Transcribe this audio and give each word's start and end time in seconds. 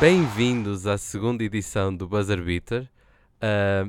Bem-vindos 0.00 0.86
à 0.86 0.98
segunda 0.98 1.44
edição 1.44 1.94
do 1.94 2.08
Buzzer 2.08 2.42
Beater. 2.42 2.88
Ah, 3.40 3.88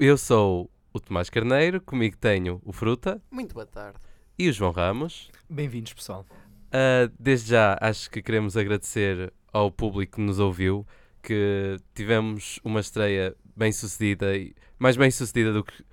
eu 0.00 0.18
sou 0.18 0.70
o 0.92 1.00
Tomás 1.00 1.30
Carneiro, 1.30 1.80
comigo 1.80 2.16
tenho 2.16 2.60
o 2.64 2.72
Fruta 2.72 3.20
Muito 3.30 3.54
boa 3.54 3.64
tarde. 3.66 3.98
e 4.38 4.48
o 4.48 4.52
João 4.52 4.72
Ramos. 4.72 5.30
Bem-vindos, 5.48 5.92
pessoal. 5.92 6.26
Ah, 6.72 7.10
desde 7.18 7.50
já 7.50 7.78
acho 7.80 8.10
que 8.10 8.20
queremos 8.20 8.56
agradecer 8.56 9.32
ao 9.52 9.70
público 9.70 10.16
que 10.16 10.20
nos 10.22 10.38
ouviu, 10.38 10.86
que 11.22 11.76
tivemos 11.94 12.58
uma 12.64 12.80
estreia 12.80 13.34
bem 13.56 13.72
sucedida 13.72 14.36
e 14.36 14.54
mais 14.78 14.96
bem 14.96 15.10
sucedida 15.10 15.52
do 15.52 15.62
que. 15.64 15.84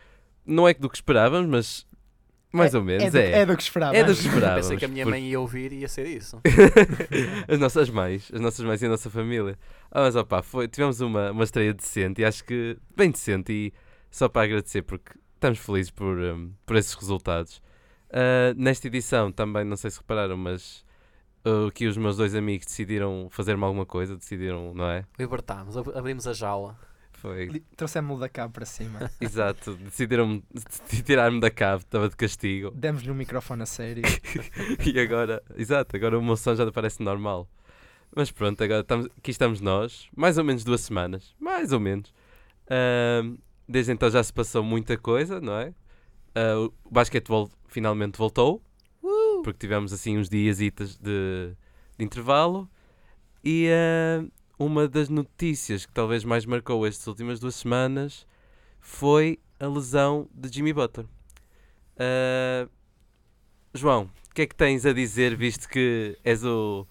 Não 0.46 0.68
é 0.68 0.74
do 0.74 0.90
que 0.90 0.96
esperávamos, 0.96 1.48
mas 1.50 1.88
mais 2.52 2.74
É- 2.74 2.78
ou 2.78 2.84
menos 2.84 3.04
é. 3.06 3.10
Do, 3.10 3.18
é. 3.18 3.32
é 3.42 3.46
do 3.46 3.56
que 3.58 3.64
esperava. 3.64 3.96
É 3.96 4.04
do 4.04 4.14
que 4.14 4.22
esperávamos. 4.28 4.62
Pensei 4.68 4.78
que 4.78 4.86
a 4.86 4.88
minha 4.88 5.06
mãe 5.06 5.24
ia 5.30 5.40
ouvir 5.40 5.72
e 5.72 5.80
ia 5.80 5.88
ser 5.88 6.08
isso. 6.08 6.40
as 7.48 7.60
nossas 7.60 7.90
mães, 7.90 8.30
as 8.34 8.40
nossas 8.42 8.66
mães 8.66 8.82
e 8.82 8.86
a 8.86 8.90
nossa 8.90 9.10
família. 9.10 9.58
Ah, 9.92 10.02
mas 10.02 10.16
opá, 10.16 10.42
foi, 10.42 10.68
tivemos 10.68 11.02
uma, 11.02 11.32
uma 11.32 11.44
estreia 11.44 11.74
decente 11.74 12.22
e 12.22 12.26
acho 12.26 12.44
que 12.44 12.78
bem 12.96 13.12
decente 13.12 13.52
e 13.52 13.74
só 14.10 14.28
para 14.28 14.44
agradecer 14.44 14.82
porque 14.82 15.12
estamos 15.36 15.60
felizes 15.60 15.92
por, 15.92 16.18
hum, 16.18 16.52
por 16.66 16.76
esses 16.76 16.94
resultados. 16.94 17.62
Ah, 18.12 18.54
nesta 18.58 18.88
edição 18.88 19.32
também, 19.32 19.64
não 19.64 19.78
sei 19.78 19.90
se 19.90 19.98
repararam, 20.00 20.36
mas 20.38 20.84
uh, 21.46 21.68
aqui 21.68 21.88
os 21.88 21.96
meus 21.98 22.18
dois 22.18 22.36
amigos 22.36 22.66
decidiram 22.68 23.28
fazer-me 23.32 23.64
alguma 23.64 23.86
coisa, 23.86 24.16
decidiram, 24.18 24.74
não 24.74 24.86
é? 24.90 25.06
Libertámos, 25.18 25.78
ab- 25.78 25.92
abrimos 25.96 26.28
a 26.28 26.34
jaula. 26.34 26.78
Foi, 27.22 27.62
Trouxemos-lo 27.78 28.20
da 28.20 28.28
cá 28.28 28.50
para 28.50 28.66
cima. 28.66 29.12
exato, 29.22 29.76
decidiram 29.76 30.42
tirar-me 31.06 31.40
da 31.40 31.52
cave, 31.52 31.84
estava 31.84 32.10
de 32.10 32.16
castigo. 32.16 32.72
Demos-lhe 32.72 33.12
um 33.12 33.14
microfone 33.14 33.62
a 33.62 33.66
sério. 33.68 34.02
e 34.84 35.00
agora, 35.00 35.44
exato, 35.56 35.96
agora 35.96 36.18
o 36.18 36.24
meu 36.24 36.36
som 36.36 36.56
já 36.56 36.70
parece 36.72 37.04
normal. 37.04 37.48
Mas 38.16 38.32
pronto, 38.32 38.64
agora 38.64 38.82
estamos, 38.82 39.06
aqui 39.16 39.30
estamos 39.30 39.62
nós, 39.62 40.10
mais 40.18 40.40
ou 40.40 40.44
menos 40.44 40.64
duas 40.64 40.82
semanas, 40.82 41.36
mais 41.40 41.72
ou 41.72 41.80
menos. 41.80 42.12
Ahm, 42.68 43.38
desde 43.70 43.92
então 43.92 44.10
já 44.10 44.24
se 44.24 44.34
passou 44.34 44.64
muita 44.64 44.98
coisa, 44.98 45.40
não 45.40 45.60
é? 45.60 45.76
Ah, 46.34 46.58
o 46.58 46.92
basquetebol 46.92 47.52
finalmente 47.68 48.18
voltou, 48.18 48.64
porque 49.44 49.60
tivemos 49.60 49.94
assim 49.94 50.18
uns 50.18 50.28
dias 50.28 50.58
de, 50.58 50.72
de 50.72 51.56
intervalo. 52.00 52.68
E 53.44 53.70
uma 54.62 54.88
das 54.88 55.10
notícias 55.10 55.88
que 55.88 55.92
talvez 55.92 56.24
mais 56.24 56.46
marcou 56.46 56.86
estas 56.86 57.08
últimas 57.08 57.40
duas 57.40 57.56
semanas 57.56 58.28
foi 58.80 59.40
a 59.60 59.66
lesão 59.66 60.30
de 60.32 60.54
Jimmy 60.54 60.72
Butler. 60.72 61.08
Ah, 61.98 62.70
João, 63.74 64.12
o 64.30 64.34
que 64.36 64.44
é 64.44 64.46
que 64.46 64.56
tens 64.56 64.86
a 64.86 64.94
dizer, 64.94 65.36
visto 65.36 65.68
que 65.68 66.16
és 66.24 66.44
o, 66.46 66.88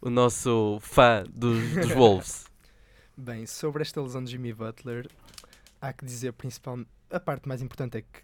o 0.00 0.08
nosso 0.08 0.78
fã 0.80 1.24
dos, 1.28 1.74
dos 1.74 1.90
Wolves? 1.92 2.44
Bem, 3.16 3.44
sobre 3.44 3.82
esta 3.82 4.00
lesão 4.00 4.22
de 4.22 4.30
Jimmy 4.30 4.52
Butler, 4.52 5.08
há 5.80 5.92
que 5.92 6.04
dizer 6.04 6.32
principalmente. 6.34 6.88
A 7.10 7.18
parte 7.18 7.48
mais 7.48 7.60
importante 7.60 7.98
é 7.98 8.02
que 8.02 8.22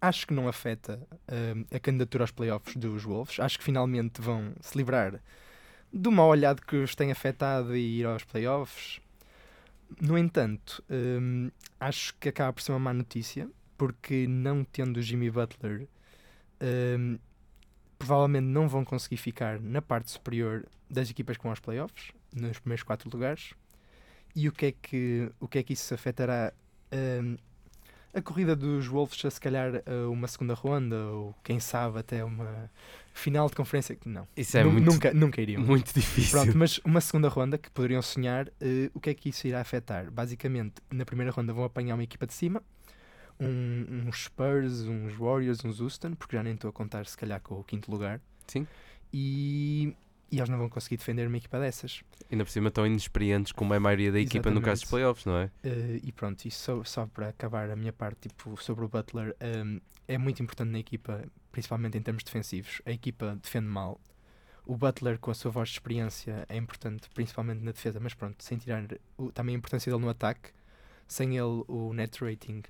acho 0.00 0.26
que 0.26 0.34
não 0.34 0.48
afeta 0.48 1.00
hum, 1.30 1.64
a 1.72 1.78
candidatura 1.78 2.24
aos 2.24 2.32
playoffs 2.32 2.76
dos 2.76 3.04
Wolves. 3.04 3.38
Acho 3.38 3.56
que 3.56 3.64
finalmente 3.64 4.20
vão 4.20 4.52
se 4.60 4.76
livrar 4.76 5.22
do 5.92 6.10
mau 6.10 6.28
olhado 6.28 6.62
que 6.62 6.76
os 6.76 6.94
tem 6.94 7.10
afetado 7.10 7.76
e 7.76 8.00
ir 8.00 8.06
aos 8.06 8.24
playoffs. 8.24 9.00
No 10.00 10.18
entanto, 10.18 10.82
hum, 10.90 11.50
acho 11.78 12.14
que 12.16 12.28
acaba 12.28 12.52
por 12.52 12.62
ser 12.62 12.72
uma 12.72 12.78
má 12.78 12.92
notícia, 12.92 13.48
porque 13.78 14.26
não 14.26 14.64
tendo 14.64 15.00
Jimmy 15.00 15.30
Butler, 15.30 15.86
hum, 16.98 17.18
provavelmente 17.98 18.44
não 18.44 18.68
vão 18.68 18.84
conseguir 18.84 19.16
ficar 19.16 19.60
na 19.60 19.80
parte 19.80 20.10
superior 20.10 20.66
das 20.90 21.10
equipas 21.10 21.36
vão 21.36 21.50
aos 21.50 21.60
playoffs, 21.60 22.12
nos 22.34 22.58
primeiros 22.58 22.82
quatro 22.82 23.08
lugares. 23.10 23.54
E 24.34 24.48
o 24.48 24.52
que 24.52 24.66
é 24.66 24.72
que, 24.72 25.30
o 25.40 25.48
que, 25.48 25.58
é 25.58 25.62
que 25.62 25.72
isso 25.72 25.94
afetará 25.94 26.52
hum, 26.92 27.36
a 28.16 28.22
corrida 28.22 28.56
dos 28.56 28.86
Wolves 28.86 29.24
a 29.24 29.30
se 29.30 29.40
calhar 29.40 29.82
a 29.86 30.08
uma 30.08 30.26
segunda 30.26 30.54
ronda 30.54 30.96
ou 30.96 31.34
quem 31.44 31.60
sabe 31.60 31.98
até 31.98 32.24
uma 32.24 32.70
final 33.12 33.48
de 33.48 33.54
conferência 33.54 33.94
que 33.94 34.08
não. 34.08 34.26
Isso 34.36 34.56
é 34.58 34.64
Nu- 34.64 34.72
muito, 34.72 34.84
nunca, 34.92 35.12
nunca 35.14 35.40
iriam. 35.40 35.62
muito 35.62 35.92
difícil. 35.94 36.30
Pronto, 36.40 36.56
mas 36.58 36.78
uma 36.84 37.00
segunda 37.00 37.28
ronda 37.28 37.56
que 37.58 37.70
poderiam 37.70 38.02
sonhar, 38.02 38.48
eh, 38.60 38.90
o 38.94 39.00
que 39.00 39.10
é 39.10 39.14
que 39.14 39.28
isso 39.28 39.46
irá 39.46 39.60
afetar? 39.60 40.10
Basicamente, 40.10 40.74
na 40.90 41.04
primeira 41.04 41.30
ronda 41.30 41.52
vão 41.52 41.64
apanhar 41.64 41.94
uma 41.94 42.04
equipa 42.04 42.26
de 42.26 42.32
cima, 42.34 42.62
um- 43.38 44.04
uns 44.08 44.24
Spurs, 44.24 44.82
uns 44.82 45.14
Warriors, 45.14 45.64
uns 45.64 45.80
Houston, 45.80 46.14
porque 46.14 46.36
já 46.36 46.42
nem 46.42 46.54
estou 46.54 46.70
a 46.70 46.72
contar 46.72 47.06
se 47.06 47.16
calhar 47.16 47.40
com 47.40 47.60
o 47.60 47.64
quinto 47.64 47.90
lugar. 47.90 48.20
Sim. 48.46 48.66
E, 49.12 49.94
e 50.30 50.36
eles 50.38 50.48
não 50.48 50.58
vão 50.58 50.68
conseguir 50.68 50.96
defender 50.96 51.26
uma 51.28 51.36
equipa 51.36 51.58
dessas. 51.60 52.02
Ainda 52.30 52.44
por 52.44 52.50
cima 52.50 52.70
tão 52.70 52.86
inexperientes 52.86 53.52
como 53.52 53.72
é 53.74 53.76
a 53.76 53.80
maioria 53.80 54.10
da 54.12 54.18
equipa 54.20 54.50
no 54.50 54.60
caso 54.60 54.82
dos 54.82 54.90
Exatamente. 54.90 54.90
playoffs, 54.90 55.24
não 55.26 55.36
é? 55.38 55.50
Eh, 55.62 56.00
e 56.02 56.12
pronto, 56.12 56.44
isso 56.46 56.58
só, 56.62 56.84
só 56.84 57.06
para 57.06 57.28
acabar 57.28 57.70
a 57.70 57.76
minha 57.76 57.92
parte 57.92 58.28
tipo, 58.28 58.60
sobre 58.60 58.84
o 58.84 58.88
Butler, 58.88 59.34
ehm, 59.40 59.78
é 60.08 60.18
muito 60.18 60.42
importante 60.42 60.70
na 60.70 60.78
equipa, 60.78 61.24
principalmente 61.52 61.96
em 61.96 62.02
termos 62.02 62.22
defensivos. 62.24 62.82
A 62.84 62.90
equipa 62.90 63.38
defende 63.42 63.66
mal. 63.68 64.00
O 64.64 64.76
Butler, 64.76 65.18
com 65.20 65.30
a 65.30 65.34
sua 65.34 65.50
voz 65.50 65.68
de 65.68 65.74
experiência, 65.76 66.44
é 66.48 66.56
importante, 66.56 67.08
principalmente 67.14 67.60
na 67.62 67.70
defesa, 67.70 68.00
mas 68.00 68.14
pronto, 68.14 68.42
sem 68.42 68.58
tirar 68.58 68.84
o- 69.16 69.30
também 69.30 69.54
a 69.54 69.58
importância 69.58 69.90
dele 69.92 70.02
no 70.04 70.10
ataque. 70.10 70.50
Sem 71.06 71.36
ele, 71.36 71.62
o 71.68 71.92
net 71.94 72.22
rating 72.24 72.62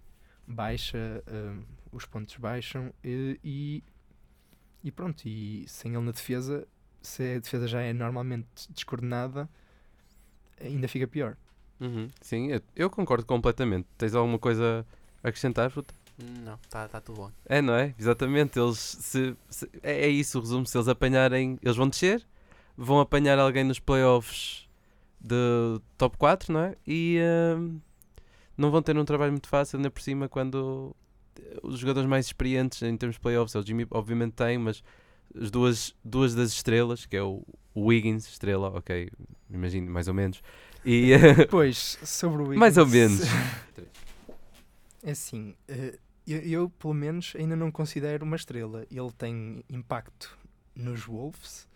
baixa, 0.47 1.23
ehm, 1.27 1.63
os 1.91 2.05
pontos 2.05 2.37
baixam 2.37 2.93
e, 3.03 3.41
e, 3.43 3.85
e 4.85 4.91
pronto. 4.93 5.27
E 5.27 5.65
sem 5.67 5.95
ele 5.95 6.05
na 6.05 6.13
defesa, 6.13 6.67
se 7.07 7.37
a 7.37 7.39
defesa 7.39 7.67
já 7.69 7.81
é 7.81 7.93
normalmente 7.93 8.47
descoordenada, 8.71 9.49
ainda 10.61 10.89
fica 10.89 11.07
pior. 11.07 11.37
Uhum, 11.81 12.09
Sim, 12.21 12.49
eu, 12.53 12.61
eu 12.75 12.91
concordo 12.91 13.27
completamente. 13.27 13.87
Tens 13.99 14.15
alguma 14.15 14.39
coisa 14.39 14.85
a 15.23 15.29
acrescentar, 15.29 15.71
Fruta? 15.71 15.95
Não, 16.43 16.55
está 16.55 16.89
tá 16.89 17.01
tudo 17.01 17.17
bom. 17.17 17.31
É, 17.47 17.61
não 17.61 17.75
é? 17.75 17.95
Exatamente. 17.99 18.59
Eles 18.59 18.79
se, 18.79 19.37
se- 19.51 19.69
é, 19.83 20.07
é 20.07 20.09
isso 20.09 20.39
o 20.39 20.41
resumo. 20.41 20.67
Se 20.67 20.77
eles 20.79 20.89
apanharem, 20.89 21.59
eles 21.63 21.77
vão 21.77 21.89
descer, 21.89 22.27
vão 22.77 22.99
apanhar 23.01 23.39
alguém 23.39 23.65
nos 23.65 23.79
playoffs 23.79 24.67
de 25.21 25.37
top 25.99 26.17
4, 26.17 26.53
não 26.53 26.61
é? 26.61 26.77
E 26.87 27.19
hum, 27.59 27.79
não 28.57 28.71
vão 28.71 28.81
ter 28.81 28.97
um 28.97 29.05
trabalho 29.05 29.33
muito 29.33 29.49
fácil, 29.49 29.77
ainda 29.77 29.91
por 29.91 30.01
cima, 30.01 30.27
quando 30.29 30.97
os 31.63 31.79
jogadores 31.79 32.09
mais 32.09 32.25
experientes 32.25 32.81
em 32.83 32.97
termos 32.97 33.17
de 33.17 33.21
playoffs, 33.21 33.55
é 33.55 33.59
o 33.59 33.63
Jimmy, 33.67 33.87
obviamente 33.91 34.33
tem, 34.33 34.57
mas 34.57 34.83
as 35.35 35.51
duas, 35.51 35.95
duas 36.05 36.35
das 36.35 36.53
estrelas, 36.53 37.07
que 37.07 37.17
é 37.17 37.23
o 37.23 37.43
Wiggins, 37.77 38.27
estrela, 38.29 38.69
ok, 38.71 39.11
imagino, 39.51 39.91
mais 39.91 40.09
ou 40.09 40.15
menos. 40.15 40.43
E 40.85 41.13
Pois, 41.51 41.99
sobre 42.05 42.43
o 42.43 42.59
mais 42.59 42.77
ou 42.79 42.85
Wiggins, 42.87 43.21
menos. 43.21 43.21
É 45.03 45.11
assim, 45.13 45.55
eh, 45.69 45.99
eu, 46.27 46.41
eu, 46.41 46.71
pelo 46.71 46.95
menos 46.95 47.33
ainda 47.37 47.55
não 47.57 47.71
considero 47.71 48.25
uma 48.25 48.37
estrela. 48.37 48.85
Ele 48.91 49.13
tem 49.17 49.65
impacto 49.71 50.37
nos 50.75 51.05
Wolves, 51.05 51.69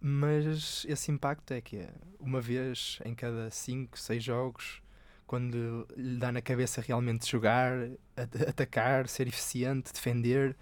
mas 0.00 0.84
esse 0.88 1.10
impacto 1.10 1.52
é 1.52 1.60
que 1.60 1.78
é 1.78 1.90
uma 2.20 2.40
vez 2.40 2.98
em 3.04 3.14
cada 3.14 3.50
5, 3.50 3.98
6 3.98 4.22
jogos, 4.22 4.82
quando 5.26 5.86
lhe 5.96 6.18
dá 6.18 6.30
na 6.30 6.42
cabeça 6.42 6.80
realmente 6.80 7.30
jogar, 7.30 7.72
at- 8.16 8.48
atacar, 8.48 9.08
ser 9.08 9.26
eficiente, 9.26 9.92
defender. 9.92 10.56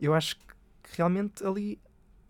Eu 0.00 0.12
acho 0.14 0.36
que 0.36 0.44
realmente 0.94 1.44
ali 1.44 1.80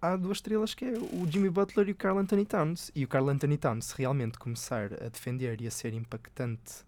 há 0.00 0.16
duas 0.16 0.38
estrelas 0.38 0.74
que 0.74 0.84
é 0.84 0.92
o 0.92 1.26
Jimmy 1.30 1.50
Butler 1.50 1.88
e 1.88 1.92
o 1.92 1.94
Carl 1.94 2.18
Anthony 2.18 2.44
Towns. 2.46 2.90
E 2.94 3.04
o 3.04 3.08
Carl 3.08 3.28
Anthony 3.28 3.56
Towns, 3.56 3.86
se 3.86 3.94
realmente 3.98 4.38
começar 4.38 4.92
a 4.94 5.08
defender 5.08 5.60
e 5.60 5.66
a 5.66 5.70
ser 5.70 5.92
impactante, 5.94 6.84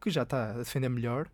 que 0.00 0.10
já 0.10 0.22
está 0.22 0.50
a 0.50 0.58
defender 0.58 0.88
melhor, 0.88 1.28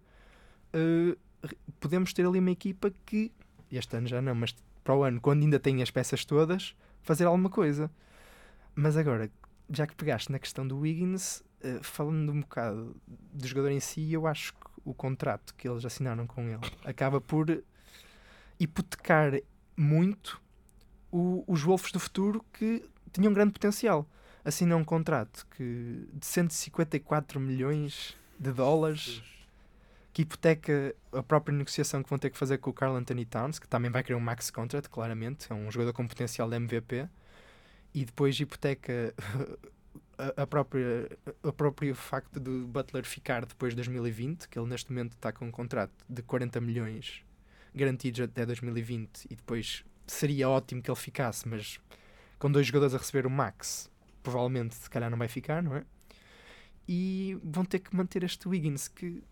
re- 0.73 1.59
podemos 1.81 2.13
ter 2.13 2.27
ali 2.27 2.39
uma 2.39 2.51
equipa 2.51 2.93
que, 3.05 3.33
este 3.71 3.97
ano 3.97 4.07
já 4.07 4.21
não, 4.23 4.35
mas 4.35 4.55
para 4.83 4.95
o 4.95 5.03
ano, 5.03 5.21
quando 5.21 5.43
ainda 5.43 5.59
tem 5.59 5.83
as 5.83 5.91
peças 5.91 6.25
todas, 6.25 6.77
fazer 7.03 7.25
alguma 7.25 7.51
coisa. 7.51 7.91
Mas 8.75 8.97
agora, 8.97 9.31
já 9.71 9.87
que 9.87 9.95
pegaste 9.95 10.31
na 10.31 10.39
questão 10.39 10.67
do 10.67 10.79
Wiggins, 10.79 11.43
eh, 11.63 11.79
falando 11.83 12.33
um 12.33 12.41
bocado 12.41 12.95
do 13.07 13.47
jogador 13.47 13.71
em 13.71 13.81
si, 13.81 14.13
eu 14.13 14.27
acho 14.27 14.53
que 14.53 14.61
o 14.85 14.93
contrato 14.93 15.55
que 15.55 15.67
eles 15.69 15.85
assinaram 15.85 16.27
com 16.27 16.43
ele 16.49 16.61
acaba 16.85 17.21
por 17.21 17.63
hipotecar 18.59 19.33
muito 19.77 20.41
o- 21.11 21.45
os 21.47 21.63
Wolves 21.63 21.93
do 21.93 22.01
futuro 22.01 22.45
que 22.53 22.85
tinham 23.13 23.33
grande 23.33 23.53
potencial. 23.53 24.09
Assinam 24.45 24.79
um 24.79 24.85
contrato 24.85 25.47
que, 25.57 26.09
de 26.13 26.27
154 26.27 27.41
milhões 27.41 28.17
de 28.39 28.53
dólares 28.53 29.23
que 30.13 30.23
hipoteca 30.23 30.95
a 31.13 31.23
própria 31.23 31.57
negociação 31.57 32.03
que 32.03 32.09
vão 32.09 32.19
ter 32.19 32.31
que 32.31 32.39
fazer 32.39 32.59
com 32.59 32.71
o 32.71 32.73
Carl 32.73 32.95
Anthony 32.95 33.25
Towns, 33.25 33.59
que 33.59 33.67
também 33.67 33.91
vai 33.91 34.03
querer 34.03 34.15
um 34.15 34.21
max 34.21 34.49
contract, 34.51 34.89
claramente, 34.89 35.47
é 35.51 35.55
um 35.55 35.69
jogador 35.71 35.93
com 35.93 36.07
potencial 36.07 36.49
de 36.49 36.55
MVP, 36.57 37.09
e 37.93 38.05
depois 38.05 38.39
hipoteca 38.39 39.13
a, 40.17 40.43
a 40.43 40.47
própria, 40.47 41.09
o 41.43 41.53
próprio 41.53 41.95
facto 41.97 42.39
do 42.39 42.67
Butler 42.67 43.05
ficar 43.05 43.45
depois 43.45 43.73
de 43.73 43.77
2020, 43.77 44.49
que 44.49 44.57
ele 44.59 44.69
neste 44.69 44.93
momento 44.93 45.13
está 45.13 45.33
com 45.33 45.47
um 45.47 45.51
contrato 45.51 45.93
de 46.09 46.23
40 46.23 46.61
milhões 46.61 47.25
garantidos 47.75 48.21
até 48.21 48.47
2020, 48.47 49.27
e 49.31 49.37
depois 49.37 49.85
seria 50.07 50.49
ótimo 50.49 50.83
que 50.83 50.91
ele 50.91 50.99
ficasse, 50.99 51.49
mas 51.49 51.79
com 52.39 52.51
dois 52.51 52.67
jogadores 52.67 52.95
a 52.95 52.99
receber 52.99 53.27
o 53.27 53.31
max, 53.31 53.91
provavelmente 54.23 54.75
se 54.75 54.89
calhar 54.89 55.11
não 55.11 55.19
vai 55.19 55.29
ficar, 55.29 55.63
não 55.63 55.77
é? 55.77 55.85
E 56.87 57.39
vão 57.43 57.65
ter 57.65 57.79
que 57.79 57.95
manter 57.97 58.23
este 58.23 58.47
Wiggins 58.47 58.89
que 58.89 59.23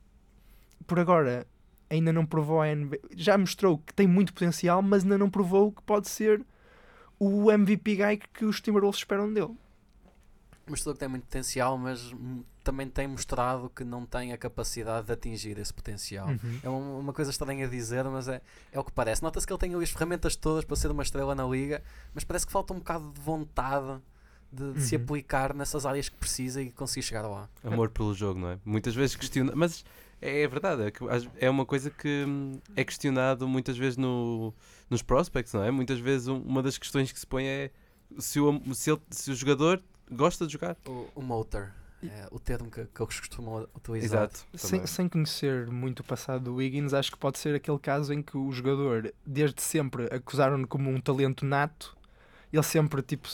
por 0.87 0.99
agora 0.99 1.47
ainda 1.91 2.13
não 2.13 2.25
provou 2.25 2.63
a 2.63 2.75
NBA. 2.75 2.99
Já 3.15 3.37
mostrou 3.37 3.79
que 3.79 3.93
tem 3.93 4.07
muito 4.07 4.33
potencial, 4.33 4.81
mas 4.81 5.03
ainda 5.03 5.19
não 5.19 5.31
provou 5.31 5.71
que 5.71 5.83
pode 5.83 6.09
ser 6.09 6.45
o 7.19 7.51
MVP 7.53 7.97
guy 7.97 8.21
que, 8.33 8.45
os 8.45 8.61
Timberwolves 8.61 8.99
esperam 8.99 9.33
dele. 9.33 9.55
Mostrou 10.67 10.95
que 10.95 11.01
tem 11.01 11.09
muito 11.09 11.25
potencial, 11.25 11.77
mas 11.77 12.13
também 12.63 12.89
tem 12.89 13.07
mostrado 13.09 13.71
que 13.75 13.85
não 13.85 14.07
tem 14.07 14.33
a 14.33 14.39
capacidade 14.39 15.07
de 15.07 15.13
atingir 15.13 15.59
esse 15.59 15.73
potencial. 15.73 16.29
Uhum. 16.29 16.61
É 16.63 16.69
um- 16.71 16.99
uma 16.99 17.13
coisa 17.13 17.31
estranha 17.31 17.67
a 17.67 17.69
dizer, 17.69 18.05
mas 18.05 18.29
é, 18.29 18.41
é 18.73 18.79
o 18.79 18.85
que 18.85 18.93
parece. 18.93 19.23
Nota-se 19.23 19.47
que 19.47 19.53
ele 19.53 19.61
tem 19.61 19.75
ali 19.75 19.85
as 19.85 19.91
ferramentas 19.91 20.37
todas 20.37 20.65
para 20.65 20.77
ser 20.77 20.91
uma 20.91 21.03
estrela 21.03 21.35
na 21.35 21.45
liga, 21.47 21.83
mas 22.15 22.25
parece 22.25 22.47
que 22.47 22.53
falta 22.53 22.73
um 22.73 22.79
bocado 22.79 23.11
de 23.13 23.21
vontade 23.21 24.01
de, 24.53 24.73
de 24.75 24.83
se 24.83 24.97
Uhum. 24.97 25.03
aplicar 25.03 25.55
nessas 25.55 25.87
áreas 25.87 26.09
que 26.09 26.17
precisa 26.17 26.61
e 26.63 26.71
conseguir 26.71 27.03
chegar 27.07 27.23
lá. 27.27 27.49
Amor 27.65 27.89
pelo 27.91 28.15
jogo, 28.15 28.39
não 28.39 28.49
é? 28.51 28.59
Muitas 28.65 28.95
vezes 28.95 29.17
questiona. 29.17 29.53
Mas 29.57 29.85
é 30.21 30.47
verdade, 30.47 30.83
é, 30.83 30.91
que 30.91 31.03
às- 31.09 31.27
é 31.39 31.49
uma 31.49 31.65
coisa 31.65 31.91
que 31.91 32.25
hum, 32.29 32.61
é 32.77 32.85
questionado 32.85 33.49
muitas 33.49 33.77
vezes 33.79 33.97
no, 33.97 34.53
nos 34.91 35.01
prospects, 35.03 35.53
não 35.55 35.65
é? 35.65 35.71
Muitas 35.71 35.99
vezes 35.99 36.29
um- 36.29 36.41
uma 36.43 36.63
das 36.63 36.77
questões 36.79 37.11
que 37.11 37.19
se 37.19 37.27
põe 37.27 37.45
é 37.47 37.71
se 38.19 38.39
o, 38.41 38.61
se 38.75 38.91
ele- 38.91 39.01
se 39.11 39.31
o 39.31 39.35
jogador 39.35 39.83
gosta 40.11 40.47
de 40.47 40.53
jogar. 40.53 40.77
O, 40.87 41.09
o 41.15 41.23
motor, 41.23 41.73
é 42.09 42.29
o 42.31 42.39
termo 42.39 42.71
que, 42.71 42.85
que 42.85 43.03
eles 43.03 43.21
costumam 43.21 43.67
utilizar. 43.75 44.25
Exato. 44.25 44.47
Sem, 44.55 44.87
sem 44.87 45.09
conhecer 45.09 45.67
muito 45.69 46.01
o 46.01 46.05
passado 46.05 46.45
do 46.45 46.55
Wiggins, 46.57 46.93
acho 46.93 47.13
que 47.13 47.19
pode 47.19 47.39
ser 47.39 47.55
aquele 47.55 47.79
caso 47.79 48.13
em 48.13 48.23
que 48.23 48.37
o 48.37 48.51
jogador, 48.53 49.13
desde 49.27 49.63
sempre, 49.63 50.05
acusaram-no 50.15 50.67
como 50.67 50.91
um 50.91 51.01
talento 51.01 51.45
nato. 51.45 51.97
Ele 52.53 52.63
sempre, 52.63 53.01
tipo, 53.01 53.27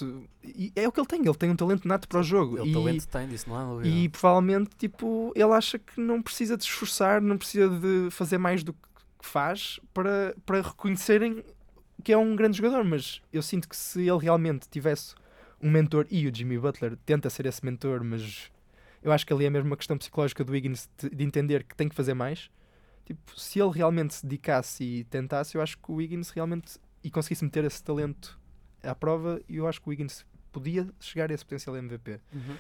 é 0.76 0.86
o 0.86 0.92
que 0.92 1.00
ele 1.00 1.06
tem, 1.06 1.20
ele 1.20 1.34
tem 1.34 1.50
um 1.50 1.56
talento 1.56 1.88
nato 1.88 2.06
para 2.06 2.20
o 2.20 2.22
jogo. 2.22 2.58
Ele 2.58 2.70
e, 2.70 2.72
talento 2.72 3.08
tem 3.08 3.28
disso, 3.28 3.48
não 3.48 3.56
há 3.56 3.64
dúvida. 3.64 3.88
e 3.88 4.08
provavelmente, 4.08 4.70
tipo, 4.78 5.32
ele 5.34 5.52
acha 5.52 5.76
que 5.78 6.00
não 6.00 6.22
precisa 6.22 6.56
de 6.56 6.62
esforçar, 6.62 7.20
não 7.20 7.36
precisa 7.36 7.68
de 7.68 8.10
fazer 8.12 8.38
mais 8.38 8.62
do 8.62 8.72
que 8.72 8.78
faz 9.20 9.80
para, 9.92 10.36
para 10.46 10.60
reconhecerem 10.60 11.42
que 12.04 12.12
é 12.12 12.16
um 12.16 12.36
grande 12.36 12.58
jogador. 12.58 12.84
Mas 12.84 13.20
eu 13.32 13.42
sinto 13.42 13.68
que 13.68 13.76
se 13.76 14.08
ele 14.08 14.18
realmente 14.18 14.68
tivesse 14.70 15.16
um 15.60 15.70
mentor, 15.70 16.06
e 16.10 16.26
o 16.26 16.34
Jimmy 16.34 16.58
Butler 16.58 16.96
tenta 17.04 17.28
ser 17.28 17.46
esse 17.46 17.64
mentor, 17.64 18.04
mas 18.04 18.50
eu 19.02 19.12
acho 19.12 19.26
que 19.26 19.32
ali 19.32 19.44
é 19.46 19.50
mesmo 19.50 19.68
uma 19.68 19.76
questão 19.76 19.96
psicológica 19.98 20.44
do 20.44 20.52
Wiggins 20.52 20.88
de, 20.98 21.10
de 21.10 21.24
entender 21.24 21.64
que 21.64 21.74
tem 21.76 21.88
que 21.88 21.94
fazer 21.94 22.14
mais. 22.14 22.50
Tipo, 23.04 23.38
se 23.40 23.58
ele 23.60 23.70
realmente 23.70 24.14
se 24.14 24.26
dedicasse 24.26 24.84
e 24.84 25.04
tentasse, 25.04 25.56
eu 25.56 25.62
acho 25.62 25.78
que 25.78 25.90
o 25.90 25.94
Wiggins 25.94 26.30
realmente 26.30 26.78
e 27.02 27.10
conseguisse 27.10 27.44
meter 27.44 27.64
esse 27.64 27.82
talento 27.82 28.38
à 28.82 28.94
prova, 28.94 29.40
eu 29.48 29.66
acho 29.66 29.80
que 29.80 29.88
o 29.88 29.90
Wiggins 29.90 30.26
podia 30.52 30.88
chegar 31.00 31.30
a 31.30 31.34
esse 31.34 31.44
potencial 31.44 31.76
MVP 31.76 32.20
Uhum. 32.32 32.56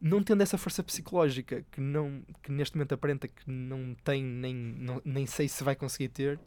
não 0.00 0.22
tendo 0.22 0.42
essa 0.42 0.56
força 0.56 0.82
psicológica 0.84 1.64
que, 1.72 1.80
não, 1.80 2.22
que 2.42 2.52
neste 2.52 2.76
momento 2.76 2.92
aparenta 2.92 3.26
que 3.26 3.50
não 3.50 3.94
tem, 4.04 4.22
nem, 4.22 4.54
não- 4.54 5.02
nem 5.04 5.26
sei 5.26 5.48
se 5.48 5.64
vai 5.64 5.74
conseguir 5.74 6.08
ter, 6.10 6.38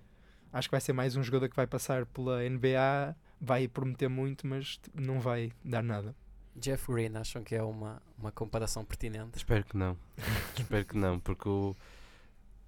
acho 0.53 0.69
que 0.69 0.71
vai 0.71 0.79
ser 0.81 0.93
mais 0.93 1.15
um 1.17 1.23
jogador 1.23 1.49
que 1.49 1.55
vai 1.55 1.67
passar 1.67 2.05
pela 2.05 2.45
NBA, 2.45 3.13
vai 3.41 3.67
prometer 3.67 4.07
muito, 4.07 4.47
mas 4.47 4.77
t- 4.77 4.89
não 4.93 5.19
vai 5.19 5.51
dar 5.65 5.83
nada. 5.83 6.15
Jeff 6.55 6.91
Green, 6.91 7.15
acham 7.15 7.43
que 7.43 7.55
é 7.55 7.63
uma, 7.63 8.01
uma 8.17 8.31
comparação 8.31 8.83
pertinente? 8.85 9.31
Espero 9.37 9.63
que 9.63 9.75
não. 9.77 9.97
Espero 10.57 10.85
que 10.85 10.97
não, 10.97 11.19
porque 11.19 11.47
o. 11.47 11.75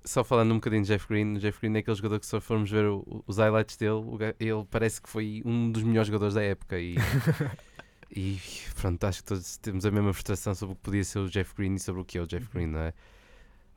Só 0.06 0.22
falando 0.24 0.52
um 0.52 0.56
bocadinho 0.56 0.82
de 0.84 0.90
Jeff 0.90 1.08
Green, 1.08 1.36
o 1.36 1.40
Jeff 1.40 1.60
Green 1.62 1.76
é 1.76 1.80
aquele 1.80 1.96
jogador 1.96 2.20
que, 2.20 2.26
se 2.26 2.38
formos 2.42 2.70
ver 2.70 2.86
o- 2.86 2.98
o- 3.08 3.24
os 3.26 3.38
highlights 3.38 3.78
dele, 3.78 4.02
ele 4.38 4.66
parece 4.70 5.02
que 5.02 5.10
foi 5.10 5.42
um 5.46 5.72
dos 5.72 5.82
melhores 5.82 6.08
jogadores 6.08 6.34
da 6.34 6.44
época. 6.44 6.78
E, 6.78 6.96
e 8.14 8.38
pronto, 8.76 9.02
acho 9.06 9.20
que 9.24 9.28
todos 9.30 9.58
temos 9.58 9.86
a 9.86 9.92
mesma 9.92 10.12
frustração 10.12 10.54
sobre 10.54 10.74
o 10.74 10.76
que 10.76 10.82
podia 10.82 11.04
ser 11.06 11.20
o 11.20 11.30
Jeff 11.30 11.54
Green 11.56 11.76
e 11.76 11.80
sobre 11.80 12.02
o 12.02 12.06
que 12.06 12.18
é 12.18 12.22
o 12.22 12.28
Jeff 12.28 12.46
Green, 12.54 12.68
não 12.68 12.80
é? 12.80 12.94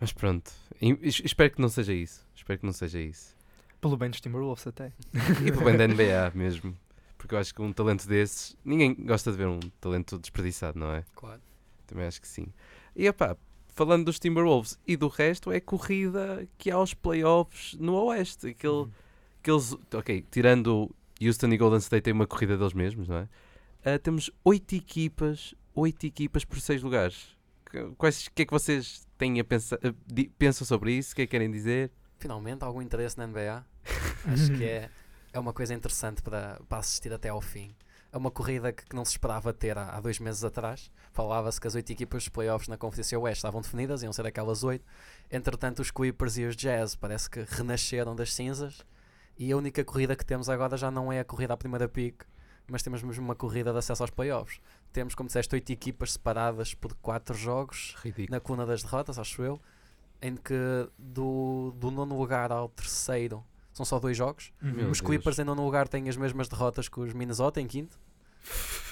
Mas 0.00 0.12
pronto, 0.12 0.50
E- 0.80 0.98
es- 1.02 1.22
espero 1.24 1.50
que 1.52 1.60
não 1.60 1.68
seja 1.68 1.92
isso. 1.92 2.26
Espero 2.34 2.58
que 2.58 2.66
não 2.66 2.72
seja 2.72 3.00
isso. 3.00 3.34
Pelo 3.80 3.96
bem 3.96 4.10
dos 4.10 4.20
Timberwolves 4.20 4.66
até. 4.66 4.92
E 5.44 5.52
pelo 5.52 5.64
bem 5.64 5.76
da 5.76 5.86
NBA 5.86 6.32
mesmo. 6.34 6.76
Porque 7.26 7.34
eu 7.34 7.40
acho 7.40 7.52
que 7.52 7.60
um 7.60 7.72
talento 7.72 8.06
desses, 8.06 8.56
ninguém 8.64 8.94
gosta 8.94 9.32
de 9.32 9.36
ver 9.36 9.48
um 9.48 9.58
talento 9.80 10.16
desperdiçado, 10.16 10.78
não 10.78 10.92
é? 10.92 11.04
Claro. 11.16 11.42
Também 11.84 12.06
acho 12.06 12.20
que 12.20 12.28
sim. 12.28 12.46
E 12.94 13.08
opá, 13.08 13.36
falando 13.66 14.04
dos 14.04 14.20
Timberwolves 14.20 14.78
e 14.86 14.96
do 14.96 15.08
resto, 15.08 15.50
é 15.50 15.58
corrida 15.58 16.46
que 16.56 16.70
há 16.70 16.76
aos 16.76 16.94
playoffs 16.94 17.74
no 17.80 17.94
Oeste. 17.94 18.50
Aquele, 18.50 18.86
aqueles, 19.40 19.76
ok, 19.92 20.24
tirando 20.30 20.94
Houston 21.20 21.48
e 21.48 21.56
Golden 21.56 21.80
State, 21.80 22.04
tem 22.04 22.12
uma 22.12 22.28
corrida 22.28 22.56
deles 22.56 22.72
mesmos, 22.72 23.08
não 23.08 23.16
é? 23.16 23.28
Ah, 23.84 23.98
temos 23.98 24.30
oito 24.44 24.76
equipas, 24.76 25.52
oito 25.74 26.06
equipas 26.06 26.44
por 26.44 26.60
seis 26.60 26.80
lugares. 26.80 27.36
Quais, 27.98 28.28
o 28.28 28.32
que 28.32 28.42
é 28.42 28.46
que 28.46 28.52
vocês 28.52 29.04
têm 29.18 29.40
a 29.40 29.44
pensar, 29.44 29.80
pensam 30.38 30.64
sobre 30.64 30.92
isso? 30.92 31.12
O 31.12 31.16
que 31.16 31.22
é 31.22 31.26
que 31.26 31.32
querem 31.32 31.50
dizer? 31.50 31.90
Finalmente, 32.18 32.62
algum 32.62 32.80
interesse 32.80 33.18
na 33.18 33.26
NBA? 33.26 33.66
Acho 34.26 34.52
que 34.56 34.64
é, 34.64 34.90
é 35.36 35.38
uma 35.38 35.52
coisa 35.52 35.74
interessante 35.74 36.22
para, 36.22 36.58
para 36.66 36.78
assistir 36.78 37.12
até 37.12 37.28
ao 37.28 37.40
fim. 37.42 37.74
É 38.10 38.16
uma 38.16 38.30
corrida 38.30 38.72
que, 38.72 38.86
que 38.86 38.96
não 38.96 39.04
se 39.04 39.12
esperava 39.12 39.52
ter 39.52 39.76
há, 39.76 39.90
há 39.90 40.00
dois 40.00 40.18
meses 40.18 40.42
atrás. 40.42 40.90
Falava-se 41.12 41.60
que 41.60 41.66
as 41.66 41.74
oito 41.74 41.92
equipas 41.92 42.22
dos 42.22 42.30
playoffs 42.30 42.68
na 42.68 42.78
Conferência 42.78 43.18
Oeste 43.18 43.38
estavam 43.38 43.60
definidas, 43.60 44.02
iam 44.02 44.12
ser 44.12 44.26
aquelas 44.26 44.64
oito. 44.64 44.84
Entretanto, 45.30 45.82
os 45.82 45.90
Clippers 45.90 46.38
e 46.38 46.44
os 46.44 46.56
Jazz 46.56 46.94
parece 46.94 47.28
que 47.28 47.44
renasceram 47.46 48.16
das 48.16 48.32
cinzas. 48.32 48.80
E 49.38 49.52
a 49.52 49.56
única 49.56 49.84
corrida 49.84 50.16
que 50.16 50.24
temos 50.24 50.48
agora 50.48 50.78
já 50.78 50.90
não 50.90 51.12
é 51.12 51.20
a 51.20 51.24
corrida 51.24 51.52
à 51.52 51.56
primeira 51.56 51.86
pick, 51.86 52.22
mas 52.66 52.82
temos 52.82 53.02
mesmo 53.02 53.22
uma 53.22 53.34
corrida 53.34 53.72
de 53.72 53.78
acesso 53.78 54.02
aos 54.02 54.10
playoffs. 54.10 54.58
Temos, 54.90 55.14
como 55.14 55.26
disseste, 55.26 55.54
oito 55.54 55.70
equipas 55.70 56.12
separadas 56.12 56.72
por 56.72 56.94
quatro 56.94 57.36
jogos 57.36 57.94
Ridículo. 58.02 58.28
na 58.30 58.40
coluna 58.40 58.64
das 58.64 58.82
derrotas, 58.82 59.18
acho 59.18 59.42
eu, 59.42 59.60
em 60.22 60.34
que 60.34 60.54
do, 60.98 61.74
do 61.76 61.90
nono 61.90 62.16
lugar 62.16 62.50
ao 62.50 62.70
terceiro 62.70 63.44
são 63.76 63.84
só 63.84 63.98
dois 63.98 64.16
jogos. 64.16 64.52
Uhum. 64.62 64.68
Meu 64.72 64.90
os 64.90 64.98
Deus. 64.98 65.00
Clippers 65.02 65.38
em 65.38 65.44
nono 65.44 65.62
lugar 65.64 65.86
têm 65.86 66.08
as 66.08 66.16
mesmas 66.16 66.48
derrotas 66.48 66.88
que 66.88 66.98
os 66.98 67.12
Minnesota 67.12 67.60
em 67.60 67.66
quinto. 67.66 67.98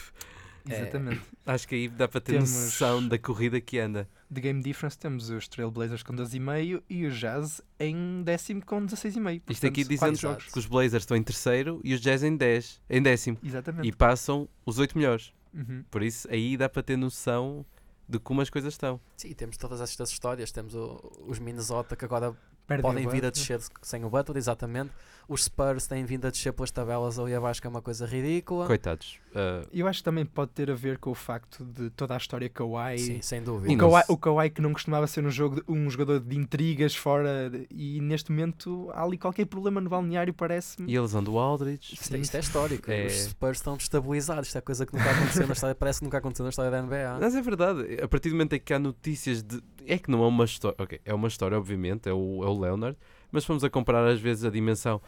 É. 0.67 0.81
Exatamente. 0.81 1.21
Acho 1.45 1.69
que 1.69 1.75
aí 1.75 1.88
dá 1.88 2.09
para 2.09 2.23
ter 2.23 2.33
Temos- 2.35 2.50
noção 2.50 3.07
da 3.07 3.19
corrida 3.19 3.61
que 3.61 3.79
anda. 3.79 4.09
De 4.31 4.41
game 4.41 4.62
difference 4.62 4.97
temos 4.99 5.29
os 5.29 5.47
Trailblazers 5.47 6.03
com 6.03 6.14
12,5 6.14 6.83
e 6.88 7.05
os 7.05 7.19
Jazz 7.19 7.61
em 7.79 8.23
décimo 8.23 8.64
com 8.64 8.81
16,5. 8.87 9.43
Isto 9.50 9.67
aqui 9.67 9.85
dizendo 9.85 10.17
jogos. 10.17 10.47
que 10.47 10.59
os 10.59 10.64
Blazers 10.64 11.03
estão 11.03 11.19
em 11.19 11.23
terceiro 11.23 11.83
e 11.85 11.93
os 11.93 12.00
Jazz 12.00 12.23
em, 12.23 12.35
dez, 12.35 12.81
em 12.88 13.03
décimo. 13.03 13.37
Exatamente. 13.45 13.87
E 13.87 13.93
passam 13.93 14.49
os 14.64 14.79
oito 14.79 14.97
melhores. 14.97 15.35
Uhum. 15.53 15.85
Por 15.91 16.03
isso, 16.03 16.26
aí 16.31 16.57
dá 16.57 16.67
para 16.67 16.83
ter 16.83 16.97
noção 16.97 17.67
de 18.09 18.19
como 18.19 18.41
as 18.41 18.49
coisas 18.49 18.73
estão. 18.73 18.99
Sim, 19.19 19.35
temos 19.35 19.59
todas 19.59 19.83
estas 19.83 20.09
histórias. 20.09 20.50
Temos 20.50 20.75
o- 20.75 21.26
os 21.29 21.38
Minnesota 21.38 21.95
que 21.95 22.07
agora 22.07 22.35
Perdem 22.66 22.83
podem 22.83 23.09
vir 23.09 23.26
a 23.26 23.30
descer 23.30 23.61
sem 23.83 24.04
o 24.04 24.11
Butler, 24.11 24.38
exatamente. 24.38 24.90
Os 25.28 25.45
Spurs 25.45 25.87
têm 25.87 26.04
vindo 26.04 26.26
a 26.26 26.31
descer 26.31 26.52
pelas 26.52 26.71
tabelas 26.71 27.19
ali 27.19 27.35
abaixo, 27.35 27.61
que 27.61 27.66
é 27.66 27.71
uma 27.71 27.81
coisa 27.83 28.04
ridícula. 28.07 28.66
Coitados. 28.66 29.19
Ah, 29.35 29.62
Eu 29.73 29.87
acho 29.88 30.00
que 30.00 30.04
também 30.04 30.25
pode 30.26 30.50
ter 30.52 30.71
a 30.71 30.75
ver 30.75 30.99
com 30.99 31.11
o 31.11 31.14
facto 31.14 31.64
de 31.64 31.90
toda 31.90 32.14
a 32.14 32.16
história 32.16 32.49
Kawhi. 32.49 32.99
Sim, 32.99 33.23
sem 33.23 33.43
dúvida. 33.43 33.73
O 33.73 33.76
Kawhi, 33.78 34.02
o 34.09 34.16
Kawhi 34.16 34.50
que 34.50 34.61
não 34.61 34.73
costumava 34.73 35.07
ser 35.07 35.25
um, 35.25 35.31
jogo 35.31 35.57
de- 35.57 35.64
um 35.66 35.88
jogador 35.90 36.21
de 36.21 36.37
intrigas 36.37 36.95
fora 36.95 37.50
e 37.71 38.00
neste 38.00 38.31
momento 38.31 38.90
há 38.93 39.02
ali 39.02 39.16
qualquer 39.19 39.47
problema 39.47 39.81
no 39.81 39.88
balneário 39.90 40.33
parece-me. 40.35 40.93
e 40.93 40.97
a 40.97 41.02
lesão 41.02 41.23
do 41.25 41.38
Aldridge. 41.38 41.95
Isto, 41.95 42.14
é- 42.14 42.19
isto 42.19 42.37
é 42.37 42.40
histórico. 42.40 42.90
É. 42.90 43.07
Os 43.07 43.12
Spurs 43.12 43.59
estão 43.59 43.76
destabilizados. 43.76 44.49
Isto 44.49 44.59
é 44.59 44.61
coisa 44.61 44.85
que 44.87 44.97
nunca 44.97 45.11
aconteceu 45.11 45.47
na 45.47 45.52
história. 45.54 45.75
Parece 45.75 45.99
que 46.00 46.04
nunca 46.04 46.19
aconteceu 46.19 46.45
na 46.45 46.50
história 46.50 46.71
da 46.71 46.83
NBA. 46.83 47.19
Mas 47.21 47.35
é 47.35 47.40
verdade, 47.43 47.99
a 48.02 48.07
partir 48.09 48.28
do 48.28 48.33
momento 48.35 48.52
em 48.54 48.61
que 48.61 48.73
há 48.75 48.78
notícias 48.78 49.43
de. 49.43 49.61
É 49.87 49.99
que 49.99 50.11
não 50.11 50.23
é 50.25 50.26
uma 50.26 50.45
história. 50.45 50.76
Ok, 50.78 51.00
é 51.04 51.12
uma 51.12 51.28
história, 51.28 51.59
obviamente, 51.59 52.09
é 52.09 52.12
o, 52.12 52.43
é 52.43 52.47
o 52.47 52.59
Leonard, 52.59 52.97
mas 53.35 53.45
vamos 53.45 53.64
a 53.64 53.69
comparar 53.71 54.07
às 54.09 54.21
vezes 54.21 54.45
a 54.45 54.50
dimensão. 54.50 55.03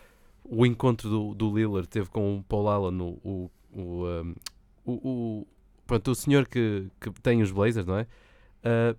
O 0.44 0.66
encontro 0.66 1.08
do, 1.08 1.34
do 1.34 1.56
Lillard 1.56 1.88
teve 1.88 2.08
com 2.10 2.38
o 2.38 2.42
Paul 2.42 2.68
Allen, 2.68 3.00
o. 3.00 3.18
o, 3.24 3.50
o, 3.72 4.06
um, 4.06 4.34
o, 4.84 4.92
o- 5.42 5.46
pronto, 5.86 6.10
o 6.10 6.14
senhor 6.14 6.46
que, 6.46 6.88
que 7.00 7.10
tem 7.22 7.42
os 7.42 7.50
Blazers, 7.52 7.86
não 7.86 7.96
é? 7.98 8.06
Ah, 8.64 8.94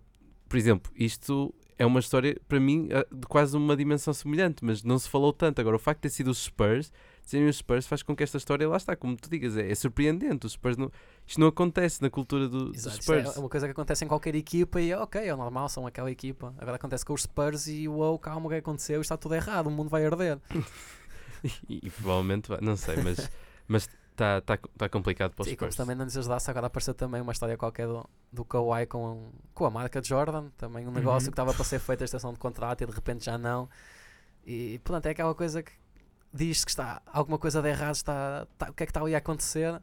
por 0.50 0.58
exemplo, 0.58 0.92
isto 0.96 1.54
é 1.78 1.86
uma 1.86 2.00
história, 2.00 2.40
para 2.48 2.60
mim, 2.60 2.90
ah, 2.92 3.06
de 3.14 3.28
quase 3.28 3.56
uma 3.58 3.76
dimensão 3.76 4.14
semelhante, 4.14 4.64
mas 4.64 4.84
não 4.84 4.98
se 4.98 5.10
falou 5.10 5.32
tanto. 5.34 5.60
Agora, 5.60 5.76
o 5.76 5.80
facto 5.80 6.00
de 6.00 6.04
ter 6.04 6.10
sido 6.10 6.32
os 6.32 6.40
Spurs 6.44 6.92
serem 7.30 7.48
os 7.48 7.58
Spurs 7.58 7.86
faz 7.86 8.02
com 8.04 8.16
que 8.16 8.24
esta 8.24 8.38
história, 8.38 8.68
lá 8.68 8.78
está, 8.78 8.96
como 8.96 9.16
tu 9.18 9.30
digas, 9.30 9.56
é, 9.58 9.70
é 9.70 9.76
surpreendente. 9.76 10.46
Os 10.46 10.54
Spurs 10.54 10.78
não, 10.78 10.92
isto 11.26 11.40
não 11.40 11.48
acontece 11.48 12.02
na 12.02 12.10
cultura 12.10 12.48
do, 12.48 12.66
dos 12.70 12.78
Exato, 12.78 13.00
isto 13.00 13.04
Spurs. 13.04 13.36
é 13.36 13.40
uma 13.40 13.50
coisa 13.50 13.68
que 13.68 13.72
acontece 13.72 14.06
em 14.06 14.08
qualquer 14.08 14.34
equipa 14.36 14.80
e 14.82 14.92
é 14.92 14.98
ok, 14.98 15.22
é 15.22 15.36
normal, 15.36 15.68
são 15.70 15.86
aquela 15.86 16.10
equipa. 16.10 16.54
Agora 16.58 16.78
acontece 16.78 17.04
com 17.06 17.14
os 17.14 17.24
Spurs 17.24 17.68
e 17.68 17.88
uou, 17.88 18.18
calma, 18.18 18.46
o 18.48 18.50
que 18.50 18.56
aconteceu? 18.56 19.02
Está 19.02 19.18
tudo 19.18 19.36
errado, 19.36 19.68
o 19.68 19.72
mundo 19.72 19.90
vai 19.90 20.06
arder. 20.06 20.40
E, 21.70 21.80
e 21.84 21.90
provavelmente, 21.92 22.50
vai- 22.50 22.60
não 22.62 22.76
sei, 22.76 22.98
mas 22.98 23.30
mas 23.68 23.88
está 24.12 24.42
tá, 24.42 24.58
tá 24.76 24.90
complicado 24.90 25.34
para 25.36 25.44
os 25.44 25.48
E 25.48 25.56
como 25.56 25.72
Spurs. 25.72 25.76
também 25.76 25.96
não 25.96 26.04
lhes 26.06 26.18
ajudasse, 26.18 26.50
agora 26.50 26.66
apareceu 26.68 26.94
também 26.96 27.22
uma 27.22 27.32
história 27.32 27.56
qualquer 27.56 27.86
do, 27.88 28.10
do 28.34 28.44
Kawhi 28.44 28.88
com, 28.88 29.32
com 29.54 29.66
a 29.66 29.70
marca 29.70 30.02
Jordan, 30.04 30.50
também 30.58 30.88
um 30.88 30.92
negócio 30.92 31.28
Uhum. 31.28 31.32
que 31.32 31.34
estava 31.34 31.54
para 31.54 31.64
ser 31.64 31.80
feito 31.80 32.02
a 32.02 32.06
extensão 32.06 32.34
de 32.34 32.40
contrato 32.40 32.82
e 32.82 32.88
de 32.88 32.92
repente 32.92 33.24
já 33.26 33.38
não. 33.38 33.70
E 34.46 34.80
portanto 34.84 35.06
é 35.06 35.10
aquela 35.12 35.36
coisa 35.36 35.62
que 35.62 35.72
diz 36.34 36.64
que 36.66 36.72
está 36.72 37.02
alguma 37.06 37.38
coisa 37.38 37.62
de 37.62 37.70
errado, 37.70 37.96
está, 37.96 38.48
está- 38.52 38.70
o 38.70 38.74
que 38.74 38.84
é 38.84 38.86
que 38.86 38.90
está 38.92 39.02
ali 39.02 39.16
a 39.16 39.18
acontecer, 39.18 39.82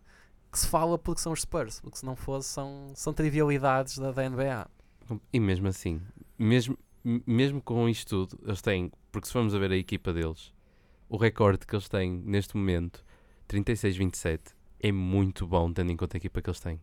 que 0.53 0.59
se 0.59 0.67
fala 0.67 0.99
porque 0.99 1.21
são 1.21 1.33
os 1.33 1.41
Spurs, 1.43 1.81
porque 1.81 1.99
se 1.99 2.07
não 2.07 2.15
fosse 2.15 2.49
são, 2.49 2.93
são 2.95 3.13
trivialidades 3.13 3.99
da, 3.99 4.13
da 4.13 4.29
NBA. 4.29 4.69
E 5.33 5.41
mesmo 5.41 5.67
assim, 5.69 6.01
mesmo, 6.39 6.79
mesmo 7.05 7.61
com 7.61 7.89
isto 7.89 8.09
tudo, 8.27 8.43
eles 8.47 8.63
têm, 8.63 8.91
porque 9.11 9.27
se 9.27 9.33
formos 9.33 9.55
a 9.55 9.59
ver 9.59 9.73
a 9.73 9.77
equipa 9.77 10.13
deles, 10.13 10.53
o 11.09 11.17
recorde 11.17 11.67
que 11.67 11.75
eles 11.75 11.89
têm 11.89 12.11
neste 12.25 12.57
momento, 12.57 13.05
36-27, 13.49 14.41
é 14.81 14.93
muito 14.93 15.47
bom 15.47 15.73
tendo 15.73 15.91
em 15.93 15.97
conta 15.97 16.17
a 16.17 16.19
equipa 16.19 16.41
que 16.43 16.49
eles 16.51 16.61
têm. 16.61 16.81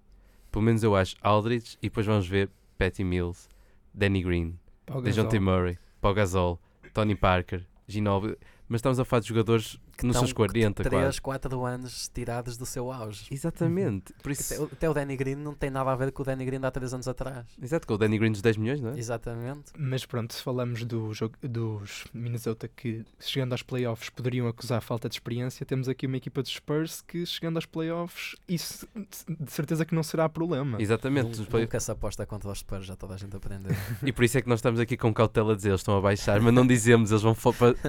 Pelo 0.51 0.63
menos 0.63 0.83
eu 0.83 0.95
acho 0.95 1.15
Aldridge 1.21 1.77
e 1.81 1.87
depois 1.87 2.05
vamos 2.05 2.27
ver 2.27 2.49
Patty 2.77 3.03
Mills, 3.03 3.47
Danny 3.93 4.21
Green. 4.21 4.59
Gasol. 4.87 5.41
Murray, 5.41 5.77
Paul 6.01 6.13
Gasol, 6.13 6.59
Tony 6.93 7.15
Parker, 7.15 7.65
Ginobili, 7.87 8.37
mas 8.71 8.79
estamos 8.79 8.97
a 9.01 9.03
falar 9.03 9.19
de 9.19 9.27
jogadores 9.27 9.77
que 10.01 10.07
nos 10.07 10.17
seus 10.17 10.33
40 10.33 10.83
3, 10.83 11.01
quase. 11.03 11.21
4 11.21 11.65
anos 11.65 12.09
tirados 12.13 12.57
do 12.57 12.65
seu 12.65 12.91
auge. 12.91 13.25
Exatamente, 13.31 14.13
por 14.21 14.31
isso... 14.31 14.53
Até, 14.53 14.61
o- 14.61 14.65
até 14.71 14.89
o 14.89 14.93
Danny 14.93 15.15
Green 15.17 15.35
não 15.35 15.53
tem 15.53 15.69
nada 15.69 15.91
a 15.91 15.95
ver 15.95 16.11
com 16.11 16.21
o 16.21 16.25
Danny 16.25 16.45
Green 16.45 16.59
de 16.59 16.65
há 16.65 16.71
3 16.71 16.93
anos 16.93 17.07
atrás. 17.07 17.45
Exato, 17.61 17.87
com 17.87 17.93
o 17.93 17.97
Danny 17.97 18.17
Green 18.17 18.31
dos 18.31 18.41
10 18.41 18.57
milhões, 18.57 18.81
não 18.81 18.91
é? 18.91 18.97
Exatamente. 18.99 19.71
Mas 19.77 20.05
pronto, 20.05 20.33
se 20.33 20.41
falamos 20.43 20.83
do 20.83 21.13
jogo, 21.13 21.35
dos 21.41 22.05
Minnesota 22.13 22.67
que 22.67 23.03
chegando 23.19 23.51
aos 23.53 23.63
playoffs 23.63 24.09
poderiam 24.09 24.47
acusar 24.47 24.77
a 24.79 24.81
falta 24.81 25.07
de 25.09 25.15
experiência, 25.15 25.65
temos 25.65 25.87
aqui 25.87 26.05
uma 26.07 26.17
equipa 26.17 26.41
dos 26.41 26.51
Spurs 26.51 27.01
que 27.01 27.25
chegando 27.25 27.57
aos 27.57 27.65
playoffs, 27.65 28.35
isso 28.47 28.87
de 28.95 29.51
certeza 29.51 29.85
que 29.85 29.93
não 29.95 30.03
será 30.03 30.27
problema. 30.27 30.81
Exatamente, 30.81 31.25
Nunca, 31.27 31.41
os 31.41 31.47
play- 31.47 31.67
se 31.79 31.91
aposta 31.91 32.25
contra 32.25 32.49
os 32.51 32.59
Spurs, 32.59 32.85
já 32.85 32.95
toda 32.95 33.13
a 33.13 33.17
gente 33.17 33.35
aprendeu. 33.35 33.71
E 34.03 34.11
por 34.11 34.23
isso 34.23 34.37
é 34.37 34.41
que 34.41 34.49
nós 34.49 34.59
estamos 34.59 34.79
aqui 34.79 34.97
com 34.97 35.13
cautela 35.13 35.53
a 35.53 35.55
dizer 35.55 35.69
eles 35.69 35.81
estão 35.81 35.97
a 35.97 36.01
baixar, 36.01 36.39
mas 36.41 36.53
não 36.53 36.65
dizemos 36.65 37.11
eles 37.11 37.21
vão 37.23 37.35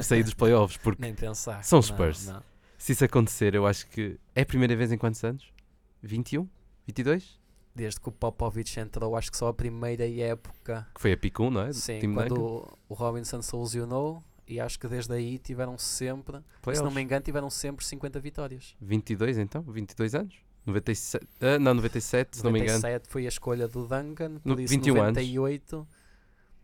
sair 0.03 0.23
dos 0.23 0.35
playoffs, 0.35 0.77
porque 0.79 1.01
Nem 1.03 1.15
pensar. 1.15 1.63
São 1.65 1.81
Não, 2.27 2.43
se 2.79 2.93
isso 2.93 3.05
acontecer, 3.05 3.55
eu 3.55 3.67
acho 3.67 3.87
que 3.89 4.19
é 4.35 4.43
a 4.43 4.47
primeira 4.47 4.75
vez 4.77 4.91
em 4.93 4.99
quantos 4.99 5.23
anos? 5.25 5.53
21? 6.03 6.49
22? 6.87 7.41
Desde 7.75 7.99
que 8.01 8.09
o 8.09 8.13
Popovich 8.13 8.79
entrou, 8.79 9.17
acho 9.17 9.31
que 9.31 9.37
só 9.39 9.49
a 9.49 9.55
primeira 9.55 10.07
época. 10.09 10.87
Que 10.95 11.01
foi 11.01 11.13
a 11.13 11.17
pico 11.17 11.45
1, 11.45 11.51
não 11.51 11.61
é? 11.63 11.73
Sim, 11.73 12.01
Tim 12.01 12.13
quando 12.13 12.39
o, 12.39 12.79
o 12.89 12.95
Robinson 12.95 13.41
se 13.41 13.55
lesionou. 13.57 14.23
E 14.47 14.61
acho 14.61 14.79
que 14.79 14.87
desde 14.89 15.15
aí 15.15 15.39
tiveram 15.39 15.79
sempre, 15.79 16.39
se 16.39 16.43
Playoffs. 16.61 16.85
não 16.85 16.91
me 16.91 17.01
engano, 17.01 17.23
tiveram 17.23 17.49
sempre 17.49 17.85
50 17.87 18.21
vitórias. 18.21 18.75
22 18.81 19.39
então? 19.39 19.63
22 19.63 20.15
anos? 20.17 20.35
97? 20.67 21.27
Ah, 21.41 21.59
não, 21.59 21.75
97, 21.75 22.37
se 22.37 22.45
não 22.45 22.51
me 22.51 22.59
engano. 22.61 22.79
97 22.79 23.09
foi 23.11 23.25
a 23.25 23.29
escolha 23.29 23.67
do 23.69 23.87
Duncan, 23.87 24.41
No- 24.45 24.55
por 24.57 24.61
isso 24.61 24.75
21 24.75 24.95
anos. 25.01 25.17
98. 25.17 25.89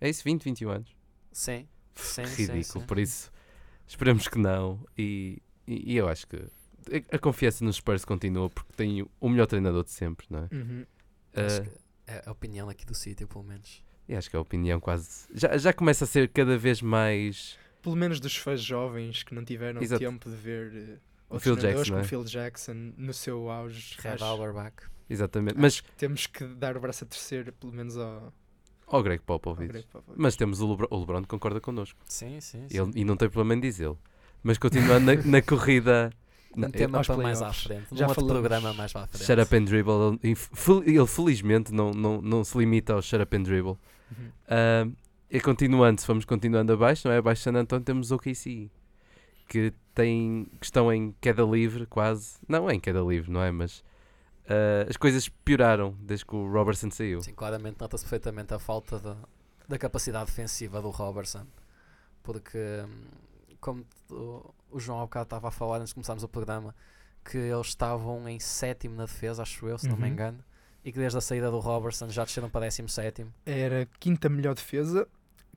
É 0.00 0.08
isso, 0.10 0.22
20, 0.24 0.44
21 0.44 0.70
anos. 0.70 0.96
Sim, 1.32 1.66
sim, 1.94 2.26
sim, 2.26 2.42
Ridículo, 2.42 2.80
sim. 2.80 2.86
por 2.86 2.98
isso 2.98 3.30
esperamos 3.88 4.28
que 4.28 4.38
não. 4.38 4.84
E, 4.96 5.40
e, 5.66 5.92
e 5.94 5.96
eu 5.96 6.08
acho 6.08 6.26
que 6.26 6.36
a, 7.10 7.18
confiança 7.18 7.64
nos 7.64 7.76
Spurs 7.76 8.04
continua 8.04 8.48
porque 8.50 8.72
tem 8.76 9.02
o- 9.20 9.28
melhor 9.28 9.46
treinador 9.46 9.84
de 9.84 9.90
sempre, 9.90 10.26
não 10.30 10.40
é? 10.50 10.54
Uhum. 10.54 10.86
Acho 11.34 11.62
que 11.62 11.70
é 12.06 12.22
a 12.26 12.30
opinião 12.32 12.68
aqui 12.68 12.84
do 12.86 12.94
sítio, 12.94 13.26
pelo 13.28 13.44
menos. 13.44 13.84
e 14.08 14.14
acho 14.14 14.30
que 14.30 14.36
a 14.36 14.40
opinião 14.40 14.80
quase. 14.80 15.26
Já, 15.34 15.56
já 15.58 15.72
começa 15.72 16.04
a 16.04 16.06
ser 16.06 16.28
cada 16.28 16.56
vez 16.56 16.80
mais. 16.80 17.58
Pelo 17.82 17.94
menos 17.96 18.18
dos 18.20 18.36
fãs 18.36 18.60
jovens 18.62 19.22
que 19.22 19.34
não 19.34 19.44
tiveram 19.44 19.80
Exato. 19.82 20.00
tempo 20.02 20.28
de 20.28 20.36
ver 20.36 20.72
eh, 20.74 20.98
O 21.30 21.38
Phil 21.38 21.56
treinadores 21.56 21.88
Jackson, 21.88 22.00
é? 22.00 22.04
Phil 22.04 22.24
Jackson 22.24 22.92
no 22.96 23.12
seu 23.14 23.50
auge. 23.50 23.96
Red 24.00 24.10
Acho- 24.14 24.24
Auerbach. 24.24 24.74
Exatamente. 25.10 25.52
acho 25.54 25.60
Mas 25.62 25.80
que 25.80 25.92
temos 25.92 26.26
que 26.26 26.44
dar 26.46 26.76
o 26.76 26.80
braço 26.80 27.04
a 27.04 27.06
terceiro, 27.06 27.52
pelo 27.52 27.72
menos 27.72 27.96
ao, 27.96 28.32
ao 28.90 29.02
Greg 29.02 29.20
ao 29.20 29.38
Popovich. 29.38 29.68
Greg 29.72 29.86
Popovich. 29.86 30.20
Mas 30.20 30.36
temos 30.36 30.60
o 30.60 30.70
LeBron, 30.70 30.86
o 30.90 30.98
LeBron 31.00 31.22
que 31.22 31.28
concorda 31.28 31.60
connosco. 31.60 31.98
Sim, 32.06 32.40
sim. 32.40 32.66
sim. 32.68 32.78
Ele, 32.80 32.90
e 32.94 33.04
não 33.04 33.16
tem 33.16 33.28
problema 33.28 33.54
em 33.54 33.60
dizê-lo. 33.60 33.98
Mas 34.42 34.58
continuando 34.58 35.06
na, 35.06 35.14
na 35.22 35.42
corrida. 35.42 36.12
Um 36.56 36.60
na- 36.62 36.70
tema 36.70 37.02
para 37.02 37.16
mais 37.18 37.42
à 37.42 37.52
frente. 37.52 37.86
Já 37.92 38.06
outro 38.06 38.22
falamos- 38.22 38.40
programa 38.40 38.72
mais 38.74 38.92
para 38.92 39.02
a 39.02 39.06
frente. 39.06 39.24
Shut 39.24 39.40
up 39.40 39.54
and 39.56 39.64
dribble. 39.64 40.18
Ele, 40.22 40.34
fel- 40.34 40.82
ele 40.84 41.06
felizmente 41.06 41.72
não, 41.72 41.90
não, 41.92 42.22
não 42.22 42.42
se 42.44 42.56
limita 42.56 42.94
ao 42.94 43.02
shut 43.02 43.22
up 43.22 43.36
and 43.36 43.42
dribble. 43.42 43.76
Uhum. 44.10 44.30
Ah, 44.48 44.88
e 45.30 45.40
continuando, 45.40 46.00
se 46.00 46.06
vamos 46.06 46.24
continuando 46.24 46.72
abaixo, 46.72 47.06
não 47.06 47.14
é? 47.14 47.18
Abaixo 47.18 47.40
de 47.40 47.44
San 47.44 47.58
António 47.58 47.84
temos 47.84 48.10
o 48.10 48.14
OKC. 48.16 48.70
Que 49.46 49.72
tem, 49.94 50.46
que 50.60 50.66
estão 50.66 50.92
em 50.92 51.14
queda 51.20 51.42
livre 51.42 51.84
quase. 51.86 52.36
Não 52.48 52.68
é 52.68 52.74
em 52.74 52.80
queda 52.80 53.00
livre, 53.00 53.30
não 53.30 53.42
é? 53.42 53.50
Mas 53.50 53.82
ah, 54.48 54.86
as 54.88 54.96
coisas 54.96 55.28
pioraram 55.28 55.94
desde 56.00 56.24
que 56.26 56.34
o 56.34 56.50
Robertson 56.50 56.90
saiu. 56.90 57.20
Sim, 57.22 57.34
claramente 57.34 57.76
nota-se 57.80 58.04
perfeitamente 58.04 58.52
a 58.54 58.58
falta 58.58 58.98
de- 58.98 59.16
da 59.68 59.78
capacidade 59.78 60.26
defensiva 60.26 60.80
do 60.80 60.90
Robertson. 60.90 61.46
Porque, 62.22 62.58
hum, 62.84 63.04
como 63.60 63.84
o, 64.10 64.54
o 64.70 64.80
João 64.80 64.98
há 65.00 65.02
bocado 65.04 65.24
estava 65.24 65.48
a 65.48 65.50
falar 65.50 65.76
antes 65.78 65.88
de 65.90 65.94
começarmos 65.94 66.22
o 66.24 66.28
programa, 66.28 66.74
que 67.24 67.36
eles 67.38 67.68
estavam 67.68 68.28
em 68.28 68.38
sétimo 68.40 68.96
na 68.96 69.04
defesa, 69.06 69.42
acho 69.42 69.66
eu, 69.66 69.78
se 69.78 69.88
não 69.88 69.96
me 69.96 70.04
Uhum. 70.06 70.08
engano, 70.12 70.44
e 70.84 70.92
que 70.92 70.98
desde 70.98 71.18
a 71.18 71.20
saída 71.20 71.50
do 71.50 71.58
Robertson 71.58 72.08
já 72.08 72.24
desceram 72.24 72.48
para 72.48 72.62
décimo 72.62 72.88
sétimo. 72.88 73.32
Era 73.44 73.82
a 73.82 73.86
quinta 73.98 74.28
melhor 74.28 74.54
defesa 74.54 75.06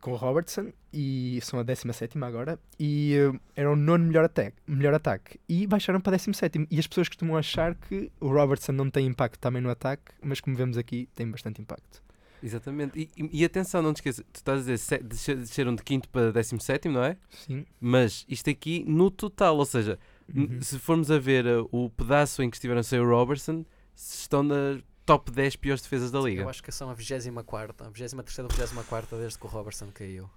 com 0.02 0.12
o 0.12 0.16
Robertson 0.16 0.72
e 0.92 1.40
são 1.42 1.60
a 1.60 1.64
17 1.64 2.18
agora 2.24 2.60
e 2.80 3.14
eh, 3.16 3.40
era 3.56 3.72
o 3.72 3.76
nono 3.76 4.04
melhor 4.06 4.26
ataque, 4.26 4.58
melhor 4.68 4.94
ataque 4.94 5.40
e 5.48 5.66
baixaram 5.68 6.02
para 6.02 6.18
17 6.18 6.68
e 6.70 6.80
as 6.80 6.88
pessoas 6.88 7.08
costumam 7.08 7.38
achar 7.38 7.76
que 7.76 8.12
o 8.20 8.28
Robertson 8.28 8.72
não 8.74 8.90
tem 8.90 9.06
impacto 9.08 9.40
também 9.40 9.62
no 9.62 9.70
ataque, 9.70 10.12
mas 10.22 10.42
como 10.42 10.56
vemos 10.58 10.78
aqui 10.78 11.08
tem 11.16 11.30
bastante 11.30 11.62
impacto. 11.62 12.02
Exatamente. 12.44 13.00
E, 13.00 13.24
e- 13.24 13.42
e 13.42 13.46
atenção, 13.46 13.82
não 13.84 13.94
te 13.94 13.98
esqueças, 13.98 14.26
tu 14.34 14.38
estás 14.38 14.68
a 14.68 14.74
dizer 14.74 15.04
desceram 15.38 15.76
de 15.76 15.84
quinto 15.84 16.10
para 16.10 16.32
décimo 16.32 16.60
sétimo, 16.60 16.96
não 16.96 17.04
é? 17.04 17.16
Sim. 17.30 17.64
Mas 17.80 18.26
isto 18.28 18.50
aqui 18.50 18.84
no 18.88 19.12
total, 19.12 19.56
ou 19.58 19.66
seja, 19.66 20.00
Uhum. 20.34 20.62
se 20.62 20.80
formos 20.80 21.12
a 21.12 21.20
ver 21.20 21.46
uh, 21.46 21.68
o 21.72 21.90
pedaço 21.90 22.42
em 22.42 22.50
que 22.50 22.56
estiveram 22.56 22.82
sem 22.82 23.00
o 23.00 23.08
Robertson, 23.08 23.66
estão 23.96 24.42
na 24.42 24.80
top 25.06 25.32
10 25.32 25.56
piores 25.58 25.82
defesas 25.82 26.12
da 26.12 26.20
liga. 26.20 26.42
Eu 26.44 26.50
acho 26.50 26.62
que 26.64 26.72
são 26.72 26.90
a 26.90 26.94
24, 26.94 27.76
a 27.86 27.90
23 27.90 28.40
ou 28.40 28.48
24 28.50 29.18
desde 29.18 29.38
que 29.40 29.46
o 29.46 29.50
Robertson 29.50 29.90
caiu. 29.94 30.30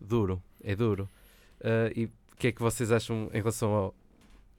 Duro, 0.00 0.42
é 0.62 0.74
duro. 0.76 1.08
Uh, 1.60 1.90
e 1.94 2.04
o 2.06 2.36
que 2.36 2.48
é 2.48 2.52
que 2.52 2.60
vocês 2.60 2.92
acham 2.92 3.30
em 3.32 3.38
relação 3.38 3.72
ao. 3.72 3.94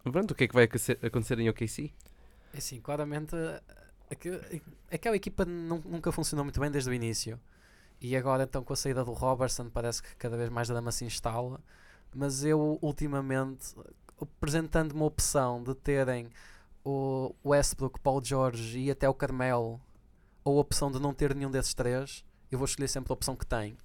Pronto, 0.04 0.32
o 0.32 0.36
que 0.36 0.46
é 0.46 0.48
que 0.48 0.54
vai 0.54 0.64
acontecer, 0.64 1.40
em 1.40 1.50
OKC? 1.50 1.92
É 2.54 2.58
Assim, 2.58 2.80
claramente, 2.80 3.36
aque- 4.10 4.62
aquela 4.92 5.16
equipa 5.16 5.44
nun- 5.46 5.82
nunca 5.86 6.12
funcionou 6.12 6.44
muito 6.46 6.60
bem 6.60 6.72
desde 6.72 6.90
o 6.90 6.94
início. 6.94 7.40
E 8.00 8.16
agora, 8.16 8.44
então, 8.44 8.64
com 8.64 8.74
a 8.74 8.76
saída 8.76 9.04
do 9.04 9.12
Robertson, 9.12 9.70
parece 9.70 10.02
que 10.02 10.16
cada 10.16 10.38
vez 10.38 10.50
mais 10.50 10.68
drama 10.70 10.92
se 10.92 11.04
instala. 11.04 11.60
Mas 12.16 12.44
eu, 12.46 12.80
ultimamente, 12.82 13.76
apresentando 14.20 14.94
uma 14.94 15.06
opção 15.06 15.62
de 15.64 15.76
terem 15.76 16.30
o 16.90 17.36
Westbrook, 17.44 18.00
Paul 18.00 18.24
George 18.24 18.80
e 18.80 18.90
até 18.90 19.10
o 19.10 19.14
Carmelo, 19.14 19.80
ou 20.44 20.58
a 20.58 20.62
opção 20.62 20.90
de 20.90 21.00
não 21.02 21.14
ter 21.14 21.36
nenhum 21.36 21.52
desses 21.52 21.74
três, 21.74 22.24
eu 22.50 22.58
vou 22.58 22.66
escolher 22.66 22.88
sempre 22.88 23.12
a 23.12 23.16
opção 23.16 23.36
que 23.36 23.46
tem. 23.46 23.76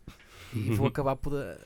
E 0.54 0.71
vou 0.76 0.87
acabar 0.87 1.16
por 1.16 1.32
eh, 1.35 1.59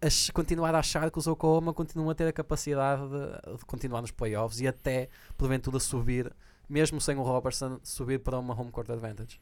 ach- 0.00 0.30
continuar 0.32 0.74
a 0.74 0.78
achar 0.78 1.10
que 1.10 1.18
os 1.18 1.26
Oklahoma 1.26 1.74
continuam 1.74 2.08
a 2.08 2.14
ter 2.14 2.26
a 2.26 2.32
capacidade 2.32 3.02
de, 3.02 3.58
de 3.58 3.64
continuar 3.66 4.00
nos 4.00 4.10
playoffs 4.10 4.60
e 4.60 4.66
até, 4.66 5.10
porventura, 5.36 5.78
subir, 5.78 6.34
mesmo 6.66 6.98
sem 6.98 7.16
o 7.16 7.22
Robertson, 7.22 7.78
subir 7.82 8.20
para 8.20 8.38
uma 8.38 8.58
home 8.58 8.70
court 8.70 8.88
advantage. 8.88 9.38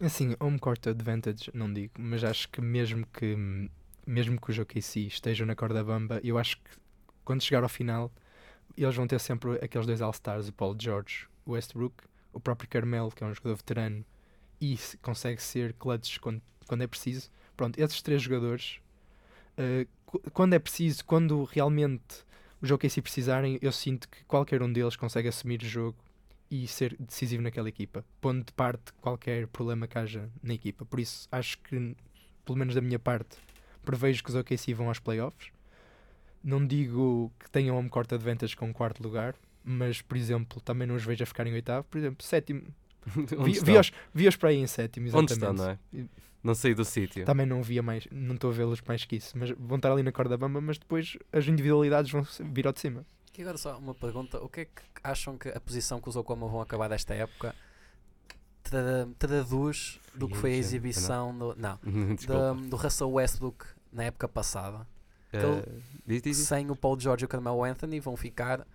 Assim, 0.00 0.36
home 0.38 0.58
court 0.58 0.86
advantage 0.86 1.50
não 1.54 1.72
digo, 1.72 1.94
mas 1.98 2.22
acho 2.24 2.48
que 2.50 2.60
mesmo 2.60 3.06
que 3.06 3.70
mesmo 4.06 4.38
que 4.38 4.50
os 4.50 4.58
OKC 4.58 5.06
estejam 5.06 5.46
na 5.46 5.54
corda 5.56 5.82
bamba, 5.82 6.20
eu 6.22 6.36
acho 6.36 6.58
que 6.58 6.70
quando 7.24 7.42
chegar 7.42 7.62
ao 7.62 7.70
final 7.70 8.12
eles 8.76 8.94
vão 8.94 9.06
ter 9.06 9.20
sempre 9.20 9.52
aqueles 9.62 9.86
dois 9.86 10.00
All-Stars, 10.02 10.48
o 10.48 10.52
Paul 10.52 10.76
George, 10.78 11.26
o 11.46 11.52
Westbrook, 11.52 11.94
o 12.32 12.40
próprio 12.40 12.68
Carmelo, 12.68 13.10
que 13.12 13.22
é 13.22 13.26
um 13.26 13.34
jogador 13.34 13.56
veterano 13.56 14.04
e 14.60 14.76
se- 14.76 14.96
consegue 14.98 15.42
ser 15.42 15.72
clutch 15.74 16.18
quando, 16.18 16.40
quando 16.66 16.82
é 16.82 16.86
preciso. 16.86 17.30
Pronto, 17.56 17.78
esses 17.78 18.02
três 18.02 18.22
jogadores, 18.22 18.80
qu- 20.06 20.20
quando 20.32 20.54
é 20.54 20.58
preciso, 20.58 21.04
quando 21.04 21.44
realmente 21.44 22.24
os 22.60 22.70
OKC 22.70 23.02
precisarem, 23.02 23.58
eu 23.60 23.72
sinto 23.72 24.08
que 24.08 24.24
qualquer 24.24 24.62
um 24.62 24.72
deles 24.72 24.96
consegue 24.96 25.28
assumir 25.28 25.60
o 25.62 25.66
jogo 25.66 25.96
e 26.50 26.66
ser 26.66 26.96
decisivo 26.98 27.42
naquela 27.42 27.68
equipa, 27.68 28.04
pondo 28.20 28.44
de 28.44 28.52
parte 28.52 28.92
qualquer 29.00 29.46
problema 29.48 29.86
que 29.86 29.98
haja 29.98 30.28
na 30.42 30.54
equipa. 30.54 30.84
Por 30.84 31.00
isso, 31.00 31.28
acho 31.30 31.58
que, 31.58 31.96
pelo 32.44 32.58
menos 32.58 32.74
da 32.74 32.80
minha 32.80 32.98
parte, 32.98 33.36
prevejo 33.84 34.22
que 34.22 34.30
os 34.30 34.36
OKC 34.36 34.72
vão 34.74 34.88
aos 34.88 34.98
playoffs. 34.98 35.50
Não 36.44 36.64
digo 36.66 37.32
que 37.40 37.50
tenham 37.50 37.76
home 37.76 37.88
court 37.88 38.12
advantage 38.12 38.54
com 38.54 38.70
quarto 38.72 39.02
lugar, 39.02 39.34
mas, 39.64 40.02
por 40.02 40.16
exemplo, 40.16 40.60
também 40.60 40.86
não 40.86 40.94
os 40.94 41.02
vejo 41.04 41.22
a 41.22 41.26
ficar 41.26 41.46
em 41.46 41.54
oitavo. 41.54 41.84
Por 41.90 41.96
exemplo, 41.98 42.24
sétimo. 42.24 42.62
Onde 43.16 43.34
Vi-? 43.60 43.64
Vi-os 43.64 43.90
vi-os 44.14 44.36
para 44.36 44.50
aí 44.50 44.58
em 44.58 44.66
sétimo, 44.66 45.06
Onde 45.14 45.32
exatamente. 45.32 45.60
estão, 45.60 45.66
não 45.94 46.04
é? 46.04 46.08
Não 46.42 46.54
saí 46.54 46.74
do 46.74 46.84
sítio. 46.84 47.24
Também 47.24 47.46
não 47.46 47.62
via 47.62 47.82
mais, 47.82 48.06
não 48.12 48.34
estou 48.34 48.50
a 48.50 48.52
vê-los 48.52 48.82
mais 48.82 49.02
que 49.06 49.16
isso, 49.16 49.32
mas 49.38 49.50
vão 49.58 49.76
estar 49.76 49.90
ali 49.90 50.02
na 50.02 50.12
corda 50.12 50.36
bamba, 50.36 50.60
mas 50.60 50.76
depois 50.76 51.16
as 51.32 51.46
individualidades 51.48 52.10
vão 52.12 52.22
vir 52.52 52.66
ao 52.66 52.72
de 52.74 52.80
cima. 52.80 53.06
E 53.36 53.40
agora 53.40 53.56
só 53.56 53.78
uma 53.78 53.94
pergunta: 53.94 54.38
o 54.44 54.48
que 54.48 54.60
é 54.60 54.64
que 54.66 54.82
acham 55.02 55.38
que 55.38 55.48
a 55.48 55.58
posição 55.58 55.98
que 56.02 56.08
os 56.10 56.16
Oklahoma 56.16 56.46
vão 56.46 56.60
acabar 56.60 56.88
desta 56.88 57.14
época 57.14 57.54
tra- 58.62 59.08
traduz 59.18 59.98
do 60.14 60.28
que 60.28 60.36
foi 60.36 60.52
a 60.52 60.56
exibição 60.56 61.36
do, 61.36 61.54
não, 61.56 61.78
da- 62.28 62.52
do 62.52 62.76
Russell 62.76 63.10
Westbrook 63.10 63.64
na 63.92 64.04
época 64.04 64.28
passada? 64.28 64.86
Eh, 65.36 65.80
diz, 66.06 66.22
diz. 66.22 66.36
Sem 66.38 66.70
o 66.70 66.76
Paul 66.76 66.98
George 66.98 67.24
e 67.24 67.26
o 67.26 67.28
Carmelo 67.28 67.64
Anthony, 67.64 68.00
vão 68.00 68.16
ficar 68.16 68.66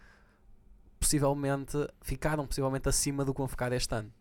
possivelmente 0.99 1.77
ficaram 2.01 2.45
possivelmente 2.45 2.89
acima 2.89 3.23
do 3.23 3.33
que 3.33 3.37
vão 3.37 3.47
ficar 3.47 3.71
este 3.71 3.95
ano. 3.95 4.11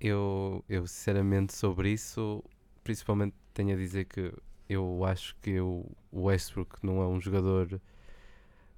Eu, 0.00 0.64
eu 0.68 0.86
sinceramente 0.86 1.54
sobre 1.54 1.92
isso, 1.92 2.42
principalmente 2.82 3.34
tenho 3.52 3.74
a 3.74 3.76
dizer 3.76 4.06
que 4.06 4.32
eu 4.68 5.04
acho 5.04 5.36
que 5.42 5.50
eu, 5.50 5.84
o 6.10 6.22
Westbrook 6.22 6.78
não 6.82 7.02
é 7.02 7.06
um 7.06 7.20
jogador. 7.20 7.80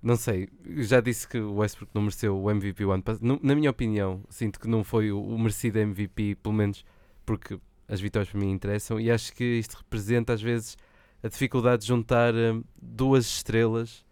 Não 0.03 0.17
sei, 0.17 0.49
já 0.79 1.01
disse 1.01 1.29
que 1.29 1.39
o 1.39 1.57
Westbrook 1.57 1.95
não 1.95 2.03
mereceu 2.03 2.37
o 2.37 2.51
MVP 2.51 2.85
o 2.85 2.91
ano 2.91 3.05
passado. 3.05 3.39
Na 3.41 3.55
minha 3.55 3.71
opinião, 3.71 4.25
sinto 4.29 4.59
que 4.59 4.67
não 4.67 4.83
foi 4.83 5.13
o, 5.13 5.23
o 5.23 5.39
merecido 5.39 5.79
MVP, 5.79 6.37
pelo 6.43 6.55
menos 6.55 6.85
porque 7.25 7.61
as 7.87 8.01
vitórias 8.01 8.31
para 8.31 8.41
mim 8.41 8.51
interessam, 8.51 8.99
e 8.99 9.11
acho 9.11 9.33
que 9.33 9.45
isto 9.45 9.77
representa 9.77 10.33
às 10.33 10.43
vezes 10.43 10.77
a 11.23 11.29
dificuldade 11.29 11.83
de 11.83 11.89
juntar 11.89 12.35
hum, 12.35 12.63
duas 12.81 13.27
estrelas 13.27 14.05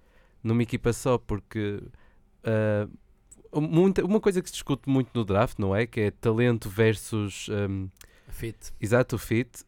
numa 0.42 0.62
equipa 0.62 0.92
só, 0.92 1.18
porque 1.18 1.82
ah, 2.44 2.88
muita, 3.60 4.04
uma 4.04 4.20
coisa 4.20 4.40
que 4.40 4.48
se 4.48 4.54
discute 4.54 4.88
muito 4.88 5.10
no 5.14 5.24
draft, 5.24 5.58
não 5.58 5.74
é? 5.74 5.86
Que 5.86 6.00
é 6.02 6.10
talento 6.10 6.68
versus 6.68 7.48
hum, 7.48 7.88
Fit. 8.28 8.72
exato 8.80 9.18
fit. 9.18 9.64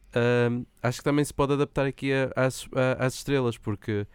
hum, 0.50 0.64
acho 0.82 0.98
que 0.98 1.04
também 1.04 1.24
se 1.24 1.34
pode 1.34 1.52
adaptar 1.54 1.84
aqui 1.86 2.10
às, 2.36 2.66
às 2.98 3.14
estrelas, 3.14 3.58
porque 3.58 4.06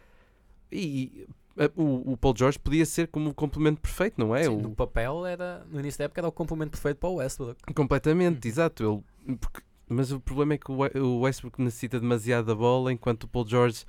e, 0.72 1.27
a- 1.57 1.69
o, 1.75 2.13
o 2.13 2.17
Paul 2.17 2.34
George 2.38 2.57
podia 2.57 2.86
ser 2.86 3.07
como 3.10 3.29
o 3.29 3.34
complemento 3.34 3.81
perfeito, 3.81 4.15
não 4.17 4.36
é? 4.36 4.43
Sim, 4.43 4.50
O- 4.50 4.62
no 4.62 4.75
papel 4.75 5.25
era 5.25 5.65
no 5.69 5.79
início 5.79 5.98
da 6.00 6.05
época 6.05 6.22
era 6.22 6.27
o 6.27 6.31
complemento 6.31 6.72
perfeito 6.72 6.98
para 6.98 7.10
o 7.10 7.15
Westbrook. 7.15 7.74
Completamente, 7.74 8.46
Uhum. 8.48 8.51
exato. 8.51 9.03
Ele, 9.27 9.38
porque- 9.38 9.62
mas 9.89 10.12
o 10.12 10.20
problema 10.20 10.53
é 10.53 10.58
que 10.58 10.72
o 10.72 10.77
We- 10.77 11.00
o 11.00 11.20
Westbrook 11.22 11.62
necessita 11.62 12.00
demasiado 12.00 12.46
da 12.46 12.56
bola, 12.56 12.91
enquanto 12.91 13.24
o 13.24 13.27
Paul 13.27 13.48
George 13.48 13.86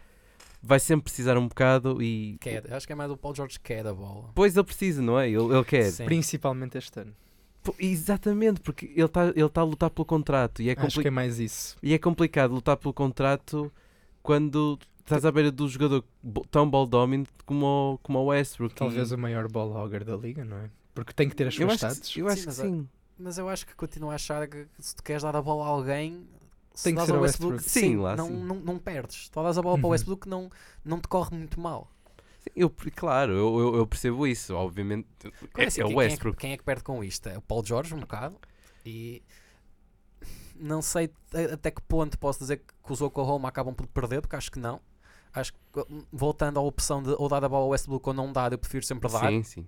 vai 0.63 0.81
sempre 0.81 1.05
precisar 1.05 1.37
um 1.39 1.47
bocado 1.49 2.03
e. 2.03 2.37
Quer, 2.41 2.73
acho 2.73 2.87
que 2.87 2.93
é 2.93 2.97
mais 2.97 3.11
o 3.11 3.17
Paul 3.17 3.35
George 3.35 3.59
que 3.59 3.65
quer 3.75 3.87
a 3.87 3.95
bola. 3.95 4.31
Pois 4.35 4.57
ele 4.57 4.65
precisa, 4.65 5.01
não 5.03 5.19
é? 5.19 5.29
Ele, 5.29 5.43
ele 5.55 5.65
quer. 5.65 5.91
Sim. 5.91 6.05
Principalmente 6.05 6.77
este 6.79 7.01
ano. 7.01 7.15
Pô, 7.63 7.75
Exatamente, 7.79 8.61
porque 8.61 8.87
ele 8.87 9.05
está 9.05 9.27
ele 9.35 9.49
tá 9.49 9.61
a 9.61 9.65
lutar 9.65 9.91
pelo 9.91 10.05
contrato 10.07 10.63
e 10.63 10.71
é, 10.71 10.75
Acho 10.79 11.01
que 11.01 11.09
é 11.09 11.11
mais 11.11 11.39
isso. 11.39 11.77
e 11.83 11.93
é 11.93 11.99
complicado 11.99 12.53
lutar 12.55 12.77
pelo 12.77 12.95
contrato 12.95 13.71
quando 14.23 14.79
estás 15.01 15.25
à 15.25 15.33
beira 15.33 15.51
do 15.51 15.69
jogador 15.69 16.05
tão 16.51 16.69
ball 16.71 16.87
dominant 16.87 17.27
como 17.45 17.67
o, 17.95 17.99
como 17.99 18.19
o 18.21 18.27
Westbrook. 18.27 18.75
Talvez 18.75 19.11
e- 19.11 19.15
o 19.15 19.19
maior 19.19 19.49
ball 19.51 19.71
hogger 19.75 20.05
da 20.05 20.17
liga, 20.17 20.45
não 20.45 20.57
é? 20.59 20.71
Porque 20.95 21.13
tem 21.13 21.29
que 21.29 21.35
ter 21.37 21.49
as 21.49 21.55
eu 21.59 21.69
suas 21.69 21.83
acho 21.83 21.95
stats. 21.95 22.13
que, 22.15 22.21
eu 22.21 22.29
acho 22.29 22.43
Sim, 22.43 22.47
que 22.49 22.55
sim. 22.55 22.89
Mas 23.19 23.37
eu 23.39 23.49
acho 23.49 23.67
que 23.67 23.75
continuo 23.75 24.11
a 24.11 24.15
achar 24.15 24.47
que 24.47 24.67
se 24.79 24.95
tu 24.95 25.03
queres 25.03 25.23
dar 25.23 25.35
a 25.35 25.43
bola 25.43 25.65
a 25.65 25.69
alguém, 25.69 26.27
se 26.75 26.85
Tem 26.85 26.95
que 26.95 27.05
ser 27.05 27.13
ao 27.13 27.19
o 27.19 27.23
Westbrook, 27.23 27.53
Westbrook. 27.55 27.71
sim, 27.81 27.81
Sim, 27.81 27.97
lá 27.97 28.17
não, 28.17 28.27
sim. 28.29 28.43
Não, 28.45 28.55
não 28.57 28.79
perdes. 28.79 29.29
Tu 29.29 29.43
dás 29.43 29.59
a 29.59 29.63
bola 29.63 29.77
para 29.77 29.85
o 29.85 29.89
Uhum. 29.89 29.93
Westbrook, 29.93 30.29
não, 30.29 30.51
não 30.85 31.01
te 31.01 31.09
corre 31.09 31.37
muito 31.37 31.61
mal. 31.61 31.91
Sim, 32.41 32.51
Eu, 32.55 32.71
claro, 32.95 33.33
eu, 33.33 33.59
eu- 33.59 33.75
eu 33.77 33.87
percebo 33.87 34.27
isso, 34.27 34.55
obviamente. 34.55 35.09
Claro, 35.21 35.51
É, 35.57 35.65
assim, 35.67 35.81
é 35.81 35.85
o 35.85 35.89
quem- 35.89 35.97
quem, 35.97 36.05
é 36.05 36.09
que, 36.09 36.13
Westbrook. 36.13 36.39
quem 36.39 36.53
é 36.53 36.57
que 36.57 36.63
perde 36.63 36.85
com 36.85 37.03
isto? 37.03 37.29
É 37.29 37.37
o 37.37 37.43
Paul 37.43 37.65
George, 37.65 37.95
um 37.95 38.01
bocado. 38.01 38.37
E 38.87 39.23
não 40.55 40.81
sei 40.83 41.11
até 41.53 41.71
que 41.71 41.81
ponto 41.83 42.19
posso 42.19 42.39
dizer 42.41 42.59
que 42.59 42.93
os 42.93 43.01
Oklahoma 43.01 43.49
acabam 43.49 43.75
por 43.75 43.87
perder, 43.89 44.21
porque 44.21 44.37
acho 44.37 44.51
que 44.51 44.59
não. 44.59 44.81
Acho 45.33 45.53
que 45.53 45.59
voltando 46.13 46.59
à 46.59 46.63
opção 46.63 47.03
de 47.03 47.11
ou 47.11 47.29
dar 47.29 47.45
a 47.45 47.49
bola 47.49 47.65
ao 47.65 47.69
Westbrook 47.71 48.09
ou 48.09 48.15
não 48.15 48.33
dar, 48.33 48.53
eu 48.53 48.59
prefiro 48.59 48.85
sempre 48.85 49.11
dar. 49.11 49.31
Sim, 49.31 49.43
sim. 49.43 49.67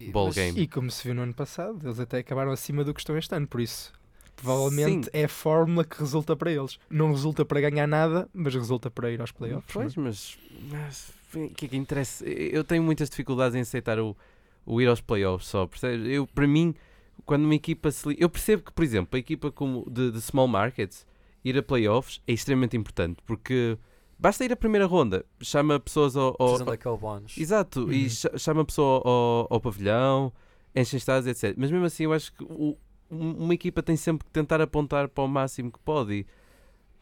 E- 0.00 0.10
Ball 0.10 0.26
mas- 0.26 0.34
game. 0.34 0.60
E 0.60 0.66
como 0.66 0.90
se 0.90 1.04
viu 1.04 1.14
no 1.14 1.22
ano 1.22 1.34
passado, 1.34 1.78
eles 1.84 1.98
até 2.00 2.18
acabaram 2.18 2.50
acima 2.52 2.84
do 2.84 2.92
que 2.94 3.00
estão 3.00 3.16
este 3.16 3.34
ano, 3.34 3.46
por 3.46 3.60
isso. 3.60 3.92
Provavelmente 4.36 5.10
é 5.12 5.24
a 5.24 5.28
fórmula 5.28 5.84
que 5.84 5.98
resulta 5.98 6.36
para 6.36 6.52
eles. 6.52 6.78
Não 6.88 7.10
resulta 7.10 7.44
para 7.44 7.60
ganhar 7.60 7.88
nada, 7.88 8.28
mas 8.32 8.54
resulta 8.54 8.88
para 8.88 9.10
ir 9.10 9.20
aos 9.20 9.32
playoffs. 9.32 9.72
Pois, 9.72 9.96
não 9.96 10.04
é? 10.04 10.06
mas, 10.06 10.38
mas 10.70 11.12
o 11.34 11.48
que 11.54 11.66
é 11.66 11.68
que 11.68 11.76
interessa? 11.76 12.24
Eu 12.24 12.62
tenho 12.62 12.82
muitas 12.82 13.10
dificuldades 13.10 13.56
em 13.56 13.60
aceitar 13.60 13.98
o, 13.98 14.16
o 14.64 14.80
ir 14.80 14.86
aos 14.86 15.00
playoffs 15.00 15.48
só, 15.48 15.66
percebes? 15.66 16.06
Eu, 16.06 16.24
para 16.24 16.46
mim, 16.46 16.72
quando 17.26 17.44
uma 17.44 17.54
equipa 17.54 17.90
se 17.90 18.16
Eu 18.16 18.28
percebo 18.28 18.62
que, 18.62 18.72
por 18.72 18.84
exemplo, 18.84 19.16
a 19.16 19.18
equipa 19.18 19.50
como 19.50 19.84
de, 19.90 20.12
de 20.12 20.20
small 20.20 20.46
markets 20.46 21.04
ir 21.44 21.58
a 21.58 21.62
playoffs 21.62 22.20
é 22.26 22.32
extremamente 22.32 22.76
importante, 22.76 23.18
porque 23.26 23.76
basta 24.18 24.44
ir 24.44 24.52
à 24.52 24.56
primeira 24.56 24.86
ronda, 24.86 25.24
chama 25.40 25.78
pessoas 25.78 26.16
ao. 26.16 26.34
ao- 26.38 26.48
ao-. 26.60 27.22
Exato, 27.36 27.92
e 27.92 28.04
Uhum. 28.04 28.08
cha- 28.10 28.38
chama 28.38 28.62
a 28.62 28.64
pessoa 28.64 29.02
ao, 29.04 29.46
ao 29.50 29.60
pavilhão, 29.60 30.32
enchem 30.74 30.96
estádios, 30.98 31.26
etc. 31.26 31.54
Mas 31.58 31.70
mesmo 31.70 31.86
assim, 31.86 32.04
eu 32.04 32.12
acho 32.12 32.32
que 32.32 32.44
o- 32.44 32.76
um- 33.10 33.44
uma 33.44 33.54
equipa 33.54 33.82
tem 33.82 33.96
sempre 33.96 34.24
que 34.26 34.30
tentar 34.30 34.60
apontar 34.60 35.08
para 35.08 35.24
o 35.24 35.28
máximo 35.28 35.70
que 35.72 35.78
pode. 35.80 36.26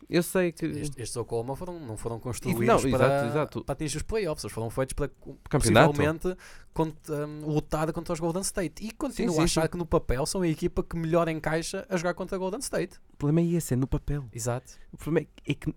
E 0.09 0.15
eu 0.15 0.23
sei 0.23 0.53
que. 0.53 0.65
Est- 0.67 0.97
Estes 1.01 1.17
Oklahoma 1.17 1.57
foram, 1.57 1.81
não 1.81 1.97
foram 1.97 2.21
construídos 2.21 2.65
não, 2.65 2.79
para, 2.79 2.89
exato, 3.07 3.27
exato. 3.27 3.65
para 3.65 3.73
atingir 3.73 3.97
os 3.97 4.03
playoffs, 4.05 4.45
eles 4.45 4.53
foram 4.55 4.71
feitos 4.71 4.93
para 4.93 5.09
Campeonato. 5.51 5.91
possivelmente 5.93 6.37
cont- 6.73 7.11
um, 7.11 7.47
lutar 7.47 7.93
contra 7.93 8.13
os 8.15 8.21
Golden 8.21 8.43
State. 8.43 8.85
E 8.87 8.93
continuo 8.93 9.35
sim, 9.35 9.41
a 9.41 9.45
achar 9.45 9.63
sim. 9.63 9.69
que 9.71 9.77
no 9.77 9.85
papel 9.87 10.25
são 10.25 10.43
a 10.43 10.49
equipa 10.49 10.85
que 10.85 10.97
melhor 10.97 11.29
encaixa 11.29 11.85
a 11.89 11.97
jogar 11.97 12.15
contra 12.15 12.37
o 12.37 12.39
Golden 12.39 12.61
State. 12.61 12.99
O 13.15 13.17
problema 13.17 13.41
é 13.41 13.55
esse, 13.57 13.75
é 13.75 13.77
no 13.77 13.89
papel. 13.89 14.25
Exato. 14.33 14.75
O 14.93 14.97
problema 14.97 15.27
é 15.45 15.55
que, 15.55 15.71
em- 15.71 15.75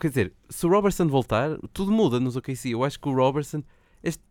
quer 0.00 0.08
dizer, 0.08 0.32
se 0.48 0.66
o 0.66 0.70
Robertson 0.70 1.06
voltar, 1.08 1.56
tudo 1.72 1.90
muda 1.90 2.18
nos 2.20 2.36
OKC. 2.36 2.70
Eu 2.70 2.84
acho 2.84 2.98
que 3.00 3.08
o 3.08 3.14
Robertson 3.14 3.62
este- 4.02 4.22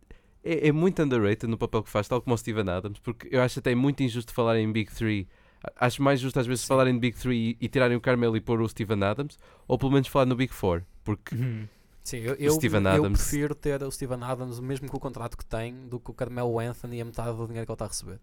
é, 0.44 0.68
é 0.68 0.72
muito 0.72 1.02
underrated 1.02 1.46
no 1.50 1.58
papel 1.58 1.82
que 1.82 1.90
faz, 1.90 2.08
tal 2.08 2.20
como 2.20 2.34
o 2.34 2.38
Steven 2.38 2.68
Adams, 2.70 2.98
porque 3.00 3.28
eu 3.30 3.40
acho 3.42 3.58
até 3.58 3.74
muito 3.74 4.02
injusto 4.02 4.32
falar 4.32 4.58
em 4.58 4.70
Big 4.70 4.90
Three. 4.92 5.28
Acho 5.76 6.02
mais 6.02 6.18
justo 6.20 6.38
às 6.40 6.46
vezes 6.46 6.64
falar 6.64 6.86
em 6.88 6.98
Big 6.98 7.16
Three 7.16 7.50
e, 7.60 7.64
e 7.66 7.68
tirarem 7.68 7.96
o 7.96 8.00
Carmelo 8.00 8.36
e 8.36 8.40
pôr 8.40 8.60
o 8.62 8.68
Steven 8.68 9.02
Adams, 9.04 9.38
ou 9.68 9.76
pelo 9.78 9.92
menos 9.92 10.08
falar 10.08 10.24
no 10.26 10.34
Big 10.34 10.52
Four, 10.52 10.82
porque 11.04 11.34
Uhum. 11.34 11.66
Sim, 12.02 12.16
eu, 12.18 12.34
eu, 12.36 12.58
eu 12.58 12.76
Adams. 12.88 13.20
prefiro 13.20 13.54
ter 13.54 13.82
o 13.82 13.90
Steven 13.92 14.22
Adams, 14.22 14.58
mesmo 14.58 14.88
com 14.88 14.96
o 14.96 15.00
contrato 15.00 15.36
que 15.36 15.44
tem, 15.44 15.86
do 15.86 16.00
que 16.00 16.10
o 16.10 16.14
Carmelo 16.14 16.58
Anthony 16.58 16.96
e 16.96 17.00
a 17.02 17.04
metade 17.04 17.36
do 17.36 17.46
dinheiro 17.46 17.66
que 17.66 17.70
ele 17.70 17.74
está 17.74 17.84
a 17.84 17.88
receber. 17.88 18.18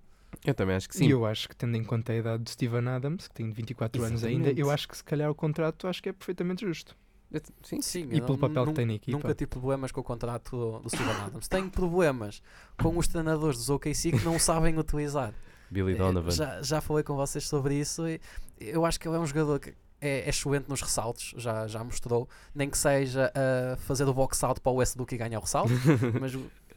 Eu 0.45 0.53
também 0.53 0.75
acho 0.75 0.87
que 0.89 0.95
E 0.95 0.99
sim. 0.99 1.07
eu 1.09 1.25
acho 1.25 1.47
que, 1.49 1.55
tendo 1.55 1.75
em 1.77 1.83
conta 1.83 2.11
a 2.11 2.15
idade 2.15 2.43
de 2.43 2.49
Steven 2.51 2.87
Adams, 2.87 3.27
que 3.27 3.33
tem 3.35 3.51
24 3.51 4.03
anos 4.03 4.23
ainda, 4.23 4.37
Exatamente. 4.49 4.59
eu 4.61 4.71
acho 4.71 4.87
que 4.87 4.97
se 4.97 5.03
calhar 5.03 5.29
o 5.29 5.35
contrato 5.35 5.87
acho 5.87 6.01
que 6.03 6.09
é 6.09 6.13
perfeitamente 6.13 6.65
justo. 6.65 6.95
Eu- 7.31 7.41
sim. 7.63 7.81
Sim, 7.81 8.07
E 8.11 8.21
pelo 8.21 8.37
papel 8.37 8.67
que 8.67 8.73
tem 8.73 8.85
na 8.85 8.93
equipa. 8.93 9.17
Nunca 9.17 9.35
tive 9.35 9.49
problemas 9.49 9.91
com 9.91 9.99
o 9.99 10.03
contrato 10.03 10.51
do, 10.55 10.79
do 10.79 10.89
Steven 10.89 11.11
Adams. 11.13 11.47
Tenho 11.49 11.69
problemas 11.69 12.41
com 12.81 12.97
os 12.97 13.05
treinadores 13.07 13.57
dos 13.57 13.69
OKC 13.69 14.11
que 14.11 14.23
não 14.23 14.35
o 14.37 14.39
sabem 14.39 14.77
utilizar. 14.77 15.33
Billy 15.69 15.93
Eh, 15.93 15.97
Donovan. 15.97 16.31
Já, 16.31 16.61
já 16.61 16.79
falei 16.79 17.03
com 17.03 17.15
vocês 17.17 17.45
sobre 17.45 17.75
isso 17.75 18.07
e 18.07 18.21
eu 18.61 18.85
acho 18.85 18.97
que 18.97 19.05
ele 19.07 19.17
é 19.17 19.19
um 19.19 19.25
jogador 19.25 19.59
que 19.59 19.71
é, 19.99 20.19
é 20.21 20.29
excelente 20.29 20.69
nos 20.69 20.81
ressaltos, 20.81 21.33
já, 21.35 21.67
já 21.67 21.83
mostrou. 21.83 22.29
Nem 22.55 22.69
que 22.69 22.77
seja 22.77 23.29
a 23.35 23.75
fazer 23.75 24.05
o 24.05 24.13
box 24.13 24.41
out 24.45 24.61
para 24.61 24.71
o 24.71 24.75
Westbrook 24.75 25.13
e 25.13 25.17
ganhar 25.17 25.39
o 25.39 25.41
ressalto, 25.41 25.73
mas 26.21 26.31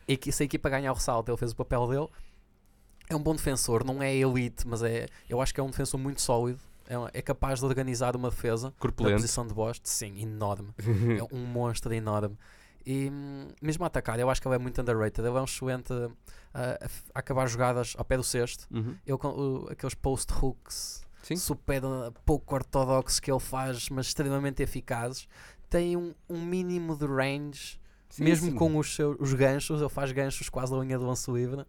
e 0.08 0.32
se 0.32 0.42
a 0.42 0.46
equipa 0.46 0.68
ganhar 0.68 0.90
o 0.90 0.94
ressalto, 0.96 1.30
ele 1.30 1.38
fez 1.38 1.52
o 1.52 1.56
papel 1.56 1.86
dele. 1.86 2.08
É 3.10 3.16
um 3.16 3.20
bom 3.22 3.34
defensor, 3.34 3.84
não 3.84 4.00
é 4.02 4.14
elite, 4.16 4.66
mas 4.66 4.82
é, 4.82 5.06
eu 5.28 5.40
acho 5.42 5.52
que 5.52 5.60
é 5.60 5.62
um 5.62 5.68
defensor 5.70 5.98
muito 6.00 6.22
sólido. 6.22 6.60
É, 6.88 7.18
é 7.18 7.22
capaz 7.22 7.58
de 7.58 7.64
organizar 7.66 8.16
uma 8.16 8.30
defesa 8.30 8.72
Corpulento. 8.78 9.16
posição 9.16 9.46
de 9.46 9.52
boste, 9.52 9.88
sim, 9.88 10.20
enorme. 10.22 10.68
É 11.20 11.34
um 11.34 11.44
monstro 11.44 11.92
enorme. 11.92 12.38
E 12.86 13.10
hum, 13.12 13.48
mesmo 13.60 13.84
a 13.84 13.88
atacar, 13.88 14.18
eu 14.18 14.30
acho 14.30 14.40
que 14.40 14.48
ele 14.48 14.54
é 14.54 14.58
muito 14.58 14.80
underrated. 14.80 15.26
Ele 15.26 15.36
é 15.36 15.40
um 15.40 15.44
excelente 15.44 15.92
uh, 15.92 16.10
a, 16.54 17.18
acabar 17.18 17.46
jogadas 17.48 17.94
ao 17.98 18.04
pé 18.04 18.16
do 18.16 18.24
cesto. 18.24 18.66
Uhum. 18.72 18.96
Com 19.18 19.28
o- 19.28 19.68
aqueles 19.70 19.94
post 19.94 20.32
hooks 20.32 21.02
Sim. 21.22 21.36
super 21.36 21.84
uh, 21.84 22.12
pouco 22.24 22.54
ortodoxos 22.54 23.20
que 23.20 23.30
ele 23.30 23.38
faz, 23.40 23.88
mas 23.90 24.06
extremamente 24.06 24.62
eficazes. 24.62 25.28
Tem 25.68 25.96
um, 25.96 26.14
um 26.28 26.40
mínimo 26.40 26.96
de 26.96 27.06
range, 27.06 27.78
Sim, 28.08 28.24
mesmo 28.24 28.50
sim. 28.50 28.56
com 28.56 28.76
os, 28.78 28.94
seus, 28.94 29.16
os 29.20 29.32
ganchos. 29.34 29.80
Ele 29.80 29.90
faz 29.90 30.10
ganchos 30.12 30.48
quase 30.48 30.72
da 30.72 30.78
linha 30.78 30.98
do 30.98 31.06
lance 31.06 31.30
livre. 31.30 31.64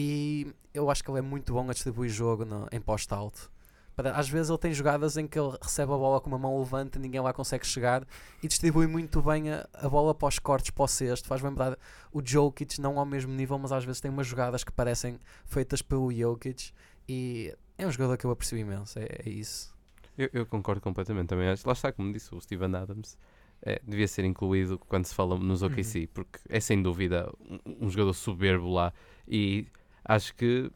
E 0.00 0.46
eu 0.72 0.88
acho 0.90 1.02
que 1.02 1.10
ele 1.10 1.18
é 1.18 1.22
muito 1.22 1.52
bom 1.52 1.68
a 1.68 1.72
distribuir 1.72 2.08
jogo 2.08 2.44
no- 2.44 2.68
em 2.70 2.80
post 2.80 3.12
alto. 3.12 3.50
Para- 3.96 4.12
Às 4.12 4.28
vezes 4.28 4.48
ele 4.48 4.58
tem 4.58 4.72
jogadas 4.72 5.16
em 5.16 5.26
que 5.26 5.36
ele 5.36 5.56
recebe 5.60 5.92
a 5.92 5.96
bola 5.96 6.20
com 6.20 6.28
uma 6.28 6.38
mão 6.38 6.56
levante, 6.56 7.00
ninguém 7.00 7.20
lá 7.20 7.32
consegue 7.32 7.66
chegar 7.66 8.06
e 8.40 8.46
distribui 8.46 8.86
muito 8.86 9.20
bem 9.20 9.50
a, 9.50 9.68
a 9.74 9.88
bola 9.88 10.14
para 10.14 10.28
os 10.28 10.38
cortes, 10.38 10.70
para 10.70 10.84
o 10.84 10.86
cesto. 10.86 11.26
Faz 11.26 11.42
lembrar 11.42 11.76
o 12.12 12.22
Jokic, 12.24 12.80
não 12.80 12.96
ao 12.96 13.04
mesmo 13.04 13.32
nível, 13.34 13.58
mas 13.58 13.72
às 13.72 13.84
vezes 13.84 14.00
tem 14.00 14.08
umas 14.08 14.28
jogadas 14.28 14.62
que 14.62 14.70
parecem 14.70 15.18
feitas 15.46 15.82
pelo 15.82 16.12
Jokic. 16.12 16.70
E 17.08 17.52
é 17.76 17.84
um 17.84 17.90
jogador 17.90 18.16
que 18.16 18.24
eu 18.24 18.30
aprecio 18.30 18.56
imenso. 18.56 19.00
É, 19.00 19.08
é 19.26 19.28
isso. 19.28 19.74
Eu, 20.16 20.30
eu 20.32 20.46
concordo 20.46 20.80
completamente 20.80 21.26
também. 21.26 21.48
Acho- 21.48 21.66
Lá 21.66 21.72
está, 21.72 21.90
como 21.90 22.12
disse 22.12 22.32
o 22.32 22.40
Steven 22.40 22.72
Adams. 22.76 23.18
é, 23.62 23.80
devia 23.84 24.06
ser 24.06 24.24
incluído 24.24 24.78
quando 24.78 25.06
se 25.06 25.12
fala 25.16 25.36
nos 25.36 25.62
OKC, 25.64 26.06
porque 26.14 26.38
é 26.48 26.60
sem 26.60 26.80
dúvida 26.80 27.28
um, 27.40 27.86
um 27.86 27.90
jogador 27.90 28.14
soberbo 28.14 28.72
lá. 28.72 28.92
E 29.26 29.66
acho 30.08 30.34
que, 30.34 30.72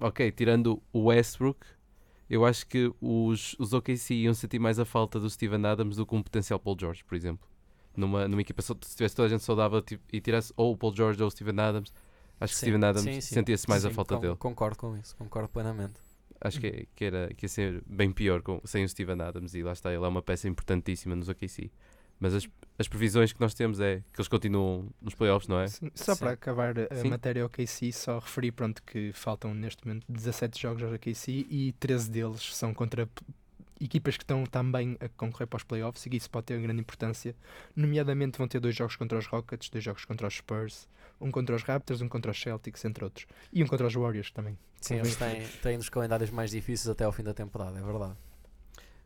ok, 0.00 0.32
tirando 0.32 0.82
o 0.92 1.04
Westbrook, 1.06 1.60
eu 2.28 2.44
acho 2.46 2.66
que 2.66 2.92
os, 3.00 3.54
os 3.58 3.72
OKC 3.72 4.14
iam 4.14 4.34
sentir 4.34 4.58
mais 4.58 4.78
a 4.80 4.84
falta 4.84 5.20
do 5.20 5.28
Steven 5.30 5.64
Adams 5.66 5.96
do 5.96 6.06
que 6.06 6.14
um 6.14 6.22
potencial 6.22 6.58
Paul 6.58 6.76
George, 6.80 7.04
por 7.04 7.14
exemplo. 7.16 7.46
Numa, 7.96 8.26
numa 8.28 8.40
equipa, 8.40 8.62
se 8.62 8.74
tivesse 8.96 9.16
toda 9.16 9.26
a 9.26 9.30
gente 9.30 9.42
saudável 9.44 9.82
ti- 9.82 10.00
e 10.12 10.20
tirasse 10.20 10.52
ou 10.56 10.72
o 10.72 10.76
Paul 10.76 10.94
George 10.96 11.20
ou 11.22 11.28
o 11.28 11.30
Steven 11.30 11.60
Adams, 11.60 11.92
acho 12.40 12.54
que 12.54 12.60
Sim, 12.60 12.66
Steven 12.66 12.84
Adams 12.88 13.04
sim, 13.04 13.20
sim. 13.20 13.34
sentia-se 13.34 13.68
mais 13.68 13.84
a 13.84 13.88
Sim, 13.90 13.94
falta 13.96 14.14
con- 14.14 14.20
dele. 14.22 14.36
Concordo 14.36 14.78
com 14.78 14.96
isso, 14.96 15.14
concordo 15.16 15.48
plenamente. 15.48 15.94
Acho 16.40 16.58
que, 16.60 16.88
que, 16.96 17.04
era, 17.04 17.34
que 17.34 17.44
ia 17.44 17.48
ser 17.48 17.82
bem 17.86 18.10
pior 18.12 18.40
com, 18.40 18.60
sem 18.64 18.82
o 18.84 18.88
Steven 18.88 19.20
Adams 19.20 19.54
e 19.54 19.62
lá 19.62 19.72
está, 19.72 19.92
ele 19.92 20.02
é 20.04 20.08
uma 20.08 20.22
peça 20.22 20.48
importantíssima 20.48 21.14
nos 21.14 21.28
OKC. 21.28 21.70
Mas 22.20 22.34
as, 22.34 22.46
as 22.78 22.86
previsões 22.86 23.32
que 23.32 23.40
nós 23.40 23.54
temos 23.54 23.80
é 23.80 24.02
que 24.12 24.20
eles 24.20 24.28
continuam 24.28 24.88
nos 25.00 25.14
playoffs, 25.14 25.48
não 25.48 25.58
é? 25.58 25.66
Sim, 25.68 25.90
Só 25.94 26.14
Sim. 26.14 26.20
para 26.20 26.32
acabar 26.32 26.74
a 26.78 26.94
Sim. 26.94 27.08
matéria 27.08 27.44
OKC, 27.46 27.90
só 27.92 28.18
referi 28.18 28.52
pronto, 28.52 28.82
que 28.82 29.10
faltam 29.12 29.54
neste 29.54 29.86
momento 29.86 30.04
17 30.08 30.60
jogos 30.60 30.82
aos 30.82 30.92
OKC 30.92 31.46
e 31.48 31.72
13 31.80 32.10
deles 32.10 32.54
são 32.54 32.74
contra 32.74 33.08
equipas 33.80 34.18
que 34.18 34.22
estão 34.22 34.44
também 34.44 34.98
a 35.00 35.08
concorrer 35.08 35.46
para 35.48 35.56
os 35.56 35.64
playoffs 35.64 36.04
e 36.04 36.14
isso 36.14 36.30
pode 36.30 36.46
ter 36.46 36.60
grande 36.60 36.80
importância. 36.80 37.34
Nomeadamente 37.74 38.36
vão 38.36 38.46
ter 38.46 38.60
dois 38.60 38.76
jogos 38.76 38.94
contra 38.96 39.18
os 39.18 39.26
Rockets, 39.26 39.70
dois 39.70 39.82
jogos 39.82 40.04
contra 40.04 40.28
os 40.28 40.34
Spurs, 40.34 40.86
um 41.18 41.30
contra 41.30 41.56
os 41.56 41.62
Raptors, 41.62 42.02
um 42.02 42.08
contra 42.08 42.30
os 42.30 42.40
Celtics, 42.40 42.84
entre 42.84 43.04
outros. 43.04 43.26
E 43.50 43.64
um 43.64 43.66
contra 43.66 43.86
os 43.86 43.94
Warriors 43.94 44.30
também. 44.30 44.58
Sim, 44.80 44.96
eles 44.96 45.16
têm, 45.16 45.46
têm 45.62 45.76
nos 45.78 45.88
calendários 45.88 46.30
mais 46.30 46.50
difíceis 46.50 46.88
até 46.88 47.04
ao 47.04 47.12
fim 47.12 47.22
da 47.22 47.32
temporada, 47.32 47.78
é 47.78 47.82
verdade. 47.82 48.14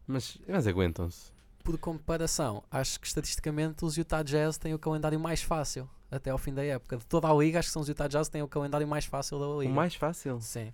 Mas, 0.07 0.39
mas 0.47 0.67
aguentam-se. 0.67 1.34
Por 1.65 1.79
comparação, 1.79 2.63
acho 2.71 3.01
que 3.01 3.07
estatisticamente 3.07 3.85
os 3.85 3.97
Utah 3.97 4.23
Jazz 4.23 4.59
têm 4.59 4.75
o 4.75 4.79
calendário 4.79 5.19
mais 5.19 5.43
fácil 5.43 5.89
até 6.11 6.31
ao 6.31 6.39
fim 6.39 6.53
da 6.55 6.63
época. 6.63 6.99
De 6.99 7.07
toda 7.07 7.27
a 7.29 7.35
liga, 7.35 7.59
acho 7.59 7.69
que 7.69 7.73
são 7.73 7.83
os 7.83 7.89
Utah 7.89 8.07
Jazz 8.07 8.29
que 8.29 8.33
têm 8.33 8.43
o 8.43 8.49
calendário 8.49 8.87
mais 8.87 9.07
fácil 9.07 9.39
da 9.39 9.47
O 9.49 9.61
liga. 9.63 9.73
mais 9.75 9.95
fácil. 9.95 10.39
Sim. 10.41 10.73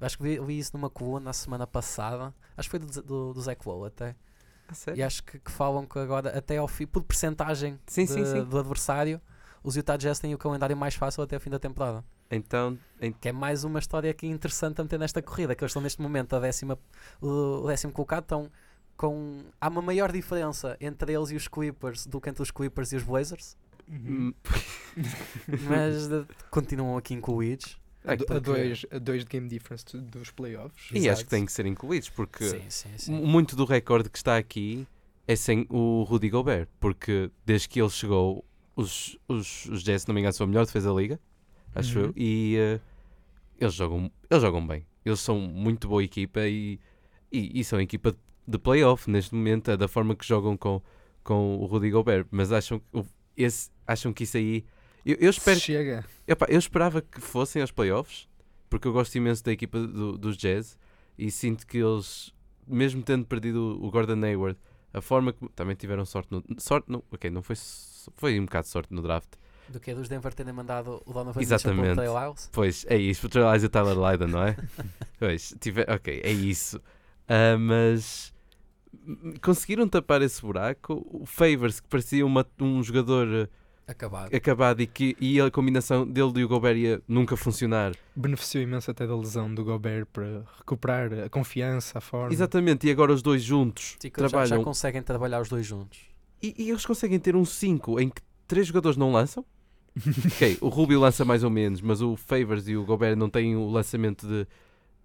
Acho 0.00 0.18
que 0.18 0.24
vi, 0.40 0.58
isso 0.58 0.72
numa 0.74 0.90
coluna 0.90 1.26
na 1.26 1.32
semana 1.32 1.66
passada. 1.68 2.34
Acho 2.56 2.68
que 2.68 2.78
foi 2.78 2.80
do, 2.80 3.02
do, 3.02 3.32
do 3.32 3.40
Zach 3.40 3.60
Lowe 3.66 3.86
até. 3.86 4.16
E 4.94 5.02
acho 5.02 5.22
que, 5.22 5.38
que 5.38 5.50
falam 5.52 5.86
que 5.86 5.98
agora, 5.98 6.36
até 6.36 6.56
ao 6.56 6.66
fim, 6.66 6.84
por 6.86 7.04
percentagem 7.04 7.78
Sim, 7.86 8.04
sim, 8.06 8.24
sim. 8.24 8.42
do 8.44 8.58
adversário, 8.58 9.20
os 9.62 9.76
Utah 9.76 9.96
Jazz 9.96 10.18
têm 10.18 10.34
o 10.34 10.38
calendário 10.38 10.76
mais 10.76 10.94
fácil 10.96 11.22
até 11.22 11.36
ao 11.36 11.40
fim 11.40 11.50
da 11.50 11.58
temporada. 11.60 12.04
Então, 12.30 12.76
em- 13.00 13.12
Que 13.12 13.28
é 13.28 13.32
mais 13.32 13.62
uma 13.62 13.78
história 13.78 14.10
aqui 14.10 14.26
interessante 14.26 14.80
a 14.80 14.84
meter 14.84 14.98
nesta 14.98 15.22
corrida, 15.22 15.54
que 15.54 15.62
eles 15.62 15.70
estão 15.70 15.82
neste 15.82 16.02
momento 16.02 16.34
a 16.34 16.40
décima, 16.40 16.76
o 17.20 17.28
o 17.62 17.66
décimo 17.68 17.92
colocado, 17.92 18.22
estão 18.24 18.50
com. 18.96 19.40
Há 19.60 19.68
uma 19.68 19.82
maior 19.82 20.10
diferença 20.12 20.76
entre 20.80 21.12
eles 21.12 21.30
e 21.30 21.36
os 21.36 21.48
Clippers 21.48 22.06
do 22.06 22.20
que 22.20 22.28
entre 22.30 22.42
os 22.42 22.50
Clippers 22.50 22.92
e 22.92 22.96
os 22.96 23.02
Blazers, 23.02 23.56
hum, 23.88 24.32
mas 25.68 26.08
de- 26.08 26.26
continuam 26.50 26.96
aqui 26.96 27.14
incluídos. 27.14 27.78
é 28.04 28.12
A, 28.12 28.38
dois, 28.38 28.84
a 28.90 28.98
dois 28.98 29.24
de 29.24 29.30
game 29.30 29.48
difference 29.48 29.84
do- 29.86 30.02
dos 30.02 30.30
playoffs. 30.30 30.90
e 30.92 30.98
acho 30.98 31.06
Exato. 31.08 31.24
que 31.24 31.30
têm 31.30 31.46
que 31.46 31.52
ser 31.52 31.64
incluídos, 31.66 32.10
porque 32.10 32.44
Sim, 32.44 32.62
sim, 32.68 32.90
sim. 32.98 33.12
mu- 33.12 33.26
muito 33.26 33.56
do 33.56 33.64
recorde 33.64 34.10
que 34.10 34.18
está 34.18 34.36
aqui 34.36 34.86
é 35.26 35.34
sem 35.34 35.66
o 35.70 36.02
Rudy 36.02 36.28
Gobert, 36.28 36.68
porque 36.78 37.30
desde 37.46 37.66
que 37.68 37.80
ele 37.80 37.88
chegou, 37.88 38.44
os, 38.76 39.18
os, 39.26 39.64
os 39.66 39.82
Jazz, 39.82 40.02
se 40.02 40.08
não 40.08 40.14
me 40.14 40.20
engano, 40.20 40.34
são 40.34 40.44
a 40.44 40.48
melhor 40.48 40.66
defesa 40.66 40.90
da 40.92 40.94
liga, 41.00 41.18
acho 41.74 41.98
Uhum. 41.98 42.04
eu, 42.06 42.12
e 42.14 42.56
eh, 42.58 42.80
eles, 43.58 43.72
jogam, 43.74 44.10
eles 44.30 44.42
jogam 44.42 44.66
bem. 44.66 44.84
Eles 45.02 45.20
são 45.20 45.38
muito 45.40 45.88
boa 45.88 46.04
equipa 46.04 46.40
e, 46.46 46.78
e, 47.32 47.58
e 47.60 47.64
são 47.64 47.80
equipa 47.80 48.12
de 48.12 48.18
playoff 48.58 49.10
neste 49.10 49.34
momento, 49.34 49.70
é 49.70 49.76
da 49.76 49.88
forma 49.88 50.14
que 50.14 50.24
jogam 50.26 50.56
com, 50.56 50.82
com 51.22 51.56
o 51.58 51.66
Rudy 51.66 51.90
Gobert, 51.90 52.26
mas 52.30 52.52
acham, 52.52 52.80
esse, 53.36 53.70
acham 53.86 54.12
que 54.12 54.24
isso 54.24 54.36
aí. 54.36 54.64
Eu, 55.04 55.16
eu 55.20 55.30
espero 55.30 55.58
Chega. 55.60 56.04
Eu 56.48 56.58
esperava 56.58 57.02
que 57.02 57.20
fossem 57.20 57.60
aos 57.62 57.70
playoffs, 57.70 58.28
porque 58.70 58.88
eu 58.88 58.92
gosto 58.92 59.14
imenso 59.16 59.44
da 59.44 59.52
equipa 59.52 59.78
do- 59.80 60.16
dos 60.18 60.36
Jazz 60.36 60.78
e 61.18 61.30
sinto 61.30 61.66
que 61.66 61.78
eles, 61.78 62.32
mesmo 62.66 63.02
tendo 63.02 63.24
perdido 63.26 63.78
o 63.82 63.90
Gordon 63.90 64.22
Hayward, 64.24 64.58
a 64.92 65.00
forma 65.00 65.32
que 65.32 65.48
também 65.50 65.74
tiveram 65.76 66.04
sorte 66.04 66.28
no. 66.30 66.42
Sorte, 66.58 66.90
não, 66.90 67.02
ok, 67.10 67.30
não 67.30 67.42
foi. 67.42 67.56
Foi 68.16 68.38
um 68.38 68.44
bocado 68.44 68.64
de 68.64 68.70
sorte 68.70 68.92
no 68.94 69.02
draft. 69.02 69.28
Do 69.68 69.80
que 69.80 69.90
é 69.90 69.94
dos 69.94 70.08
Denver 70.08 70.32
terem 70.34 70.52
mandado 70.52 71.02
o 71.06 71.12
Donovan 71.12 71.40
Mitchell 71.40 71.42
Exatamente. 71.42 71.94
para 71.96 72.30
o. 72.30 72.34
Pois, 72.52 72.84
é 72.88 72.96
isso. 72.98 73.26
O 73.26 73.30
Trey 73.30 73.44
Lyles 73.44 73.62
e 73.62 73.66
o 73.66 73.68
Tyler 73.70 73.96
Lydon, 73.98 74.26
não 74.28 74.42
é? 74.42 74.56
pois, 75.18 75.54
tive, 75.58 75.82
ok, 75.88 76.20
é 76.22 76.30
isso. 76.30 76.80
Ah, 77.26 77.56
mas 77.58 78.33
conseguiram 79.42 79.88
tapar 79.88 80.22
esse 80.22 80.40
buraco. 80.40 81.06
O 81.10 81.24
Favors, 81.26 81.80
que 81.80 81.88
parecia 81.88 82.24
uma- 82.24 82.46
um 82.60 82.82
jogador 82.82 83.26
eh, 83.28 83.48
Acabado. 83.86 84.34
acabado 84.34 84.80
e 84.80 84.86
que 84.86 85.14
e 85.20 85.38
a 85.40 85.50
combinação 85.50 86.06
dele 86.06 86.32
e 86.40 86.44
o 86.44 86.48
Gobert 86.48 86.76
ia 86.78 87.02
nunca 87.06 87.36
funcionar. 87.36 87.92
Beneficiou 88.16 88.62
imenso 88.62 88.90
até 88.90 89.06
da 89.06 89.14
lesão 89.16 89.54
do 89.54 89.62
Gobert 89.62 90.06
para 90.06 90.42
recuperar 90.58 91.12
a 91.24 91.28
confiança, 91.28 91.98
a 91.98 92.00
forma. 92.00 92.32
Exatamente, 92.32 92.86
e 92.86 92.90
agora 92.90 93.12
os 93.12 93.20
dois 93.22 93.42
juntos 93.42 93.96
Sim, 94.00 94.08
eles 94.08 94.12
já, 94.22 94.28
trabalham 94.28 94.58
já 94.58 94.64
conseguem 94.64 95.02
trabalhar 95.02 95.40
os 95.42 95.48
dois 95.50 95.66
juntos. 95.66 95.98
e, 96.42 96.54
e 96.56 96.70
eles 96.70 96.86
conseguem 96.86 97.18
ter 97.18 97.36
um 97.36 97.44
5 97.44 98.00
em 98.00 98.08
que 98.08 98.22
três 98.48 98.66
jogadores 98.66 98.96
não 98.96 99.12
lançam. 99.12 99.44
ok, 100.26 100.58
o 100.60 100.68
Rubio 100.68 100.98
lança 100.98 101.24
mais 101.24 101.44
ou 101.44 101.50
menos, 101.50 101.80
mas 101.80 102.00
o 102.02 102.16
Favors 102.16 102.66
e 102.66 102.76
o 102.76 102.84
Gobert 102.84 103.16
não 103.16 103.28
têm 103.30 103.54
o 103.54 103.68
lançamento 103.70 104.26
de. 104.26 104.46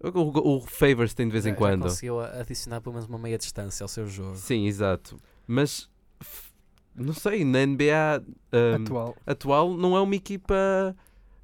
O, 0.02 0.08
o- 0.08 0.56
o 0.56 0.60
Favors 0.62 1.12
tem 1.14 1.26
de 1.26 1.32
vez 1.32 1.44
em 1.46 1.50
já 1.50 1.56
quando. 1.56 1.82
conseguiu 1.82 2.20
adicionar 2.20 2.80
pelo 2.80 2.94
menos 2.94 3.08
uma 3.08 3.18
meia 3.18 3.36
distância 3.36 3.84
ao 3.84 3.88
seu 3.88 4.06
jogo. 4.06 4.36
Sim, 4.36 4.66
exato. 4.66 5.18
Mas 5.46 5.88
não 6.94 7.12
sei, 7.12 7.44
na 7.44 7.64
NBA 7.66 8.22
um, 8.52 8.82
atual. 8.82 9.16
atual 9.26 9.74
não 9.76 9.96
é 9.96 10.00
uma 10.00 10.14
equipa. 10.14 10.54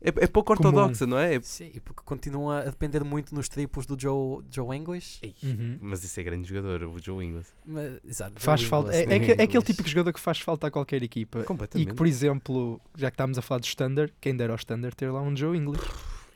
É, 0.01 0.09
é 0.09 0.27
pouco 0.27 0.55
Comum. 0.55 0.69
ortodoxa, 0.69 1.07
não 1.07 1.19
é? 1.19 1.41
Sim, 1.41 1.73
porque 1.85 2.03
continua 2.05 2.61
a 2.61 2.65
depender 2.67 3.03
muito 3.03 3.35
nos 3.35 3.49
triplos 3.49 3.87
do 3.87 3.97
Joe, 3.99 4.43
Joe 4.51 4.77
English. 4.77 5.21
Uhum. 5.43 5.79
Mas 5.81 6.05
isso 6.05 6.21
é 6.21 6.23
grande 6.23 6.47
jogador, 6.49 6.83
o 6.85 7.03
Joe 7.03 7.25
Ingles. 7.25 7.47
Mas, 7.65 7.99
exato, 8.05 8.35
Faz 8.41 8.61
Joe 8.61 8.69
falta. 8.71 8.89
Ingles, 9.03 9.29
É, 9.29 9.33
é, 9.33 9.41
é 9.41 9.43
aquele 9.45 9.65
típico 9.65 9.85
de 9.85 9.91
jogador 9.93 10.13
que 10.13 10.21
faz 10.21 10.39
falta 10.39 10.67
a 10.67 10.71
qualquer 10.71 11.03
equipa. 11.03 11.45
E 11.75 11.87
que, 11.87 11.95
por 11.95 12.07
exemplo, 12.07 12.81
já 12.95 13.11
que 13.11 13.15
estamos 13.15 13.39
a 13.39 13.43
falar 13.43 13.61
de 13.61 13.69
Standard, 13.69 14.13
quem 14.21 14.37
dera 14.37 14.53
ao 14.53 14.57
Standard 14.59 14.95
ter 14.95 15.11
lá 15.11 15.21
um 15.23 15.35
Joe 15.35 15.57
English. 15.57 15.83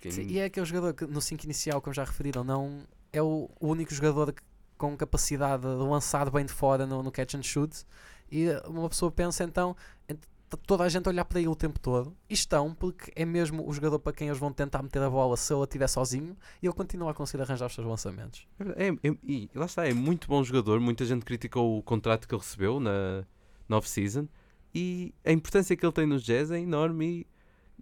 Quem- 0.01 0.11
Sim, 0.13 0.27
e 0.29 0.39
é 0.39 0.45
aquele 0.45 0.67
jogador 0.67 0.95
que 0.95 1.07
no 1.07 1.21
5 1.21 1.45
inicial, 1.45 1.81
como 1.81 1.93
já 1.95 2.05
referiram, 2.05 2.43
não 2.43 2.83
é 3.13 3.21
o 3.23 3.51
único 3.61 3.93
jogador 3.95 4.33
que- 4.33 4.43
com 4.79 4.97
capacidade 4.97 5.63
de 5.63 5.69
lançar 5.69 6.31
bem 6.31 6.45
de 6.47 6.53
fora 6.53 6.87
no, 6.87 7.03
no 7.03 7.13
catch 7.13 7.35
and 7.35 7.43
shoot. 7.43 7.85
E 8.33 8.47
uma 8.67 8.89
pessoa 8.89 9.11
pensa 9.13 9.45
então, 9.45 9.77
toda 10.67 10.85
a 10.85 10.89
gente 10.89 11.09
olhar 11.09 11.25
para 11.25 11.39
ele 11.39 11.49
o 11.49 11.55
tempo 11.55 11.79
todo. 11.79 12.17
E 12.29 12.35
estão, 12.35 12.75
porque 12.75 13.13
é 13.15 13.25
mesmo 13.25 13.69
o 13.69 13.73
jogador 13.73 13.99
para 13.99 14.13
quem 14.13 14.29
eles 14.29 14.39
vão 14.39 14.53
tentar 14.53 14.83
meter 14.83 15.03
a 15.03 15.11
bola 15.11 15.37
se 15.37 15.53
ele 15.53 15.63
estiver 15.65 15.87
sozinho. 15.89 16.37
E 16.63 16.67
ele 16.67 16.75
continua 16.75 17.11
a 17.11 17.15
conseguir 17.15 17.43
arranjar 17.43 17.67
os 17.67 17.75
seus 17.75 17.87
lançamentos. 17.87 18.47
É, 18.77 18.89
é- 18.89 19.17
e 19.23 19.51
lá 19.55 19.67
está, 19.67 19.87
é 19.87 19.93
muito 19.93 20.27
bom 20.29 20.43
jogador. 20.43 20.81
Muita 20.81 21.05
gente 21.05 21.25
criticou 21.25 21.79
o 21.79 21.83
contrato 21.83 22.27
que 22.27 22.35
ele 22.35 22.43
recebeu 22.43 22.81
na, 22.81 23.25
na 23.69 23.77
off-season. 23.77 24.27
E 24.75 25.13
a 25.25 25.33
importância 25.33 25.77
que 25.77 25.85
ele 25.85 25.93
tem 25.93 26.07
nos 26.07 26.23
Jazz 26.23 26.51
é 26.51 26.59
enorme. 26.59 27.27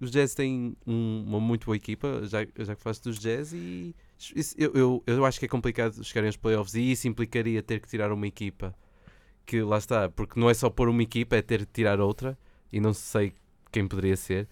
Os 0.00 0.10
Jazz 0.10 0.34
têm 0.34 0.76
um- 0.86 1.24
uma 1.26 1.40
muito 1.40 1.66
boa 1.66 1.76
equipa, 1.76 2.20
já, 2.24 2.46
já 2.58 2.76
que 2.76 2.82
falaste 2.82 3.02
dos 3.04 3.18
Jazz. 3.18 3.52
E 3.52 3.94
isso- 4.34 4.54
eu, 4.58 4.72
eu, 4.74 5.02
eu 5.06 5.24
acho 5.24 5.38
que 5.38 5.46
é 5.46 5.48
complicado 5.48 6.02
chegarem 6.04 6.28
aos 6.28 6.36
playoffs. 6.36 6.74
E 6.74 6.92
isso 6.92 7.08
implicaria 7.08 7.62
ter 7.62 7.80
que 7.80 7.88
tirar 7.88 8.12
uma 8.12 8.26
equipa 8.26 8.74
que 9.46 9.62
lá 9.62 9.78
está, 9.78 10.08
porque 10.08 10.38
não 10.38 10.48
é 10.50 10.54
só 10.54 10.68
pôr 10.70 10.88
uma 10.88 11.02
equipa, 11.02 11.36
é 11.36 11.42
ter 11.42 11.60
que 11.66 11.72
tirar 11.72 12.00
outra. 12.00 12.38
E 12.72 12.80
não 12.80 12.92
sei 12.94 13.32
quem 13.72 13.86
poderia 13.88 14.16
ser. 14.16 14.46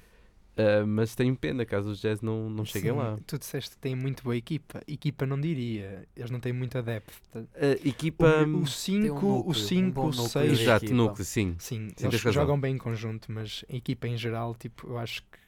Ah, 0.57 0.87
mas 0.87 1.15
tenho 1.15 1.37
pena 1.37 1.67
caso 1.67 1.91
os 1.91 2.01
Jazz 2.01 2.23
não, 2.23 2.49
não 2.49 2.65
cheguem 2.65 2.93
Sim, 2.93 2.97
lá. 2.97 3.19
Tu 3.27 3.39
disseste 3.39 3.73
que 3.73 3.77
tem 3.79 3.95
muito 3.95 4.23
boa 4.23 4.37
equipa. 4.37 4.83
Equipa 4.89 5.27
não 5.27 5.39
diria. 5.39 6.09
Eles 6.17 6.31
não 6.31 6.41
têm 6.41 6.53
muita 6.53 6.83
depth. 6.83 7.13
A 7.35 7.67
equipa. 7.87 8.27
O 8.47 8.67
5, 8.67 9.15
núcleo, 9.15 9.31
o 9.31 9.51
um 9.51 9.55
5, 9.55 9.93
bom 9.93 10.03
o 10.03 10.11
núcleo 10.11 10.29
6. 10.29 10.57
de 10.57 10.63
Exato, 10.63 10.95
núcleo, 10.95 11.25
sim. 11.25 11.57
Sim, 11.59 11.77
Sim, 11.77 11.85
eles 11.85 11.99
tens 11.99 12.23
razão. 12.23 12.33
jogam 12.33 12.59
bem 12.59 12.75
em 12.75 12.79
conjunto, 12.79 13.31
mas 13.31 13.65
a 13.71 13.77
equipa 13.77 14.09
em 14.09 14.17
geral, 14.17 14.55
tipo, 14.55 14.89
eu 14.89 14.99
acho 14.99 15.23
que 15.23 15.39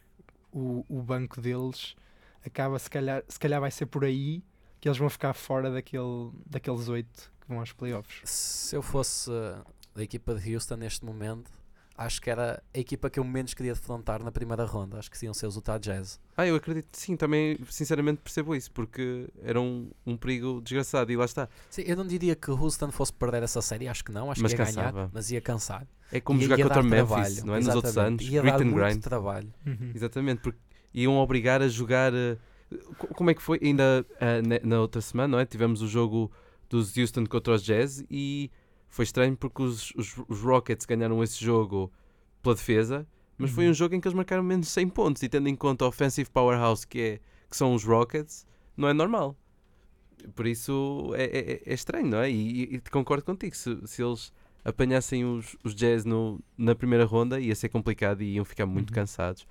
o, 0.53 0.85
o 0.89 1.03
banco 1.03 1.41
deles 1.41 1.97
acaba, 2.45 2.79
se 2.79 2.91
calhar, 2.91 3.25
se 3.27 3.39
calhar 3.39 3.61
vai 3.61 3.71
ser 3.71 3.87
por 3.87 4.05
aí 4.05 4.43
que 4.81 4.89
eles 4.89 4.99
vão 4.99 5.09
ficar 5.09 5.33
fora 5.33 5.71
daquele, 5.71 6.31
daqueles 6.47 6.89
oito 6.89 7.33
que 7.41 7.49
vão 7.49 7.61
aos 7.61 7.73
playoffs. 7.73 8.21
Se 8.25 8.77
eu 8.77 8.83
fosse 8.83 9.31
uh, 9.31 9.65
da 9.95 10.03
equipa 10.03 10.35
de 10.35 10.55
Houston 10.55 10.77
neste 10.77 11.05
momento, 11.05 11.51
acho 11.99 12.23
que 12.23 12.31
era 12.31 12.63
a 12.73 12.79
equipa 12.79 13.11
que 13.11 13.19
eu 13.19 13.25
menos 13.25 13.53
queria 13.53 13.75
defrontar 13.75 14.23
na 14.23 14.31
primeira 14.33 14.65
ronda. 14.65 14.99
Acho 14.99 15.11
que 15.11 15.23
iam 15.25 15.35
ser 15.35 15.47
os 15.49 15.57
Utah 15.57 15.77
Jazz. 15.79 16.19
Ah, 16.37 16.47
eu 16.47 16.55
acredito, 16.55 16.87
sim, 16.93 17.17
também 17.17 17.59
sinceramente 17.69 18.21
percebo 18.23 18.55
isso, 18.55 18.71
porque 18.71 19.29
era 19.43 19.61
um, 19.61 19.91
um 20.07 20.17
perigo 20.17 20.61
desgraçado 20.63 21.11
e 21.11 21.17
lá 21.17 21.25
está. 21.25 21.49
Sim, 21.69 21.83
eu 21.85 21.97
não 21.97 22.07
diria 22.07 22.37
que 22.37 22.51
Houston 22.51 22.91
fosse 22.93 23.13
perder 23.13 23.43
essa 23.43 23.61
série, 23.61 23.89
acho 23.89 24.05
que 24.05 24.13
não, 24.13 24.31
acho 24.31 24.41
Mas 24.41 24.55
que 24.55 24.61
ia 24.61 24.65
cansava. 24.67 24.93
ganhar, 24.93 25.11
mas 25.13 25.31
ia 25.31 25.41
cansar. 25.41 25.87
É 26.13 26.21
como 26.21 26.39
Ia- 26.39 26.45
jogar 26.45 26.59
ia 26.59 26.65
contra 26.65 26.83
Memphis, 26.83 27.07
trabalho, 27.09 27.45
não 27.47 27.55
é? 27.55 27.59
Nos 27.59 27.75
outros 27.75 27.93
exatamente. 27.97 28.23
anos, 28.23 28.33
Ia 28.33 28.41
grit 28.43 28.53
dar 28.53 28.63
and 28.63 28.65
muito 28.71 28.85
grind. 28.87 29.03
trabalho. 29.03 29.55
Uhum. 29.67 29.93
Exatamente, 29.95 30.41
porque 30.41 30.59
iam 30.95 31.17
obrigar 31.19 31.61
a 31.61 31.69
jogar. 31.69 32.15
eh, 32.15 32.37
co- 32.97 33.09
Como 33.09 33.29
é 33.31 33.35
que 33.35 33.43
foi? 33.43 33.59
Ainda 33.63 34.07
eh, 34.21 34.41
ne- 34.41 34.61
na 34.63 34.81
outra 34.81 35.01
semana, 35.01 35.29
não 35.33 35.39
é? 35.39 35.45
Tivemos 35.45 35.83
o 35.83 35.89
jogo 35.89 36.31
dos 36.71 36.97
Houston 36.97 37.27
contra 37.27 37.55
os 37.55 37.63
Jazz 37.63 38.05
e 38.11 38.51
foi 38.89 39.05
estranho 39.05 39.37
porque 39.37 39.63
os, 39.63 39.93
os, 39.97 40.17
os 40.29 40.41
Rockets 40.43 40.87
ganharam 40.87 41.23
esse 41.23 41.43
jogo 41.45 41.93
pela 42.43 42.55
defesa, 42.55 43.07
mas 43.37 43.51
foi 43.51 43.65
Uhum. 43.65 43.71
um 43.71 43.75
jogo 43.75 43.95
em 43.95 44.01
que 44.01 44.09
eles 44.09 44.17
marcaram 44.17 44.43
menos 44.43 44.69
100 44.69 44.89
pontos 44.89 45.23
e 45.23 45.29
tendo 45.29 45.49
em 45.49 45.55
conta 45.57 45.85
a 45.85 45.89
offensive 45.89 46.29
powerhouse 46.31 46.87
que, 46.87 47.01
é, 47.01 47.21
que 47.49 47.57
são 47.57 47.75
os 47.75 47.85
Rockets, 47.85 48.47
não 48.77 48.89
é 48.89 48.93
normal. 48.93 49.37
Por 50.35 50.47
isso 50.47 51.13
é, 51.15 51.25
é- 51.25 51.63
é 51.67 51.75
estranho, 51.75 52.07
não 52.09 52.19
é? 52.19 52.31
E, 52.31 52.75
e- 52.77 52.81
concordo 52.91 53.25
contigo, 53.25 53.55
se, 53.55 53.79
se 53.87 54.03
eles 54.03 54.33
apanhassem 54.65 55.25
os, 55.25 55.57
os 55.63 55.75
Jazz 55.75 56.05
no, 56.05 56.41
na 56.57 56.75
primeira 56.75 57.05
ronda 57.05 57.41
ia 57.41 57.55
ser 57.55 57.69
complicado 57.69 58.23
e 58.23 58.35
iam 58.35 58.45
ficar 58.45 58.67
muito 58.67 58.91
Uhum. 58.91 58.95
cansados. 58.97 59.47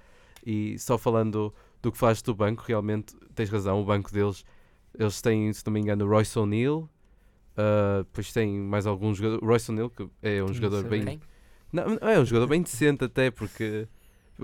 E 0.46 0.78
só 0.80 0.98
falando 0.98 1.54
do 1.82 1.92
que 1.92 1.98
falaste 1.98 2.26
do 2.26 2.36
banco, 2.36 2.64
realmente 2.68 3.16
tens 3.34 3.50
razão, 3.50 3.82
o 3.82 3.86
banco 3.86 4.12
deles, 4.12 4.44
eles 4.98 5.22
têm, 5.22 5.52
se 5.54 5.66
não 5.66 5.72
me 5.74 5.80
engano, 5.80 6.06
o 6.06 6.10
Royce 6.10 6.38
O'Neal, 6.38 6.90
ah, 7.58 8.00
depois 8.04 8.32
tem 8.32 8.58
mais 8.60 8.86
alguns 8.88 9.18
jogadores, 9.18 9.44
o 9.44 9.46
Royce 9.48 9.72
O'Neal 9.72 9.90
que 9.90 10.08
é 10.22 10.44
um 10.44 10.54
jogador 10.54 10.84
bem... 10.86 11.04
Quem? 11.04 11.22
Não, 11.74 11.84
é 12.02 12.18
um 12.20 12.26
jogador 12.26 12.48
bem 12.48 12.62
decente 12.62 13.04
até, 13.04 13.30
porque 13.30 13.88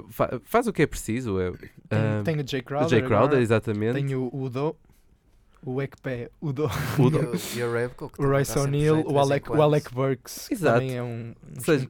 fa- 0.09 0.41
faz 0.43 0.67
o 0.67 0.73
que 0.73 0.81
é 0.81 0.87
preciso. 0.87 1.39
É, 1.39 1.51
Tem, 1.51 1.69
ah, 1.91 2.21
tem 2.25 2.39
o 2.41 2.47
Jay 2.47 2.59
o 2.59 2.63
Crowder. 2.63 2.89
Jay 2.89 2.99
Crowder, 3.01 3.25
agora, 3.27 3.41
exatamente. 3.41 3.93
Tem 3.93 4.13
o 4.15 4.29
Udo, 4.33 4.75
o 5.65 5.81
Ekpe, 5.81 6.29
Udo, 6.41 6.65
O 6.99 7.07
E 7.07 7.11
do- 7.11 7.19
o- 7.19 7.57
e 7.57 7.63
o 7.63 7.71
Rebko, 7.71 8.09
que 8.09 8.15
o 8.15 8.17
também 8.17 8.31
Royce 8.31 8.53
jeito 8.53 9.07
de 9.07 9.13
o 9.13 9.19
Alec, 9.19 9.49
o. 9.51 9.61
Alec 9.61 9.93
Burks, 9.93 10.47
que 10.49 10.53
Exato. 10.53 10.79
também 10.81 10.97
é 10.97 11.01
um, 11.03 11.33
um 11.57 11.61
seja, 11.61 11.87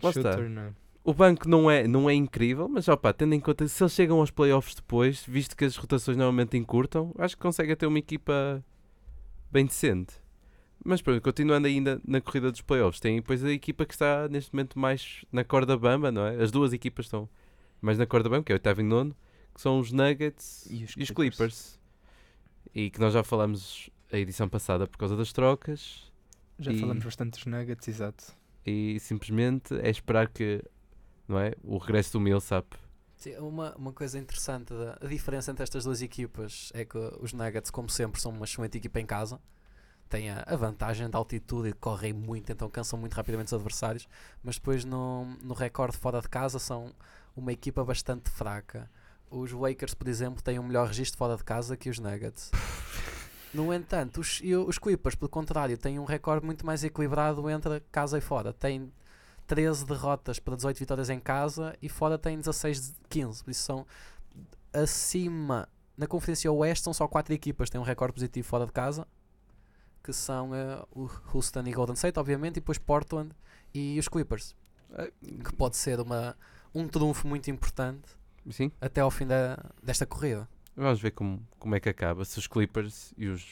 shooter. 0.00 0.48
Não 0.48 0.62
é? 0.62 0.68
O 1.04 1.12
banco 1.14 1.46
não 1.48 1.70
é, 1.70 1.86
não 1.86 2.08
é 2.08 2.14
incrível, 2.14 2.66
mas 2.68 2.88
opa, 2.88 3.12
tendo 3.12 3.34
em 3.34 3.40
conta 3.40 3.66
se 3.68 3.82
eles 3.82 3.92
chegam 3.92 4.18
aos 4.20 4.30
playoffs 4.30 4.74
depois, 4.74 5.22
visto 5.26 5.54
que 5.56 5.64
as 5.66 5.76
rotações 5.76 6.16
normalmente 6.16 6.56
encurtam, 6.56 7.12
acho 7.18 7.36
que 7.36 7.42
conseguem 7.42 7.74
ter 7.76 7.86
uma 7.86 7.98
equipa 7.98 8.64
bem 9.52 9.66
decente. 9.66 10.14
Mas 10.84 11.02
pronto, 11.02 11.20
continuando 11.22 11.66
ainda 11.66 12.00
na 12.06 12.20
corrida 12.20 12.50
dos 12.50 12.62
playoffs, 12.62 13.00
tem 13.00 13.16
depois 13.16 13.44
a 13.44 13.50
equipa 13.50 13.84
que 13.84 13.92
está 13.92 14.28
neste 14.28 14.52
momento 14.54 14.78
mais 14.78 15.24
na 15.30 15.44
corda 15.44 15.76
bamba, 15.76 16.10
não 16.10 16.26
é? 16.26 16.42
As 16.42 16.50
duas 16.50 16.72
equipas 16.72 17.06
estão 17.06 17.28
mais 17.80 17.98
na 17.98 18.06
corda 18.06 18.28
bamba, 18.28 18.44
que 18.44 18.52
é 18.52 18.54
o 18.54 18.56
oitavo 18.56 18.80
e 18.80 18.84
nono, 18.84 19.14
que 19.54 19.60
são 19.60 19.78
os 19.78 19.92
Nuggets 19.92 20.66
E 20.70 20.80
e 20.80 20.84
os 20.84 20.90
os, 20.90 20.94
Clippers. 20.94 21.14
Clippers. 21.14 21.80
E 22.74 22.90
que 22.90 23.00
nós 23.00 23.12
já 23.12 23.22
falamos 23.22 23.90
a 24.12 24.16
edição 24.18 24.48
passada 24.48 24.86
por 24.86 24.96
causa 24.96 25.16
das 25.16 25.32
trocas. 25.32 26.10
Já 26.58 26.72
E- 26.72 26.78
falamos 26.80 27.04
bastante 27.04 27.32
dos 27.32 27.46
Nuggets, 27.46 27.86
exato. 27.88 28.24
E 28.66 28.98
simplesmente 29.00 29.74
é 29.74 29.90
esperar 29.90 30.28
que 30.28 30.62
não 31.26 31.38
é? 31.38 31.52
o 31.62 31.78
regresso 31.78 32.12
do 32.12 32.20
Millsap 32.20 32.66
Sim, 33.16 33.36
uma, 33.36 33.74
uma 33.76 33.92
coisa 33.92 34.18
interessante, 34.18 34.72
da, 34.72 34.96
a 35.00 35.06
diferença 35.06 35.50
entre 35.50 35.62
estas 35.62 35.84
duas 35.84 36.00
equipas 36.00 36.70
é 36.74 36.84
que 36.86 36.96
os 37.20 37.32
Nuggets, 37.34 37.70
como 37.70 37.88
sempre, 37.90 38.18
são 38.20 38.32
uma 38.32 38.44
excelente 38.46 38.78
equipa 38.78 38.98
em 38.98 39.04
casa. 39.04 39.38
Têm 40.10 40.28
a, 40.28 40.56
vantagem 40.56 41.08
da 41.08 41.16
altitude 41.16 41.68
e 41.68 41.72
correm 41.72 42.12
muito, 42.12 42.50
então 42.50 42.68
cansam 42.68 42.98
muito 42.98 43.14
rapidamente 43.14 43.46
os 43.46 43.54
adversários. 43.54 44.08
Mas 44.42 44.56
depois 44.56 44.84
no, 44.84 45.24
no 45.40 45.54
recorde 45.54 45.96
fora 45.96 46.20
de 46.20 46.28
casa 46.28 46.58
são 46.58 46.92
uma 47.36 47.52
equipa 47.52 47.84
bastante 47.84 48.28
fraca. 48.28 48.90
Os 49.30 49.52
Lakers, 49.52 49.94
por 49.94 50.08
exemplo, 50.08 50.42
têm 50.42 50.58
um 50.58 50.64
melhor 50.64 50.88
registro 50.88 51.16
fora 51.16 51.36
de 51.36 51.44
casa 51.44 51.76
que 51.76 51.88
os 51.88 52.00
Nuggets. 52.00 52.50
No 53.54 53.72
entanto, 53.72 54.20
os, 54.20 54.42
os 54.66 54.78
Clippers, 54.78 55.14
pelo 55.14 55.28
contrário, 55.28 55.78
têm 55.78 56.00
um 56.00 56.04
recorde 56.04 56.44
muito 56.44 56.66
mais 56.66 56.82
equilibrado 56.82 57.48
entre 57.48 57.78
casa 57.92 58.18
e 58.18 58.20
fora. 58.20 58.52
Têm 58.52 58.92
13 59.46 59.86
derrotas 59.86 60.40
para 60.40 60.56
18 60.56 60.76
vitórias 60.76 61.08
em 61.08 61.20
casa 61.20 61.76
e 61.80 61.88
fora 61.88 62.18
têm 62.18 62.36
16 62.36 62.88
de 62.88 62.94
15. 63.08 63.44
Por 63.44 63.50
isso 63.52 63.62
são 63.62 63.86
acima. 64.72 65.68
Na 65.96 66.08
Conferência 66.08 66.50
Oeste 66.50 66.84
são 66.84 66.92
só 66.92 67.06
4 67.06 67.32
equipas 67.32 67.68
que 67.68 67.72
têm 67.72 67.80
um 67.80 67.84
recorde 67.84 68.14
positivo 68.14 68.48
fora 68.48 68.66
de 68.66 68.72
casa, 68.72 69.06
que 70.02 70.12
são 70.12 70.54
eh, 70.54 70.82
o 70.92 71.08
Houston 71.32 71.62
e 71.66 71.72
Golden 71.72 71.94
State, 71.94 72.18
obviamente, 72.18 72.56
e 72.56 72.60
depois 72.60 72.78
Portland 72.78 73.30
e 73.74 73.98
os 73.98 74.08
Clippers, 74.08 74.54
que 75.44 75.52
pode 75.54 75.76
ser 75.76 76.00
uma, 76.00 76.36
um 76.74 76.88
trunfo 76.88 77.26
muito 77.28 77.50
importante 77.50 78.08
Sim, 78.50 78.72
até 78.80 79.00
ao 79.00 79.10
fim 79.10 79.26
da, 79.26 79.56
desta 79.82 80.04
corrida. 80.06 80.48
vamos 80.76 81.00
ver 81.00 81.10
como, 81.12 81.46
como 81.58 81.74
é 81.74 81.80
que 81.80 81.88
acaba. 81.88 82.24
Se 82.24 82.38
os 82.38 82.46
Clippers 82.46 83.12
e 83.16 83.28
os, 83.28 83.46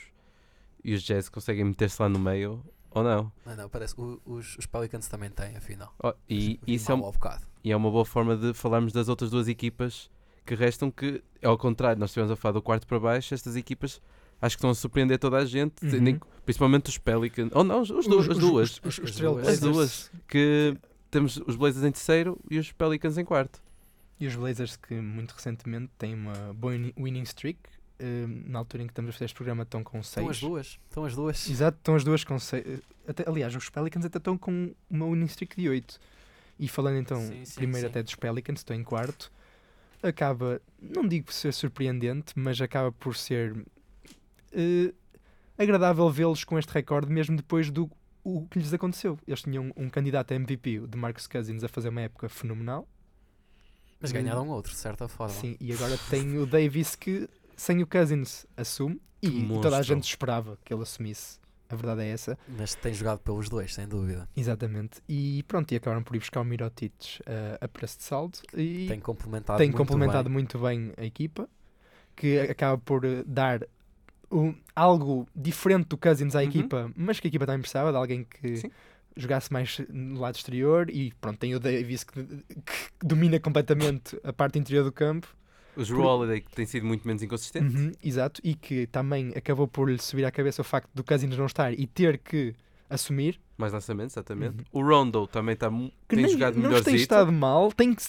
e 0.82 0.94
os 0.94 1.02
Jazz 1.02 1.28
conseguem 1.28 1.64
meter-se 1.64 2.00
lá 2.02 2.08
no 2.08 2.18
meio 2.18 2.64
ou 2.90 3.02
não. 3.04 3.30
Não, 3.44 3.54
não, 3.54 3.68
parece 3.68 3.94
o- 4.00 4.20
os, 4.24 4.56
os 4.56 4.66
Pelicans 4.66 5.06
também 5.08 5.30
têm, 5.30 5.56
afinal. 5.56 5.94
Oh, 6.02 6.12
e 6.28 6.58
isso 6.66 6.90
é, 6.90 6.94
um- 6.94 7.00
bocado. 7.00 7.46
e 7.62 7.70
é 7.70 7.76
uma 7.76 7.90
boa 7.90 8.04
forma 8.04 8.36
de 8.36 8.54
falarmos 8.54 8.92
das 8.92 9.08
outras 9.08 9.30
duas 9.30 9.46
equipas 9.46 10.10
que 10.46 10.54
restam, 10.54 10.90
que 10.90 11.22
é 11.42 11.46
ao 11.46 11.58
contrário, 11.58 12.00
nós 12.00 12.08
estivemos 12.10 12.32
a 12.32 12.36
falar 12.36 12.52
do 12.54 12.62
quarto 12.62 12.86
para 12.86 12.98
baixo, 12.98 13.34
estas 13.34 13.54
equipas 13.54 14.00
acho 14.40 14.56
que 14.56 14.58
estão 14.60 14.70
a 14.70 14.74
surpreender 14.74 15.18
toda 15.18 15.36
a 15.38 15.44
gente, 15.44 15.84
Uhum. 15.84 16.18
principalmente 16.44 16.88
os 16.88 16.98
Pelicans, 16.98 17.50
ou 17.52 17.64
não, 17.64 17.80
os, 17.82 17.90
os 17.90 18.06
du- 18.06 18.18
as 18.20 18.26
duas, 18.38 18.80
Os, 18.84 18.98
os, 18.98 19.20
os 19.20 19.48
As 19.48 19.60
duas. 19.60 20.10
que 20.26 20.76
temos 21.10 21.36
os 21.46 21.56
Blazers 21.56 21.84
em 21.84 21.92
terceiro 21.92 22.38
e 22.50 22.58
os 22.58 22.70
Pelicans 22.72 23.18
em 23.18 23.24
quarto. 23.24 23.60
E 24.20 24.26
os 24.26 24.34
Blazers 24.34 24.76
que 24.76 24.94
muito 24.94 25.32
recentemente 25.32 25.90
têm 25.96 26.14
uma 26.14 26.52
boa 26.54 26.72
win- 26.72 26.92
winning 26.98 27.22
streak. 27.22 27.58
eh, 28.00 28.26
na 28.46 28.60
altura 28.60 28.84
em 28.84 28.86
que 28.86 28.92
estamos 28.92 29.08
a 29.08 29.12
fazer 29.12 29.24
este 29.24 29.34
programa 29.34 29.64
estão 29.64 29.82
com 29.82 30.00
6. 30.00 30.06
Estão 30.06 30.28
as 30.30 30.38
duas. 30.40 30.66
Estão 30.88 31.04
as 31.04 31.14
duas. 31.16 31.50
Exato, 31.50 31.78
estão 31.78 31.94
as 31.96 32.04
duas 32.04 32.22
com 32.22 32.38
6. 32.38 32.80
aliás, 33.26 33.56
os 33.56 33.68
Pelicans 33.70 34.04
até 34.04 34.18
estão 34.18 34.38
com 34.38 34.72
uma 34.88 35.04
winning 35.06 35.24
streak 35.26 35.56
de 35.60 35.68
8. 35.68 35.98
E 36.60 36.68
falando 36.68 36.96
então 36.98 37.20
Sim, 37.20 37.44
sim, 37.44 37.54
primeiro 37.56 37.86
sim. 37.88 37.90
até 37.90 38.02
dos 38.04 38.14
Pelicans, 38.14 38.60
estou 38.60 38.76
em 38.76 38.84
quarto. 38.84 39.32
Acaba, 40.00 40.60
não 40.80 41.06
digo 41.08 41.26
por 41.26 41.32
ser 41.34 41.52
surpreendente, 41.52 42.32
mas 42.36 42.60
acaba 42.60 42.92
por 42.92 43.16
ser 43.16 43.56
eh, 44.52 44.92
agradável 45.56 46.08
vê-los 46.10 46.44
com 46.44 46.58
este 46.58 46.72
recorde, 46.72 47.12
mesmo 47.12 47.36
depois 47.36 47.70
do 47.70 47.90
o 48.24 48.46
que 48.48 48.58
lhes 48.58 48.72
aconteceu. 48.74 49.18
Eles 49.26 49.42
tinham 49.42 49.72
um 49.76 49.88
candidato 49.88 50.32
a 50.32 50.34
MVP, 50.34 50.80
o 50.80 50.86
de 50.86 50.98
Marcus 50.98 51.26
Cousins, 51.26 51.64
a 51.64 51.68
fazer 51.68 51.88
uma 51.88 52.02
época 52.02 52.28
fenomenal. 52.28 52.86
Mas 54.00 54.12
ganharam 54.12 54.48
outro, 54.48 54.72
de 54.72 54.78
certa 54.78 55.08
forma. 55.08 55.34
Sim, 55.34 55.56
e 55.58 55.72
agora 55.72 55.98
tem 56.10 56.38
o 56.38 56.46
Davis 56.46 56.94
que, 56.94 57.28
sem 57.56 57.82
o 57.82 57.86
Cousins, 57.86 58.46
assume. 58.56 59.00
E 59.20 59.48
toda 59.60 59.76
a 59.78 59.82
gente 59.82 60.04
esperava 60.04 60.58
que 60.64 60.72
ele 60.72 60.82
assumisse. 60.82 61.40
A 61.70 61.74
verdade 61.74 62.02
é 62.02 62.08
essa. 62.08 62.38
Mas 62.48 62.74
tem 62.74 62.94
jogado 62.94 63.18
pelos 63.18 63.48
dois, 63.48 63.74
sem 63.74 63.86
dúvida. 63.86 64.28
Exatamente. 64.36 65.02
E 65.08 65.42
pronto, 65.42 65.70
e 65.72 65.76
acabaram 65.76 66.02
por 66.02 66.14
ir 66.16 66.20
buscar 66.20 66.40
o 66.40 66.44
Mirotic 66.44 67.20
eh, 67.26 67.58
a 67.60 67.68
preço 67.68 67.98
de 67.98 68.04
saldo. 68.04 68.38
E 68.56 68.86
Tem 68.86 69.00
complementado 69.00 69.58
tem 69.58 69.66
muito 69.68 69.76
complementado 69.76 70.24
bem. 70.26 70.32
muito 70.32 70.58
bem 70.58 70.92
a 70.96 71.04
equipa, 71.04 71.48
que 72.16 72.38
acaba 72.38 72.78
por 72.78 73.04
eh, 73.04 73.22
dar 73.26 73.66
um- 74.30 74.54
algo 74.74 75.26
diferente 75.34 75.86
do 75.88 75.96
Cousins 75.96 76.34
à 76.34 76.38
Uhum. 76.40 76.44
equipa, 76.44 76.90
mas 76.96 77.18
que 77.20 77.26
a 77.26 77.28
equipa 77.28 77.46
também 77.46 77.60
precisava 77.60 77.90
de 77.90 77.96
alguém 77.96 78.24
que 78.24 78.56
Sim. 78.56 78.70
jogasse 79.16 79.52
mais 79.52 79.80
no 79.88 80.20
lado 80.20 80.36
exterior. 80.36 80.90
E 80.90 81.12
pronto, 81.20 81.38
tem 81.38 81.54
o 81.54 81.60
Davis 81.60 82.04
que, 82.04 82.22
que 82.22 83.06
domina 83.06 83.38
completamente 83.40 84.18
a 84.22 84.32
parte 84.32 84.58
interior 84.58 84.84
do 84.84 84.92
campo. 84.92 85.26
O 85.76 85.82
Drew 85.84 86.00
Holiday 86.00 86.40
que 86.40 86.50
tem 86.54 86.66
sido 86.66 86.84
muito 86.86 87.06
menos 87.06 87.22
inconsistente. 87.22 87.76
Uhum, 87.76 87.92
exato, 88.02 88.40
e 88.42 88.54
que 88.54 88.86
também 88.88 89.32
acabou 89.36 89.68
por 89.68 89.88
lhe 89.88 89.98
subir 90.00 90.24
à 90.24 90.30
cabeça 90.30 90.60
o 90.60 90.64
facto 90.64 90.90
do 90.92 91.04
Cousins 91.04 91.36
não 91.36 91.46
estar 91.46 91.72
e 91.72 91.86
ter 91.86 92.18
que 92.18 92.52
assumir. 92.90 93.40
Mais 93.56 93.72
lançamentos, 93.72 94.14
exatamente. 94.16 94.56
Uhum. 94.72 94.80
O 94.80 94.82
Rondo 94.82 95.26
também 95.28 95.52
está 95.52 95.68
Que 95.70 96.16
tem 96.16 96.22
nem, 96.24 96.28
jogado 96.32 96.56
não 96.56 96.68
melhor 96.68 96.82
tem 96.82 96.96
estado 96.96 97.30
mal, 97.32 97.70
tem 97.70 97.94
que- 97.94 98.02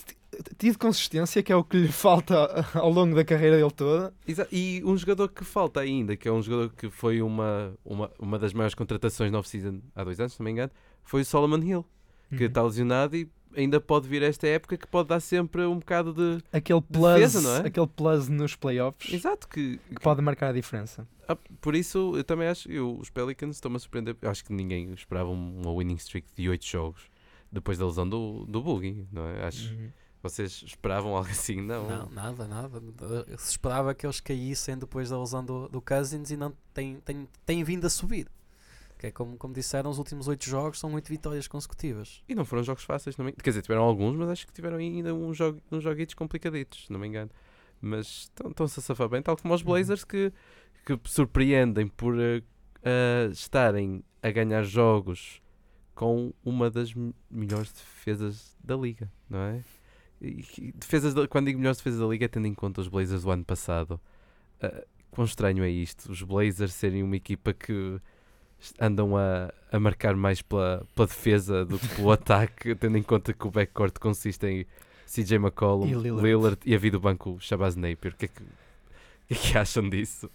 tido 0.58 0.78
consistência, 0.78 1.42
que 1.44 1.52
é 1.52 1.56
o 1.56 1.64
que 1.64 1.78
lhe 1.78 1.88
falta 1.92 2.66
ao 2.74 2.90
longo 2.90 3.16
da 3.16 3.24
carreira 3.26 3.58
dele 3.58 3.72
toda. 3.72 4.14
Exa- 4.28 4.48
E 4.52 4.82
um 4.86 4.96
jogador 4.98 5.30
que 5.30 5.44
falta 5.44 5.80
ainda, 5.80 6.16
que 6.16 6.28
é 6.28 6.32
um 6.32 6.42
jogador 6.42 6.74
que 6.76 6.90
foi 6.90 7.22
uma, 7.22 7.74
uma, 7.84 8.12
uma 8.20 8.40
das 8.40 8.54
maiores 8.54 8.74
contratações 8.76 9.32
na 9.32 9.40
off-season 9.40 9.80
há 9.96 10.04
dois 10.04 10.20
anos, 10.20 10.34
se 10.34 10.40
não 10.40 10.46
me 10.46 10.52
engano, 10.52 10.72
foi 11.04 11.22
o 11.22 11.26
Solomon 11.26 11.58
Hill, 11.64 11.86
que 12.30 12.44
Uhum. 12.44 12.46
está 12.46 12.62
lesionado 12.64 13.16
e 13.16 13.28
ainda 13.58 13.82
pode 13.82 14.08
vir 14.08 14.22
esta 14.22 14.48
época 14.48 14.78
que 14.78 14.86
pode 14.86 15.10
dar 15.10 15.20
sempre 15.20 15.64
um 15.66 15.80
bocado 15.80 16.14
de. 16.14 16.44
aquele 16.54 16.82
plus, 16.82 17.14
defesa, 17.16 17.42
não 17.42 17.56
é? 17.56 17.68
aquele 17.68 17.88
plus 17.88 18.28
nos 18.30 18.56
playoffs 18.56 19.12
Exato, 19.12 19.48
que, 19.48 19.80
que 19.90 19.96
pode 20.02 20.22
marcar 20.22 20.50
a 20.50 20.54
diferença. 20.54 21.08
Ah, 21.28 21.36
por 21.60 21.76
isso 21.76 22.14
eu 22.16 22.24
também 22.24 22.48
acho 22.48 22.72
eu, 22.72 22.96
os 23.00 23.10
Pelicans 23.10 23.56
estão-me 23.56 23.78
a 23.78 23.80
surpreender. 23.80 24.16
Acho 24.22 24.46
que 24.46 24.54
ninguém 24.54 24.92
esperava 24.94 25.30
um, 25.30 25.62
uma 25.62 25.74
winning 25.74 25.96
streak 25.96 26.28
de 26.38 26.48
8 26.50 26.64
jogos 26.66 27.02
depois 27.52 27.80
da 27.80 27.86
lesão 27.88 28.08
do, 28.08 28.46
do 28.48 28.62
Boogie, 28.62 29.08
não 29.12 29.26
é? 29.28 29.46
Acho 29.48 29.74
Uhum. 29.74 29.90
Vocês 30.22 30.64
esperavam 30.66 31.16
algo 31.16 31.30
assim, 31.30 31.62
não? 31.62 31.88
Não, 31.88 32.10
nada, 32.10 32.48
nada. 32.48 32.82
Se 33.38 33.52
esperava 33.52 33.94
que 33.94 34.06
eles 34.06 34.20
caíssem 34.20 34.78
depois 34.78 35.10
da 35.10 35.20
lesão 35.20 35.44
do, 35.44 35.68
do 35.70 35.82
Cousins 35.82 36.30
e 36.32 36.38
não 36.38 36.54
têm, 36.74 37.00
têm, 37.02 37.28
têm 37.46 37.64
vindo 37.64 37.86
a 37.86 37.90
subir. 37.90 38.28
Que 38.98 39.08
é 39.08 39.12
como, 39.12 39.38
como 39.38 39.54
disseram, 39.54 39.90
os 39.90 39.98
últimos 39.98 40.28
8 40.28 40.44
jogos 40.46 40.78
são 40.80 40.94
8 40.94 41.08
vitórias 41.08 41.48
consecutivas. 41.48 42.22
E 42.28 42.36
não 42.36 42.44
foram 42.44 42.64
jogos 42.64 42.84
fáceis, 42.84 43.16
não 43.16 43.26
me... 43.26 43.32
quer 43.32 43.52
dizer, 43.52 43.62
tiveram 43.62 43.84
alguns, 43.84 44.16
mas 44.18 44.28
acho 44.30 44.46
que 44.46 44.52
tiveram 44.52 44.76
ainda 44.78 45.14
uns, 45.14 45.38
jogu... 45.38 45.62
uns 45.72 45.82
joguitos 45.84 46.16
complicaditos, 46.16 46.86
se 46.88 46.92
não 46.92 47.00
me 47.00 47.08
engano. 47.08 47.32
Mas 47.80 48.08
estão- 48.24 48.50
estão-se 48.52 48.78
a 48.78 48.84
safar 48.84 49.08
bem, 49.08 49.22
tal 49.22 49.38
como 49.38 49.54
os 49.54 49.62
Uhum. 49.62 49.68
Blazers 49.68 50.04
que, 50.04 50.34
que 50.86 51.00
surpreendem 51.06 51.88
por 51.88 52.20
eh, 52.20 52.44
eh, 52.84 53.30
estarem 53.32 54.04
a 54.22 54.32
ganhar 54.32 54.64
jogos 54.64 55.42
com 55.96 56.34
uma 56.44 56.70
das 56.70 56.94
melhores 57.32 57.72
defesas 57.72 58.58
da 58.62 58.76
liga, 58.76 59.10
não 59.30 59.40
é? 59.40 59.64
E, 60.22 60.74
defesas 60.76 61.14
da- 61.14 61.28
quando 61.28 61.46
digo 61.48 61.60
melhores 61.60 61.78
defesas 61.78 62.00
da 62.00 62.06
liga 62.08 62.26
é 62.26 62.28
tendo 62.28 62.48
em 62.48 62.54
conta 62.54 62.82
os 62.82 62.88
Blazers 62.88 63.24
do 63.24 63.32
ano 63.32 63.46
passado. 63.46 64.00
Ah, 64.62 64.84
quão 65.12 65.26
estranho 65.26 65.64
é 65.64 65.70
isto? 65.70 66.12
Os 66.12 66.22
Blazers 66.22 66.74
serem 66.74 67.04
uma 67.04 67.16
equipa 67.16 67.54
que 67.54 68.00
andam 68.80 69.16
a, 69.16 69.54
a 69.72 69.80
marcar 69.80 70.16
mais 70.16 70.42
pela, 70.42 70.86
pela 70.94 71.08
defesa 71.08 71.64
do 71.66 71.80
que 71.80 71.88
pelo 71.96 72.12
ataque, 72.12 72.76
tendo 72.76 72.98
em 72.98 73.04
conta 73.04 73.34
que 73.34 73.48
o 73.48 73.52
backcourt 73.52 73.98
consiste 74.00 74.46
em 74.46 74.66
CJ 75.08 75.38
McCollum, 75.38 75.88
E 75.88 75.94
Lillard. 75.94 76.28
Lillard. 76.28 76.60
e 76.66 76.76
a 76.76 76.78
vida 76.78 76.98
do 76.98 77.02
banco 77.02 77.38
Shabazz 77.40 77.76
Napier. 77.76 78.14
O 78.14 78.18
que 78.18 78.26
é 78.26 78.28
que, 78.28 78.42
que, 79.30 79.34
é 79.34 79.36
que 79.36 79.58
acham 79.58 79.90
disso? 79.90 80.30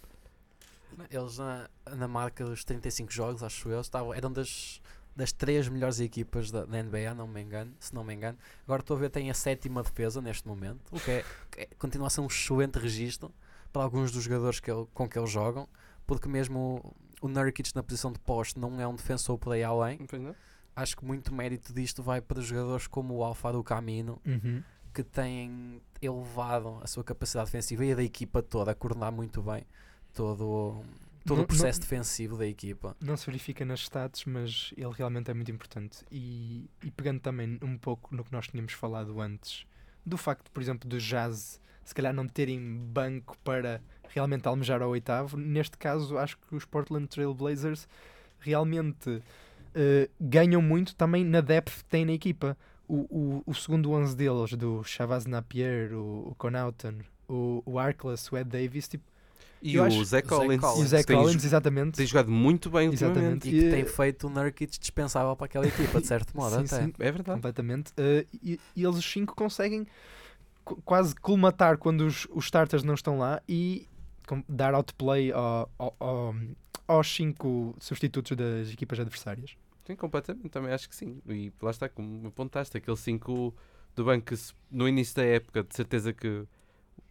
Eles 1.11 1.37
na, 1.37 1.69
na 1.95 2.07
marca 2.07 2.43
dos 2.45 2.63
35 2.63 3.11
jogos, 3.11 3.43
acho 3.43 3.69
eu, 3.69 3.81
estavam, 3.81 4.13
eram 4.13 4.31
das, 4.31 4.81
das 5.15 5.31
três 5.31 5.67
melhores 5.69 5.99
equipas 5.99 6.51
da, 6.51 6.65
da 6.65 6.77
NBA, 6.83 7.13
não 7.15 7.27
me 7.27 7.41
engano, 7.41 7.71
se 7.79 7.93
não 7.95 8.03
me 8.03 8.13
engano. 8.13 8.37
Agora 8.65 8.81
estou 8.81 8.97
a 8.97 8.99
ver, 8.99 9.09
tem 9.09 9.29
a 9.29 9.33
sétima 9.33 9.81
defesa 9.81 10.21
neste 10.21 10.47
momento, 10.47 10.81
o 10.91 10.99
que, 10.99 11.11
é, 11.11 11.25
que 11.51 11.61
é- 11.61 11.67
continua 11.79 12.07
a 12.07 12.09
ser 12.09 12.21
um 12.21 12.27
excelente 12.27 12.77
registro 12.79 13.31
para 13.71 13.81
alguns 13.83 14.11
dos 14.11 14.23
jogadores 14.23 14.59
que 14.59 14.69
ele- 14.69 14.87
com 14.93 15.07
que 15.07 15.17
eles 15.17 15.29
jogam, 15.31 15.67
porque 16.05 16.27
mesmo 16.27 16.93
o, 17.21 17.25
o 17.27 17.29
Nurkic 17.29 17.73
na 17.75 17.81
posição 17.83 18.11
de 18.11 18.19
poste 18.19 18.59
não 18.59 18.79
é 18.81 18.85
um 18.87 18.95
defensor 18.95 19.37
por 19.37 19.53
aí 19.53 19.63
além. 19.63 19.99
Acho 20.75 20.97
que 20.97 21.05
muito 21.05 21.33
mérito 21.33 21.71
disto 21.73 22.03
vai 22.03 22.19
para 22.19 22.41
jogadores 22.41 22.85
como 22.87 23.13
o 23.15 23.23
Alfa 23.23 23.53
do 23.53 23.63
Camino, 23.63 24.19
Uhum. 24.25 24.61
que 24.93 25.01
têm 25.03 25.81
elevado 26.01 26.77
a 26.81 26.87
sua 26.87 27.03
capacidade 27.05 27.45
defensiva 27.47 27.85
e 27.85 27.93
a 27.93 27.95
da 27.95 28.03
equipa 28.03 28.43
toda 28.43 28.71
a 28.71 28.75
coordenar 28.75 29.11
muito 29.13 29.41
bem 29.41 29.65
todo, 30.13 30.83
todo 31.25 31.37
Não- 31.37 31.43
o 31.43 31.47
processo 31.47 31.79
não- 31.79 31.83
defensivo 31.83 32.37
da 32.37 32.45
equipa. 32.47 32.95
Não 33.01 33.17
se 33.17 33.25
verifica 33.25 33.65
nas 33.65 33.81
stats, 33.81 34.25
mas 34.25 34.73
ele 34.77 34.91
realmente 34.93 35.29
é 35.31 35.33
muito 35.33 35.51
importante. 35.51 36.05
E, 36.11 36.69
e 36.83 36.91
pegando 36.91 37.19
também 37.19 37.57
um 37.61 37.77
pouco 37.77 38.15
no 38.15 38.23
que 38.23 38.31
nós 38.31 38.47
tínhamos 38.47 38.73
falado 38.73 39.19
antes, 39.19 39.65
do 40.05 40.17
facto, 40.17 40.51
por 40.51 40.61
exemplo, 40.61 40.87
do 40.87 40.99
Jazz 40.99 41.59
se 41.83 41.93
calhar 41.93 42.13
não 42.13 42.27
terem 42.27 42.59
banco 42.77 43.37
para 43.43 43.79
realmente 44.09 44.47
almejar 44.47 44.81
ao 44.81 44.89
oitavo, 44.89 45.37
neste 45.37 45.77
caso 45.77 46.17
acho 46.17 46.35
que 46.37 46.55
os 46.55 46.65
Portland 46.65 47.07
Trail 47.07 47.31
Blazers 47.33 47.87
realmente 48.39 49.21
eh, 49.73 50.09
ganham 50.19 50.61
muito 50.61 50.95
também 50.95 51.23
na 51.23 51.41
depth 51.41 51.77
que 51.79 51.85
têm 51.85 52.05
na 52.05 52.13
equipa. 52.13 52.57
O, 52.87 52.95
o, 53.09 53.43
o 53.47 53.53
segundo 53.53 53.91
11 53.91 54.15
deles, 54.15 54.53
do 54.53 54.83
Shavaz 54.83 55.25
Napier, 55.25 55.91
o, 55.93 56.29
o 56.29 56.35
Connaughton, 56.37 56.99
o, 57.27 57.61
o 57.65 57.79
Arkless, 57.79 58.33
o 58.33 58.37
Ed 58.37 58.49
Davis, 58.49 58.87
tipo, 58.87 59.03
E 59.67 59.79
o 59.79 60.05
Zé 60.05 60.21
Collins, 60.21 60.61
Collins. 60.61 60.91
e 60.91 60.95
o 60.95 61.03
tem, 61.05 61.15
Collins, 61.17 61.41
jo- 61.41 61.47
exatamente. 61.47 61.95
tem 61.97 62.05
jogado 62.05 62.29
muito 62.31 62.69
bem 62.69 62.87
ultimamente. 62.89 63.47
Exatamente. 63.47 63.47
E 63.49 63.51
que 63.51 63.69
tem 63.71 63.81
E- 63.81 63.85
feito 63.85 64.27
o 64.27 64.29
Nurkic 64.29 64.77
dispensável 64.79 65.35
para 65.35 65.45
aquela 65.45 65.65
equipa, 65.67 65.99
de 65.99 66.07
certo 66.07 66.35
modo, 66.37 66.51
Sim, 66.67 66.75
até. 66.75 66.85
sim. 66.85 66.93
É 66.99 67.11
verdade. 67.11 67.37
completamente. 67.37 67.89
Uh, 67.91 68.27
e, 68.43 68.59
e 68.75 68.83
eles 68.83 68.97
os 68.97 69.05
cinco 69.11 69.35
conseguem 69.35 69.87
qu- 70.63 70.79
quase 70.83 71.15
colmatar 71.15 71.77
quando 71.77 72.01
os, 72.01 72.27
os 72.31 72.45
starters 72.45 72.83
não 72.83 72.93
estão 72.93 73.17
lá 73.17 73.41
e 73.49 73.87
com- 74.27 74.43
dar 74.47 74.73
outplay 74.75 75.31
ao, 75.31 75.69
ao, 75.79 75.95
ao- 75.99 76.35
aos 76.87 77.15
cinco 77.15 77.75
substitutos 77.79 78.37
das 78.37 78.71
equipas 78.71 78.99
adversárias. 78.99 79.57
Sim, 79.87 79.95
completamente, 79.95 80.49
também 80.49 80.71
acho 80.71 80.87
que 80.89 80.95
sim. 80.95 81.19
E 81.27 81.51
lá 81.61 81.71
está, 81.71 81.87
como 81.89 82.27
apontaste, 82.27 82.75
aquele 82.77 82.97
5 82.97 83.53
do 83.95 84.03
banco 84.03 84.25
que 84.25 84.35
no 84.71 84.87
início 84.87 85.15
da 85.15 85.23
época, 85.23 85.63
de 85.63 85.75
certeza 85.75 86.11
que 86.11 86.43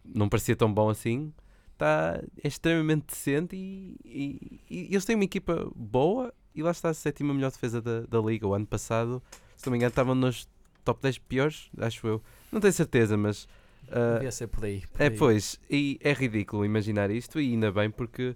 não 0.03 0.27
parecia 0.29 0.55
tão 0.55 0.71
bom 0.73 0.89
assim, 0.89 1.33
tá, 1.77 2.21
é 2.43 2.47
extremamente 2.47 3.05
decente 3.07 3.55
e, 3.55 3.97
e- 4.05 4.59
e 4.69 4.79
eles 4.91 5.05
têm 5.05 5.15
uma 5.15 5.25
equipa 5.25 5.69
boa 5.75 6.33
e 6.53 6.61
lá 6.63 6.71
está 6.71 6.89
a 6.89 6.93
sétima 6.93 7.33
melhor 7.33 7.51
defesa 7.51 7.81
da, 7.81 8.01
da 8.01 8.19
liga. 8.19 8.47
O 8.47 8.53
ano 8.53 8.65
passado, 8.65 9.21
se 9.57 9.65
não 9.65 9.71
me 9.71 9.77
engano, 9.77 9.89
estavam 9.89 10.15
nos 10.15 10.47
top 10.83 11.01
10 11.01 11.17
piores, 11.19 11.69
acho 11.77 12.07
eu. 12.07 12.21
Não 12.51 12.59
tenho 12.61 12.73
certeza, 12.73 13.17
mas 13.17 13.47
ah, 13.89 14.13
Devia 14.15 14.31
ser 14.31 14.47
por 14.47 14.63
aí. 14.65 14.83
por 14.91 15.01
é, 15.01 15.05
aí. 15.09 15.17
pois, 15.17 15.59
e 15.69 15.99
é 16.01 16.13
ridículo 16.13 16.63
imaginar 16.65 17.11
isto, 17.11 17.39
e 17.41 17.51
ainda 17.51 17.71
bem 17.71 17.89
porque 17.91 18.35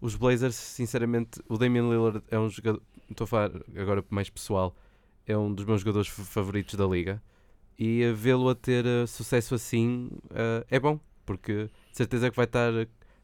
os 0.00 0.14
Blazers, 0.14 0.54
sinceramente, 0.54 1.40
o 1.48 1.56
Damian 1.58 1.88
Lillard 1.88 2.22
é 2.30 2.38
um 2.38 2.48
jogador, 2.48 2.80
estou 3.10 3.24
a 3.24 3.28
falar 3.28 3.50
agora 3.76 4.04
mais 4.10 4.28
pessoal, 4.30 4.76
é 5.26 5.36
um 5.36 5.52
dos 5.52 5.64
meus 5.64 5.80
jogadores 5.80 6.08
fa- 6.08 6.22
favoritos 6.22 6.74
da 6.76 6.86
liga, 6.86 7.20
e 7.78 8.10
vê-lo 8.14 8.48
a 8.48 8.54
ter 8.54 8.86
eh, 8.86 9.06
sucesso 9.06 9.54
assim 9.54 10.10
eh, 10.30 10.64
é 10.70 10.78
bom, 10.80 11.00
porque 11.24 11.68
de 11.96 11.98
certeza 11.98 12.30
que 12.30 12.36
vai 12.36 12.44
estar 12.44 12.70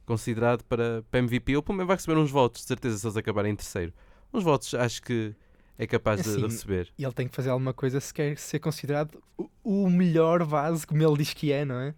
considerado 0.06 0.64
para, 0.64 1.02
para 1.11 1.20
MVP, 1.20 1.54
ou 1.56 1.62
pelo 1.62 1.76
menos 1.76 1.88
vai 1.88 1.96
receber 1.96 2.18
uns 2.18 2.30
votos, 2.30 2.62
de 2.62 2.66
certeza, 2.68 2.96
se 2.96 3.06
eles 3.06 3.16
acabarem 3.18 3.52
em 3.52 3.56
terceiro. 3.56 3.92
Uns 4.32 4.42
votos 4.42 4.72
acho 4.74 5.02
que 5.02 5.35
é 5.78 5.87
capaz 5.87 6.22
de- 6.22 6.30
de 6.30 6.37
Assim, 6.37 6.46
receber. 6.46 6.88
E 6.98 7.04
ele 7.04 7.12
tem 7.12 7.28
que 7.28 7.37
fazer 7.37 7.50
alguma 7.50 7.74
coisa 7.74 8.00
se 8.00 8.12
quer 8.14 8.37
ser 8.38 8.61
considerado 8.61 9.22
o, 9.37 9.85
o 9.85 9.90
melhor 9.90 10.42
base, 10.46 10.87
como 10.87 11.02
ele 11.02 11.18
diz 11.18 11.35
que 11.35 11.52
é, 11.52 11.66
não 11.66 11.74
é? 11.80 11.94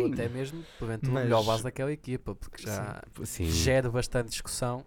Ou 0.00 0.06
até 0.12 0.28
mesmo, 0.28 0.64
porventura, 0.80 1.12
Mas- 1.12 1.22
o 1.22 1.24
melhor 1.26 1.44
base 1.44 1.62
daquela 1.62 1.92
equipa, 1.92 2.34
porque 2.34 2.62
já 2.66 3.00
Sim. 3.24 3.44
gera 3.44 3.88
bastante 3.88 4.30
discussão. 4.30 4.84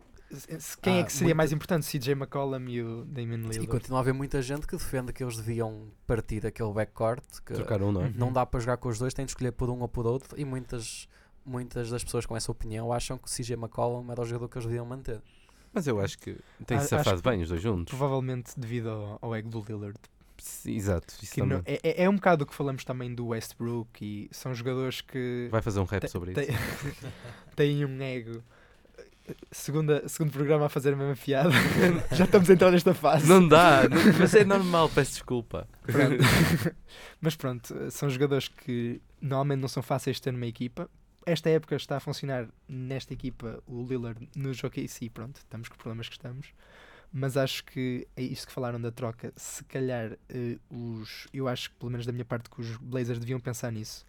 Quem 0.82 0.98
é 0.98 1.02
Ah, 1.02 1.04
que 1.06 1.12
seria 1.12 1.28
muito- 1.30 1.38
mais 1.38 1.52
importante? 1.52 1.86
CJ 1.86 2.12
McCollum 2.14 2.68
e 2.70 2.82
o 2.84 3.04
Damian 3.06 3.38
E 3.38 3.42
Lillard? 3.42 3.68
continua 3.68 4.00
a 4.00 4.02
haver 4.02 4.14
muita 4.14 4.42
gente 4.42 4.68
que 4.68 4.76
defende 4.78 5.12
que 5.12 5.24
eles 5.24 5.36
deviam 5.38 5.88
partir 6.06 6.46
aquele 6.46 6.72
backcourt, 6.72 7.24
que 7.46 7.54
Trocar 7.54 7.82
um, 7.82 7.92
não 7.92 8.02
é? 8.02 8.06
Uhum. 8.06 8.14
não 8.16 8.32
dá 8.34 8.46
para 8.46 8.60
jogar 8.60 8.78
com 8.78 8.90
os 8.90 9.00
dois, 9.00 9.14
tem 9.14 9.26
de 9.26 9.32
escolher 9.32 9.52
por 9.52 9.70
um 9.70 9.80
ou 9.82 9.88
por 9.88 10.06
outro, 10.06 10.40
e 10.40 10.46
muitas, 10.46 11.08
muitas 11.46 11.90
das 11.90 12.04
pessoas 12.04 12.26
com 12.28 12.38
essa 12.38 12.52
opinião 12.52 12.94
acham 12.94 13.18
que 13.18 13.28
o 13.28 13.30
CJ 13.32 13.54
McCollum 13.56 14.12
era 14.12 14.22
o 14.22 14.26
jogador 14.26 14.48
que 14.50 14.58
eles 14.58 14.68
deviam 14.68 14.86
manter. 14.86 15.20
Mas 15.74 15.88
eu 15.88 16.00
acho 16.00 16.18
que 16.18 16.36
tem 16.66 16.78
A- 16.78 16.82
se 16.82 16.94
acho 16.96 17.04
safado 17.04 17.22
bem 17.28 17.42
os 17.42 17.50
dois 17.50 17.62
juntos. 17.62 17.96
Provavelmente 17.96 18.52
devido 18.60 18.90
ao, 18.90 19.20
ao 19.22 19.36
ego 19.36 19.50
do 19.50 19.62
Lillard. 19.68 19.98
Sim, 20.38 20.74
Exato, 20.76 21.14
isso 21.22 21.34
Que 21.34 21.42
também. 21.42 21.58
não- 21.58 21.64
é, 21.66 21.80
é- 21.84 22.04
é 22.04 22.10
um 22.10 22.16
bocado 22.16 22.44
o 22.44 22.48
que 22.48 22.56
falamos 22.56 22.84
também 22.86 23.14
do 23.14 23.28
Westbrook 23.28 23.90
e 24.04 24.30
são 24.32 24.54
jogadores 24.54 25.02
que 25.02 25.48
Vai 25.52 25.62
fazer 25.62 25.80
um 25.80 25.84
rap 25.84 26.08
sobre 26.08 26.32
isso. 26.32 26.40
têm 27.56 27.84
um 27.86 28.02
ego. 28.02 28.42
Segunda, 29.52 30.08
segundo 30.08 30.32
programa 30.32 30.66
a 30.66 30.70
fazer 30.70 30.94
a 30.94 30.96
mesma 30.96 31.16
piada. 31.16 31.50
Já 32.12 32.26
estamos 32.26 32.50
a 32.50 32.54
entrar 32.54 32.72
nesta 32.72 32.94
fase. 32.94 33.28
Não 33.28 33.48
dá, 33.48 33.88
não- 33.88 33.98
mas 34.20 34.34
é 34.36 34.44
normal, 34.44 34.90
peço 34.90 35.14
desculpa. 35.14 35.68
Pronto. 35.84 36.18
Mas 37.22 37.36
pronto, 37.36 37.92
são 37.92 38.10
jogadores 38.10 38.48
que 38.48 39.02
normalmente 39.22 39.60
não 39.60 39.68
são 39.68 39.84
fáceis 39.84 40.18
de 40.18 40.22
ter 40.24 40.32
numa 40.32 40.46
equipa. 40.48 40.90
Esta 41.26 41.50
época 41.50 41.76
está 41.76 41.98
a 41.98 42.00
funcionar 42.00 42.48
nesta 42.68 43.14
equipa 43.14 43.62
o 43.68 43.84
Lillard 43.86 44.30
no 44.36 44.54
jogo 44.54 44.76
si, 44.88 45.10
pronto, 45.10 45.38
estamos 45.38 45.68
com 45.68 45.76
problemas 45.76 46.08
que 46.08 46.16
estamos. 46.16 46.48
Mas 47.12 47.36
acho 47.36 47.64
que 47.66 48.08
é 48.16 48.22
isto 48.22 48.48
que 48.48 48.54
falaram 48.54 48.80
da 48.80 48.92
troca. 48.92 49.34
Se 49.36 49.64
calhar 49.66 50.18
eh, 50.30 50.58
os. 50.70 51.28
Eu 51.34 51.48
acho 51.48 51.72
que 51.72 51.76
pelo 51.78 51.92
menos 51.92 52.06
da 52.06 52.12
minha 52.12 52.24
parte 52.26 52.50
que 52.50 52.62
os 52.62 52.78
Blazers 52.78 53.20
deviam 53.20 53.40
pensar 53.40 53.72
nisso. 53.72 54.06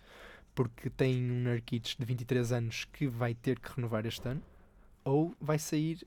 Porque 0.55 0.91
tem 0.91 1.31
um 1.31 1.43
Nurkic 1.45 1.97
de 1.99 2.05
23 2.05 2.53
anos 2.53 2.85
que 2.93 3.07
vai 3.07 3.35
ter 3.35 3.59
que 3.59 3.71
renovar 3.75 4.05
este 4.05 4.29
ano. 4.29 4.43
Ou 5.05 5.35
vai 5.41 5.59
sair 5.59 6.07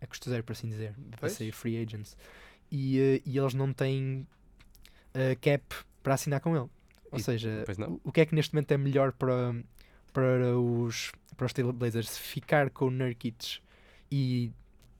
a 0.00 0.06
custo 0.06 0.28
zero, 0.30 0.42
por 0.44 0.52
assim 0.52 0.68
dizer. 0.68 0.92
Vai 0.96 1.18
Pois. 1.20 1.32
sair 1.32 1.52
free 1.52 1.76
agents. 1.82 2.16
E, 2.70 2.98
eh, 2.98 3.22
e 3.24 3.38
eles 3.38 3.54
não 3.54 3.72
têm 3.72 4.26
uh, 5.14 5.38
cap 5.40 5.62
para 6.02 6.14
assinar 6.14 6.40
com 6.40 6.50
ele. 6.56 6.68
Ou 7.12 7.18
E- 7.18 7.22
seja, 7.22 7.64
o, 7.88 8.00
o 8.08 8.12
que 8.12 8.20
é 8.20 8.26
que 8.26 8.34
neste 8.34 8.54
momento 8.54 8.72
é 8.72 8.76
melhor 8.76 9.12
para, 9.12 9.54
para 10.12 10.58
os, 10.58 11.12
para 11.36 11.46
os 11.46 11.52
Trailblazers? 11.52 12.18
Ficar 12.18 12.70
com 12.70 12.86
o 12.86 12.90
Nurkic 12.90 13.60
e 14.10 14.50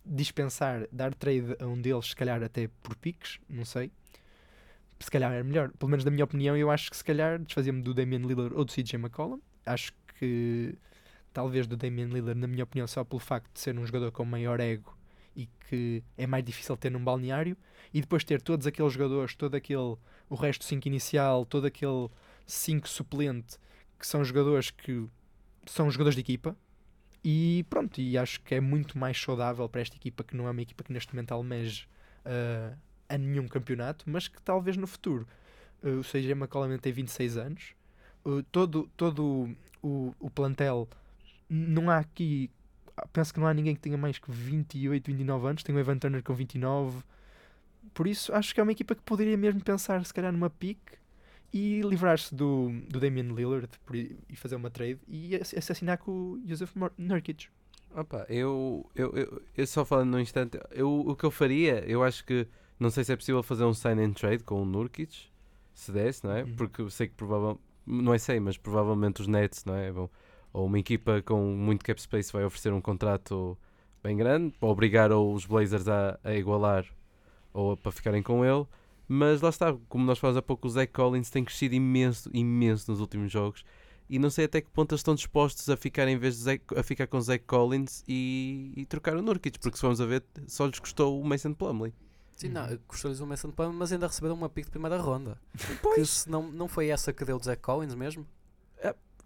dispensar, 0.05 0.87
dar 0.93 1.13
trade 1.15 1.57
a 1.59 1.67
um 1.67 1.81
deles, 1.81 2.07
se 2.07 2.17
calhar 2.17 2.43
até 2.43 2.69
por 2.83 2.95
piques, 2.97 3.39
não 3.49 3.65
sei. 3.65 3.91
Se 5.01 5.11
calhar 5.11 5.33
é 5.33 5.43
melhor. 5.43 5.71
Pelo 5.73 5.91
menos 5.91 6.05
na 6.05 6.11
minha 6.11 6.25
opinião, 6.25 6.57
eu 6.57 6.71
acho 6.71 6.91
que 6.91 6.97
se 6.97 7.05
calhar 7.05 7.39
desfazia-me 7.41 7.83
do 7.83 7.93
Damian 7.93 8.21
Lillard 8.21 8.55
ou 8.55 8.65
do 8.65 8.73
CJ 8.73 8.95
McCollum. 8.97 9.41
Acho 9.67 9.93
que 10.19 10.75
talvez 11.37 11.67
do 11.67 11.77
Damian 11.77 12.07
Lillard, 12.07 12.41
na 12.41 12.47
minha 12.47 12.65
opinião, 12.65 12.87
só 12.87 13.05
pelo 13.05 13.21
facto 13.21 13.53
de 13.53 13.61
ser 13.61 13.79
um 13.79 13.85
jogador 13.85 14.11
com 14.11 14.25
maior 14.25 14.59
ego 14.59 14.97
e 15.37 15.47
que 15.69 16.03
é 16.17 16.27
mais 16.27 16.43
difícil 16.43 16.75
ter 16.79 16.91
num 16.91 17.05
balneário 17.05 17.55
e 17.93 18.01
depois 18.01 18.25
ter 18.25 18.41
todos 18.41 18.67
aqueles 18.67 18.95
jogadores, 18.95 19.35
todo 19.35 19.55
aquele 19.55 19.99
o 20.31 20.35
resto 20.35 20.65
5 20.65 20.89
inicial, 20.89 21.45
todo 21.45 21.67
aquele 21.67 22.09
5 22.47 22.89
suplente 22.89 23.59
que 23.99 24.07
são 24.07 24.25
jogadores 24.25 24.71
que 24.71 25.07
são 25.67 25.91
jogadores 25.91 26.15
de 26.15 26.23
equipa 26.23 26.57
e 27.23 27.67
pronto, 27.69 28.01
e 28.01 28.17
acho 28.17 28.41
que 28.41 28.55
é 28.55 28.61
muito 28.61 28.97
mais 28.97 29.21
saudável 29.21 29.69
para 29.69 29.83
esta 29.83 29.95
equipa 29.95 30.25
que 30.25 30.35
não 30.35 30.49
é 30.49 30.51
uma 30.51 30.63
equipa 30.63 30.83
que 30.83 30.91
neste 30.91 31.15
momento 31.15 31.33
almeja 31.33 31.85
ah, 32.25 32.73
a 33.11 33.19
nenhum 33.19 33.47
campeonato, 33.47 34.09
mas 34.09 34.27
que 34.27 34.41
talvez 34.41 34.79
no 34.79 34.87
futuro. 34.87 35.29
Ah, 35.83 36.01
o 36.01 36.03
CJ 36.03 36.31
McCollum 36.33 36.79
tem 36.79 36.95
26 36.95 37.37
anos. 37.37 37.75
Ah, 38.25 38.43
todo, 38.51 38.89
todo 38.97 39.55
o, 39.83 40.15
o 40.19 40.31
plantel 40.31 40.89
não 41.49 41.91
há 41.91 41.99
aqui 41.99 42.51
penso 43.13 43.33
que 43.33 43.41
não 43.41 43.47
há 43.47 43.55
ninguém 43.55 43.75
que 43.75 43.81
tenha 43.81 43.99
mais 43.99 44.19
que 44.19 44.31
28, 44.31 45.07
29 45.07 45.49
anos. 45.49 45.63
Tem 45.63 45.75
o 45.75 45.79
Evan 45.79 45.99
Turner 45.99 46.23
com 46.23 46.35
29. 46.35 47.03
Por 47.95 48.07
isso, 48.07 48.33
acho 48.35 48.55
que 48.55 48.61
é 48.61 48.63
uma 48.63 48.73
equipa 48.73 48.95
que 48.95 49.03
poderia 49.03 49.37
mesmo 49.37 49.63
pensar, 49.63 50.05
se 50.05 50.13
calhar, 50.13 50.33
numa 50.33 50.51
pick 50.51 50.79
e 51.53 51.81
livrar-se 51.83 52.35
do, 52.35 52.71
do 52.89 53.01
Damian 53.01 53.33
Lillard 53.33 53.69
por 53.85 53.97
e 53.97 54.17
fazer 54.35 54.57
uma 54.57 54.71
trade 54.71 54.99
e 55.09 55.37
ass- 55.37 55.55
assassinar 55.55 55.99
com 55.99 56.11
o 56.11 56.43
Joseph 56.47 56.75
Nurkic. 56.99 57.49
Opa, 57.95 58.27
eu, 58.29 58.91
eu, 58.95 59.13
eu, 59.17 59.43
eu 59.57 59.67
só 59.67 59.85
falando 59.85 60.11
num 60.11 60.21
instante, 60.21 60.59
eu, 60.73 60.91
o 60.91 61.17
que 61.17 61.25
eu 61.25 61.31
faria, 61.31 61.83
eu 61.89 62.03
acho 62.03 62.25
que 62.25 62.47
não 62.79 62.91
sei 62.91 63.05
se 63.05 63.13
é 63.13 63.17
possível 63.17 63.43
fazer 63.43 63.65
um 63.65 63.73
sign 63.73 64.03
and 64.03 64.13
trade 64.13 64.45
com 64.45 64.61
o 64.61 64.67
Nurkic, 64.67 65.31
se 65.73 65.93
desse, 65.93 66.25
não 66.25 66.33
é? 66.33 66.45
Uhum. 66.45 66.55
Porque 66.57 66.83
eu 66.83 66.91
sei 66.91 67.09
que 67.09 67.15
provavelmente, 67.15 67.61
não 67.87 68.13
é 68.13 68.19
sei, 68.19 68.39
mas 68.39 68.59
provavelmente 68.59 69.23
os 69.23 69.29
Nets, 69.29 69.65
não 69.65 69.75
é? 69.77 69.91
Vão, 69.91 70.11
ou 70.57 70.67
uma 70.67 70.79
equipa 70.79 71.21
com 71.23 71.39
muito 71.55 71.85
cap 71.85 72.01
space 72.01 72.33
vai 72.33 72.43
oferecer 72.45 72.73
um 72.73 72.81
contrato 72.81 73.59
bem 74.03 74.17
grande, 74.17 74.55
para 74.59 74.69
obrigar 74.69 75.13
os 75.13 75.45
Blazers 75.45 75.87
a, 75.87 76.19
a 76.25 76.35
igualar 76.35 76.87
ou 77.53 77.73
a- 77.73 77.77
para 77.77 77.93
ficarem 77.93 78.23
com 78.23 78.45
ele. 78.45 78.67
Mas 79.09 79.41
lá 79.43 79.51
está, 79.51 79.77
como 79.89 80.05
nós 80.07 80.19
falamos 80.19 80.39
há 80.39 80.43
pouco, 80.43 80.67
o 80.67 80.71
Zach 80.71 80.91
Collins 80.93 81.29
tem 81.31 81.45
crescido 81.45 81.75
imenso, 81.75 82.31
imenso 82.33 82.91
nos 82.91 83.01
últimos 83.01 83.31
jogos. 83.31 83.65
E 84.09 84.19
não 84.19 84.31
sei 84.31 84.47
até 84.47 84.61
que 84.61 84.71
ponto 84.71 84.93
eles 84.93 85.01
estão 85.01 85.15
dispostos 85.15 85.69
a 85.69 85.77
ficar 85.77 86.09
em 86.09 86.17
vez 86.17 86.37
de 86.37 86.43
Zach- 86.45 86.75
a 86.79 86.83
ficar 86.83 87.07
com 87.07 87.19
o 87.19 87.21
Zach 87.21 87.45
Collins 87.45 88.03
e, 88.09 88.73
e 88.77 88.87
trocar 88.87 89.15
o 89.17 89.23
Nurkic, 89.23 89.59
porque 89.59 89.77
se 89.77 89.81
formos 89.81 90.01
a 90.01 90.07
ver, 90.07 90.25
só 90.47 90.65
lhes 90.67 90.79
custou 90.79 91.21
o 91.21 91.25
Mason 91.25 91.53
Plumlee. 91.53 91.93
Sim, 92.37 92.49
não, 92.51 92.67
custou-lhes 92.89 93.21
o 93.21 93.27
Mason 93.27 93.51
Plum, 93.51 93.73
mas 93.73 93.93
ainda 93.93 94.07
receberam 94.07 94.35
uma 94.35 94.49
pick 94.49 94.65
de 94.67 94.71
primeira 94.71 94.97
ronda. 94.99 95.39
Que 95.57 95.75
Pois. 95.83 96.09
se 96.09 96.31
não, 96.31 96.51
não 96.51 96.67
foi 96.69 96.89
essa 96.89 97.13
que 97.13 97.25
deu 97.25 97.37
o 97.37 97.43
Zach 97.43 97.61
Collins 97.61 97.95
mesmo? 97.95 98.27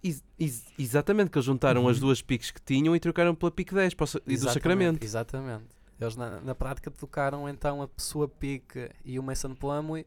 Ex- 0.03 0.23
ex- 0.39 0.65
exatamente, 0.79 1.31
que 1.31 1.37
eles 1.37 1.45
juntaram 1.45 1.87
as 1.89 1.97
Uhum. 1.97 2.07
duas 2.07 2.23
picks 2.23 2.51
que 2.51 2.61
tinham 2.63 2.97
e 2.97 3.01
trocaram 3.01 3.35
pela 3.35 3.51
pick 3.51 3.73
10 3.73 3.95
para 3.95 4.07
e 4.27 4.37
do 4.37 4.51
Sacramento. 4.51 5.03
Exatamente. 5.05 5.65
Eles 6.01 6.17
na, 6.17 6.41
na 6.41 6.55
prática 6.55 6.91
trocaram 6.91 7.47
então 7.49 7.83
a 7.83 7.89
sua 7.99 8.27
pick 8.27 8.75
e 9.05 9.19
o 9.19 9.23
Mason 9.23 9.55
Plumlee 9.55 10.07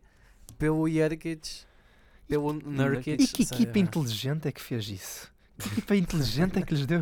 pelo 0.58 0.90
Jerkic, 0.90 1.62
pelo 2.28 2.54
Nurkic. 2.54 3.22
E 3.24 3.28
que 3.28 3.44
equipa 3.44 3.78
inteligente 3.78 4.48
é 4.48 4.52
que 4.52 4.62
fez 4.62 4.88
isso? 4.90 5.32
Que 5.60 5.68
equipa 5.68 5.96
inteligente 5.96 6.58
é 6.58 6.64
que 6.64 6.74
lhes 6.74 6.88
deu 6.88 7.00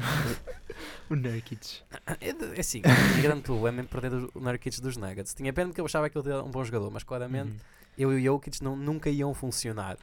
o 1.09 1.15
Nurkic? 1.15 1.79
É, 2.19 2.29
é 2.57 2.59
assim, 2.59 2.81
o 2.81 3.21
grande 3.21 3.41
problema 3.43 3.81
em 3.81 3.85
perder 3.85 4.11
o 4.13 4.39
Nurkic 4.41 4.81
dos 4.81 4.97
Nuggets. 4.97 5.33
Tinha 5.33 5.53
pena 5.53 5.69
porque 5.69 5.79
eu 5.79 5.85
achava 5.85 6.09
que 6.09 6.17
ele 6.17 6.29
era 6.29 6.43
um 6.43 6.51
bom 6.51 6.63
jogador, 6.65 6.91
mas 6.91 7.03
claramente 7.03 7.49
Uhum. 7.51 7.57
eu 7.97 8.11
e 8.19 8.21
o 8.21 8.33
Jokic 8.33 8.61
não, 8.61 8.75
nunca 8.75 9.09
iam 9.09 9.33
funcionar. 9.33 9.97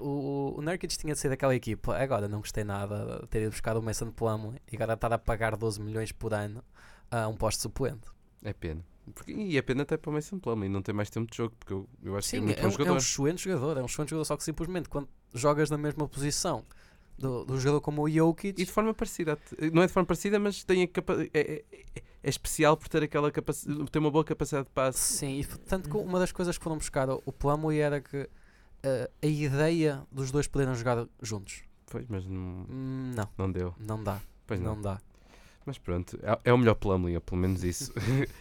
O, 0.00 0.54
o 0.58 0.62
Nurkic 0.62 0.96
tinha 0.96 1.12
de 1.14 1.18
ser 1.20 1.28
daquela 1.28 1.54
equipa. 1.54 1.96
Agora 1.96 2.28
não 2.28 2.38
gostei 2.40 2.64
nada 2.64 3.20
de 3.22 3.28
ter 3.28 3.42
ido 3.42 3.50
buscar 3.50 3.76
o 3.76 3.82
Mason 3.82 4.10
Plumlee 4.10 4.60
e 4.70 4.76
agora 4.76 4.94
estar 4.94 5.12
a 5.12 5.18
pagar 5.18 5.56
12 5.56 5.80
milhões 5.80 6.12
por 6.12 6.32
ano 6.34 6.62
a 7.10 7.28
um 7.28 7.34
posto 7.36 7.60
suplente. 7.62 8.08
É 8.42 8.52
pena. 8.52 8.84
Porque, 9.14 9.32
e 9.32 9.56
é 9.58 9.62
pena 9.62 9.82
até 9.82 9.96
para 9.96 10.10
o 10.10 10.12
Mason 10.12 10.38
Plumlee 10.38 10.68
não 10.68 10.80
ter 10.82 10.92
mais 10.92 11.10
tempo 11.10 11.30
de 11.30 11.36
jogo, 11.36 11.54
porque 11.58 11.72
eu, 11.72 11.88
eu 12.02 12.16
acho 12.16 12.30
que 12.30 12.36
é 12.36 12.38
Sim, 12.40 12.46
muito 12.46 12.58
é, 12.58 12.62
bom 12.62 12.68
um, 12.68 12.70
é 12.70 12.72
jogador. 12.72 12.94
um 12.94 12.96
excelente 12.96 13.44
jogador. 13.44 13.76
É 13.78 13.82
um 13.82 13.86
excelente 13.86 14.10
jogador, 14.10 14.24
só 14.24 14.36
que 14.36 14.44
simplesmente 14.44 14.88
quando 14.88 15.08
jogas 15.34 15.70
na 15.70 15.78
mesma 15.78 16.08
posição 16.08 16.64
do, 17.18 17.44
do 17.44 17.58
jogador 17.60 17.80
como 17.80 18.02
o 18.02 18.08
Jokic, 18.10 18.60
E 18.60 18.64
de 18.64 18.70
forma 18.70 18.94
parecida, 18.94 19.38
não 19.72 19.82
é 19.82 19.86
de 19.86 19.92
forma 19.92 20.06
parecida, 20.06 20.38
mas 20.38 20.64
tem 20.64 20.82
a 20.82 20.88
capa- 20.88 21.16
é, 21.34 21.64
é- 21.94 22.02
é 22.24 22.28
especial 22.30 22.76
por 22.76 22.88
ter 22.88 23.02
aquela 23.02 23.30
capacidade, 23.30 23.90
ter 23.90 23.98
uma 23.98 24.10
boa 24.10 24.24
capacidade 24.24 24.66
de 24.66 24.72
passe. 24.72 24.98
Sim, 25.18 25.40
e 25.40 25.44
tanto 25.44 25.90
que 25.90 25.96
uma 25.96 26.18
das 26.18 26.32
coisas 26.32 26.56
que 26.56 26.62
foram 26.64 26.78
buscar 26.78 27.10
o, 27.10 27.20
o 27.26 27.32
Plumlee 27.32 27.80
era 27.80 28.00
que 28.00 28.28
eh, 28.82 29.10
a 29.22 29.26
ideia 29.26 30.02
dos 30.10 30.30
dois 30.30 30.46
poderem 30.46 30.74
jogar 30.74 31.06
juntos. 31.20 31.62
Pois, 31.86 32.06
mas 32.08 32.24
não, 32.26 32.64
Não, 32.68 33.28
não 33.36 33.52
deu. 33.52 33.74
não 33.78 34.02
dá. 34.02 34.20
Pois 34.46 34.58
não. 34.60 34.74
não 34.76 34.82
dá. 34.82 35.00
Mas 35.66 35.78
pronto, 35.78 36.18
é, 36.22 36.50
é 36.50 36.52
o 36.52 36.58
melhor 36.58 36.74
Plumlee, 36.74 37.20
pelo 37.20 37.40
menos 37.40 37.62
isso. 37.64 37.92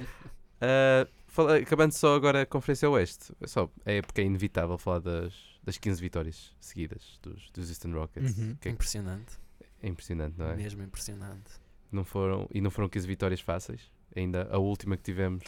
Ah, 0.63 1.07
fala- 1.27 1.57
acabando 1.57 1.91
só 1.93 2.15
agora 2.15 2.43
a 2.43 2.45
Conferência 2.45 2.87
Oeste, 2.89 3.33
é, 3.41 3.47
só, 3.47 3.67
é 3.83 4.01
porque 4.01 4.21
é 4.21 4.23
inevitável 4.23 4.77
falar 4.77 4.99
das, 4.99 5.33
das 5.63 5.77
15 5.77 5.99
vitórias 5.99 6.55
seguidas 6.59 7.19
dos, 7.21 7.49
dos 7.51 7.69
Eastern 7.69 7.95
Rockets. 7.95 8.37
Uhum. 8.37 8.55
Que 8.61 8.69
é, 8.69 8.71
Impressionante. 8.71 9.39
é 9.81 9.87
impressionante, 9.87 10.35
não 10.37 10.45
é? 10.51 10.55
Mesmo 10.55 10.83
impressionante. 10.83 11.51
Não 11.91 12.03
foram, 12.05 12.47
e 12.53 12.61
não 12.61 12.69
foram 12.69 12.87
15 12.87 13.07
vitórias 13.07 13.41
fáceis. 13.41 13.91
Ainda 14.15 14.47
a 14.51 14.59
última 14.59 14.95
que 14.95 15.03
tivemos 15.03 15.43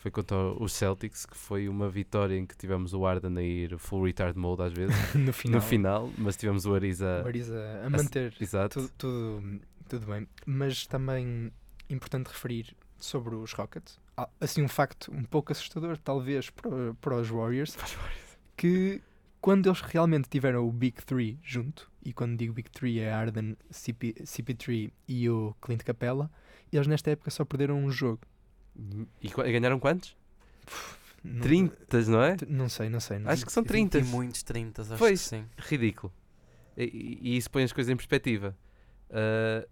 foi 0.00 0.10
contra 0.10 0.36
os 0.36 0.72
Celtics, 0.72 1.26
que 1.26 1.36
foi 1.36 1.68
uma 1.68 1.88
vitória 1.88 2.34
em 2.34 2.46
que 2.46 2.56
tivemos 2.56 2.94
o 2.94 3.04
Arden 3.04 3.36
a 3.36 3.42
ir 3.42 3.78
full 3.78 4.04
retard 4.04 4.36
mode 4.36 4.62
às 4.62 4.72
vezes, 4.72 4.96
No 5.14 5.30
final, 5.30 5.60
no 5.60 5.60
final, 5.60 6.10
mas 6.16 6.36
tivemos 6.38 6.64
o 6.64 6.74
Ariza. 6.74 7.22
o 7.22 7.28
Ariza 7.28 7.82
a 7.84 7.90
manter 7.90 8.34
Exato. 8.40 8.80
tudo, 8.80 8.92
tudo, 8.96 9.60
tudo 9.90 10.06
bem. 10.06 10.26
Mas 10.46 10.86
também 10.86 11.52
importante 11.90 12.28
referir 12.28 12.74
sobre 12.98 13.34
os 13.34 13.52
Rockets, 13.52 14.00
assim 14.40 14.62
um 14.62 14.68
facto 14.68 15.12
um 15.12 15.22
pouco 15.22 15.52
assustador, 15.52 15.98
talvez, 15.98 16.48
para, 16.48 16.94
para 16.94 17.16
os 17.16 17.28
Warriors, 17.28 17.76
que 18.56 19.02
quando 19.38 19.68
eles 19.68 19.82
realmente 19.82 20.30
tiveram 20.30 20.66
o 20.66 20.72
Big 20.72 21.04
Three 21.04 21.38
junto, 21.42 21.90
e 22.02 22.10
quando 22.10 22.38
digo 22.38 22.54
Big 22.54 22.70
Three 22.70 23.00
é 23.00 23.12
Arden, 23.12 23.54
CP, 23.70 24.14
CP3 24.22 24.90
e 25.06 25.28
o 25.28 25.54
Clint 25.60 25.82
Capella, 25.82 26.30
eles 26.72 26.86
nesta 26.86 27.10
época 27.10 27.30
só 27.30 27.44
perderam 27.44 27.78
um 27.78 27.90
jogo. 27.90 28.20
E 29.20 29.28
qu- 29.30 29.42
ganharam 29.42 29.78
quantos? 29.78 30.16
Não- 31.22 31.40
30, 31.42 32.00
não 32.10 32.22
é? 32.22 32.36
Não 32.48 32.68
sei, 32.68 32.88
não 32.88 33.00
sei. 33.00 33.18
Não 33.18 33.30
Acho 33.30 33.44
que 33.44 33.52
são 33.52 33.62
30. 33.62 33.98
E 33.98 34.02
muitos 34.04 34.42
30, 34.42 34.82
acho 34.82 34.96
Pois. 34.96 35.20
que 35.22 35.28
sim. 35.28 35.44
Ridículo. 35.58 36.12
E, 36.76 37.18
e- 37.22 37.36
isso 37.36 37.50
põe 37.50 37.62
as 37.62 37.72
coisas 37.72 37.90
em 37.92 37.96
perspectiva. 37.96 38.56
Ah, 39.10 39.66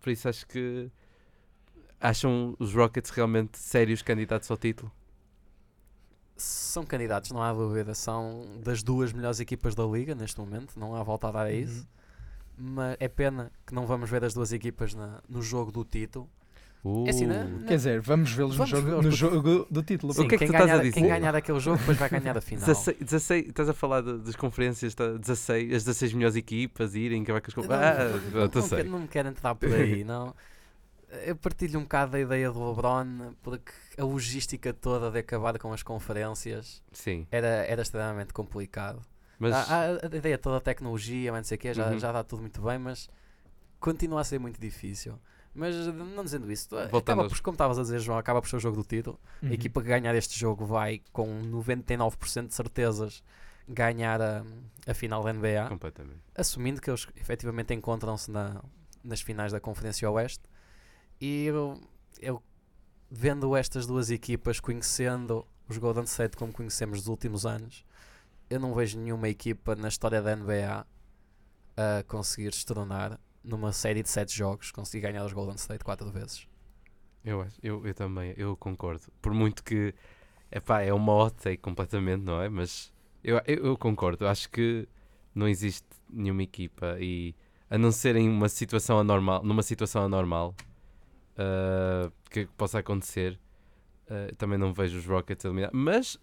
por 0.00 0.10
isso 0.10 0.28
acho 0.28 0.46
que. 0.46 0.90
Acham 2.00 2.54
os 2.58 2.74
Rockets 2.74 3.10
realmente 3.10 3.58
sérios 3.58 4.02
candidatos 4.02 4.50
ao 4.50 4.56
título? 4.58 4.92
São 6.36 6.84
candidatos, 6.84 7.30
não 7.30 7.42
há 7.42 7.52
dúvida. 7.52 7.94
São 7.94 8.44
das 8.62 8.82
duas 8.82 9.12
melhores 9.12 9.40
equipas 9.40 9.74
da 9.74 9.84
liga 9.84 10.14
neste 10.14 10.38
momento. 10.38 10.78
Não 10.78 10.94
há 10.94 11.02
volta 11.02 11.28
a 11.28 11.32
dar 11.32 11.46
a 11.46 11.50
Uhum. 11.50 11.54
isso. 11.56 11.88
Mas 12.56 12.96
é 13.00 13.08
pena 13.08 13.50
que 13.66 13.74
não 13.74 13.86
vamos 13.86 14.10
ver 14.10 14.24
as 14.24 14.34
duas 14.34 14.52
equipas 14.52 14.94
na- 14.94 15.22
no 15.28 15.40
jogo 15.42 15.72
do 15.72 15.84
título. 15.84 16.28
É 17.06 17.10
assim, 17.10 17.26
né? 17.26 17.44
Uh, 17.44 17.64
Quer 17.64 17.76
dizer, 17.76 18.00
vamos 18.02 18.30
vê-los 18.32 18.58
no, 18.58 18.66
jogo, 18.66 18.88
no 18.90 19.02
do- 19.02 19.10
jogo 19.10 19.66
do 19.70 19.82
título. 19.82 20.12
O 20.12 20.16
que 20.16 20.20
é 20.22 20.28
que 20.28 20.36
quem, 20.38 20.48
tu 20.48 20.52
estás 20.52 20.62
a 20.64 20.66
ganhar, 20.66 20.78
dizer? 20.82 20.92
quem 20.92 21.06
ganhar 21.08 21.34
aquele 21.34 21.58
jogo 21.60 21.78
depois 21.78 21.96
vai 21.96 22.10
ganhar 22.10 22.36
a 22.36 22.40
final. 22.42 22.66
16, 22.66 22.98
16 23.00 23.46
estás 23.48 23.68
a 23.70 23.72
falar 23.72 24.02
de- 24.02 24.18
das 24.18 24.36
conferências, 24.36 24.94
tá, 24.94 25.12
16, 25.12 25.72
as 25.72 25.84
16 25.84 26.12
melhores 26.12 26.36
equipas 26.36 26.94
irem 26.94 27.22
acabar 27.22 27.40
com 27.40 27.48
as 27.50 27.54
Não, 27.56 27.62
conferências. 27.64 27.98
Ah, 27.98 28.30
não, 28.34 28.40
eu 28.42 28.48
tô 28.50 28.58
não, 28.60 28.68
quero, 28.68 28.90
não 28.90 28.98
me 29.00 29.08
quero 29.08 29.28
entrar 29.28 29.54
por 29.54 29.72
aí, 29.72 30.04
não. 30.04 30.34
Eu 31.24 31.36
partilho 31.36 31.78
um 31.78 31.84
bocado 31.84 32.12
da 32.12 32.20
ideia 32.20 32.50
do 32.50 32.68
LeBron, 32.68 33.34
porque 33.42 33.70
a 33.96 34.04
logística 34.04 34.74
toda 34.74 35.10
de 35.10 35.18
acabar 35.20 35.56
com 35.58 35.72
as 35.72 35.82
conferências 35.82 36.82
Sim, 36.92 37.26
era, 37.30 37.46
era 37.66 37.80
extremamente 37.82 38.32
complicado. 38.34 39.00
mas 39.38 39.54
A, 39.54 39.60
a- 39.62 40.06
a 40.12 40.16
ideia 40.16 40.36
toda 40.36 40.56
da 40.56 40.60
tecnologia, 40.60 41.30
mas 41.32 41.38
não 41.38 41.44
sei 41.44 41.56
o 41.56 41.58
quê, 41.60 41.72
já, 41.72 41.88
Uhum. 41.90 41.98
já 41.98 42.12
dá 42.12 42.22
tudo 42.24 42.40
muito 42.42 42.60
bem, 42.60 42.78
mas 42.78 43.08
continua 43.80 44.20
a 44.20 44.24
ser 44.24 44.38
muito 44.38 44.60
difícil. 44.60 45.14
Mas 45.54 45.86
não 45.86 46.24
dizendo 46.24 46.50
isso, 46.50 46.68
Voltando 46.90 47.20
acaba 47.20 47.28
por, 47.28 47.40
como 47.40 47.54
estavas 47.54 47.78
a 47.78 47.82
dizer, 47.82 48.00
João, 48.00 48.18
acaba 48.18 48.42
por 48.42 48.48
ser 48.48 48.56
o 48.56 48.60
jogo 48.60 48.76
do 48.76 48.82
título. 48.82 49.20
Uhum. 49.40 49.50
A 49.50 49.54
equipa 49.54 49.80
que 49.80 49.88
ganhar 49.88 50.14
este 50.14 50.38
jogo 50.38 50.66
vai, 50.66 51.00
com 51.12 51.42
99% 51.42 52.48
de 52.48 52.54
certezas, 52.54 53.22
ganhar 53.68 54.20
a, 54.20 54.44
a 54.86 54.94
final 54.94 55.22
da 55.22 55.32
NBA 55.32 55.68
completamente. 55.68 56.20
assumindo 56.34 56.80
que 56.80 56.90
eles 56.90 57.06
efetivamente 57.16 57.72
encontram-se 57.72 58.30
na, 58.30 58.62
nas 59.02 59.20
finais 59.20 59.52
da 59.52 59.60
Conferência 59.60 60.10
Oeste. 60.10 60.42
E 61.20 61.46
eu, 61.46 61.80
eu, 62.20 62.42
vendo 63.10 63.56
estas 63.56 63.86
duas 63.86 64.10
equipas, 64.10 64.58
conhecendo 64.60 65.46
os 65.68 65.78
Golden 65.78 66.04
State 66.04 66.36
como 66.36 66.52
conhecemos 66.52 66.98
nos 66.98 67.08
últimos 67.08 67.46
anos, 67.46 67.84
eu 68.50 68.60
não 68.60 68.74
vejo 68.74 68.98
nenhuma 68.98 69.28
equipa 69.28 69.74
na 69.74 69.88
história 69.88 70.20
da 70.20 70.34
NBA 70.34 70.86
a 71.76 72.02
conseguir 72.06 72.50
destronar 72.50 73.18
numa 73.44 73.72
série 73.72 74.02
de 74.02 74.08
sete 74.08 74.34
jogos, 74.36 74.70
conseguir 74.72 75.02
ganhar 75.02 75.24
os 75.24 75.32
Golden 75.32 75.56
State 75.56 75.84
quatro 75.84 76.10
vezes. 76.10 76.48
Eu, 77.24 77.42
acho- 77.42 77.58
eu, 77.62 77.86
eu 77.86 77.94
também, 77.94 78.34
eu 78.36 78.56
concordo. 78.56 79.02
Por 79.20 79.32
muito 79.34 79.62
que 79.62 79.94
epá, 80.50 80.82
é 80.82 80.92
uma 80.92 81.12
hot 81.14 81.36
take 81.36 81.58
completamente, 81.58 82.22
não 82.22 82.40
é? 82.40 82.48
Mas 82.48 82.92
eu, 83.22 83.36
eu, 83.46 83.66
eu 83.66 83.76
concordo. 83.78 84.26
Acho 84.26 84.48
que 84.50 84.88
não 85.34 85.46
existe 85.48 85.86
nenhuma 86.10 86.42
equipa 86.42 86.96
e 87.00 87.34
a 87.70 87.76
não 87.78 87.90
ser 87.92 88.16
em 88.16 88.28
uma 88.28 88.48
situação 88.48 88.98
anormal, 88.98 89.42
numa 89.42 89.62
situação 89.62 90.02
anormal 90.04 90.54
ah, 91.36 92.10
que 92.30 92.46
possa 92.56 92.78
acontecer, 92.78 93.38
ah, 94.08 94.32
também 94.36 94.58
não 94.58 94.72
vejo 94.72 94.98
os 94.98 95.06
Rockets 95.06 95.44
eliminar. 95.44 95.70
Mas 95.72 96.18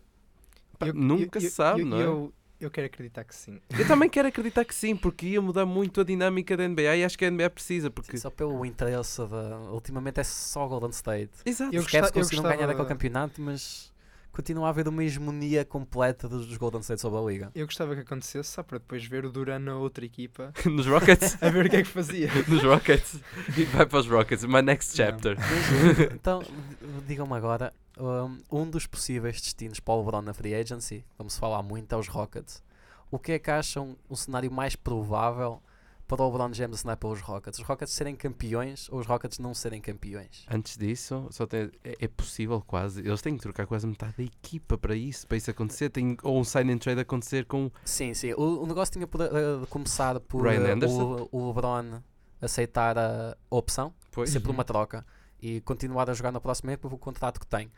pá, 0.78 0.88
Eu- 0.88 0.94
nunca 0.94 1.40
eu- 1.40 1.42
se 1.42 1.50
sabe, 1.52 1.82
eu, 1.82 1.86
não 1.86 2.28
é? 2.28 2.32
Eu, 2.62 2.70
quero 2.72 2.86
acreditar 2.88 3.24
que 3.24 3.36
sim. 3.36 3.60
Eu 3.78 3.88
também 3.88 4.10
quero 4.10 4.28
acreditar 4.28 4.64
que 4.64 4.74
sim, 4.74 4.96
porque 4.96 5.26
ia 5.26 5.42
mudar 5.42 5.66
muito 5.66 6.02
a 6.02 6.04
dinâmica 6.04 6.56
da 6.56 6.68
NBA 6.68 6.96
e 6.98 7.04
acho 7.04 7.18
que 7.18 7.26
a 7.26 7.32
NBA 7.32 7.50
precisa, 7.50 7.90
porque 7.90 8.18
Só 8.18 8.30
pelo 8.30 8.66
interesse 8.66 9.22
da. 9.28 9.58
Ultimamente 9.72 10.20
é 10.20 10.24
só 10.24 10.68
Golden 10.68 10.92
State. 10.92 11.32
Exato. 11.46 11.76
Eu 11.76 11.82
gosta- 11.82 11.98
eu 11.98 12.12
conseguiram 12.14 12.44
ganhar 12.44 12.56
gostava- 12.58 12.74
aquele 12.74 12.88
campeonato, 12.90 13.42
mas 13.42 13.91
continua 14.32 14.68
a 14.68 14.70
haver 14.70 14.88
uma 14.88 15.04
hegemonia 15.04 15.66
completa 15.66 16.28
dos 16.30 16.46
dos 16.48 16.58
Golden 16.58 16.82
State 16.82 17.02
sobre 17.02 17.20
a 17.20 17.22
liga. 17.22 17.52
Eu 17.54 17.66
gostava 17.66 17.94
que 17.96 18.02
acontecesse 18.02 18.50
só 18.50 18.64
para 18.64 18.78
depois 18.78 19.04
ver 19.06 19.26
o 19.26 19.32
Duran 19.32 19.60
na 19.60 19.76
outra 19.76 20.06
equipa 20.06 20.54
nos 20.66 20.86
Rockets, 20.88 21.38
a 21.44 21.50
ver 21.50 21.66
o 21.66 21.70
que 21.70 21.76
é 21.78 21.82
que 21.84 21.90
fazia. 21.90 22.30
nos 22.48 22.64
Rockets, 22.64 23.20
e 23.58 23.64
vai 23.66 23.86
para 23.86 24.00
os 24.00 24.08
Rockets, 24.08 24.44
my 24.46 24.62
next 24.62 24.96
chapter. 24.96 25.38
Então, 26.14 26.40
d- 26.42 26.48
digam-me 27.08 27.34
agora, 27.34 27.74
um, 28.00 28.38
um 28.62 28.70
dos 28.70 28.88
possíveis 28.88 29.42
destinos 29.42 29.80
para 29.80 29.94
o 29.94 30.00
LeBron 30.00 30.22
na 30.22 30.34
free 30.34 30.56
agency, 30.56 31.04
vamos 31.18 31.38
falar 31.38 31.62
muito, 31.62 31.94
é 31.94 31.98
os 31.98 32.08
Rockets. 32.08 32.64
O 33.10 33.20
que 33.20 33.34
é 33.34 33.40
que 33.40 33.52
acham 33.52 33.98
o 34.10 34.16
cenário 34.16 34.50
mais 34.52 34.76
provável 34.76 35.62
para 36.18 36.24
o 36.24 36.32
LeBron 36.32 36.54
James 36.54 36.78
assinar 36.80 36.98
pelos 36.98 37.22
Rockets? 37.22 37.60
Os 37.60 37.66
Rockets 37.66 37.94
serem 37.94 38.16
campeões 38.16 38.90
ou 38.92 39.00
os 39.00 39.08
Rockets 39.08 39.40
não 39.40 39.54
serem 39.54 39.80
campeões? 39.82 40.46
Antes 40.50 40.78
disso, 40.78 41.28
só 41.32 41.46
tem, 41.48 41.72
é, 41.84 41.96
é 42.02 42.08
possível 42.08 42.62
quase. 42.62 43.00
Eles 43.02 43.22
têm 43.22 43.36
que 43.36 43.42
trocar 43.42 43.66
quase 43.66 43.88
metade 43.88 44.14
da 44.18 44.24
equipa 44.24 44.78
para 44.78 44.96
isso, 44.96 45.26
para 45.28 45.38
isso 45.38 45.50
acontecer. 45.50 45.90
Tem, 45.90 46.18
ou 46.24 46.40
um 46.40 46.44
sign 46.44 46.72
and 46.74 46.78
trade 46.80 47.00
acontecer 47.02 47.46
com. 47.46 47.72
Sim, 47.86 48.14
sim. 48.14 48.34
O, 48.34 48.64
o 48.64 48.68
negócio 48.68 48.92
tinha 48.94 49.06
eh, 49.06 49.60
de 49.62 49.68
começar 49.68 50.20
por 50.20 50.48
Anderson? 50.48 51.28
o, 51.32 51.38
o 51.40 51.48
LeBron 51.48 52.02
aceitar 52.42 52.98
a 52.98 53.38
opção, 53.50 53.94
Pois, 54.12 54.30
ser 54.30 54.40
por 54.40 54.50
Uhum. 54.50 54.56
uma 54.56 54.64
troca. 54.64 55.06
e 55.44 55.60
continuar 55.62 56.08
a 56.08 56.14
jogar 56.14 56.32
na 56.32 56.40
próxima 56.40 56.72
época 56.74 56.90
com 56.90 56.96
o 56.96 57.00
contrato 57.00 57.40
que 57.40 57.48
tem. 57.48 57.72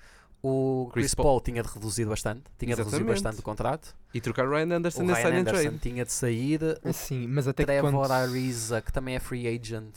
O 0.46 0.90
Chris 0.92 1.06
Chris, 1.06 1.16
Paul- 1.16 1.24
Paul, 1.26 1.42
tinha 1.42 1.64
de 1.64 1.70
reduzir 1.70 2.06
bastante, 2.06 2.44
tinha 2.60 2.76
de 2.76 2.82
reduzir 2.82 2.98
Exatamente. 2.98 3.24
bastante 3.24 3.40
o 3.40 3.44
contrato. 3.44 3.96
E 4.14 4.20
trocar 4.20 4.46
Ryan 4.48 4.76
Anderson 4.76 5.04
O 5.04 5.06
na 5.06 5.14
Ryan 5.14 5.24
sign 5.24 5.38
and 5.38 5.40
Anderson 5.40 5.62
trade. 5.62 5.78
tinha 5.80 6.04
de 6.06 6.12
sair. 6.12 6.60
O 6.84 6.90
Assim, 6.90 7.28
mas 7.28 7.48
até 7.48 7.64
que 7.64 7.68
Trevor 7.72 7.92
ponto... 7.92 8.12
Ariza, 8.12 8.82
que 8.82 8.92
também 8.92 9.16
é 9.16 9.20
free 9.20 9.48
agent. 9.48 9.96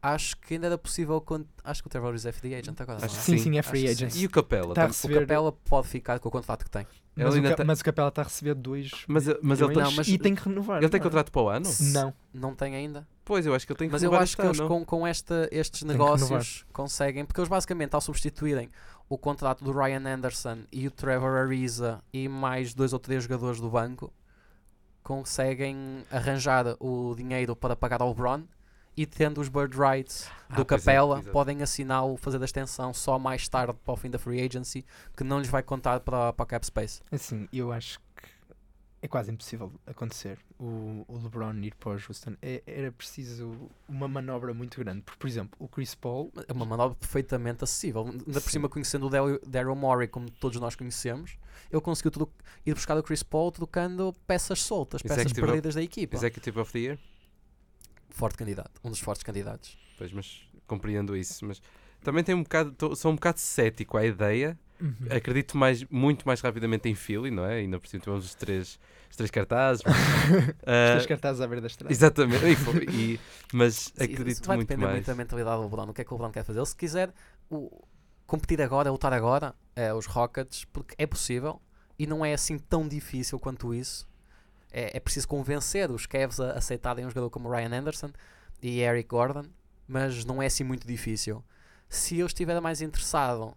Acho 0.00 0.36
que 0.38 0.54
ainda 0.54 0.66
era 0.66 0.76
possível. 0.78 1.18
con- 1.20 1.44
Acho 1.62 1.82
que 1.82 1.86
o 1.86 1.90
Trevor 1.90 2.10
Ariza 2.10 2.28
é 2.30 2.32
free 2.32 2.54
agent 2.54 2.78
agora. 2.80 2.96
Acho 3.04 3.08
não 3.08 3.14
é? 3.14 3.18
que 3.18 3.24
Sim, 3.24 3.36
sim. 3.38 3.44
sim, 3.52 3.58
é 3.58 3.62
free 3.62 3.80
sim. 3.86 3.88
agent. 3.88 4.14
E 4.16 4.24
o 4.26 4.30
Capela? 4.30 4.74
Tá 4.74 4.82
a 4.82 4.84
Tam- 4.84 4.84
O 4.84 4.88
receber- 4.92 5.20
Capela 5.20 5.52
pode 5.52 5.88
ficar 5.88 6.18
com 6.18 6.28
o 6.28 6.32
contrato 6.32 6.64
que 6.64 6.70
tem. 6.70 6.86
Mas, 7.16 7.34
Ele 7.36 7.46
o 7.46 7.50
Ca- 7.50 7.56
tem- 7.56 7.66
mas 7.66 7.80
o 7.80 7.84
Capela 7.84 8.08
está 8.08 8.22
a 8.22 8.24
receber 8.24 8.54
2 8.54 8.90
Mas, 9.06 9.26
mas 9.40 9.60
ele, 9.60 9.72
Não, 9.72 9.84
tem, 9.84 9.96
mas- 9.96 10.08
e 10.08 10.18
tem 10.18 10.34
que 10.34 10.42
renovar. 10.48 10.78
ele 10.82 10.88
tem 10.88 10.98
não 10.98 11.06
é? 11.06 11.08
contrato 11.08 11.30
para 11.30 11.42
o 11.42 11.48
ano? 11.48 11.70
Não. 11.92 12.14
Não 12.34 12.54
tem 12.54 12.74
ainda. 12.74 13.06
Pois, 13.24 13.46
eu 13.46 13.54
acho 13.54 13.64
que 13.66 13.72
ele 13.72 13.78
tem 13.78 13.88
que 13.88 13.92
Mas 13.92 14.02
eu 14.02 14.14
acho 14.14 14.36
que 14.36 14.42
eles 14.42 14.60
com, 14.60 14.84
com 14.84 15.06
esta, 15.06 15.48
estes 15.52 15.82
negócios 15.84 16.66
conseguem, 16.72 17.24
porque 17.24 17.40
eles 17.40 17.48
basicamente 17.48 17.94
ao 17.94 18.00
substituírem 18.00 18.68
o 19.08 19.18
contrato 19.18 19.62
do 19.64 19.72
Ryan 19.72 20.06
Anderson 20.14 20.58
e 20.72 20.86
o 20.86 20.90
Trevor 20.90 21.36
Ariza 21.38 22.02
e 22.12 22.28
mais 22.28 22.74
dois 22.74 22.92
ou 22.92 22.98
três 22.98 23.22
jogadores 23.24 23.60
do 23.60 23.68
banco, 23.70 24.12
conseguem 25.02 26.04
arranjar 26.10 26.76
o 26.80 27.14
dinheiro 27.14 27.54
para 27.54 27.76
pagar 27.76 28.00
ao 28.00 28.08
LeBron 28.08 28.42
e 28.96 29.04
tendo 29.04 29.40
os 29.40 29.48
bird 29.48 29.76
rights 29.76 30.28
Ah, 30.48 30.54
do 30.56 30.64
pois 30.64 30.80
é, 30.82 30.84
Capela, 30.90 31.16
exato. 31.18 31.32
podem 31.32 31.62
assiná-lo, 31.62 32.16
fazer 32.16 32.40
a 32.40 32.44
extensão 32.44 32.94
só 32.94 33.18
mais 33.18 33.48
tarde 33.48 33.74
para 33.84 33.92
o 33.92 33.96
fim 33.96 34.08
da 34.08 34.18
free 34.18 34.40
agency, 34.40 34.84
que 35.16 35.24
não 35.24 35.38
lhes 35.40 35.48
vai 35.48 35.62
contar 35.62 36.00
para, 36.00 36.32
para 36.32 36.42
a 36.44 36.46
cap 36.46 36.64
space. 36.64 37.00
Assim, 37.10 37.48
eu 37.52 37.72
acho 37.72 37.98
que 37.98 38.04
é 39.04 39.08
quase 39.08 39.30
impossível 39.30 39.70
acontecer 39.86 40.38
o, 40.58 41.04
o 41.06 41.18
LeBron 41.22 41.52
ir 41.62 41.74
para 41.74 41.90
o 41.90 41.92
Houston. 41.92 42.36
É- 42.40 42.62
era 42.66 42.90
preciso 42.90 43.70
uma 43.86 44.08
manobra 44.08 44.54
muito 44.54 44.78
grande. 44.80 45.02
Porque, 45.02 45.18
por 45.18 45.26
exemplo, 45.28 45.54
o 45.58 45.68
Chris 45.68 45.94
Paul 45.94 46.32
É 46.48 46.52
uma 46.54 46.64
manobra 46.64 46.96
perfeitamente 46.96 47.62
acessível. 47.62 48.06
Ainda 48.06 48.40
por 48.40 48.50
cima, 48.50 48.66
conhecendo 48.66 49.06
o 49.06 49.10
Daryl- 49.46 49.76
Morey, 49.76 50.08
como 50.08 50.30
todos 50.30 50.58
nós 50.58 50.74
conhecemos, 50.74 51.36
ele 51.70 51.82
conseguiu 51.82 52.10
tudo, 52.12 52.30
ir 52.64 52.72
buscar 52.72 52.96
o 52.96 53.02
Chris 53.02 53.22
Paul 53.22 53.52
trocando 53.52 54.14
peças 54.26 54.62
soltas, 54.62 55.02
peças 55.02 55.18
Executive 55.18 55.42
of- 55.42 55.52
perdidas 55.52 55.74
da 55.74 55.82
equipa. 55.82 56.16
Executive 56.16 56.58
of 56.60 56.72
the 56.72 56.78
Year? 56.78 56.98
Forte 58.08 58.38
candidato, 58.38 58.80
um 58.82 58.88
dos 58.90 59.00
fortes 59.00 59.22
candidatos. 59.22 59.76
Pois, 59.98 60.12
mas 60.12 60.48
compreendo 60.66 61.14
isso. 61.14 61.44
Mas 61.44 61.60
também 62.02 62.24
tenho 62.24 62.38
um 62.38 62.42
bocado, 62.42 62.72
tô- 62.72 62.96
sou 62.96 63.10
um 63.12 63.16
bocado 63.16 63.38
cético 63.38 63.98
à 63.98 64.06
ideia. 64.06 64.58
Uhum. 64.80 64.94
Acredito 65.10 65.56
mais, 65.56 65.84
muito 65.84 66.26
mais 66.26 66.40
rapidamente 66.40 66.88
em 66.88 66.94
Philly, 66.94 67.30
não 67.30 67.44
é? 67.44 67.56
Ainda 67.56 67.78
por 67.78 67.86
cima 67.88 68.02
tivemos 68.02 68.24
os 68.24 68.34
três, 68.34 68.78
os 69.10 69.16
três 69.16 69.30
cartazes. 69.30 69.82
Os 69.86 69.92
Ah, 70.66 70.90
três 70.92 71.06
cartazes 71.06 71.40
à 71.40 71.46
beira 71.46 71.60
da 71.60 71.66
estrada. 71.68 71.92
exatamente. 71.92 72.44
E 72.44 73.14
e- 73.14 73.20
mas 73.52 73.74
Sim, 73.74 73.92
acredito 73.94 74.28
isso 74.28 74.44
vai 74.44 74.56
muito 74.56 74.68
depender 74.68 74.84
mais. 74.86 74.96
muito 74.96 75.06
da 75.06 75.14
mentalidade 75.14 75.56
do 75.58 75.62
LeBron. 75.64 75.90
O 75.90 75.94
que 75.94 76.00
é 76.00 76.04
que 76.04 76.12
o 76.12 76.16
LeBron 76.16 76.32
quer 76.32 76.44
fazer? 76.44 76.58
Ele, 76.58 76.66
se 76.66 76.76
quiser 76.76 77.12
o- 77.50 77.84
competir 78.26 78.60
agora, 78.60 78.90
lutar 78.90 79.12
agora, 79.12 79.54
é 79.76 79.92
os 79.94 80.06
Rockets, 80.06 80.64
porque 80.64 80.94
é 80.98 81.06
possível 81.06 81.60
e 81.98 82.06
não 82.06 82.24
é 82.24 82.34
assim 82.34 82.58
tão 82.58 82.88
difícil 82.88 83.38
quanto 83.38 83.72
isso. 83.72 84.08
É, 84.72 84.96
é 84.96 85.00
preciso 85.00 85.28
convencer 85.28 85.90
os 85.90 86.04
Cavs 86.06 86.40
a 86.40 86.52
aceitarem 86.52 87.06
um 87.06 87.08
jogador 87.10 87.30
como 87.30 87.48
Ryan 87.48 87.78
Anderson 87.78 88.10
e 88.60 88.80
Eric 88.80 89.08
Gordon, 89.08 89.44
mas 89.86 90.24
não 90.24 90.42
é 90.42 90.46
assim 90.46 90.64
muito 90.64 90.86
difícil. 90.86 91.44
Se 91.88 92.18
eu 92.18 92.26
estiver 92.26 92.60
mais 92.60 92.80
interessado, 92.82 93.56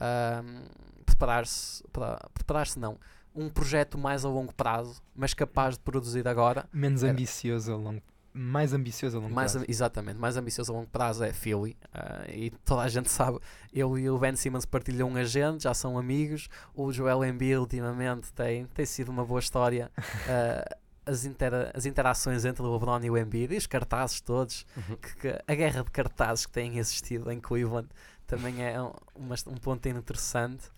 ahm, 0.00 0.62
preparar-se, 1.04 1.82
para- 1.92 2.18
preparar-se 2.34 2.78
não, 2.78 2.98
um 3.34 3.48
projeto 3.48 3.96
mais 3.98 4.24
a 4.24 4.28
longo 4.28 4.54
prazo, 4.54 5.00
mas 5.14 5.34
capaz 5.34 5.74
de 5.74 5.80
produzir 5.80 6.26
agora, 6.26 6.68
Menos 6.72 7.02
Era- 7.02 7.12
ambicioso 7.12 7.72
a 7.72 7.76
longo 7.76 8.02
Mais 8.34 8.72
ambicioso 8.72 9.16
a 9.16 9.20
longo 9.20 9.34
mais, 9.34 9.52
prazo. 9.52 9.66
exatamente, 9.68 10.18
mais 10.18 10.36
ambicioso 10.36 10.72
a 10.72 10.76
longo 10.76 10.88
prazo 10.88 11.24
é 11.24 11.32
Philly. 11.32 11.76
ah, 11.92 12.24
e 12.28 12.50
toda 12.64 12.82
a 12.82 12.88
gente 12.88 13.10
sabe, 13.10 13.38
eu 13.72 13.98
e 13.98 14.08
o 14.10 14.18
Ben 14.18 14.36
Simmons 14.36 14.64
partilham 14.64 15.08
um 15.08 15.16
agente, 15.16 15.64
já 15.64 15.74
são 15.74 15.98
amigos. 15.98 16.48
O 16.74 16.92
Joel 16.92 17.24
Embiid 17.24 17.56
ultimamente 17.58 18.32
tem, 18.32 18.66
tem 18.66 18.86
sido 18.86 19.08
uma 19.10 19.24
boa 19.24 19.40
história. 19.40 19.90
ah, 20.28 20.76
as, 21.06 21.24
intera- 21.24 21.72
as 21.74 21.86
interações 21.86 22.44
entre 22.44 22.62
o 22.62 22.70
LeBron 22.72 23.00
e 23.02 23.10
o 23.10 23.16
Embiid 23.16 23.54
e 23.54 23.56
os 23.56 23.66
cartazes 23.66 24.20
todos, 24.20 24.66
Uhum. 24.76 24.96
que, 24.96 25.16
que 25.16 25.42
a 25.46 25.54
guerra 25.54 25.82
de 25.82 25.90
cartazes 25.90 26.44
que 26.44 26.52
tem 26.52 26.76
existido 26.78 27.30
em 27.32 27.40
Cleveland 27.40 27.88
também 28.28 28.62
é 28.64 28.80
um, 28.80 28.92
uma- 29.16 29.34
um 29.48 29.56
ponto 29.56 29.88
interessante. 29.88 30.70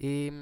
E 0.00 0.32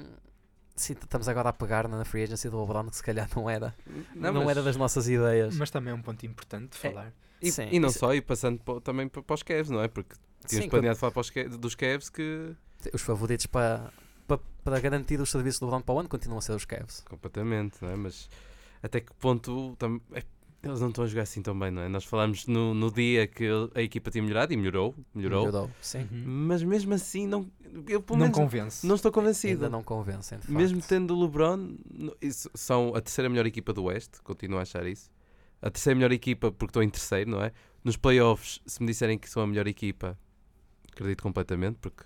sim, 0.75 0.93
estamos 0.93 1.27
agora 1.29 1.49
a 1.49 1.53
pegar 1.53 1.87
na 1.87 2.03
free 2.03 2.23
agency 2.23 2.49
do 2.49 2.59
LeBron, 2.59 2.89
que 2.89 2.95
se 2.97 3.03
calhar 3.03 3.29
não 3.35 3.47
era, 3.49 3.75
não, 4.15 4.33
mas- 4.33 4.49
era 4.49 4.63
das 4.63 4.75
nossas 4.75 5.07
ideias. 5.07 5.55
Mas 5.55 5.69
também 5.69 5.91
é 5.91 5.95
um 5.95 6.01
ponto 6.01 6.25
importante 6.25 6.71
de 6.79 6.87
É. 6.87 6.89
falar. 6.91 7.13
E, 7.41 7.51
Sim, 7.51 7.67
e 7.71 7.79
não 7.79 7.89
isso- 7.89 7.99
só, 7.99 8.13
e 8.15 8.21
passando 8.21 8.59
também 8.81 9.07
pa- 9.07 9.21
para 9.21 9.33
os 9.35 9.43
Cavs, 9.43 9.69
não 9.69 9.81
é? 9.81 9.87
Porque 9.87 10.15
tínhamos 10.47 10.65
Sim, 10.65 10.69
planeado 10.69 10.97
falar 10.97 11.11
para 11.11 11.21
os 11.21 11.29
dos 11.59 11.75
Cavs 11.75 12.09
que. 12.09 12.55
os 12.93 13.01
favoritos 13.01 13.45
para, 13.45 13.91
para, 14.27 14.39
para 14.63 14.79
garantir 14.79 15.19
os 15.19 15.29
serviços 15.29 15.59
do 15.59 15.65
LeBron 15.67 15.81
para 15.81 15.95
o 15.95 15.99
ano 15.99 16.09
continuam 16.09 16.39
a 16.39 16.41
ser 16.41 16.53
os 16.53 16.65
Cavs. 16.65 17.01
Completamente, 17.01 17.77
não 17.83 17.89
é? 17.91 17.95
Mas 17.95 18.29
até 18.81 19.01
que 19.01 19.13
ponto. 19.15 19.75
tam- 19.77 20.01
é- 20.13 20.23
eles 20.67 20.79
não 20.81 20.89
estão 20.89 21.03
a 21.03 21.07
jogar 21.07 21.23
assim 21.23 21.41
tão 21.41 21.57
bem, 21.57 21.71
não 21.71 21.81
é? 21.81 21.87
Nós 21.89 22.03
falámos 22.05 22.47
no, 22.47 22.73
no 22.73 22.91
dia 22.91 23.27
que 23.27 23.47
a 23.73 23.81
equipa 23.81 24.09
tinha 24.11 24.21
melhorado 24.23 24.53
e 24.53 24.57
melhorou, 24.57 24.95
melhorou. 25.13 25.69
Sim. 25.81 26.07
Uhum. 26.11 26.23
Mas 26.47 26.63
mesmo 26.63 26.93
assim, 26.93 27.27
não, 27.27 27.49
eu 27.87 28.01
pelo 28.01 28.17
Não 28.19 28.25
menos 28.25 28.37
convence. 28.37 28.85
não 28.87 28.95
estou 28.95 29.11
convencido. 29.11 29.65
Ainda 29.65 29.69
não 29.69 29.83
convencem. 29.83 30.39
de 30.39 30.51
Mesmo 30.51 30.81
tendo 30.81 31.15
o 31.15 31.21
LeBron, 31.23 31.75
isso- 32.21 32.49
são 32.53 32.93
a 32.95 33.01
terceira 33.01 33.29
melhor 33.29 33.45
equipa 33.45 33.71
do 33.73 33.83
Oeste, 33.83 34.21
continuo 34.23 34.59
a 34.59 34.61
achar 34.63 34.85
isso. 34.87 35.09
A 35.61 35.69
terceira 35.69 35.95
melhor 35.95 36.11
equipa 36.11 36.51
porque 36.51 36.69
estou 36.71 36.83
em 36.83 36.89
terceiro, 36.89 37.29
não 37.29 37.41
é? 37.41 37.51
Nos 37.83 37.95
playoffs, 37.97 38.59
se 38.65 38.81
me 38.81 38.87
disserem 38.87 39.17
que 39.17 39.29
são 39.29 39.41
a 39.43 39.47
melhor 39.47 39.67
equipa, 39.67 40.17
acredito 40.91 41.21
completamente, 41.23 41.77
porque 41.79 42.03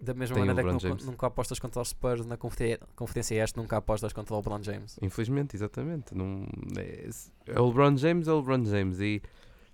Da 0.00 0.14
mesma 0.14 0.34
tem 0.36 0.46
maneira 0.46 0.66
que 0.78 0.86
nunca, 0.88 1.04
nunca 1.04 1.26
apostas 1.26 1.58
contra 1.58 1.82
os 1.82 1.88
Spurs 1.90 2.24
na 2.24 2.36
conferência, 2.36 2.80
conferência 2.96 3.34
Este, 3.44 3.56
nunca 3.58 3.76
apostas 3.76 4.12
contra 4.14 4.32
o 4.34 4.38
LeBron 4.38 4.62
James. 4.62 4.98
infelizmente, 5.02 5.54
exatamente, 5.54 6.14
não, 6.14 6.46
é, 6.78 7.08
é 7.46 7.60
o 7.60 7.66
LeBron 7.66 7.96
James, 7.96 8.26
é 8.26 8.32
o 8.32 8.36
LeBron 8.38 8.64
James. 8.64 8.98
E 9.00 9.20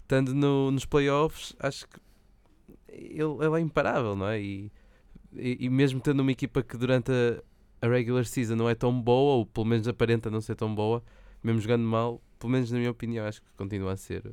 estando 0.02 0.34
no- 0.34 0.70
nos 0.72 0.84
playoffs, 0.84 1.54
acho 1.60 1.86
que 1.88 2.00
ele, 2.88 3.22
ele 3.44 3.56
é 3.56 3.60
imparável, 3.60 4.16
não 4.16 4.26
é? 4.26 4.40
E, 4.40 4.72
e, 5.32 5.66
e 5.66 5.70
mesmo 5.70 6.00
tendo 6.00 6.20
uma 6.20 6.32
equipa 6.32 6.62
que 6.62 6.76
durante 6.76 7.12
a, 7.12 7.86
a 7.86 7.88
regular 7.88 8.24
season 8.24 8.56
não 8.56 8.68
é 8.68 8.74
tão 8.74 9.00
boa, 9.00 9.36
ou 9.36 9.46
pelo 9.46 9.66
menos 9.66 9.86
aparenta 9.86 10.30
não 10.30 10.40
ser 10.40 10.56
tão 10.56 10.74
boa, 10.74 11.02
mesmo 11.42 11.60
jogando 11.60 11.84
mal, 11.84 12.20
pelo 12.38 12.50
menos 12.52 12.70
na 12.72 12.78
minha 12.78 12.90
opinião, 12.90 13.26
acho 13.26 13.40
que 13.40 13.48
continua 13.56 13.92
a 13.92 13.96
ser 13.96 14.24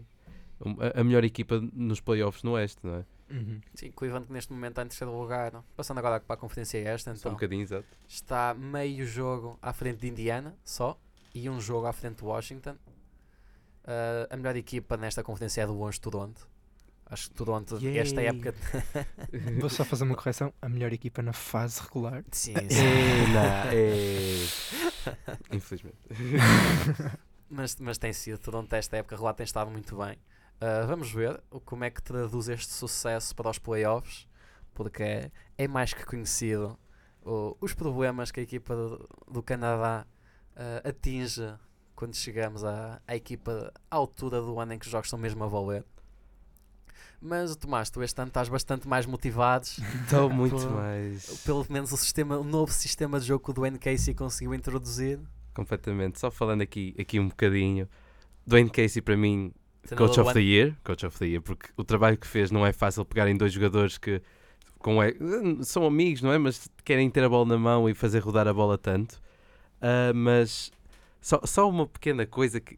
a, 0.95 1.01
a 1.01 1.03
melhor 1.03 1.23
equipa 1.23 1.61
nos 1.73 1.99
playoffs 1.99 2.41
no 2.43 2.53
Oeste, 2.53 2.79
não 2.83 2.95
é? 2.95 3.05
Uhum. 3.33 3.59
Sim, 3.73 3.91
Cleveland 3.91 4.27
que 4.27 4.33
neste 4.33 4.53
momento 4.53 4.71
está 4.73 4.83
em 4.83 4.87
terceiro 4.87 5.17
lugar. 5.19 5.51
Passando 5.75 5.97
agora 5.97 6.19
para 6.19 6.35
a 6.35 6.37
conferência 6.37 6.77
Este, 6.77 7.05
Só 7.05 7.11
um 7.11 7.13
então 7.15 7.31
bocadinho, 7.33 7.63
exato. 7.63 7.85
está 8.07 8.53
meio 8.53 9.05
jogo 9.07 9.57
à 9.61 9.73
frente 9.73 9.99
de 10.01 10.07
Indiana 10.07 10.55
só 10.63 10.99
e 11.33 11.49
um 11.49 11.59
jogo 11.59 11.87
à 11.87 11.93
frente 11.93 12.17
de 12.17 12.23
Washington. 12.25 12.75
Ah, 13.85 14.27
a 14.29 14.37
melhor 14.37 14.55
equipa 14.55 14.95
nesta 14.97 15.23
conferência 15.23 15.61
é 15.61 15.65
do 15.67 15.73
longe 15.73 15.99
Toronto. 15.99 16.47
Acho 17.05 17.29
que 17.29 17.35
Toronto, 17.35 17.75
esta 17.95 18.21
Yay. 18.21 18.27
época. 18.29 18.55
Vou 19.59 19.69
só 19.69 19.83
fazer 19.83 20.03
uma 20.03 20.15
correção. 20.15 20.53
A 20.61 20.69
melhor 20.69 20.93
equipa 20.93 21.21
na 21.21 21.33
fase 21.33 21.81
regular. 21.81 22.23
sim, 22.31 22.53
É, 22.55 22.69
sim. 22.69 22.81
é. 23.73 24.35
Infelizmente. 25.55 25.97
mas, 27.49 27.75
mas 27.77 27.97
tem 27.97 28.13
sido. 28.13 28.37
Toronto, 28.39 28.71
esta 28.73 28.97
época, 28.97 29.15
regular 29.15 29.33
tem 29.35 29.43
estado 29.43 29.69
muito 29.69 29.95
bem. 29.97 30.17
Ah, 30.61 30.85
vamos 30.87 31.11
ver 31.11 31.41
como 31.65 31.83
é 31.83 31.89
que 31.89 32.01
traduz 32.01 32.47
este 32.47 32.71
sucesso 32.73 33.35
para 33.35 33.49
os 33.49 33.59
playoffs, 33.59 34.27
porque 34.73 35.29
é, 35.57 35.67
mais 35.67 35.93
que 35.93 36.05
conhecido 36.05 36.77
o- 37.21 37.55
os 37.59 37.73
problemas 37.73 38.31
que 38.31 38.39
a 38.39 38.43
equipa 38.43 38.75
do, 38.75 39.09
do 39.29 39.43
Canadá 39.43 40.05
ah, 40.55 40.81
atinge 40.89 41.53
quando 41.95 42.15
chegamos 42.15 42.63
à, 42.63 43.01
à 43.07 43.15
equipa 43.15 43.71
à 43.91 43.95
altura 43.95 44.41
do 44.41 44.59
ano 44.59 44.73
em 44.73 44.79
que 44.79 44.85
os 44.85 44.91
jogos 44.91 45.09
são 45.09 45.19
mesmo 45.19 45.43
a 45.43 45.47
valer. 45.47 45.83
Mas 47.21 47.55
Tomás, 47.55 47.89
tu 47.89 48.01
este 48.03 48.19
ano 48.19 48.27
estás 48.27 48.49
bastante 48.49 48.87
mais 48.87 49.05
motivados. 49.05 49.79
Estou 50.03 50.29
muito 50.29 50.57
Pelo- 50.57 50.71
mais. 50.71 51.41
Pelo 51.45 51.65
menos 51.69 51.91
o, 51.93 51.97
sistema, 51.97 52.37
o 52.37 52.43
novo 52.43 52.71
sistema 52.73 53.19
de 53.19 53.25
jogo 53.27 53.43
que 53.45 53.51
o 53.51 53.53
Dwayne 53.53 53.79
Casey 53.79 54.13
conseguiu 54.13 54.53
introduzir. 54.53 55.19
Completamente. 55.53 56.19
Só 56.19 56.29
falando 56.29 56.61
aqui, 56.61 56.93
aqui 56.99 57.19
um 57.19 57.29
bocadinho. 57.29 57.87
Dwayne 58.45 58.69
Casey, 58.69 59.01
para 59.01 59.15
mim, 59.15 59.53
Coach 59.95 60.19
of 60.19 60.33
the 60.33 60.39
Year. 60.41 60.75
Coach 60.83 61.05
of 61.05 61.17
the 61.19 61.25
Year, 61.25 61.41
porque 61.41 61.69
o 61.75 61.83
trabalho 61.83 62.17
que 62.17 62.27
fez 62.27 62.49
não 62.51 62.65
é 62.65 62.71
fácil 62.71 63.03
pegar 63.05 63.27
em 63.27 63.35
dois 63.37 63.51
jogadores 63.51 63.97
que 63.97 64.21
com, 64.79 65.01
é- 65.01 65.13
são 65.61 65.85
amigos, 65.85 66.21
não 66.21 66.31
é? 66.31 66.37
Mas 66.37 66.69
querem 66.83 67.09
ter 67.09 67.23
a 67.23 67.29
bola 67.29 67.45
na 67.45 67.57
mão 67.57 67.87
e 67.89 67.93
fazer 67.93 68.19
rodar 68.19 68.47
a 68.47 68.53
bola 68.53 68.77
tanto. 68.77 69.21
Ah, 69.81 70.11
mas 70.13 70.71
só, 71.21 71.39
só 71.45 71.69
uma 71.69 71.85
pequena 71.87 72.25
coisa 72.25 72.59
que 72.59 72.77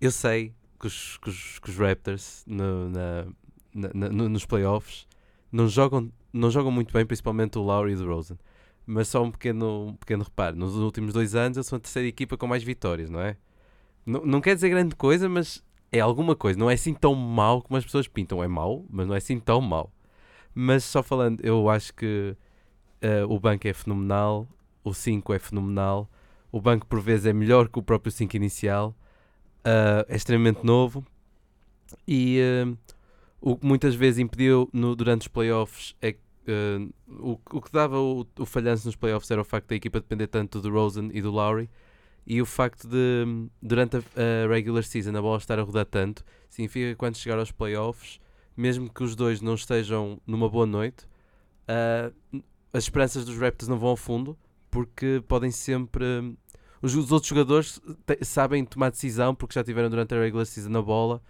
eu 0.00 0.10
sei 0.10 0.54
que 0.78 0.86
os, 0.86 1.18
que 1.18 1.28
os, 1.30 1.58
que 1.58 1.70
os 1.70 1.76
Raptors 1.76 2.42
no- 2.46 2.88
na- 2.90 3.26
na- 3.74 3.90
na- 3.94 4.08
no- 4.08 4.28
nos 4.28 4.46
playoffs 4.46 5.06
não 5.52 5.68
jogam, 5.68 6.10
não 6.32 6.50
jogam 6.50 6.70
muito 6.72 6.92
bem, 6.92 7.04
principalmente 7.04 7.58
o 7.58 7.62
Lowry 7.62 7.92
e 7.92 7.96
o 7.96 8.06
Rosen. 8.06 8.38
Mas 8.86 9.08
só 9.08 9.22
um 9.22 9.30
pequeno, 9.30 9.88
um 9.88 9.94
pequeno 9.94 10.24
reparo: 10.24 10.56
nos 10.56 10.74
últimos 10.76 11.12
dois 11.12 11.34
anos 11.34 11.56
eles 11.58 11.66
são 11.66 11.76
a 11.76 11.80
terceira 11.80 12.08
equipa 12.08 12.36
com 12.36 12.46
mais 12.46 12.62
vitórias, 12.62 13.08
não 13.10 13.20
é? 13.20 13.36
Não, 14.06 14.24
não 14.24 14.40
quer 14.40 14.54
dizer 14.54 14.68
grande 14.70 14.96
coisa, 14.96 15.28
mas 15.28 15.62
é 15.92 16.00
alguma 16.00 16.36
coisa. 16.36 16.58
Não 16.58 16.70
é 16.70 16.74
assim 16.74 16.94
tão 16.94 17.14
mau 17.14 17.62
como 17.62 17.76
as 17.76 17.84
pessoas 17.84 18.08
pintam. 18.08 18.42
É 18.42 18.48
mau, 18.48 18.84
mas 18.90 19.06
não 19.06 19.14
é 19.14 19.18
assim 19.18 19.38
tão 19.40 19.60
mau. 19.60 19.92
Mas 20.54 20.84
só 20.84 21.02
falando, 21.02 21.40
eu 21.44 21.68
acho 21.70 21.94
que 21.94 22.36
eh, 23.02 23.24
o 23.26 23.38
banco 23.40 23.68
é 23.68 23.72
fenomenal, 23.72 24.48
o 24.84 24.94
5 24.94 25.32
é 25.34 25.38
fenomenal, 25.38 26.08
o 26.52 26.60
banco 26.60 26.86
por 26.86 27.00
vezes 27.00 27.26
é 27.26 27.32
melhor 27.32 27.68
que 27.68 27.78
o 27.78 27.82
próprio 27.82 28.12
5 28.12 28.36
inicial, 28.36 28.94
ah, 29.64 30.04
é 30.08 30.16
extremamente 30.16 30.64
novo 30.64 31.04
e 32.06 32.38
eh, 32.40 32.66
o 33.40 33.56
que 33.56 33.66
muitas 33.66 33.94
vezes 33.94 34.18
impediu 34.18 34.68
no- 34.72 34.94
durante 34.96 35.22
os 35.22 35.28
playoffs 35.28 35.96
é 36.00 36.16
o, 37.08 37.38
o 37.52 37.60
que 37.60 37.70
dava 37.70 37.98
o, 38.00 38.26
o 38.38 38.46
falhanço 38.46 38.86
nos 38.86 38.96
playoffs 38.96 39.30
era 39.30 39.40
o 39.40 39.44
facto 39.44 39.68
da 39.68 39.76
equipa 39.76 40.00
depender 40.00 40.26
tanto 40.26 40.60
do 40.60 40.70
Rosen 40.70 41.10
e 41.12 41.22
do 41.22 41.30
Lowry 41.30 41.70
e 42.26 42.40
o 42.40 42.46
facto 42.46 42.88
de 42.88 43.48
durante 43.60 43.96
a, 43.96 44.00
a 44.00 44.48
regular 44.48 44.84
season 44.84 45.16
a 45.16 45.22
bola 45.22 45.38
estar 45.38 45.58
a 45.58 45.62
rodar 45.62 45.86
tanto 45.86 46.24
significa 46.48 46.90
que 46.90 46.96
quando 46.96 47.16
chegar 47.16 47.38
aos 47.38 47.50
playoffs 47.50 48.20
mesmo 48.56 48.92
que 48.92 49.02
os 49.02 49.16
dois 49.16 49.40
não 49.40 49.54
estejam 49.54 50.20
numa 50.26 50.48
boa 50.48 50.66
noite 50.66 51.06
ah, 51.66 52.12
as 52.72 52.84
esperanças 52.84 53.24
dos 53.24 53.38
Raptors 53.38 53.68
não 53.68 53.78
vão 53.78 53.90
ao 53.90 53.96
fundo 53.96 54.38
porque 54.70 55.22
podem 55.26 55.50
sempre 55.50 56.04
os, 56.82 56.94
os 56.94 57.10
outros 57.12 57.28
jogadores 57.28 57.80
sabem 58.22 58.64
tomar 58.64 58.90
decisão 58.90 59.34
porque 59.34 59.54
já 59.54 59.64
tiveram 59.64 59.90
durante 59.90 60.14
a 60.14 60.20
regular 60.20 60.46
season 60.46 60.76
a 60.76 60.82
bola 60.82 61.22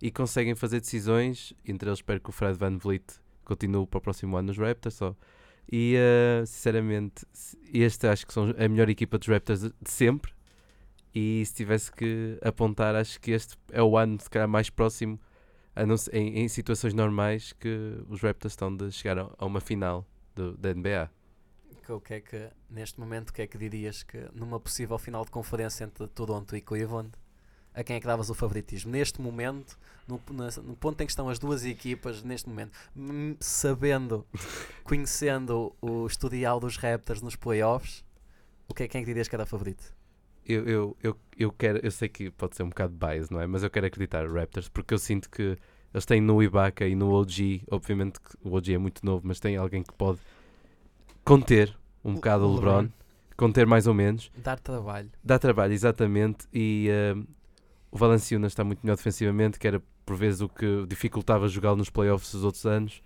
e 0.00 0.10
conseguem 0.10 0.54
fazer 0.54 0.80
decisões 0.80 1.54
entre 1.64 1.88
eles 1.88 1.98
espero 1.98 2.20
que 2.20 2.30
o 2.30 2.32
Fred 2.32 2.58
Van 2.58 2.76
Vliet 2.76 3.04
continue 3.44 3.86
para 3.86 3.98
o 3.98 4.00
próximo 4.00 4.36
ano 4.36 4.48
nos 4.48 4.58
Raptors 4.58 4.94
só. 4.94 5.16
E 5.70 5.96
ah, 5.96 6.44
sinceramente 6.46 7.26
este 7.72 8.06
acho 8.06 8.26
que 8.26 8.32
são 8.32 8.54
a 8.58 8.68
melhor 8.68 8.88
equipa 8.88 9.18
dos 9.18 9.28
Raptors 9.28 9.62
de 9.62 9.72
sempre 9.84 10.33
e 11.14 11.44
se 11.46 11.54
tivesse 11.54 11.92
que 11.92 12.38
apontar 12.42 12.94
acho 12.96 13.20
que 13.20 13.30
este 13.32 13.56
é 13.72 13.82
o 13.82 13.96
ano 13.98 14.20
se 14.20 14.30
calhar 14.30 14.48
mais 14.48 14.70
próximo 14.70 15.18
ser- 15.98 16.14
em, 16.16 16.40
em 16.40 16.48
situações 16.48 16.94
normais 16.94 17.52
que 17.54 17.98
os 18.08 18.20
Raptors 18.22 18.52
estão 18.52 18.74
de 18.76 18.90
chegar 18.92 19.18
a, 19.18 19.46
uma 19.46 19.60
final 19.60 20.06
do- 20.34 20.56
da 20.58 20.70
NBA 20.70 21.10
O 21.90 22.00
que 22.00 22.14
é 22.14 22.20
que, 22.20 22.50
neste 22.70 22.98
momento, 22.98 23.30
o 23.30 23.32
que 23.32 23.42
é 23.42 23.46
que 23.46 23.58
dirias 23.58 24.02
que 24.02 24.18
numa 24.34 24.58
possível 24.58 24.98
final 24.98 25.24
de 25.24 25.30
conferência 25.30 25.84
entre 25.84 26.06
Toronto 26.08 26.56
e 26.56 26.60
Cleveland, 26.60 27.10
a 27.74 27.84
quem 27.84 27.96
é 27.96 28.00
que 28.00 28.06
davas 28.06 28.30
o 28.30 28.34
favoritismo? 28.34 28.90
Neste 28.92 29.20
momento, 29.20 29.78
no, 30.08 30.20
no 30.62 30.76
ponto 30.76 31.00
em 31.02 31.06
que 31.06 31.12
estão 31.12 31.28
as 31.28 31.38
duas 31.38 31.64
equipas, 31.64 32.22
neste 32.22 32.48
momento, 32.48 32.72
sabendo, 33.40 34.26
conhecendo 34.84 35.74
o 35.82 36.06
historial 36.06 36.60
dos 36.60 36.76
Raptors 36.76 37.22
nos 37.22 37.36
playoffs, 37.36 38.04
o 38.68 38.74
que 38.74 38.84
é, 38.84 38.88
quem 38.88 39.00
é 39.00 39.04
que 39.04 39.08
dirias 39.10 39.28
que 39.28 39.36
era 39.36 39.46
favorito? 39.46 39.93
Eu, 40.46 40.66
eu, 40.68 40.96
eu, 41.02 41.16
eu 41.38 41.52
quero, 41.52 41.78
eu 41.82 41.90
sei 41.90 42.08
que 42.08 42.30
pode 42.30 42.56
ser 42.56 42.62
um 42.62 42.68
bocado 42.68 42.94
bias, 42.94 43.30
não 43.30 43.40
é? 43.40 43.46
Mas 43.46 43.62
eu 43.62 43.70
quero 43.70 43.86
acreditar 43.86 44.26
Raptors 44.30 44.68
porque 44.68 44.94
eu 44.94 44.98
sinto 44.98 45.28
que 45.30 45.56
eles 45.92 46.04
têm 46.06 46.20
no 46.20 46.42
Ibaka 46.42 46.86
e 46.86 46.94
no 46.94 47.10
OG, 47.12 47.62
obviamente 47.70 48.20
que 48.20 48.36
o 48.42 48.52
OG 48.54 48.74
é 48.74 48.78
muito 48.78 49.04
novo, 49.04 49.22
mas 49.26 49.38
tem 49.40 49.56
alguém 49.56 49.82
que 49.82 49.92
pode 49.94 50.18
conter 51.24 51.74
um 52.04 52.12
O- 52.12 52.14
bocado 52.14 52.44
o 52.46 52.54
LeBron, 52.54 52.76
LeBron. 52.82 52.92
conter 53.36 53.66
mais 53.66 53.86
ou 53.86 53.94
menos, 53.94 54.30
Dar 54.36 54.58
trabalho. 54.58 55.10
dá 55.22 55.38
trabalho, 55.38 55.72
exatamente, 55.72 56.46
e 56.52 56.88
eh, 56.90 57.14
o 57.90 57.96
Valanciunas 57.98 58.52
está 58.52 58.64
muito 58.64 58.80
melhor 58.82 58.96
defensivamente, 58.96 59.58
que 59.58 59.66
era 59.66 59.82
por 60.04 60.16
vezes 60.16 60.40
o 60.40 60.48
que 60.48 60.84
dificultava 60.86 61.48
jogá-lo 61.48 61.76
nos 61.76 61.90
playoffs 61.90 62.32
dos 62.32 62.44
outros 62.44 62.66
anos, 62.66 63.02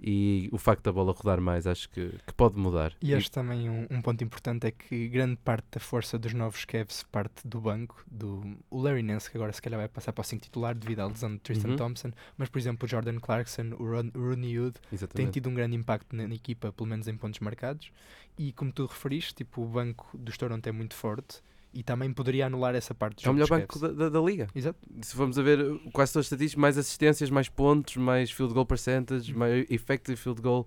e 0.00 0.48
o 0.52 0.58
facto 0.58 0.84
da 0.84 0.92
bola 0.92 1.12
rodar 1.12 1.40
mais 1.40 1.66
acho 1.66 1.88
que, 1.88 2.10
que 2.26 2.34
pode 2.34 2.58
mudar. 2.58 2.92
E 3.00 3.14
acho 3.14 3.30
também 3.30 3.68
um, 3.70 3.86
um 3.90 4.02
ponto 4.02 4.22
importante 4.22 4.66
é 4.66 4.70
que 4.70 5.08
grande 5.08 5.36
parte 5.36 5.66
da 5.72 5.80
força 5.80 6.18
dos 6.18 6.32
novos 6.32 6.64
Cavs 6.64 7.02
parte 7.04 7.46
do 7.46 7.60
banco, 7.60 8.04
do 8.10 8.42
o 8.70 8.80
Larry 8.80 9.02
Nance, 9.02 9.30
que 9.30 9.36
agora 9.36 9.52
se 9.52 9.62
calhar 9.62 9.78
vai 9.78 9.88
passar 9.88 10.12
para 10.12 10.22
o 10.22 10.24
5 10.24 10.42
titular 10.42 10.74
devido 10.74 11.00
à 11.00 11.06
lesão 11.06 11.32
de 11.32 11.38
Tristan 11.40 11.70
Uhum. 11.70 11.76
Thompson, 11.76 12.12
mas 12.36 12.48
por 12.48 12.58
exemplo 12.58 12.86
o 12.86 12.88
Jordan 12.88 13.18
Clarkson, 13.18 13.74
o 13.78 13.84
Ron, 13.84 14.10
o 14.14 14.18
Rooney 14.18 14.58
Hood, 14.58 14.74
tem 14.74 14.88
Exatamente. 14.92 15.32
tido 15.32 15.48
um 15.48 15.54
grande 15.54 15.76
impacto 15.76 16.14
na, 16.14 16.28
na 16.28 16.34
equipa, 16.34 16.72
pelo 16.72 16.88
menos 16.88 17.08
em 17.08 17.16
pontos 17.16 17.40
marcados, 17.40 17.90
e 18.38 18.52
como 18.52 18.72
tu 18.72 18.86
referiste, 18.86 19.34
tipo, 19.34 19.62
o 19.62 19.66
banco 19.66 20.16
dos 20.18 20.36
Toronto 20.36 20.66
é 20.66 20.72
muito 20.72 20.94
forte 20.94 21.40
e 21.74 21.82
também 21.82 22.12
poderia 22.12 22.46
anular 22.46 22.74
essa 22.74 22.94
parte 22.94 23.22
do 23.24 23.26
É 23.26 23.30
o 23.30 23.34
melhor 23.34 23.48
banco 23.48 23.78
da, 23.78 23.88
da, 23.88 24.08
da 24.08 24.20
liga. 24.20 24.46
Exato. 24.54 24.78
se 25.02 25.14
formos 25.14 25.38
a 25.38 25.42
ver 25.42 25.58
quase 25.92 26.12
todas 26.12 26.26
as 26.26 26.32
estatísticas, 26.32 26.60
mais 26.60 26.78
assistências, 26.78 27.28
mais 27.30 27.48
pontos, 27.48 27.96
mais 27.96 28.30
field 28.30 28.54
goal 28.54 28.64
percentage, 28.64 29.32
Uhum. 29.32 29.38
mais 29.38 29.66
effective 29.70 30.16
field 30.16 30.40
goal. 30.40 30.66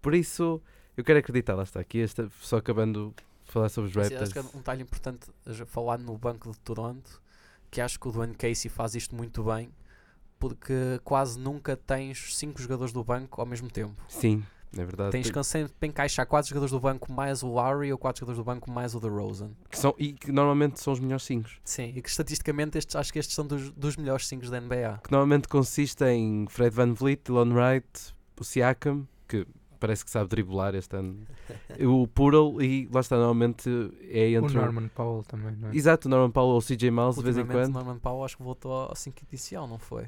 Por 0.00 0.14
isso, 0.14 0.60
eu 0.96 1.02
quero 1.04 1.18
acreditar, 1.18 1.54
lá 1.54 1.62
está, 1.62 1.80
aqui 1.80 2.00
esta, 2.00 2.28
só 2.40 2.58
acabando 2.58 3.14
de 3.46 3.52
falar 3.52 3.68
sobre 3.68 3.88
os 3.88 3.94
Sim, 3.94 4.00
Raptors. 4.00 4.22
acho 4.22 4.32
que 4.32 4.38
é 4.38 4.42
um 4.42 4.58
detalhe 4.60 4.82
importante 4.82 5.26
já 5.46 5.64
falar 5.66 5.98
no 5.98 6.16
banco 6.18 6.50
de 6.50 6.58
Toronto, 6.60 7.20
que 7.70 7.80
acho 7.80 7.98
que 7.98 8.08
o 8.08 8.12
Dwayne 8.12 8.34
Casey 8.34 8.70
faz 8.70 8.94
isto 8.94 9.14
muito 9.14 9.42
bem, 9.44 9.70
porque 10.38 11.00
quase 11.04 11.38
nunca 11.38 11.76
tens 11.76 12.36
cinco 12.36 12.60
jogadores 12.60 12.92
do 12.92 13.02
banco 13.04 13.40
ao 13.40 13.46
mesmo 13.46 13.70
tempo. 13.70 13.94
Sim, 14.08 14.42
é 14.76 14.84
verdade. 14.84 15.10
Tens 15.10 15.30
que 15.30 15.44
sempre 15.44 15.88
encaixar 15.88 16.26
quatro 16.26 16.48
jogadores 16.48 16.72
do 16.72 16.80
banco 16.80 17.12
mais 17.12 17.42
o 17.42 17.48
Lowry 17.48 17.92
ou 17.92 17.98
quatro 17.98 18.20
jogadores 18.20 18.38
do 18.38 18.44
banco 18.44 18.70
mais 18.70 18.94
o 18.94 19.00
DeRozan. 19.00 19.50
Que 19.70 19.78
são, 19.78 19.94
e 19.98 20.12
que 20.12 20.32
normalmente 20.32 20.80
são 20.80 20.92
os 20.92 21.00
melhores 21.00 21.24
5. 21.24 21.48
Sim, 21.64 21.92
e 21.94 22.00
que 22.00 22.08
estatisticamente 22.08 22.78
estes, 22.78 22.96
acho 22.96 23.12
que 23.12 23.18
estes 23.18 23.34
são 23.34 23.46
dos, 23.46 23.70
dos 23.70 23.96
melhores 23.96 24.26
5 24.26 24.48
da 24.48 24.60
NBA. 24.60 25.00
Que 25.04 25.12
normalmente 25.12 25.48
consiste 25.48 26.04
em 26.04 26.46
Fred 26.48 26.74
Van 26.74 26.94
Vliet, 26.94 27.28
Lon 27.28 27.52
Wright, 27.52 28.14
o 28.38 28.44
Siakam, 28.44 29.06
que 29.28 29.46
parece 29.82 30.04
que 30.04 30.10
sabe 30.10 30.28
driblar 30.30 30.74
este 30.76 30.96
ano, 30.96 31.18
o 31.80 32.06
Pural 32.06 32.62
e 32.62 32.88
lá 32.92 33.00
está, 33.00 33.16
normalmente 33.16 33.68
é 34.08 34.38
O 34.40 34.44
entre. 34.44 34.54
Norman 34.56 34.88
Powell 34.94 35.22
também, 35.24 35.56
não 35.56 35.68
é? 35.70 35.76
Exato, 35.76 36.06
o 36.06 36.10
Norman 36.10 36.30
Powell 36.30 36.50
ou 36.52 36.58
o 36.58 36.62
CJ 36.62 36.90
Miles 36.90 37.16
de 37.16 37.22
vez 37.22 37.36
em 37.36 37.44
quando. 37.44 37.72
Norman 37.74 37.98
Powell 37.98 38.24
acho 38.24 38.36
que 38.36 38.42
voltou 38.42 38.72
ao 38.72 38.94
5 38.96 39.16
inicial, 39.28 39.66
não 39.66 39.78
foi? 39.78 40.04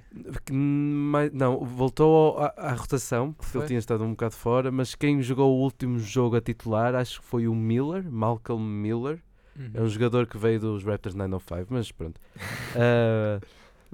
Mais- 0.51 1.33
não, 1.33 1.59
voltou 1.65 2.37
ao- 2.39 2.45
à, 2.45 2.55
à 2.57 2.73
rotação, 2.75 3.33
porque 3.33 3.51
Foi? 3.53 3.61
ele 3.63 3.69
tinha 3.69 3.79
estado 3.79 4.05
um 4.05 4.11
bocado 4.11 4.35
fora, 4.35 4.71
mas 4.71 4.95
quem 4.95 5.21
jogou 5.23 5.53
o 5.59 5.61
último 5.63 5.99
jogo 5.99 6.37
a 6.37 6.41
titular 6.41 6.95
acho 6.95 7.21
que 7.21 7.27
foi 7.27 7.49
o 7.49 7.55
Miller, 7.55 8.05
Malcolm 8.11 8.63
Miller. 8.65 9.21
Uhum. 9.57 9.71
É 9.75 9.81
um 9.83 9.89
jogador 9.89 10.27
que 10.27 10.37
veio 10.37 10.59
dos 10.59 10.83
Raptors 10.85 11.15
905, 11.15 11.67
mas 11.71 11.91
pronto. 11.93 12.21
Ah, 12.77 13.41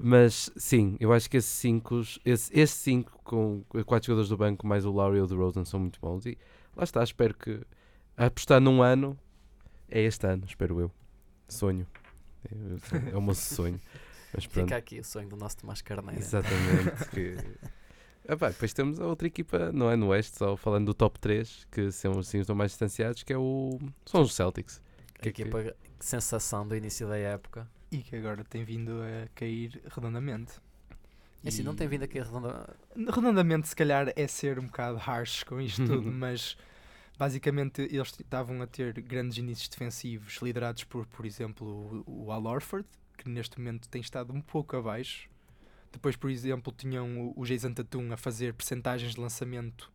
mas 0.03 0.49
sim, 0.55 0.97
eu 0.99 1.11
acho 1.13 1.29
que 1.29 1.37
esses 1.37 1.51
5, 1.51 2.01
esse, 2.25 2.67
cinco 2.67 3.19
com 3.23 3.63
quatro 3.85 4.07
jogadores 4.07 4.29
do 4.29 4.37
banco, 4.37 4.65
mais 4.65 4.85
o 4.85 4.91
Lowry 4.91 5.17
e 5.17 5.21
o 5.21 5.27
DeRozan 5.27 5.65
são 5.65 5.79
muito 5.79 5.99
bons. 5.99 6.25
E 6.25 6.37
lá 6.75 6.83
está, 6.83 7.03
espero 7.03 7.33
que 7.33 7.61
apostar 8.17 8.59
num 8.59 8.81
ano 8.81 9.17
é 9.89 10.01
este 10.01 10.25
ano, 10.27 10.43
espero 10.45 10.79
eu. 10.79 10.91
Sonho. 11.47 11.85
É, 12.45 13.11
é 13.13 13.17
o 13.17 13.21
meu 13.21 13.35
sonho. 13.35 13.79
Mas 14.33 14.47
pronto. 14.47 14.65
Fica 14.65 14.77
aqui 14.77 14.99
o 14.99 15.03
sonho 15.03 15.27
do 15.27 15.35
nosso 15.35 15.57
Tomás 15.57 15.81
Carneiro. 15.81 16.19
Exatamente. 16.19 17.09
que... 17.09 17.35
Ah, 18.27 18.37
pá, 18.37 18.49
depois 18.49 18.71
temos 18.71 18.99
a 18.99 19.07
outra 19.07 19.27
equipa, 19.27 19.71
não 19.71 19.89
é 19.89 19.95
no 19.95 20.09
Oeste, 20.09 20.37
só 20.37 20.55
falando 20.55 20.85
do 20.85 20.93
top 20.93 21.19
3, 21.19 21.67
que 21.71 21.91
são 21.91 22.19
assim, 22.19 22.39
estão 22.39 22.55
mais 22.55 22.69
distanciados, 22.71 23.23
que 23.23 23.33
é 23.33 23.37
o... 23.37 23.79
são 24.05 24.21
os 24.21 24.35
Celtics. 24.35 24.79
Que 25.19 25.29
é 25.29 25.31
que- 25.31 25.41
equipa 25.41 25.75
sensação 25.99 26.65
do 26.67 26.75
início 26.75 27.07
da 27.07 27.17
época. 27.17 27.67
E 27.91 27.97
que 27.99 28.15
agora 28.15 28.43
tem 28.43 28.63
vindo 28.63 29.01
a 29.03 29.27
cair 29.35 29.81
redondamente. 29.93 30.53
É 31.43 31.49
assim, 31.49 31.63
não 31.63 31.75
tem 31.75 31.87
vindo 31.87 32.03
a 32.03 32.07
redonda. 32.07 32.75
Redondamente, 32.95 33.67
se 33.67 33.75
calhar, 33.75 34.13
é 34.15 34.27
ser 34.27 34.59
um 34.59 34.65
bocado 34.67 34.97
harsh 34.97 35.43
com 35.43 35.59
isto 35.59 35.85
tudo, 35.85 36.07
Uhum. 36.07 36.13
mas 36.15 36.55
basicamente 37.17 37.81
eles 37.81 38.09
estavam 38.19 38.61
a 38.61 38.67
ter 38.67 38.99
grandes 39.01 39.37
inícios 39.37 39.67
defensivos 39.67 40.39
liderados 40.41 40.83
por, 40.83 41.05
por 41.07 41.25
exemplo, 41.25 42.03
o, 42.07 42.25
o 42.27 42.31
Al 42.31 42.45
Horford, 42.45 42.87
que 43.17 43.27
neste 43.27 43.59
momento 43.59 43.89
tem 43.89 44.01
estado 44.01 44.31
um 44.33 44.41
pouco 44.41 44.77
abaixo. 44.77 45.27
Depois, 45.91 46.15
por 46.15 46.29
exemplo, 46.29 46.71
tinham 46.75 47.33
o, 47.35 47.43
Jason 47.43 47.73
Tatum 47.73 48.13
a 48.13 48.17
fazer 48.17 48.53
percentagens 48.53 49.13
de 49.15 49.19
lançamento 49.19 49.91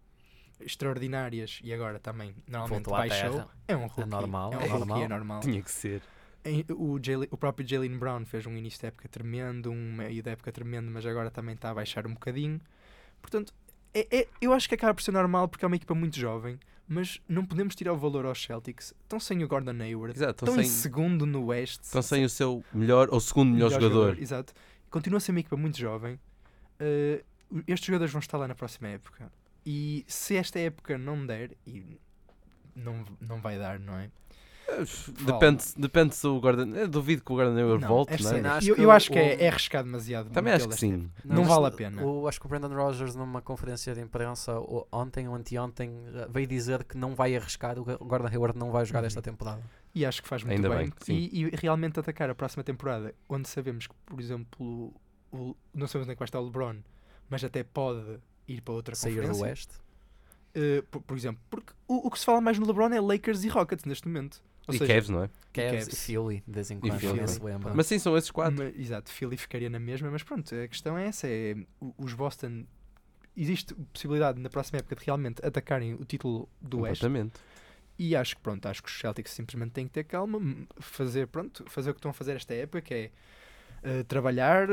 extraordinárias 0.60 1.60
e 1.62 1.72
agora 1.72 1.98
também 1.98 2.34
normalmente 2.46 2.84
Voltou 2.84 2.92
baixou. 2.96 3.50
É 3.68 3.76
um 3.76 3.86
rookie. 3.86 4.10
normal, 4.10 4.52
É 4.52 4.56
um 4.56 4.60
é 4.60 4.66
rookie, 4.66 4.78
normal. 4.78 5.02
é 5.02 5.08
normal. 5.08 5.40
Tinha 5.40 5.62
que 5.62 5.70
ser. 5.70 6.02
O, 6.76 6.98
Jalen- 7.02 7.28
o 7.30 7.36
próprio 7.36 7.66
Jalen 7.68 7.98
Brown 7.98 8.24
fez 8.24 8.46
um 8.46 8.56
início 8.56 8.80
de 8.80 8.86
época 8.86 9.08
tremendo, 9.08 9.70
um 9.70 9.92
meio 9.94 10.22
de 10.22 10.30
época 10.30 10.52
tremendo, 10.52 10.90
mas 10.90 11.04
agora 11.06 11.30
também 11.30 11.54
está 11.54 11.70
a 11.70 11.74
baixar 11.74 12.06
um 12.06 12.12
bocadinho. 12.14 12.60
Portanto, 13.20 13.52
é, 13.94 14.06
é- 14.20 14.28
eu 14.40 14.52
acho 14.52 14.68
que 14.68 14.74
acaba 14.74 14.94
por 14.94 15.02
ser 15.02 15.12
normal 15.12 15.48
porque 15.48 15.64
é 15.64 15.68
uma 15.68 15.76
equipa 15.76 15.94
muito 15.94 16.18
jovem, 16.18 16.58
mas 16.86 17.20
não 17.28 17.44
podemos 17.44 17.74
tirar 17.74 17.92
o 17.92 17.96
valor 17.96 18.26
aos 18.26 18.42
Celtics. 18.42 18.94
Estão 19.02 19.18
sem 19.18 19.42
o 19.42 19.48
Gordon 19.48 19.80
Hayward, 19.82 20.16
Exato, 20.16 20.44
estão 20.44 20.48
estão 20.48 20.62
em 20.62 20.66
sem, 20.66 20.82
segundo 20.82 21.26
no 21.26 21.46
West. 21.46 21.82
estão 21.82 22.02
sem 22.02 22.24
o 22.24 22.28
seu 22.28 22.64
melhor 22.72 23.08
ou 23.10 23.18
segundo 23.20 23.52
melhor, 23.52 23.70
jogador. 23.70 24.18
Exato. 24.18 24.52
Continua 24.90 25.16
a 25.16 25.20
ser 25.20 25.32
uma 25.32 25.40
equipa 25.40 25.56
muito 25.56 25.78
jovem. 25.78 26.18
Uh, 26.80 27.24
estes 27.66 27.86
jogadores 27.86 28.12
vão 28.12 28.20
estar 28.20 28.38
lá 28.38 28.46
na 28.46 28.54
próxima 28.54 28.88
época. 28.88 29.32
E 29.64 30.04
se 30.06 30.36
esta 30.36 30.58
época 30.60 30.96
não 30.96 31.26
der, 31.26 31.56
e 31.66 31.98
não, 32.74 33.04
não 33.20 33.40
vai 33.40 33.58
dar, 33.58 33.80
não 33.80 33.96
é? 33.98 34.10
Depende, 35.24 35.64
depende 35.76 36.14
se 36.14 36.26
o 36.26 36.40
Gordon. 36.40 36.74
Eu 36.74 36.88
duvido 36.88 37.22
que 37.24 37.32
o 37.32 37.36
Gordon 37.36 37.56
Hayward 37.56 37.82
Não, 37.82 37.88
volte, 37.88 38.14
é 38.14 38.18
não 38.42 38.50
é? 38.50 38.56
Acho 38.56 38.68
eu, 38.70 38.74
que 38.74 38.80
eu 38.82 38.90
acho 38.90 39.10
que 39.10 39.16
o- 39.18 39.22
é, 39.22 39.44
é 39.44 39.48
arriscado 39.48 39.84
demasiado. 39.86 40.30
Também 40.30 40.52
acho 40.52 40.68
que 40.68 40.74
metê-lo 40.74 40.94
este 40.96 41.04
sim. 41.04 41.10
Não 41.24 41.42
mas 41.44 41.48
vale 41.48 41.66
a 41.66 41.70
pena. 41.70 42.02
o- 42.04 42.26
acho 42.28 42.40
que 42.40 42.46
o 42.46 42.48
Brandon 42.48 42.74
Rogers, 42.74 43.14
numa 43.14 43.40
conferência 43.40 43.94
de 43.94 44.00
imprensa 44.00 44.54
ontem 44.90 45.28
ou 45.28 45.34
anteontem, 45.34 45.92
veio 46.30 46.46
dizer 46.46 46.84
que 46.84 46.96
não 46.96 47.14
vai 47.14 47.36
arriscar. 47.36 47.78
O 47.78 47.84
Gordon 47.84 48.28
Hayward 48.28 48.58
não 48.58 48.70
vai 48.70 48.84
jogar 48.84 49.00
Uhum. 49.00 49.06
esta 49.06 49.22
temporada. 49.22 49.62
E 49.94 50.04
acho 50.04 50.22
que 50.22 50.28
faz 50.28 50.42
muito 50.42 50.56
Ainda 50.56 50.68
bem. 50.76 50.92
bem, 51.06 51.16
e, 51.32 51.44
e 51.44 51.50
realmente 51.56 51.98
atacar 51.98 52.28
a 52.28 52.34
próxima 52.34 52.62
temporada, 52.62 53.14
onde 53.28 53.48
sabemos 53.48 53.86
que, 53.86 53.94
por 54.04 54.20
exemplo, 54.20 54.92
o, 55.32 55.56
não 55.72 55.86
sabemos 55.86 56.06
onde 56.06 56.12
é 56.12 56.14
que 56.14 56.18
vai 56.18 56.26
estar 56.26 56.40
o 56.40 56.44
LeBron, 56.44 56.76
mas 57.30 57.42
até 57.42 57.62
pode 57.62 58.18
ir 58.46 58.60
para 58.60 58.74
outra 58.74 58.94
Sair 58.94 59.12
do 59.14 59.16
conferência. 59.28 59.44
Oeste. 59.46 59.74
Uh, 60.54 60.82
por, 60.90 61.00
por 61.02 61.16
exemplo, 61.16 61.40
porque 61.50 61.72
o, 61.88 62.06
o 62.08 62.10
que 62.10 62.18
se 62.18 62.24
fala 62.24 62.40
mais 62.40 62.58
no 62.58 62.66
LeBron 62.66 62.88
é 62.92 63.00
Lakers 63.00 63.44
e 63.44 63.48
Rockets 63.48 63.84
neste 63.84 64.06
momento. 64.08 64.42
Ou 64.68 64.74
e 64.74 64.78
seja, 64.78 64.92
Cavs, 64.94 65.08
não 65.08 65.22
é? 65.24 65.30
Cavs 65.52 65.72
e 65.72 65.90
Cavs. 65.90 66.04
Philly, 66.04 66.42
de 66.46 66.52
vez 66.52 66.70
em 66.70 66.80
quando, 66.80 66.98
Philly. 66.98 67.28
se 67.28 67.42
lembra. 67.42 67.72
Mas 67.74 67.86
sim, 67.86 67.98
são 67.98 68.16
esses 68.16 68.30
quatro. 68.30 68.56
Mas, 68.56 68.76
exato, 68.78 69.10
Philly 69.10 69.36
ficaria 69.36 69.70
na 69.70 69.78
mesma, 69.78 70.10
mas 70.10 70.22
pronto, 70.22 70.54
a 70.54 70.68
questão 70.68 70.96
é 70.98 71.06
essa: 71.06 71.26
é 71.28 71.54
os 71.98 72.12
Boston. 72.14 72.64
Existe 73.36 73.74
possibilidade 73.92 74.40
na 74.40 74.48
próxima 74.48 74.78
época 74.78 74.96
de 74.96 75.04
realmente 75.04 75.44
atacarem 75.44 75.92
o 75.94 76.04
título 76.06 76.48
do 76.60 76.80
Oeste 76.80 77.04
Completamente. 77.04 77.38
e 77.98 78.16
acho 78.16 78.34
que 78.36 78.40
pronto, 78.40 78.66
acho 78.66 78.82
que 78.82 78.88
os 78.88 78.98
Celtics 78.98 79.30
simplesmente 79.32 79.72
têm 79.72 79.86
que 79.86 79.92
ter 79.92 80.04
calma, 80.04 80.40
fazer 80.78 81.26
pronto, 81.26 81.62
fazer 81.68 81.90
o 81.90 81.92
que 81.94 81.98
estão 81.98 82.10
a 82.10 82.14
fazer 82.14 82.34
esta 82.36 82.54
época, 82.54 82.80
que 82.80 82.94
é 82.94 83.10
eh, 83.82 84.02
trabalhar 84.04 84.68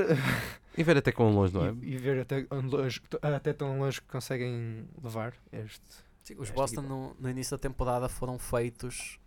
E 0.78 0.82
ver 0.82 0.96
até 0.96 1.12
quão 1.12 1.34
longe, 1.36 1.54
não 1.54 1.66
é? 1.66 1.74
e, 1.84 1.94
e 1.94 1.98
ver 1.98 2.22
até, 2.22 2.48
onde 2.50 2.74
longe- 2.74 3.02
até 3.22 3.52
tão 3.52 3.78
longe 3.80 4.00
que 4.02 4.08
conseguem 4.08 4.88
levar 5.04 5.34
este. 5.52 5.82
Sim, 6.24 6.36
os 6.38 6.50
Boston 6.50 6.84
no, 6.84 7.16
no 7.20 7.30
início 7.30 7.52
da 7.58 7.62
temporada 7.62 8.08
foram 8.08 8.40
feitos, 8.40 9.20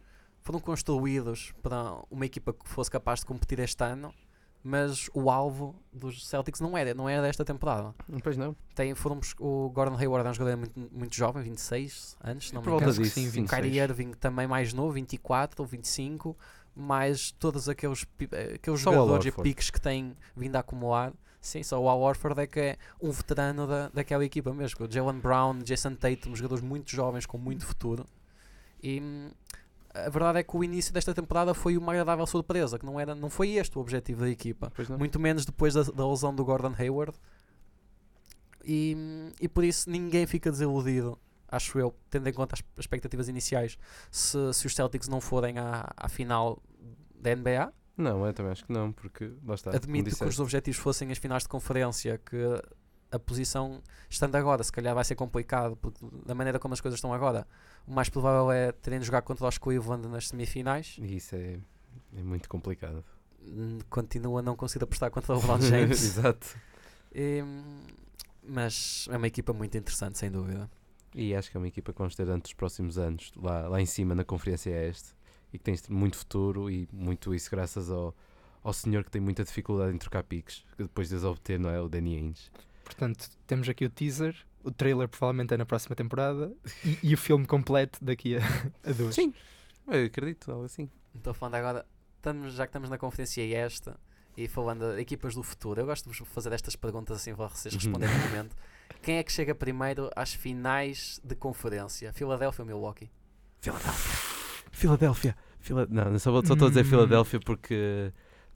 foram 0.47 0.61
construídos 0.61 1.53
para 1.61 1.99
uma 2.09 2.25
equipa 2.25 2.53
que 2.53 2.69
fosse 2.69 2.89
capaz 2.89 3.19
de 3.19 3.27
competir 3.27 3.59
este 3.59 3.83
ano, 3.83 4.15
mas 4.63 5.11
o 5.13 5.29
alvo 5.29 5.75
dos 5.93 6.25
Celtics 6.29 6.61
não 6.61 6.79
era, 6.79 6.95
não 6.95 7.09
era 7.09 7.21
desta 7.21 7.45
temporada. 7.45 7.93
Pois 8.23 8.37
não. 8.37 8.55
Tem, 8.73 8.95
foram, 8.95 9.21
o 9.41 9.69
Gordon 9.71 9.97
Hayward 9.97 10.25
é 10.25 10.31
um 10.31 10.35
jogador 10.35 10.57
muito, 10.57 10.89
muito 10.93 11.17
jovem, 11.17 11.43
26 11.43 12.17
anos, 12.23 12.49
se 12.49 12.55
não 12.55 12.63
me 12.63 12.69
engano. 12.69 12.93
disso. 12.93 13.15
sim, 13.15 13.27
O 13.27 13.31
26. 13.33 13.51
Kyrie 13.51 13.81
Irving 13.81 14.13
também 14.13 14.47
mais 14.47 14.73
novo, 14.73 14.93
24 14.93 15.63
ou 15.65 15.67
25, 15.67 16.37
mais 16.77 17.33
todos 17.33 17.69
aqueles, 17.69 18.07
eh, 18.31 18.55
aqueles 18.55 18.81
Só 18.81 18.91
o 18.91 18.93
jogadores 18.95 19.27
e 19.27 19.43
piques 19.43 19.69
que 19.69 19.81
têm 19.81 20.17
vindo 20.37 20.55
a 20.55 20.61
acumular. 20.61 21.13
Sim, 21.41 21.65
só 21.65 21.83
o 21.83 21.89
Al 21.89 22.01
Horford 22.01 22.41
é 22.41 22.47
que 22.47 22.61
é 22.61 22.77
um 23.03 23.11
veterano 23.11 23.67
da, 23.67 23.89
daquela 23.89 24.25
equipa 24.25 24.55
mesmo. 24.55 24.87
O 24.87 24.91
Jalen 24.91 25.19
Brown, 25.19 25.59
Jason 25.59 25.97
Tatum, 25.97 26.37
jogadores 26.37 26.63
muito 26.63 26.89
jovens 26.93 27.27
com 27.27 27.37
muito 27.37 27.67
futuro. 27.67 28.07
E 28.81 29.01
hum, 29.01 29.31
a 30.05 30.11
verdade 30.11 30.39
é 30.41 30.43
que 30.43 30.57
o 30.57 30.63
início 30.63 30.93
desta 30.93 31.15
temporada 31.15 31.55
foi 31.55 31.77
uma 31.79 31.93
agradável 31.93 32.27
surpresa, 32.27 32.79
que 32.79 32.85
não, 32.85 33.01
era, 33.01 33.15
não 33.15 33.31
foi 33.31 33.53
este 33.53 33.79
o 33.79 33.81
objetivo 33.81 34.21
da 34.21 34.31
equipa. 34.31 34.73
Muito 34.99 35.19
menos 35.19 35.45
depois 35.47 35.75
da, 35.75 35.83
da 35.83 36.09
lesão 36.09 36.35
do 36.35 36.45
Gordon 36.45 36.75
Hayward. 36.79 37.17
E, 38.65 38.97
e 39.41 39.49
por 39.49 39.65
isso 39.65 39.89
ninguém 39.89 40.27
fica 40.27 40.51
desiludido, 40.51 41.19
acho 41.49 41.79
eu, 41.79 41.95
tendo 42.11 42.29
em 42.29 42.33
conta 42.33 42.57
as 42.57 42.63
as 42.77 42.81
expectativas 42.81 43.29
iniciais, 43.29 43.79
se, 44.11 44.53
se 44.53 44.67
os 44.67 44.75
Celtics 44.75 45.09
não 45.09 45.21
forem 45.21 45.59
à, 45.59 45.89
à 45.97 46.09
final 46.09 46.61
da 47.15 47.35
NBA. 47.35 47.73
Não, 47.97 48.27
eu 48.27 48.33
também 48.35 48.53
acho 48.53 48.65
que 48.65 48.73
não, 48.73 48.93
porque 48.93 49.33
lá 49.45 49.55
está. 49.55 49.71
Admito 49.71 50.15
que 50.15 50.25
os 50.25 50.41
objetivos 50.41 50.79
fossem 50.79 51.11
as 51.11 51.19
finais 51.19 51.45
de 51.45 51.49
conferência, 51.49 52.19
que 52.19 52.61
a 53.11 53.19
posição, 53.19 53.81
estando 54.09 54.35
agora, 54.37 54.63
se 54.63 54.73
calhar 54.73 54.95
vai 54.95 55.05
ser 55.05 55.15
complicado, 55.15 55.77
porque 55.77 56.05
da 56.25 56.35
maneira 56.35 56.59
como 56.59 56.75
as 56.75 56.81
coisas 56.81 56.99
estão 56.99 57.13
agora, 57.13 57.47
o 57.87 57.93
mais 57.93 58.09
provável 58.09 58.51
é 58.51 58.73
terem 58.73 58.99
de 58.99 59.07
jogar 59.07 59.23
contra 59.23 59.47
os 59.47 59.59
Cleveland 59.59 60.09
nas 60.09 60.29
semifinais. 60.29 60.97
Isso 61.01 61.35
é, 61.37 61.59
é 62.17 62.23
muito 62.23 62.49
complicado. 62.49 63.05
Hum, 63.43 63.79
Continua 63.89 64.41
a 64.41 64.43
não 64.43 64.57
conseguir 64.57 64.85
apostar 64.85 65.11
contra 65.11 65.35
o 65.35 65.41
LeBron 65.41 65.61
James. 65.63 66.03
Exato. 66.03 66.57
E, 67.15 67.43
mas 68.43 69.09
é 69.11 69.17
uma 69.17 69.27
equipa 69.27 69.53
muito 69.53 69.77
interessante, 69.77 70.19
sem 70.19 70.31
dúvida. 70.31 70.69
E 71.15 71.35
acho 71.35 71.51
que 71.51 71.57
é 71.57 71.61
uma 71.61 71.69
equipa 71.69 71.93
que 71.93 71.99
vamos 71.99 72.15
ter 72.15 72.25
durante 72.27 72.47
os 72.47 72.53
próximos 72.53 72.99
anos, 72.99 73.33
lá, 73.37 73.69
lá 73.69 73.81
em 73.81 73.87
cima 73.87 74.15
na 74.15 74.25
Conferência 74.25 74.71
Este, 74.71 75.15
e 75.53 75.59
que 75.59 75.65
tem 75.65 75.75
muito 75.89 76.17
futuro 76.17 76.71
e 76.71 76.89
muito 76.93 77.35
isso 77.35 77.51
graças 77.51 77.91
ao, 77.91 78.15
ao 78.63 78.73
senhor 78.73 79.03
que 79.03 79.11
tem 79.11 79.21
muita 79.21 79.43
dificuldade 79.43 79.95
em 79.95 79.99
trocar 79.99 80.23
piques, 80.25 80.65
que 80.77 80.83
depois 80.83 81.09
de 81.09 81.15
os 81.15 81.25
obter, 81.25 81.59
não 81.59 81.71
é? 81.71 81.81
O 81.81 81.89
Danny 81.89 82.17
Ainge. 82.17 82.51
Portanto, 82.87 83.29
temos 83.47 83.69
aqui 83.69 83.85
o 83.85 83.91
teaser, 83.91 84.35
o 84.65 84.71
trailer 84.71 85.09
provavelmente 85.09 85.53
é 85.53 85.57
na 85.57 85.67
próxima 85.67 85.95
temporada 85.97 86.53
e, 86.85 86.99
e 87.03 87.15
o 87.15 87.19
filme 87.19 87.45
completo 87.45 87.99
daqui 88.03 88.37
a, 88.37 88.41
a 88.89 88.93
duas. 88.93 89.15
Sim. 89.15 89.35
Eu 89.89 90.07
acredito, 90.07 90.51
algo 90.51 90.65
assim. 90.65 90.89
Estou 91.15 91.35
falando 91.35 91.57
agora, 91.57 91.87
estamos, 92.17 92.55
já 92.55 92.65
que 92.65 92.71
estamos 92.71 92.89
na 92.89 92.97
conferência 92.97 93.43
esta 93.57 93.99
e 94.37 94.47
falando 94.49 94.95
de 94.95 95.01
equipas 95.01 95.35
do 95.35 95.43
futuro, 95.43 95.81
eu 95.81 95.87
gosto 95.87 96.11
de 96.11 96.17
vos 96.19 96.29
fazer 96.29 96.53
estas 96.53 96.77
perguntas 96.77 97.17
assim 97.17 97.35
para 97.35 97.49
vocês 97.49 97.75
Uhum. 97.75 97.81
responderem 97.81 98.17
no 98.19 98.25
momento. 98.29 98.57
Quem 99.03 99.19
é 99.19 99.23
que 99.23 99.33
chega 99.33 99.55
primeiro 99.55 100.11
às 100.15 100.33
finais 100.35 101.21
de 101.25 101.35
conferência? 101.35 102.13
Filadélfia 102.13 102.63
ou 102.63 102.67
Milwaukee? 102.67 103.11
Filadélfia. 104.73 105.37
Fila... 105.61 105.87
Não, 105.91 106.13
não 106.13 106.19
só 106.19 106.31
vou- 106.31 106.45
só 106.47 106.53
estou 106.53 106.67
a 106.67 106.71
dizer 106.71 106.83
Hum. 106.83 106.91
Filadélfia 106.91 107.41
porque. 107.41 108.13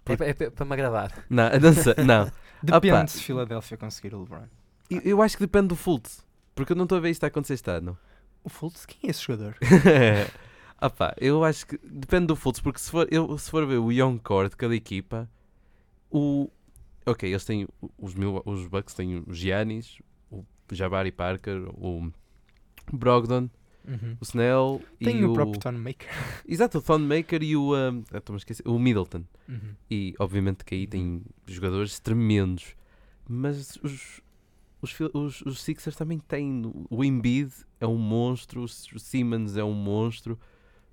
É, 0.06 0.16
pa- 0.16 0.24
é 0.24 0.34
pa- 0.34 0.50
para 0.50 0.64
me 0.66 0.72
agradar. 0.74 1.24
Não, 1.28 1.50
não, 1.60 1.72
sei, 1.72 1.94
não. 2.04 2.30
Depende 2.62 2.94
Opa. 2.94 3.06
se 3.06 3.22
Filadélfia 3.22 3.76
conseguir 3.76 4.14
o 4.14 4.20
LeBron. 4.20 4.46
Eu, 4.90 5.00
eu 5.02 5.22
acho 5.22 5.36
que 5.36 5.44
depende 5.44 5.68
do 5.68 5.76
Fultz, 5.76 6.24
porque 6.54 6.72
eu 6.72 6.76
não 6.76 6.84
estou 6.84 6.98
a 6.98 7.00
ver 7.00 7.10
isto 7.10 7.24
a 7.24 7.28
acontecer 7.28 7.54
este 7.54 7.70
ano. 7.70 7.96
O 8.42 8.48
Fultz, 8.48 8.86
quem 8.86 9.08
é 9.08 9.10
esse 9.10 9.22
jogador? 9.22 9.56
pá, 10.96 11.14
eu 11.18 11.44
acho 11.44 11.66
que 11.66 11.78
depende 11.84 12.26
do 12.26 12.36
Fultz, 12.36 12.60
porque 12.60 12.78
se 12.78 12.90
for, 12.90 13.06
eu, 13.10 13.36
se 13.38 13.50
for 13.50 13.66
ver 13.66 13.78
o 13.78 13.92
young 13.92 14.18
core 14.18 14.48
de 14.48 14.56
cada 14.56 14.74
equipa, 14.74 15.28
o. 16.10 16.50
Ok, 17.06 17.28
eles 17.28 17.44
têm 17.44 17.66
os, 17.98 18.14
mil, 18.14 18.42
os 18.44 18.66
Bucks 18.66 18.94
têm 18.94 19.24
o 19.26 19.32
Giannis, 19.32 20.00
o 20.30 20.44
Jabari 20.70 21.10
Parker, 21.10 21.68
o 21.72 22.10
Brogdon, 22.92 23.48
Uhum. 23.86 24.16
o 24.20 24.24
Snell 24.24 24.82
Tem 24.98 25.20
e 25.20 25.24
o 25.24 25.30
o. 25.30 25.34
próprio 25.34 25.78
Maker. 25.78 26.08
Exato, 26.46 26.78
o 26.78 26.82
Thonmaker 26.82 27.42
e 27.42 27.56
o. 27.56 27.74
Um, 27.74 28.02
ah, 28.12 28.22
a 28.32 28.36
esquecer, 28.36 28.66
o 28.66 28.78
Middleton. 28.78 29.24
Uhum. 29.48 29.74
E 29.90 30.14
obviamente 30.18 30.64
que 30.64 30.74
aí 30.74 30.86
tem 30.86 31.22
jogadores 31.46 31.98
tremendos. 31.98 32.74
Mas 33.28 33.78
os, 33.82 34.20
os, 34.82 34.98
os, 35.14 35.42
os 35.42 35.62
Sixers 35.62 35.96
também 35.96 36.18
têm. 36.18 36.62
O 36.90 37.04
Embiid 37.04 37.52
é 37.80 37.86
um 37.86 37.96
monstro, 37.96 38.62
o 38.62 38.68
Simmons 38.98 39.56
é 39.56 39.64
um 39.64 39.74
monstro. 39.74 40.38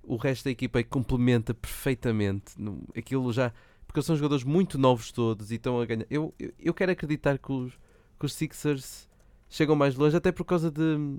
O 0.02 0.16
resto 0.16 0.44
da 0.44 0.50
equipa 0.50 0.82
complementa 0.82 1.52
perfeitamente. 1.52 2.54
Aquilo 2.96 3.32
já. 3.32 3.52
Porque 3.86 4.02
são 4.02 4.16
jogadores 4.16 4.44
muito 4.44 4.78
novos 4.78 5.10
todos 5.10 5.50
e 5.50 5.54
estão 5.54 5.80
a 5.80 5.86
ganhar. 5.86 6.06
Eu, 6.10 6.34
eu, 6.38 6.52
eu 6.58 6.74
quero 6.74 6.92
acreditar 6.92 7.38
que 7.38 7.50
os, 7.50 7.72
que 8.18 8.26
os 8.26 8.32
Sixers 8.34 9.08
chegam 9.48 9.74
mais 9.74 9.94
longe, 9.96 10.16
até 10.16 10.30
por 10.30 10.44
causa 10.44 10.70
de. 10.70 11.18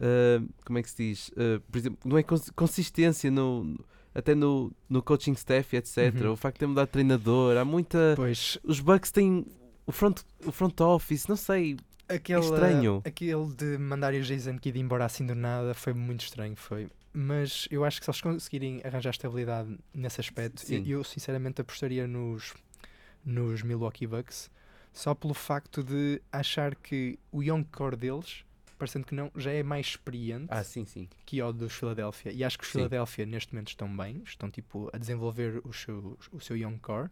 Ah, 0.00 0.42
como 0.64 0.78
é 0.78 0.82
que 0.82 0.90
se 0.90 0.96
diz? 0.96 1.30
Ah, 1.36 1.60
por 1.70 1.78
exemplo, 1.78 1.98
não 2.04 2.18
é 2.18 2.22
cons- 2.22 2.50
consistência 2.50 3.30
no, 3.30 3.78
até 4.14 4.34
no, 4.34 4.72
no 4.88 5.02
coaching 5.02 5.32
staff, 5.32 5.76
etc. 5.76 6.14
Uhum. 6.22 6.32
O 6.32 6.36
facto 6.36 6.56
de 6.56 6.60
ter 6.60 6.66
mudado 6.66 6.86
de 6.86 6.92
treinador, 6.92 7.56
há 7.56 7.64
muita. 7.64 8.14
Pois, 8.16 8.58
Os 8.62 8.80
Bucks 8.80 9.10
têm 9.10 9.44
o 9.86 9.92
front, 9.92 10.20
o 10.44 10.52
front 10.52 10.80
office, 10.80 11.26
não 11.26 11.36
sei. 11.36 11.76
aquele, 12.08 12.40
estranho. 12.40 13.02
aquele 13.04 13.46
de 13.54 13.78
mandar 13.78 14.14
o 14.14 14.20
Jason 14.22 14.58
Kidd 14.58 14.78
embora 14.78 15.04
assim 15.04 15.26
do 15.26 15.34
nada 15.34 15.74
foi 15.74 15.92
muito 15.92 16.22
estranho, 16.24 16.56
foi. 16.56 16.88
Mas 17.16 17.68
eu 17.70 17.84
acho 17.84 18.00
que 18.00 18.04
se 18.06 18.10
eles 18.10 18.20
conseguirem 18.20 18.80
arranjar 18.82 19.10
estabilidade 19.10 19.78
nesse 19.94 20.20
aspecto, 20.20 20.64
eu, 20.72 20.84
eu 20.84 21.04
sinceramente 21.04 21.60
apostaria 21.60 22.08
nos, 22.08 22.54
nos 23.24 23.62
Milwaukee 23.62 24.06
Bucks, 24.06 24.50
só 24.92 25.14
pelo 25.14 25.32
facto 25.34 25.82
de 25.84 26.20
achar 26.32 26.74
que 26.74 27.16
o 27.30 27.40
young 27.42 27.62
core 27.64 27.94
deles, 27.96 28.44
parecendo 28.78 29.06
que 29.06 29.14
não, 29.14 29.30
já 29.36 29.50
é 29.52 29.62
mais 29.62 29.86
experiente 29.86 30.46
Ah, 30.48 30.62
sim, 30.64 30.84
sim. 30.84 31.08
que 31.24 31.42
o 31.42 31.52
dos 31.52 31.72
Philadelphia. 31.72 32.32
E 32.32 32.42
acho 32.44 32.58
que 32.58 32.64
os 32.64 32.70
Sim. 32.70 32.78
Philadelphia 32.78 33.26
neste 33.26 33.52
momento 33.52 33.68
estão 33.68 33.94
bem, 33.96 34.22
estão 34.24 34.50
tipo 34.50 34.90
a 34.92 34.98
desenvolver 34.98 35.60
o 35.64 35.72
seu, 35.72 36.18
o 36.32 36.40
seu 36.40 36.56
young 36.56 36.78
core, 36.78 37.10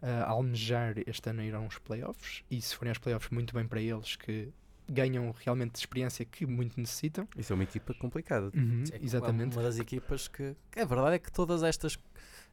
a 0.00 0.24
almejar 0.30 0.94
este 1.06 1.30
ano 1.30 1.40
a 1.40 1.44
ir 1.44 1.54
a 1.54 1.60
uns 1.60 1.78
playoffs. 1.78 2.44
E 2.50 2.60
se 2.62 2.74
forem 2.76 2.90
aos 2.90 2.98
playoffs, 2.98 3.30
muito 3.30 3.52
bem 3.54 3.66
para 3.66 3.80
eles 3.80 4.16
que 4.16 4.52
ganham 4.88 5.34
realmente 5.44 5.76
experiência 5.76 6.24
que 6.24 6.46
muito 6.46 6.78
necessitam. 6.80 7.28
Isso 7.36 7.52
é 7.52 7.54
uma 7.54 7.64
equipa 7.64 7.92
complicada. 7.94 8.50
Sim, 8.50 8.84
é 8.92 9.02
exatamente. 9.02 9.56
Uma 9.56 9.62
das 9.62 9.78
equipas 9.78 10.28
que. 10.28 10.54
que 10.70 10.80
A 10.80 10.84
verdade 10.84 11.16
é 11.16 11.18
que 11.18 11.30
todas 11.30 11.62
estas 11.62 11.98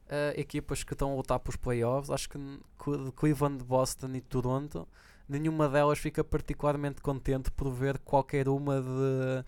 eh, 0.10 0.34
equipas 0.38 0.84
que 0.84 0.94
estão 0.94 1.12
a 1.12 1.16
lutar 1.16 1.40
para 1.40 1.50
os 1.50 1.56
playoffs, 1.56 2.10
acho 2.10 2.30
que 2.30 2.38
Cleveland, 3.16 3.64
Boston 3.64 4.12
e 4.16 4.22
Toronto, 4.22 4.88
nenhuma 5.28 5.68
delas 5.70 5.98
fica 6.00 6.24
particularmente 6.24 7.02
contente 7.02 7.52
por 7.52 7.72
ver 7.72 7.98
qualquer 8.00 8.48
uma 8.50 8.82
de 8.82 9.44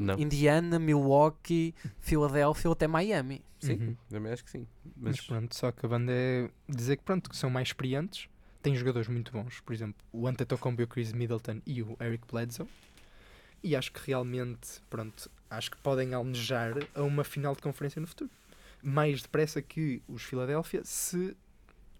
Não. 0.00 0.18
Indiana, 0.18 0.78
Milwaukee, 0.78 1.74
Filadélfia 1.98 2.68
ou 2.68 2.72
até 2.72 2.86
Miami. 2.86 3.42
Sim, 3.60 3.72
Uhum. 3.74 3.96
também 4.08 4.32
acho 4.32 4.44
que 4.44 4.50
sim. 4.50 4.66
Mas, 4.96 5.16
Mas, 5.16 5.20
pronto, 5.26 5.54
só 5.56 5.72
que 5.72 5.84
a 5.84 5.88
banda 5.88 6.12
é 6.12 6.48
dizer 6.68 6.96
que 6.96 7.02
pronto, 7.02 7.28
que 7.28 7.36
são 7.36 7.50
mais 7.50 7.68
experientes, 7.68 8.28
têm 8.62 8.76
jogadores 8.76 9.08
muito 9.08 9.32
bons, 9.32 9.60
por 9.60 9.72
exemplo, 9.72 9.96
o 10.12 10.26
Antetokounmpo, 10.28 10.82
o 10.82 10.86
Chris 10.86 11.12
Middleton 11.12 11.60
e 11.66 11.82
o 11.82 11.96
Eric 12.00 12.24
Bledsoe. 12.30 12.68
E 13.62 13.74
acho 13.74 13.90
que 13.92 14.00
realmente, 14.06 14.80
pronto, 14.88 15.28
acho 15.50 15.70
que 15.72 15.76
podem 15.78 16.14
almejar 16.14 16.74
a 16.94 17.02
uma 17.02 17.24
final 17.24 17.54
de 17.56 17.62
conferência 17.62 18.00
no 18.00 18.06
futuro. 18.06 18.30
Mais 18.80 19.22
depressa 19.22 19.60
que 19.60 20.00
os 20.06 20.22
Philadelphia, 20.22 20.82
se 20.84 21.36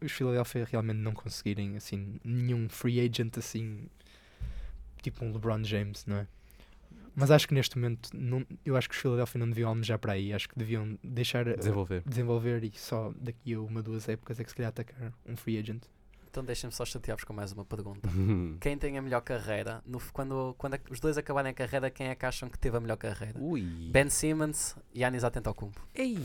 os 0.00 0.12
Philadelphia 0.12 0.66
realmente 0.70 0.98
não 0.98 1.12
conseguirem 1.12 1.76
assim 1.76 2.18
nenhum 2.24 2.68
free 2.68 3.00
agent 3.00 3.36
assim, 3.38 3.88
tipo 5.02 5.24
um 5.24 5.32
LeBron 5.32 5.62
James, 5.64 6.04
não 6.06 6.16
é? 6.18 6.26
Mas 7.14 7.32
acho 7.32 7.48
que 7.48 7.54
neste 7.54 7.76
momento, 7.76 8.10
não, 8.14 8.46
eu 8.64 8.76
acho 8.76 8.88
que 8.88 8.94
os 8.94 9.00
Philadelphia 9.00 9.38
não 9.40 9.48
deviam 9.48 9.70
almejar 9.70 9.98
para 9.98 10.12
aí. 10.12 10.32
Acho 10.32 10.48
que 10.48 10.56
deviam 10.56 10.96
deixar 11.02 11.44
desenvolver. 11.56 12.02
desenvolver 12.06 12.62
e 12.62 12.70
só 12.76 13.12
daqui 13.16 13.54
a 13.54 13.60
uma, 13.60 13.82
duas 13.82 14.08
épocas 14.08 14.38
é 14.38 14.44
que 14.44 14.50
se 14.50 14.54
calhar 14.56 14.68
atacar 14.68 15.12
um 15.26 15.36
free 15.36 15.58
agent. 15.58 15.82
Então 16.30 16.44
deixem-me 16.44 16.72
só 16.72 16.84
chatear-vos 16.84 17.24
com 17.24 17.32
mais 17.32 17.50
uma 17.50 17.64
pergunta. 17.64 18.08
Quem 18.60 18.78
tem 18.78 18.96
a 18.98 19.02
melhor 19.02 19.22
carreira? 19.22 19.82
No, 19.84 19.98
quando, 20.12 20.54
quando 20.58 20.74
a- 20.74 20.80
os 20.90 21.00
dois 21.00 21.18
acabarem 21.18 21.50
a 21.50 21.54
carreira, 21.54 21.90
quem 21.90 22.06
é 22.06 22.14
que 22.14 22.24
acham 22.24 22.48
que 22.48 22.56
teve 22.58 22.76
a 22.76 22.80
melhor 22.80 22.96
carreira? 22.96 23.36
Ui. 23.40 23.62
Ben 23.90 24.08
Simmons 24.08 24.76
e 24.94 25.02
Anis 25.02 25.24
Antetokounmpo. 25.24 25.80
Ei. 25.96 26.18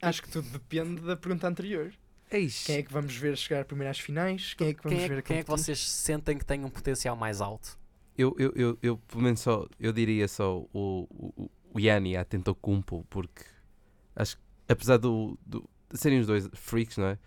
Acho 0.00 0.22
que 0.22 0.30
tudo 0.30 0.48
depende 0.50 1.00
da 1.00 1.16
pergunta 1.16 1.48
anterior. 1.48 1.92
Eish. 2.30 2.64
Quem 2.64 2.76
é 2.76 2.82
que 2.82 2.92
vamos 2.92 3.14
ver 3.16 3.36
chegar 3.36 3.64
primeiro 3.64 3.90
às 3.90 3.98
finais? 3.98 4.54
Quem 4.54 4.68
é 4.68 4.74
que 4.74 4.82
vamos 4.82 4.98
Quem 4.98 5.04
é, 5.04 5.08
ver 5.08 5.18
a 5.18 5.22
quem 5.22 5.38
é 5.38 5.42
que 5.42 5.50
vocês 5.50 5.78
sentem 5.80 6.36
que 6.36 6.44
tem 6.44 6.64
um 6.64 6.70
potencial 6.70 7.16
mais 7.16 7.40
alto? 7.40 7.78
Eu, 8.16 8.34
eu, 8.38 8.52
eu, 8.56 8.78
eu, 8.82 8.96
pelo 8.98 9.22
menos 9.22 9.40
só, 9.40 9.66
eu 9.78 9.92
diria 9.92 10.26
só 10.26 10.58
o, 10.72 11.06
o, 11.08 11.50
o 11.72 11.80
Yanni 11.80 12.16
Antetokounmpo, 12.16 13.06
porque 13.08 13.44
acho 14.16 14.36
que, 14.36 14.42
apesar 14.68 14.96
do, 14.96 15.38
do, 15.46 15.68
de 15.88 15.98
serem 15.98 16.18
os 16.18 16.26
dois 16.26 16.48
freaks, 16.52 16.96
não 16.96 17.06
é? 17.06 17.18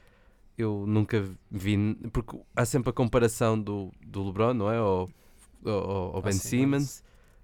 Eu 0.57 0.85
nunca 0.85 1.23
vi, 1.49 1.77
porque 2.11 2.37
há 2.55 2.65
sempre 2.65 2.89
a 2.89 2.93
comparação 2.93 3.59
do, 3.59 3.91
do 4.05 4.25
LeBron, 4.25 4.53
não 4.53 4.69
é? 4.69 4.81
Ou, 4.81 5.09
ou, 5.63 6.13
ou 6.15 6.21
Ah, 6.21 6.21
Ben 6.21 6.33
sim, 6.33 6.39
Simmons, 6.39 7.03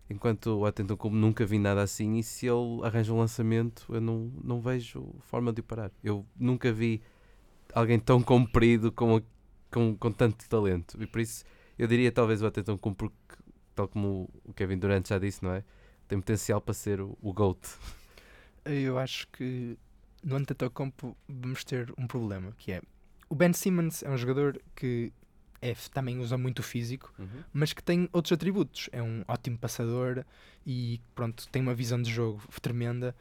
enquanto 0.09 0.47
o 0.47 0.65
Antetokounmpo 0.65 1.15
nunca 1.17 1.45
vi 1.45 1.57
nada 1.57 1.81
assim, 1.81 2.17
e 2.17 2.23
se 2.23 2.47
ele 2.47 2.83
arranja 2.83 3.13
um 3.13 3.17
lançamento, 3.17 3.85
eu 3.89 4.01
não, 4.01 4.31
não 4.43 4.59
vejo 4.59 5.15
forma 5.21 5.53
de 5.53 5.61
o 5.61 5.63
parar. 5.63 5.89
Eu 6.03 6.25
nunca 6.37 6.71
vi 6.71 7.01
alguém 7.73 7.99
tão 7.99 8.21
comprido 8.21 8.91
com, 8.91 9.21
com, 9.71 9.95
com 9.95 10.11
tanto 10.11 10.47
talento, 10.49 11.01
e 11.01 11.07
por 11.07 11.21
isso 11.21 11.43
eu 11.77 11.87
diria 11.87 12.11
talvez 12.11 12.41
o 12.41 12.45
Antetokounmpo 12.45 13.09
porque, 13.09 13.43
tal 13.75 13.87
como 13.87 14.29
o 14.43 14.53
Kevin 14.53 14.79
Durant 14.79 15.07
já 15.07 15.19
disse, 15.19 15.43
não 15.43 15.53
é? 15.53 15.63
Tem 16.07 16.19
potencial 16.19 16.59
para 16.59 16.73
ser 16.73 17.01
o, 17.01 17.17
o 17.21 17.33
GOAT. 17.33 17.59
Eu 18.65 18.97
acho 18.97 19.27
que 19.27 19.77
no 20.23 20.35
Antetokounmpo 20.35 21.15
vamos 21.27 21.63
ter 21.63 21.93
um 21.97 22.07
problema, 22.07 22.53
que 22.57 22.71
é 22.71 22.81
o 23.29 23.35
Ben 23.35 23.53
Simmons 23.53 24.03
é 24.03 24.09
um 24.09 24.17
jogador 24.17 24.61
que 24.75 25.11
é, 25.61 25.73
também 25.93 26.19
usa 26.19 26.37
muito 26.37 26.59
o 26.59 26.63
físico, 26.63 27.13
mas 27.51 27.73
que 27.73 27.83
tem 27.83 28.07
outros 28.13 28.31
atributos. 28.31 28.89
É 28.91 29.01
um 29.01 29.23
ótimo 29.27 29.57
passador 29.57 30.23
e 30.65 31.01
pronto, 31.15 31.47
tem 31.49 31.61
uma 31.61 31.73
visão 31.73 32.01
de 32.01 32.11
jogo 32.11 32.41
tremenda. 32.61 33.15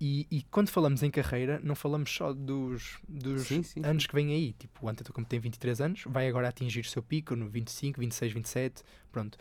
E, 0.00 0.26
e 0.30 0.42
quando 0.44 0.68
falamos 0.68 1.02
em 1.02 1.10
carreira, 1.10 1.60
não 1.62 1.74
falamos 1.74 2.10
só 2.14 2.32
dos, 2.32 2.98
dos 3.08 3.46
Sim, 3.48 3.62
sim, 3.64 3.80
anos 3.84 4.06
que 4.06 4.14
vêm 4.14 4.32
aí. 4.32 4.52
Tipo, 4.52 4.86
o 4.86 4.88
Antetokounmpo 4.88 5.28
tem 5.28 5.40
23 5.40 5.80
anos, 5.80 6.04
vai 6.06 6.28
agora 6.28 6.48
atingir 6.48 6.80
o 6.80 6.84
seu 6.88 7.02
pico 7.02 7.34
no 7.34 7.48
25, 7.48 7.98
26, 7.98 8.32
27, 8.32 8.82
pronto. 9.10 9.36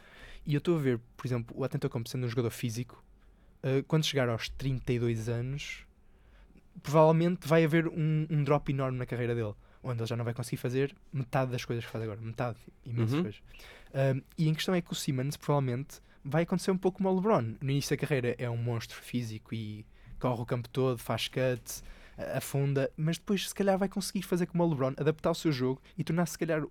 E 0.45 0.55
eu 0.55 0.57
estou 0.57 0.75
a 0.77 0.79
ver, 0.79 0.99
por 1.15 1.27
exemplo, 1.27 1.55
o 1.55 1.63
Antetokounmpo 1.63 2.09
sendo 2.09 2.25
um 2.25 2.29
jogador 2.29 2.49
físico, 2.49 3.03
uh, 3.63 3.83
quando 3.87 4.03
chegar 4.05 4.29
aos 4.29 4.49
32 4.49 5.29
anos, 5.29 5.85
provavelmente 6.81 7.47
vai 7.47 7.63
haver 7.63 7.87
um, 7.87 8.25
um 8.29 8.43
drop 8.43 8.71
enorme 8.71 8.97
na 8.97 9.05
carreira 9.05 9.35
dele, 9.35 9.53
onde 9.83 9.99
ele 10.01 10.07
já 10.07 10.15
não 10.15 10.25
vai 10.25 10.33
conseguir 10.33 10.57
fazer 10.57 10.95
metade 11.13 11.51
das 11.51 11.65
coisas 11.65 11.85
que 11.85 11.91
faz 11.91 12.03
agora, 12.03 12.19
metade, 12.21 12.57
imensas 12.85 13.13
Uhum. 13.17 13.21
coisas. 13.21 13.41
E 14.37 14.47
em 14.47 14.53
questão 14.53 14.73
é 14.75 14.81
que 14.81 14.91
o 14.91 14.95
Simmons 14.95 15.37
provavelmente 15.37 15.99
vai 16.23 16.43
acontecer 16.43 16.71
um 16.71 16.77
pouco 16.77 16.97
como 16.97 17.09
o 17.09 17.15
LeBron. 17.15 17.55
No 17.61 17.69
início 17.71 17.95
da 17.95 17.99
carreira 17.99 18.35
é 18.37 18.49
um 18.49 18.57
monstro 18.57 19.01
físico 19.01 19.53
e 19.55 19.85
corre 20.17 20.41
o 20.41 20.45
campo 20.45 20.69
todo, 20.69 20.97
faz 20.97 21.27
cut, 21.27 21.81
afunda, 22.35 22.91
mas 22.97 23.17
depois 23.17 23.47
se 23.47 23.55
calhar 23.55 23.77
vai 23.77 23.87
conseguir 23.87 24.23
fazer 24.23 24.47
como 24.47 24.63
o 24.63 24.69
LeBron, 24.69 24.93
adaptar 24.97 25.31
o 25.31 25.35
seu 25.35 25.51
jogo 25.51 25.81
e 25.97 26.03
tornar-se 26.03 26.33
se 26.33 26.39
calhar 26.39 26.63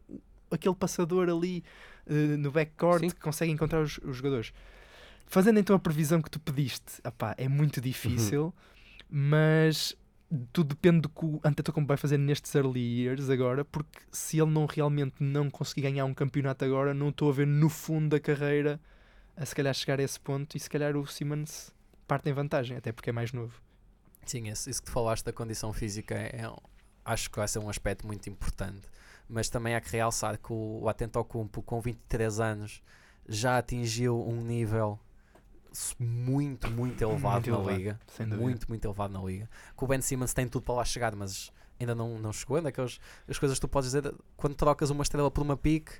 aquele 0.50 0.74
passador 0.74 1.28
ali 1.28 1.62
eh, 2.06 2.36
no 2.36 2.50
backcourt 2.50 3.00
Sim. 3.00 3.10
que 3.10 3.20
consegue 3.20 3.52
encontrar 3.52 3.80
os, 3.80 3.98
os 3.98 4.16
jogadores. 4.16 4.52
Fazendo 5.26 5.58
então 5.58 5.74
a 5.74 5.78
previsão 5.78 6.22
que 6.22 6.30
tu 6.30 6.38
pediste, 6.38 7.00
apá, 7.02 7.34
é 7.36 7.48
muito 7.48 7.80
difícil, 7.80 8.54
mas 9.10 9.96
tudo 10.52 10.68
depende 10.68 11.02
do 11.02 11.08
que 11.08 11.24
o 11.24 11.40
Antetokounmpo 11.44 11.88
vai 11.88 11.96
fazer 11.96 12.18
nestes 12.18 12.54
early 12.54 12.80
years 12.80 13.28
agora, 13.28 13.64
porque 13.64 13.98
se 14.10 14.40
ele 14.40 14.50
não 14.50 14.66
realmente 14.66 15.16
não 15.20 15.50
conseguir 15.50 15.82
ganhar 15.82 16.04
um 16.04 16.14
campeonato 16.14 16.64
agora, 16.64 16.94
não 16.94 17.08
estou 17.08 17.28
a 17.28 17.32
ver 17.32 17.46
no 17.46 17.68
fundo 17.68 18.10
da 18.10 18.20
carreira 18.20 18.80
a 19.36 19.44
se 19.44 19.54
calhar 19.54 19.74
chegar 19.74 20.00
a 20.00 20.02
esse 20.02 20.18
ponto 20.18 20.56
e 20.56 20.60
se 20.60 20.70
calhar 20.70 20.96
o 20.96 21.06
Simmons 21.06 21.72
parte 22.06 22.28
em 22.28 22.32
vantagem, 22.32 22.76
até 22.76 22.92
porque 22.92 23.10
é 23.10 23.12
mais 23.12 23.32
novo. 23.32 23.60
Sim, 24.24 24.48
esse- 24.48 24.68
isso 24.70 24.80
que 24.82 24.86
tu 24.86 24.92
falaste 24.92 25.24
da 25.24 25.32
condição 25.32 25.72
física 25.72 26.14
é, 26.14 26.42
é 26.42 26.52
acho 27.04 27.30
que 27.30 27.36
vai 27.38 27.46
ser 27.48 27.58
um 27.60 27.68
aspecto 27.68 28.06
muito 28.06 28.28
importante. 28.28 28.88
Mas 29.28 29.48
também 29.48 29.74
há 29.74 29.80
que 29.80 29.90
realçar 29.90 30.38
que 30.38 30.52
o, 30.52 30.80
o 30.82 30.88
Antetokounmpo 30.88 31.62
com 31.62 31.80
23 31.80 32.38
anos 32.40 32.82
já 33.28 33.58
atingiu 33.58 34.20
um 34.26 34.40
nível 34.40 34.98
muito, 35.98 36.70
muito 36.70 37.02
elevado 37.02 37.34
Muito 37.34 37.50
na 37.50 37.56
elevado, 37.56 37.76
liga. 37.76 38.00
Muito, 38.36 38.68
muito 38.68 38.84
elevado 38.84 39.12
na 39.12 39.22
liga. 39.22 39.48
Que 39.76 39.84
o 39.84 39.86
Ben 39.86 40.00
Simmons 40.00 40.32
tem 40.32 40.48
tudo 40.48 40.62
para 40.62 40.76
lá 40.76 40.84
chegar, 40.84 41.14
mas 41.14 41.52
ainda 41.78 41.94
não, 41.94 42.18
não 42.18 42.32
chegou. 42.32 42.56
Ainda 42.56 42.68
aquelas 42.70 42.98
as 43.28 43.38
coisas 43.38 43.58
que 43.58 43.60
tu 43.60 43.68
podes 43.68 43.90
dizer 43.92 44.14
quando 44.36 44.54
trocas 44.54 44.90
uma 44.90 45.02
estrela 45.02 45.30
por 45.30 45.42
uma 45.42 45.56
pique, 45.56 45.92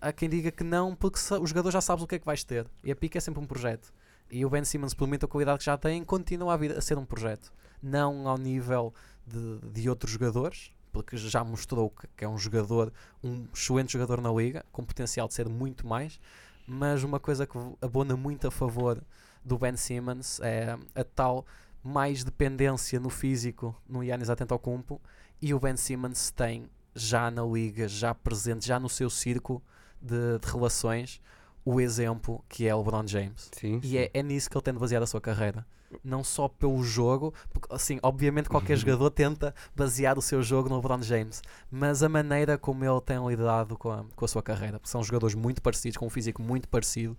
há 0.00 0.12
quem 0.12 0.28
diga 0.28 0.50
que 0.50 0.62
não, 0.64 0.94
porque 0.94 1.18
o 1.40 1.46
jogador 1.46 1.70
já 1.70 1.80
sabes 1.80 2.04
o 2.04 2.06
que 2.06 2.16
é 2.16 2.18
que 2.18 2.26
vais 2.26 2.44
ter. 2.44 2.66
E 2.82 2.90
a 2.92 2.96
pique 2.96 3.16
é 3.16 3.20
sempre 3.20 3.40
um 3.42 3.46
projeto. 3.46 3.92
E 4.34 4.44
o 4.44 4.50
Ben 4.50 4.64
Simmons, 4.64 4.94
pelo 4.94 5.08
menos 5.08 5.22
a 5.22 5.28
qualidade 5.28 5.58
que 5.60 5.64
já 5.64 5.78
tem, 5.78 6.02
continua 6.02 6.54
a, 6.54 6.56
vir 6.56 6.76
a 6.76 6.80
ser 6.80 6.98
um 6.98 7.04
projeto. 7.04 7.52
Não 7.80 8.26
ao 8.26 8.36
nível 8.36 8.92
de, 9.24 9.60
de 9.70 9.88
outros 9.88 10.10
jogadores, 10.10 10.72
porque 10.92 11.16
já 11.16 11.44
mostrou 11.44 11.88
que, 11.88 12.08
que 12.16 12.24
é 12.24 12.28
um 12.28 12.36
jogador, 12.36 12.92
um 13.22 13.46
excelente 13.54 13.92
jogador 13.92 14.20
na 14.20 14.32
liga, 14.32 14.66
com 14.72 14.84
potencial 14.84 15.28
de 15.28 15.34
ser 15.34 15.48
muito 15.48 15.86
mais. 15.86 16.18
Mas 16.66 17.04
uma 17.04 17.20
coisa 17.20 17.46
que 17.46 17.56
abona 17.80 18.16
muito 18.16 18.48
a 18.48 18.50
favor 18.50 19.00
do 19.44 19.56
Ben 19.56 19.76
Simmons 19.76 20.40
é 20.40 20.76
a 20.96 21.04
tal 21.04 21.46
mais 21.80 22.24
dependência 22.24 22.98
no 22.98 23.10
físico 23.10 23.72
no 23.88 24.02
Yannis 24.02 24.30
Antetokounmpo 24.30 25.00
e 25.40 25.54
o 25.54 25.60
Ben 25.60 25.76
Simmons 25.76 26.32
tem 26.32 26.68
já 26.92 27.30
na 27.30 27.44
liga, 27.44 27.86
já 27.86 28.12
presente, 28.12 28.66
já 28.66 28.80
no 28.80 28.88
seu 28.88 29.08
círculo 29.08 29.62
de, 30.02 30.40
de 30.40 30.50
relações, 30.50 31.20
o 31.64 31.80
exemplo 31.80 32.44
que 32.48 32.66
é 32.68 32.74
o 32.74 32.78
LeBron 32.78 33.06
James. 33.06 33.50
Sim, 33.52 33.80
E 33.82 33.96
é, 33.96 34.10
é 34.12 34.22
nisso 34.22 34.50
que 34.50 34.56
ele 34.56 34.62
tem 34.62 34.74
de 34.74 34.80
basear 34.80 35.02
a 35.02 35.06
sua 35.06 35.20
carreira. 35.20 35.66
Não 36.02 36.24
só 36.24 36.48
pelo 36.48 36.82
jogo, 36.82 37.32
porque 37.52 37.72
assim, 37.72 38.00
obviamente 38.02 38.48
qualquer 38.48 38.76
jogador 38.78 39.10
tenta 39.10 39.54
basear 39.76 40.18
o 40.18 40.22
seu 40.22 40.42
jogo 40.42 40.68
no 40.68 40.76
LeBron 40.76 41.02
James, 41.02 41.40
mas 41.70 42.02
a 42.02 42.08
maneira 42.08 42.58
como 42.58 42.84
ele 42.84 43.00
tem 43.00 43.24
lidado 43.26 43.78
com 43.78 43.90
a, 43.90 44.04
com 44.16 44.24
a 44.24 44.28
sua 44.28 44.42
carreira, 44.42 44.78
porque 44.78 44.90
são 44.90 45.02
jogadores 45.04 45.36
muito 45.36 45.62
parecidos, 45.62 45.96
com 45.96 46.06
um 46.06 46.10
físico 46.10 46.42
muito 46.42 46.68
parecido, 46.68 47.16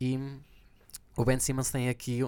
e 0.00 0.18
o 1.16 1.24
Ben 1.24 1.38
Simmons 1.38 1.70
tem 1.70 1.88
aqui 1.88 2.20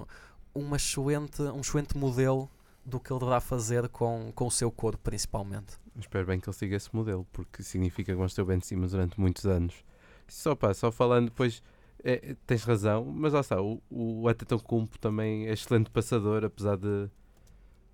uma 0.55 0.77
excelente, 0.77 1.41
um 1.41 1.59
excelente 1.59 1.97
modelo 1.97 2.49
do 2.85 2.99
que 2.99 3.11
ele 3.11 3.19
deverá 3.19 3.39
fazer 3.39 3.87
com, 3.89 4.31
com 4.33 4.47
o 4.47 4.51
seu 4.51 4.71
corpo, 4.71 4.99
principalmente. 5.03 5.77
Espero 5.99 6.25
bem 6.25 6.39
que 6.39 6.49
ele 6.49 6.55
siga 6.55 6.75
esse 6.75 6.93
modelo, 6.95 7.27
porque 7.31 7.61
significa 7.61 8.11
que 8.11 8.15
vamos 8.15 8.33
ter 8.33 8.41
o 8.41 8.45
Ben 8.45 8.59
Simmons 8.61 8.91
durante 8.91 9.19
muitos 9.19 9.45
anos. 9.45 9.75
Só, 10.29 10.55
pá, 10.55 10.73
só 10.73 10.91
falando 10.91 11.25
depois, 11.25 11.61
é, 12.03 12.35
tens 12.47 12.63
razão, 12.63 13.05
mas 13.05 13.33
lá 13.33 13.41
está, 13.41 13.61
o, 13.61 13.81
o 13.89 14.27
Antetokounmpo 14.27 14.97
também 14.99 15.47
é 15.47 15.53
excelente 15.53 15.89
passador, 15.89 16.43
apesar 16.45 16.77
de, 16.77 17.09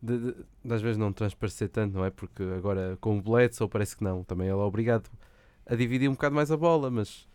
de, 0.01 0.17
de, 0.17 0.35
de 0.63 0.73
às 0.73 0.81
vezes 0.81 0.97
não 0.97 1.11
transparecer 1.11 1.69
tanto, 1.69 1.95
não 1.95 2.05
é? 2.05 2.09
Porque 2.09 2.43
agora 2.55 2.97
com 3.01 3.17
o 3.17 3.21
Bledsoe 3.21 3.67
parece 3.67 3.97
que 3.97 4.03
não, 4.03 4.23
também 4.23 4.47
ele 4.47 4.57
é 4.57 4.61
obrigado 4.61 5.09
a 5.65 5.75
dividir 5.75 6.07
um 6.09 6.13
bocado 6.13 6.35
mais 6.35 6.51
a 6.51 6.57
bola, 6.57 6.91
mas 6.91 7.27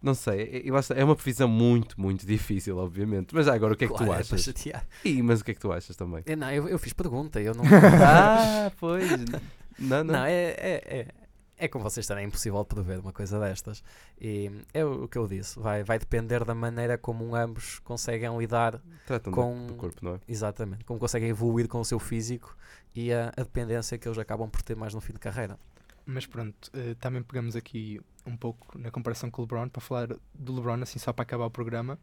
não 0.00 0.14
sei, 0.14 0.42
é, 0.42 0.68
é, 0.68 0.78
está, 0.78 0.94
é 0.96 1.04
uma 1.04 1.14
previsão 1.14 1.48
muito, 1.48 2.00
muito 2.00 2.26
difícil, 2.26 2.76
obviamente. 2.78 3.34
Mas 3.34 3.46
já 3.46 3.54
agora, 3.54 3.74
o 3.74 3.76
que 3.76 3.84
é 3.84 3.88
que 3.88 3.94
Claro, 3.94 4.06
tu 4.06 4.10
para 4.12 4.20
achas? 4.20 4.42
chatear. 4.42 4.86
Ih, 5.04 5.22
mas 5.22 5.40
o 5.40 5.44
que 5.44 5.52
é 5.52 5.54
que 5.54 5.60
tu 5.60 5.72
achas 5.72 5.94
também? 5.96 6.22
Eu, 6.26 6.36
não, 6.36 6.50
eu, 6.50 6.68
eu 6.68 6.78
fiz 6.78 6.92
pergunta, 6.92 7.40
eu 7.40 7.54
não. 7.54 7.64
ah, 8.04 8.70
pois, 8.80 9.08
não, 9.78 10.02
não. 10.02 10.04
Não, 10.04 10.24
é, 10.24 10.54
é, 10.58 11.06
é, 11.64 11.68
como 11.68 11.84
vocês 11.84 12.04
disseram, 12.04 12.20
é 12.20 12.24
impossível 12.24 12.64
prever 12.64 12.98
uma 12.98 13.12
coisa 13.12 13.38
destas. 13.38 13.82
E 14.20 14.50
é 14.74 14.84
o, 14.84 15.04
o 15.04 15.08
que 15.08 15.16
eu 15.16 15.26
disse, 15.28 15.58
vai, 15.58 15.82
vai 15.84 15.98
depender 15.98 16.44
da 16.44 16.54
maneira 16.54 16.98
como 16.98 17.34
ambos 17.36 17.78
conseguem 17.80 18.36
lidar, 18.38 18.80
Tratam 19.06 19.32
com- 19.32 19.66
do 19.66 19.74
corpo, 19.74 20.04
não 20.04 20.14
é? 20.16 20.20
exatamente, 20.28 20.84
como 20.84 20.98
conseguem 20.98 21.28
evoluir 21.28 21.68
com 21.68 21.80
o 21.80 21.84
seu 21.84 21.98
físico 21.98 22.56
e 22.94 23.12
a, 23.12 23.28
a 23.36 23.42
dependência 23.42 23.96
que 23.96 24.06
eles 24.08 24.18
acabam 24.18 24.48
por 24.50 24.62
ter 24.62 24.74
mais 24.76 24.92
no 24.94 25.00
fim 25.00 25.12
de 25.12 25.18
carreira. 25.18 25.58
Mas 26.04 26.26
pronto, 26.26 26.68
eh, 26.74 26.96
também 26.98 27.22
pegamos 27.22 27.54
aqui 27.54 28.00
um 28.26 28.36
pouco 28.36 28.76
na 28.76 28.90
comparação 28.90 29.30
com 29.30 29.40
o 29.42 29.44
LeBron, 29.44 29.68
para 29.68 29.80
falar 29.80 30.08
do 30.34 30.52
LeBron, 30.54 30.82
assim 30.82 30.98
só 30.98 31.12
para 31.12 31.22
acabar 31.22 31.44
o 31.46 31.50
programa, 31.50 31.96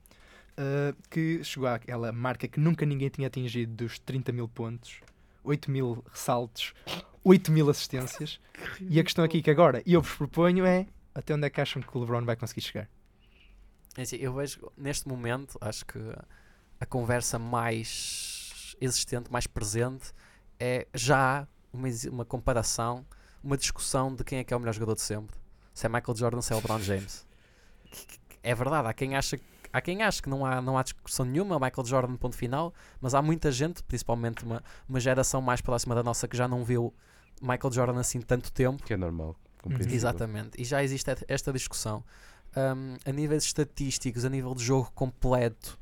eh, 0.55 0.93
que 1.09 1.43
chegou 1.43 1.67
àquela 1.67 2.11
marca 2.13 2.47
que 2.47 2.59
nunca 2.61 2.85
ninguém 2.85 3.09
tinha 3.09 3.27
atingido 3.27 3.73
dos 3.83 3.99
30 3.99 4.31
mil 4.31 4.47
pontos, 4.47 5.01
8 5.43 5.69
mil 5.69 6.03
ressaltos, 6.11 6.73
8 7.23 7.51
mil 7.51 7.69
assistências. 7.69 8.39
E 8.81 8.99
a 8.99 9.03
questão 9.05 9.23
aqui 9.23 9.41
que 9.41 9.49
agora 9.49 9.81
eu 9.85 10.01
vos 10.01 10.15
proponho 10.15 10.65
é 10.65 10.85
até 11.15 11.33
onde 11.33 11.47
é 11.47 11.49
que 11.49 11.61
acham 11.61 11.81
que 11.81 11.97
o 11.97 12.01
LeBron 12.01 12.25
vai 12.25 12.35
conseguir 12.35 12.59
chegar? 12.59 12.89
É 13.95 14.01
assim, 14.01 14.17
eu 14.17 14.33
vejo 14.33 14.69
neste 14.77 15.07
momento, 15.07 15.57
acho 15.61 15.85
que 15.85 15.97
a 16.77 16.85
conversa 16.85 17.39
mais 17.39 18.75
existente, 18.81 19.31
mais 19.31 19.47
presente, 19.47 20.11
é 20.59 20.87
já 20.93 21.47
uma, 21.71 21.87
uma 22.11 22.25
comparação, 22.25 23.05
uma 23.41 23.55
discussão 23.55 24.13
de 24.13 24.25
quem 24.25 24.39
é 24.39 24.43
que 24.43 24.53
é 24.53 24.57
o 24.57 24.59
melhor 24.59 24.73
jogador 24.73 24.95
de 24.95 25.01
sempre. 25.01 25.37
Se 25.73 25.85
é 25.85 25.89
Michael 25.89 26.17
Jordan, 26.17 26.41
se 26.41 26.51
é 26.51 26.55
o 26.55 26.59
LeBron 26.59 26.79
James. 26.79 27.25
É 28.43 28.53
verdade, 28.53 28.89
há 28.89 28.93
quem 28.93 29.15
acha 29.15 29.39
Há 29.71 29.81
quem 29.81 30.01
ache 30.01 30.21
que 30.21 30.29
não 30.29 30.43
há, 30.43 30.61
não 30.61 30.77
há 30.77 30.83
discussão 30.83 31.23
nenhuma, 31.25 31.59
Michael 31.59 31.85
Jordan, 31.85 32.15
ponto 32.15 32.35
final, 32.35 32.73
mas 32.99 33.13
há 33.13 33.21
muita 33.21 33.51
gente, 33.51 33.83
principalmente 33.83 34.43
uma, 34.43 34.63
uma 34.87 34.99
geração 34.99 35.41
mais 35.41 35.61
próxima 35.61 35.93
da 35.93 36.01
nossa, 36.01 36.27
que 36.27 36.35
já 36.35 36.47
não 36.47 36.63
viu 36.63 36.91
Michael 37.41 37.71
Jordan 37.73 37.99
assim 37.99 38.21
tanto 38.21 38.51
tempo, 38.51 38.83
Que 38.83 38.93
é 38.93 38.97
normal. 38.97 39.35
compreensível. 39.61 39.95
Exatamente. 39.95 40.61
E 40.61 40.63
já 40.65 40.83
existe 40.83 41.09
esta 41.27 41.51
discussão. 41.53 42.03
Um, 42.55 42.97
a 43.05 43.11
níveis 43.11 43.43
estatísticos, 43.43 44.25
a 44.25 44.29
nível 44.29 44.53
de 44.55 44.63
jogo 44.63 44.91
completo, 44.93 45.79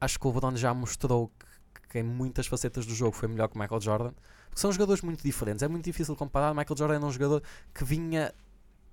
acho 0.00 0.18
que 0.18 0.26
o 0.26 0.30
LeBron 0.32 0.56
já 0.56 0.72
mostrou 0.72 1.30
que, 1.74 1.88
que 1.88 1.98
em 1.98 2.02
muitas 2.04 2.46
facetas 2.46 2.86
do 2.86 2.94
jogo 2.94 3.12
foi 3.16 3.28
melhor 3.28 3.48
que 3.48 3.56
o 3.56 3.58
Michael 3.58 3.80
Jordan. 3.80 4.12
Porque 4.48 4.60
são 4.60 4.70
jogadores 4.70 5.02
muito 5.02 5.22
diferentes. 5.22 5.62
É 5.62 5.68
muito 5.68 5.84
difícil 5.84 6.14
comparar. 6.14 6.54
Michael 6.54 6.76
Jordan 6.78 6.94
era 6.96 7.04
um 7.06 7.10
jogador 7.10 7.42
que 7.74 7.84
vinha 7.84 8.32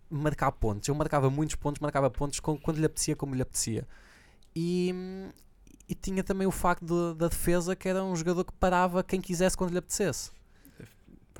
marcar 0.10 0.52
pontos. 0.52 0.88
Eu 0.90 0.96
marcava 0.96 1.30
muitos 1.30 1.56
pontos, 1.56 1.80
marcava 1.80 2.10
pontos 2.10 2.40
com- 2.40 2.58
quando 2.58 2.78
lhe 2.78 2.86
apetecia, 2.86 3.16
como 3.16 3.36
lhe 3.36 3.42
apetecia. 3.42 3.88
E, 4.56 4.94
e 5.88 5.94
tinha 5.94 6.24
também 6.24 6.48
o 6.48 6.52
facto 6.52 6.86
de- 6.86 7.18
da 7.20 7.28
defesa, 7.28 7.76
que 7.76 7.88
era 7.88 8.04
um 8.04 8.16
jogador 8.16 8.44
que 8.46 8.54
parava 8.54 9.04
quem 9.04 9.22
quisesse 9.22 9.56
quando 9.56 9.72
lhe 9.72 9.78
apetecesse. 9.78 10.32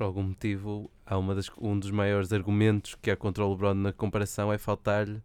Por 0.00 0.04
algum 0.06 0.22
motivo, 0.22 0.90
há 1.04 1.18
uma 1.18 1.34
das- 1.34 1.50
um 1.60 1.78
dos 1.78 1.90
maiores 1.90 2.32
argumentos 2.32 2.94
que 2.94 3.10
há 3.10 3.16
contra 3.18 3.44
o 3.44 3.50
LeBron 3.50 3.74
na 3.74 3.92
comparação 3.92 4.50
é 4.50 4.56
faltar-lhe 4.56 5.20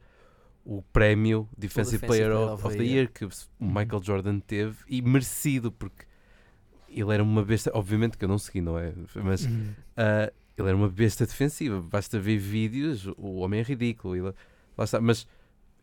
o 0.65 0.82
prémio 0.91 1.47
Defensive, 1.57 1.99
Defensive 1.99 2.05
Player 2.07 2.30
Player 2.30 2.53
of, 2.53 2.67
of 2.67 2.76
the 2.76 2.84
Year. 2.84 2.93
Year 2.95 3.09
que 3.13 3.23
o 3.23 3.30
Michael 3.57 4.03
Jordan 4.03 4.39
teve 4.41 4.76
e 4.89 5.01
merecido, 5.01 5.71
porque 5.71 6.03
ele 6.89 7.13
era 7.13 7.23
uma 7.23 7.41
besta. 7.41 7.71
Obviamente 7.73 8.17
que 8.17 8.26
eu 8.26 8.28
não 8.28 8.38
segui, 8.38 8.59
não 8.59 8.78
é? 8.78 8.91
Mas 9.23 9.45
Uhum. 9.45 9.67
ah, 9.95 10.30
ele 10.57 10.67
era 10.67 10.76
uma 10.76 10.89
besta 10.89 11.26
defensiva. 11.26 11.82
Basta 11.82 12.19
ver 12.19 12.38
vídeos, 12.38 13.07
o 13.15 13.38
homem 13.38 13.61
é 13.61 13.63
ridículo. 13.63 14.13
Ele, 14.13 14.34
lá 14.78 14.84
está. 14.84 14.99
Mas 14.99 15.26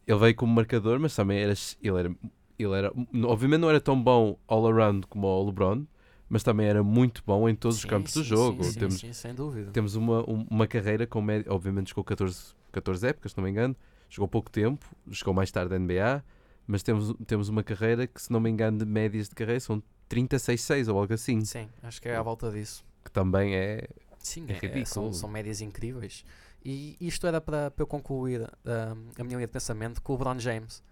ele 0.06 0.18
veio 0.18 0.34
como 0.34 0.52
marcador, 0.54 1.00
mas 1.00 1.16
também 1.16 1.38
era. 1.38 1.54
Ele 1.82 1.98
era, 1.98 2.14
ele 2.58 2.72
era. 2.74 2.92
Obviamente 3.24 3.60
não 3.62 3.70
era 3.70 3.80
tão 3.80 3.98
bom 4.02 4.38
all 4.46 4.66
around 4.66 5.06
como 5.06 5.26
o 5.26 5.46
LeBron, 5.46 5.86
mas 6.32 6.42
também 6.42 6.66
era 6.66 6.82
muito 6.82 7.22
bom 7.26 7.46
em 7.46 7.54
todos 7.54 7.76
os 7.76 7.82
Sim, 7.82 7.88
campos 7.88 8.14
do 8.14 8.22
sim, 8.22 8.28
jogo. 8.30 8.64
Sim, 8.64 8.78
Temos, 8.78 9.04
sem 9.18 9.34
dúvida. 9.34 9.70
temos 9.70 9.94
uma, 9.94 10.20
um- 10.28 10.46
uma 10.50 10.66
carreira 10.66 11.06
com 11.06 11.20
média. 11.20 11.52
Obviamente 11.52 11.90
jogou 11.90 12.02
14, 12.02 12.54
14 12.72 13.06
épocas, 13.06 13.32
se 13.32 13.36
não 13.38 13.44
me 13.44 13.50
engano. 13.50 13.76
Jogou 14.08 14.26
pouco 14.26 14.50
tempo, 14.50 14.86
jogou 15.10 15.34
mais 15.34 15.50
tarde 15.50 15.70
na 15.70 15.76
NBA, 15.78 16.24
mas 16.66 16.82
temos, 16.82 17.14
temos 17.26 17.50
uma 17.50 17.62
carreira 17.62 18.06
que, 18.06 18.20
se 18.20 18.32
não 18.32 18.40
me 18.40 18.48
engano, 18.48 18.78
de 18.78 18.86
médias 18.86 19.28
de 19.28 19.34
carreira 19.34 19.60
são 19.60 19.82
36-6 20.08 20.88
ou 20.88 20.98
algo 20.98 21.12
assim, 21.12 21.44
Sim, 21.44 21.68
acho 21.82 22.00
que 22.00 22.08
é 22.08 22.16
à 22.16 22.22
volta 22.22 22.50
disso. 22.50 22.82
que 23.04 23.10
também 23.10 23.54
é. 23.54 23.86
Sim, 24.18 24.46
É 24.48 24.52
é- 24.52 24.54
ridículo. 24.54 24.86
são, 24.86 25.12
são 25.12 25.28
médias 25.28 25.60
incríveis. 25.60 26.24
E 26.64 26.96
isto 27.00 27.26
era 27.26 27.40
para, 27.40 27.70
para 27.70 27.82
eu 27.82 27.86
concluir 27.86 28.42
ah, 28.64 28.94
a 29.18 29.24
minha 29.24 29.36
linha 29.36 29.46
de 29.46 29.52
pensamento 29.52 30.00
com 30.00 30.12
o 30.12 30.16
LeBron 30.16 30.38
James, 30.38 30.82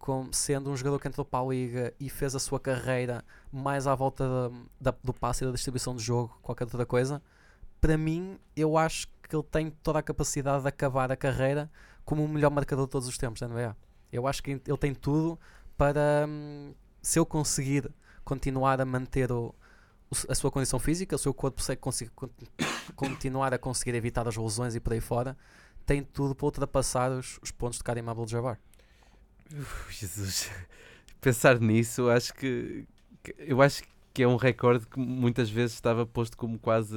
como 0.00 0.32
sendo 0.34 0.70
um 0.70 0.76
jogador 0.76 0.98
que 0.98 1.06
entrou 1.06 1.24
para 1.24 1.44
a 1.44 1.48
liga 1.48 1.94
e 2.00 2.10
fez 2.10 2.34
a 2.34 2.40
sua 2.40 2.58
carreira 2.58 3.24
mais 3.52 3.86
à 3.86 3.94
volta 3.94 4.24
da, 4.80 4.90
da- 4.90 4.98
do 5.04 5.12
passe 5.14 5.44
e 5.44 5.46
da 5.46 5.52
distribuição 5.52 5.94
de 5.94 6.02
jogo, 6.02 6.36
qualquer 6.42 6.64
outra 6.64 6.84
coisa. 6.86 7.22
Para 7.80 7.96
mim, 7.96 8.38
eu 8.56 8.76
acho 8.76 9.06
que 9.28 9.36
ele 9.36 9.44
tem 9.44 9.70
toda 9.70 10.00
a 10.00 10.02
capacidade 10.02 10.62
de 10.62 10.68
acabar 10.68 11.12
a 11.12 11.16
carreira 11.16 11.70
como 12.04 12.24
o 12.24 12.28
melhor 12.28 12.50
marcador 12.50 12.86
de 12.86 12.90
todos 12.90 13.06
os 13.06 13.16
tempos 13.16 13.38
da 13.40 13.46
NBA. 13.46 13.76
Eu 14.12 14.26
acho 14.26 14.42
que 14.42 14.52
ele 14.66 14.76
tem 14.78 14.94
tudo 14.94 15.38
para, 15.76 16.26
hum, 16.28 16.74
se 17.00 17.18
eu 17.18 17.24
conseguir 17.24 17.88
continuar 18.24 18.80
a 18.80 18.84
manter 18.84 19.30
o, 19.30 19.54
a 20.28 20.34
sua 20.34 20.50
condição 20.50 20.78
física, 20.80 21.14
o 21.14 21.18
seu 21.18 21.32
corpo 21.32 21.62
se 21.62 21.76
conseguir 21.76 22.10
con- 22.10 22.28
continuar 22.96 23.54
a 23.54 23.58
conseguir 23.58 23.94
evitar 23.94 24.26
as 24.26 24.36
lesões 24.36 24.74
e 24.74 24.80
por 24.80 24.92
aí 24.92 25.00
fora, 25.00 25.36
tem 25.86 26.02
tudo 26.02 26.34
para 26.34 26.46
ultrapassar 26.46 27.10
os, 27.12 27.38
os 27.42 27.50
pontos 27.50 27.78
de 27.78 27.84
Karim 27.84 28.06
Abdul-Jabbar. 28.08 28.58
Uf, 29.52 29.90
Jesus. 29.92 30.50
Pensar 31.20 31.60
nisso, 31.60 32.08
acho 32.08 32.32
que, 32.34 32.86
Eu 33.38 33.62
acho 33.62 33.82
que 34.14 34.22
é 34.22 34.28
um 34.28 34.36
recorde 34.36 34.86
que 34.86 34.98
muitas 34.98 35.50
vezes 35.50 35.74
estava 35.74 36.06
posto 36.06 36.36
como 36.36 36.58
quase 36.58 36.96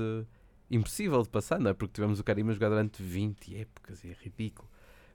impossível 0.71 1.21
de 1.23 1.29
passar, 1.29 1.59
não 1.59 1.71
é? 1.71 1.73
Porque 1.73 1.93
tivemos 1.93 2.19
o 2.19 2.23
Karim 2.23 2.49
a 2.49 2.53
jogar 2.53 2.69
durante 2.69 3.03
20 3.03 3.55
épocas 3.55 4.03
e 4.03 4.09
é 4.11 4.17
ridículo. 4.21 4.69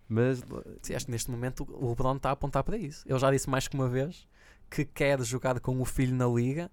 Mas 0.09 0.43
Sim, 0.83 0.95
acho 0.95 1.07
que 1.07 1.13
neste 1.13 1.31
momento 1.31 1.67
o 1.71 1.91
LeBron 1.91 2.17
está 2.17 2.31
a 2.31 2.33
apontar 2.33 2.65
para 2.65 2.77
isso. 2.79 3.05
Ele 3.09 3.19
já 3.19 3.31
disse 3.31 3.49
mais 3.51 3.69
que 3.69 3.77
uma 3.77 3.89
vez 3.89 4.29
que 4.71 4.85
quer 4.85 5.21
jogar 5.23 5.61
com 5.61 5.81
o 5.81 5.85
filho 5.85 6.15
na 6.17 6.27
liga 6.29 6.71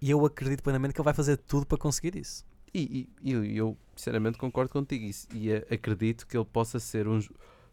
e 0.00 0.10
eu 0.10 0.24
acredito 0.26 0.62
plenamente 0.62 0.94
que 0.94 1.00
ele 1.00 1.04
vai 1.04 1.14
fazer 1.14 1.36
tudo 1.38 1.66
para 1.66 1.78
conseguir 1.78 2.16
isso. 2.16 2.44
E, 2.74 3.08
e- 3.24 3.32
eu, 3.32 3.44
eu, 3.44 3.78
sinceramente 3.96 4.38
concordo 4.38 4.70
contigo 4.72 5.04
e, 5.06 5.10
s- 5.10 5.28
e 5.32 5.52
a- 5.52 5.64
acredito 5.74 6.26
que 6.26 6.36
ele 6.36 6.44
possa 6.46 6.80
ser 6.80 7.08
um 7.08 7.20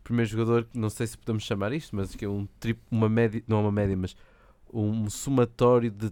primeiro 0.04 0.30
jogador, 0.30 0.68
não 0.74 0.90
sei 0.90 1.08
se 1.08 1.18
podemos 1.18 1.44
chamar 1.44 1.74
isto, 1.74 1.96
mas 1.96 2.16
que 2.16 2.26
é 2.26 2.30
um 2.30 2.48
triplo, 2.60 2.84
uma 2.92 3.08
média, 3.10 3.44
não 3.48 3.58
é 3.58 3.62
uma 3.62 3.72
média, 3.72 3.96
mas 3.96 4.16
um 4.74 5.10
somatório 5.10 5.92
de 5.92 6.12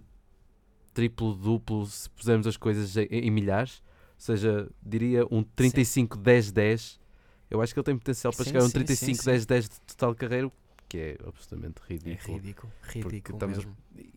triplo-duplo, 0.92 1.86
se 1.86 2.08
pusermos 2.10 2.46
as 2.46 2.56
coisas 2.56 2.96
em, 2.96 3.04
em 3.06 3.30
milhares, 3.30 3.82
ou 4.14 4.20
seja, 4.20 4.68
diria 4.82 5.24
um 5.30 5.42
35-10-10. 5.44 6.98
Eu 7.50 7.60
acho 7.60 7.72
que 7.72 7.80
ele 7.80 7.84
tem 7.84 7.96
potencial 7.98 8.32
para 8.32 8.44
Sim, 8.44 8.50
chegar 8.50 8.62
a 8.62 8.66
um 8.66 8.68
sim, 8.68 8.84
sim, 8.94 9.12
35-10-10 9.14 9.62
de 9.62 9.80
total 9.82 10.14
carreira, 10.14 10.52
que 10.88 10.98
é 10.98 11.18
absolutamente 11.26 11.80
É 11.88 11.92
ridículo. 11.94 12.36
ridículo, 12.36 12.72
ridículo 12.82 13.36
estamos 13.36 13.58
mesmo. 13.58 13.76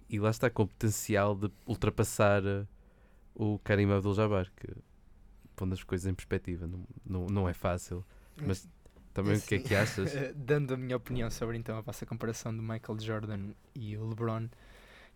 E 0.09 0.19
lá 0.19 0.30
está 0.30 0.49
com 0.49 0.63
o 0.63 0.67
potencial 0.67 1.36
de 1.36 1.49
ultrapassar 1.65 2.43
uh, 2.43 2.67
o 3.34 3.57
Karim 3.59 3.89
Abdul-Jabbar, 3.91 4.51
que 4.55 4.67
pondo 5.55 5.74
as 5.74 5.84
coisas 5.84 6.05
em 6.05 6.13
perspectiva, 6.13 6.67
não, 6.67 6.86
não, 7.05 7.26
não 7.28 7.49
é 7.49 7.53
fácil. 7.53 8.05
Mas 8.45 8.67
também 9.14 9.38
o 9.38 9.41
que 9.41 9.55
é 9.55 9.59
que 9.59 9.76
achas? 9.76 10.14
Eh, 10.16 10.34
Dando 10.36 10.74
a 10.74 10.78
minha 10.78 10.97
opinião 10.97 11.30
sobre 11.30 11.57
então 11.57 11.78
a 11.78 11.82
vossa 11.82 12.05
comparação 12.05 12.55
do 12.55 12.61
Michael 12.61 12.99
Jordan 12.99 13.49
e 13.76 13.95
o 13.97 14.07
LeBron, 14.09 14.47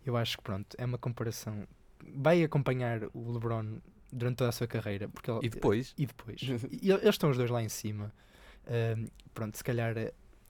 eu 0.06 0.16
acho 0.16 0.36
que 0.38 0.42
pronto, 0.42 0.76
é 0.78 0.84
uma 0.84 0.98
comparação. 0.98 1.66
Vai 2.16 2.42
acompanhar 2.42 3.02
o 3.12 3.32
LeBron 3.32 3.78
durante 4.12 4.36
toda 4.36 4.50
a 4.50 4.52
sua 4.52 4.66
carreira. 4.66 5.08
Porque 5.08 5.30
ele- 5.30 5.40
E 5.42 5.48
depois? 5.48 5.94
E 5.98 6.06
depois. 6.06 6.40
E 6.42 6.90
eles 6.90 7.04
estão 7.04 7.30
os 7.30 7.36
dois 7.36 7.50
lá 7.50 7.62
em 7.62 7.68
cima. 7.68 8.12
Pronto, 9.34 9.56
se 9.56 9.64
calhar 9.64 9.94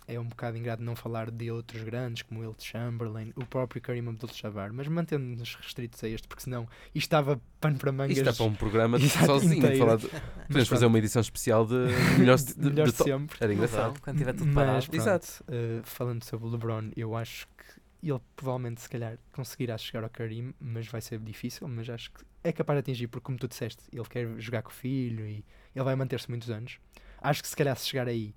é, 0.08 0.14
é 0.14 0.20
um 0.20 0.24
bocado 0.26 0.56
ingrato 0.56 0.82
não 0.82 0.96
falar 0.96 1.30
de 1.30 1.50
outros 1.50 1.82
grandes 1.84 2.22
como 2.22 2.40
o 2.40 2.42
Wilt 2.42 2.62
Chamberlain, 2.64 3.32
o 3.36 3.44
próprio 3.46 3.80
Karim 3.82 4.08
Abdul-Jabbar, 4.08 4.72
mas 4.72 4.88
mantendo-nos 4.88 5.54
restritos 5.56 6.02
a 6.02 6.08
este, 6.08 6.26
porque 6.26 6.42
senão 6.42 6.62
isto 6.94 7.06
estava 7.06 7.40
pano 7.60 7.76
para 7.78 7.92
mangas. 7.92 8.16
Isto 8.16 8.28
está 8.30 8.42
para 8.44 8.50
um 8.52 8.54
programa 8.54 8.98
de- 8.98 9.08
sozinho. 9.08 9.76
Falar 9.78 9.96
de- 9.96 10.08
Podemos 10.46 10.68
fazer 10.68 10.86
uma 10.86 10.98
edição 10.98 11.20
especial 11.20 11.66
de 11.66 11.74
melhores 12.18 12.44
de, 12.44 12.54
de, 12.54 12.70
melhor 12.70 12.86
de 12.90 12.96
sempre. 12.96 13.36
Era 13.40 13.52
engraçado. 13.54 13.80
verão, 13.90 13.94
quando 14.02 14.18
tiver 14.18 14.32
tudo 14.32 14.46
Mas 14.46 14.54
parado. 14.54 14.86
pronto, 14.86 14.96
Exato. 15.00 15.44
eh, 15.48 15.80
falando 15.84 16.24
sobre 16.24 16.46
o 16.46 16.50
LeBron, 16.50 16.90
eu 16.96 17.14
acho 17.14 17.46
que 17.48 18.08
ele 18.10 18.20
provavelmente 18.36 18.80
se 18.80 18.88
calhar 18.88 19.18
conseguirá 19.32 19.76
chegar 19.76 20.04
ao 20.04 20.10
Karim, 20.10 20.54
mas 20.60 20.86
vai 20.86 21.00
ser 21.00 21.18
difícil, 21.18 21.66
mas 21.66 21.88
acho 21.90 22.12
que 22.12 22.24
é 22.44 22.52
capaz 22.52 22.76
de 22.76 22.80
atingir, 22.80 23.08
porque 23.08 23.24
como 23.24 23.36
tu 23.36 23.48
disseste, 23.48 23.82
ele 23.92 24.04
quer 24.04 24.28
jogar 24.40 24.62
com 24.62 24.70
o 24.70 24.72
filho 24.72 25.26
e 25.26 25.44
ele 25.74 25.84
vai 25.84 25.96
manter-se 25.96 26.30
muitos 26.30 26.48
anos. 26.48 26.78
Acho 27.20 27.42
que 27.42 27.48
se 27.48 27.56
calhar 27.56 27.76
se 27.76 27.88
chegar 27.88 28.06
aí, 28.06 28.32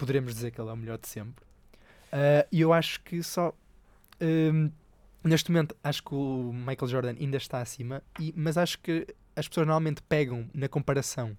poderemos 0.00 0.34
dizer 0.34 0.50
que 0.50 0.58
ele 0.60 0.70
é 0.70 0.72
o 0.72 0.76
melhor 0.76 0.98
de 0.98 1.06
sempre. 1.06 1.44
Ah, 2.10 2.46
E 2.50 2.60
eu 2.62 2.72
acho 2.72 3.00
que 3.02 3.22
só 3.22 3.54
hum, 4.20 4.70
neste 5.22 5.50
momento 5.50 5.76
acho 5.84 6.02
que 6.02 6.14
o 6.14 6.52
Michael 6.52 6.88
Jordan 6.88 7.14
ainda 7.20 7.36
está 7.36 7.60
acima, 7.60 8.02
e, 8.18 8.32
mas 8.36 8.56
acho 8.56 8.78
que 8.80 9.06
as 9.36 9.46
pessoas 9.46 9.66
normalmente 9.66 10.02
pegam 10.02 10.48
na 10.54 10.68
comparação 10.68 11.36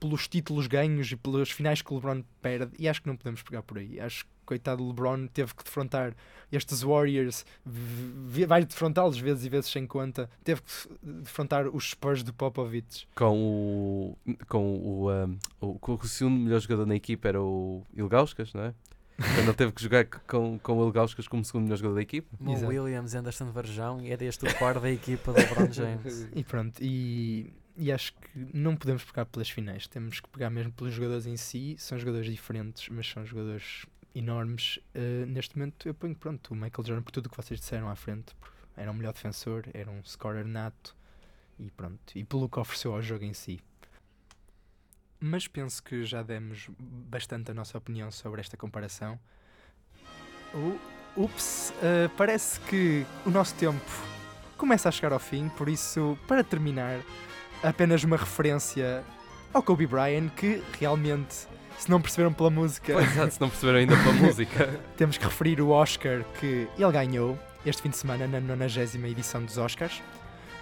pelos 0.00 0.26
títulos 0.26 0.66
ganhos 0.66 1.12
e 1.12 1.16
pelos 1.16 1.50
finais 1.50 1.82
que 1.82 1.92
o 1.92 1.96
LeBron 1.96 2.22
perde, 2.40 2.72
e 2.78 2.88
acho 2.88 3.02
que 3.02 3.08
não 3.08 3.16
podemos 3.16 3.42
pegar 3.42 3.62
por 3.62 3.76
aí. 3.78 4.00
Acho 4.00 4.24
coitado 4.50 4.82
do 4.82 4.88
LeBron 4.88 5.28
teve 5.28 5.54
que 5.54 5.62
defrontar 5.62 6.12
estes 6.50 6.82
Warriors, 6.82 7.46
vai 7.64 8.64
defrontá-los 8.64 9.16
vezes 9.16 9.44
e 9.44 9.48
vezes 9.48 9.70
sem 9.70 9.86
conta, 9.86 10.28
teve 10.42 10.60
que 10.60 10.98
defrontar 11.02 11.68
os 11.68 11.90
Spurs 11.90 12.24
do 12.24 12.34
Popovich. 12.34 13.06
Com 13.14 13.38
o. 13.38 14.18
Com 14.48 14.76
o, 14.76 15.12
um, 15.12 15.38
o, 15.60 15.78
com 15.78 15.94
o 15.94 16.04
segundo 16.08 16.40
melhor 16.40 16.58
jogador 16.58 16.84
na 16.84 16.96
equipa 16.96 17.28
era 17.28 17.40
o 17.40 17.86
Ilgauskas, 17.94 18.52
não 18.52 18.64
é? 18.64 18.74
Quando 19.16 19.48
ele 19.48 19.54
teve 19.54 19.72
que 19.72 19.82
jogar 19.82 20.04
com, 20.06 20.58
com 20.58 20.78
o 20.78 20.86
Ilgauskas 20.86 21.28
como 21.28 21.44
segundo 21.44 21.64
melhor 21.64 21.76
jogador 21.76 21.94
da 21.94 22.02
equipa. 22.02 22.28
Mo 22.40 22.54
Exato. 22.54 22.72
Williams, 22.72 23.14
Anderson 23.14 23.52
Varjão 23.52 24.00
e 24.00 24.10
era 24.10 24.24
este 24.24 24.48
o 24.48 24.58
par 24.58 24.80
da 24.80 24.90
equipa 24.90 25.32
do 25.32 25.38
LeBron 25.38 25.70
James. 25.70 26.28
E 26.34 26.42
pronto, 26.42 26.82
e, 26.82 27.52
e 27.76 27.92
acho 27.92 28.14
que 28.14 28.48
não 28.52 28.74
podemos 28.74 29.04
pegar 29.04 29.26
pelas 29.26 29.48
finais, 29.48 29.86
temos 29.86 30.18
que 30.18 30.28
pegar 30.28 30.50
mesmo 30.50 30.72
pelos 30.72 30.92
jogadores 30.92 31.26
em 31.26 31.36
si. 31.36 31.76
São 31.78 31.96
jogadores 31.98 32.26
diferentes, 32.28 32.88
mas 32.88 33.06
são 33.06 33.24
jogadores 33.24 33.86
enormes. 34.14 34.78
Uh, 34.94 35.26
neste 35.26 35.56
momento, 35.58 35.88
eu 35.88 35.94
ponho 35.94 36.14
pronto 36.14 36.52
o 36.52 36.54
Michael 36.54 36.84
Jordan 36.86 37.02
por 37.02 37.10
tudo 37.12 37.26
o 37.26 37.30
que 37.30 37.36
vocês 37.36 37.58
disseram 37.60 37.88
à 37.88 37.96
frente. 37.96 38.34
Era 38.76 38.90
um 38.90 38.94
melhor 38.94 39.12
defensor, 39.12 39.64
era 39.74 39.90
um 39.90 40.02
scorer 40.04 40.44
nato 40.44 40.96
e 41.58 41.70
pronto, 41.70 42.00
e 42.16 42.24
pelo 42.24 42.48
que 42.48 42.58
ofereceu 42.58 42.94
ao 42.94 43.02
jogo 43.02 43.24
em 43.24 43.34
si. 43.34 43.60
Mas 45.18 45.46
penso 45.46 45.82
que 45.82 46.04
já 46.04 46.22
demos 46.22 46.70
bastante 46.78 47.50
a 47.50 47.54
nossa 47.54 47.76
opinião 47.76 48.10
sobre 48.10 48.40
esta 48.40 48.56
comparação. 48.56 49.18
O- 50.54 50.78
Ups, 51.16 51.74
uh, 51.82 52.08
parece 52.16 52.60
que 52.60 53.04
o 53.26 53.30
nosso 53.30 53.54
tempo 53.56 53.84
começa 54.56 54.88
a 54.88 54.92
chegar 54.92 55.12
ao 55.12 55.18
fim, 55.18 55.48
por 55.50 55.68
isso, 55.68 56.16
para 56.28 56.44
terminar, 56.44 57.00
apenas 57.62 58.04
uma 58.04 58.16
referência 58.16 59.04
ao 59.52 59.60
Kobe 59.62 59.86
Bryant, 59.88 60.30
que 60.30 60.62
realmente, 60.78 61.48
se 61.80 61.90
não 61.90 62.00
perceberam 62.00 62.32
pela 62.32 62.50
música, 62.50 62.92
Pois, 62.92 63.10
exato, 63.12 63.34
se 63.34 63.40
não 63.40 63.48
perceberam 63.48 63.78
ainda 63.78 63.96
pela 63.96 64.12
música. 64.26 64.80
temos 64.96 65.16
que 65.18 65.24
referir 65.24 65.60
o 65.60 65.70
Oscar 65.70 66.22
que 66.38 66.68
ele 66.78 66.92
ganhou 66.92 67.38
este 67.64 67.82
fim 67.82 67.88
de 67.90 67.96
semana 67.96 68.26
na 68.26 68.40
90 68.40 68.80
edição 69.08 69.42
dos 69.44 69.56
Oscars. 69.58 70.02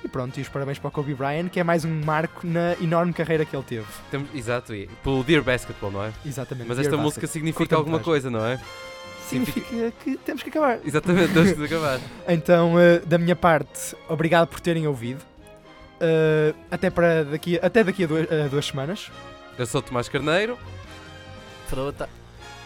E 0.05 0.07
pronto, 0.09 0.39
e 0.39 0.43
os 0.43 0.49
parabéns 0.49 0.79
para 0.79 0.89
o 0.89 0.91
Kobe 0.93 1.13
Bryant, 1.13 1.49
que 1.49 1.59
é 1.59 1.65
mais 1.65 1.85
um 1.85 2.01
marco 2.05 2.47
na 2.47 2.75
enorme 2.81 3.13
carreira 3.13 3.45
que 3.45 3.55
ele 3.57 3.65
teve. 3.65 3.87
Temos- 4.13 4.29
exato, 4.33 4.73
e 4.73 4.87
pelo 5.03 5.25
Dear 5.25 5.43
Basketball, 5.43 5.91
não 5.91 6.05
é? 6.05 6.13
Exatamente. 6.25 6.69
Mas 6.69 6.77
Dear 6.77 6.87
esta 6.87 6.97
Basket. 6.97 7.05
música 7.05 7.27
significa 7.27 7.75
alguma 7.77 7.99
coisa, 7.99 8.31
não 8.31 8.45
é? 8.47 8.61
significa 9.29 9.93
que 10.03 10.17
temos 10.19 10.43
que 10.43 10.49
acabar. 10.51 10.79
Exatamente, 10.85 11.35
temos 11.35 11.53
que 11.53 11.65
acabar. 11.65 12.01
Então, 12.29 12.79
eh, 12.81 13.01
da 13.01 13.19
minha 13.19 13.35
parte, 13.37 13.95
obrigado 14.09 14.47
por 14.49 14.59
terem 14.61 14.87
ouvido. 14.87 15.23
Eh, 16.01 16.55
até, 16.71 16.89
para 16.91 17.25
daqui, 17.25 17.59
até 17.61 17.83
daqui 17.85 18.05
a 18.05 18.07
duas, 18.07 18.27
a 18.33 18.49
duas 18.49 18.67
semanas. 18.67 19.11
Eu 19.59 19.67
sou 19.67 19.81
o 19.81 19.83
Tomás 19.83 20.09
Carneiro. 20.09 20.57
Fruta. 21.69 22.09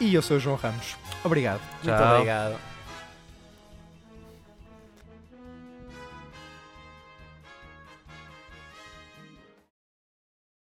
E 0.01 0.15
eu 0.15 0.23
sou 0.23 0.37
o 0.37 0.41
João 0.41 0.57
Ramos. 0.57 0.97
Obrigado. 1.25 1.61
Muito 1.83 1.97
Tchau. 1.97 2.15
obrigado. 2.15 2.72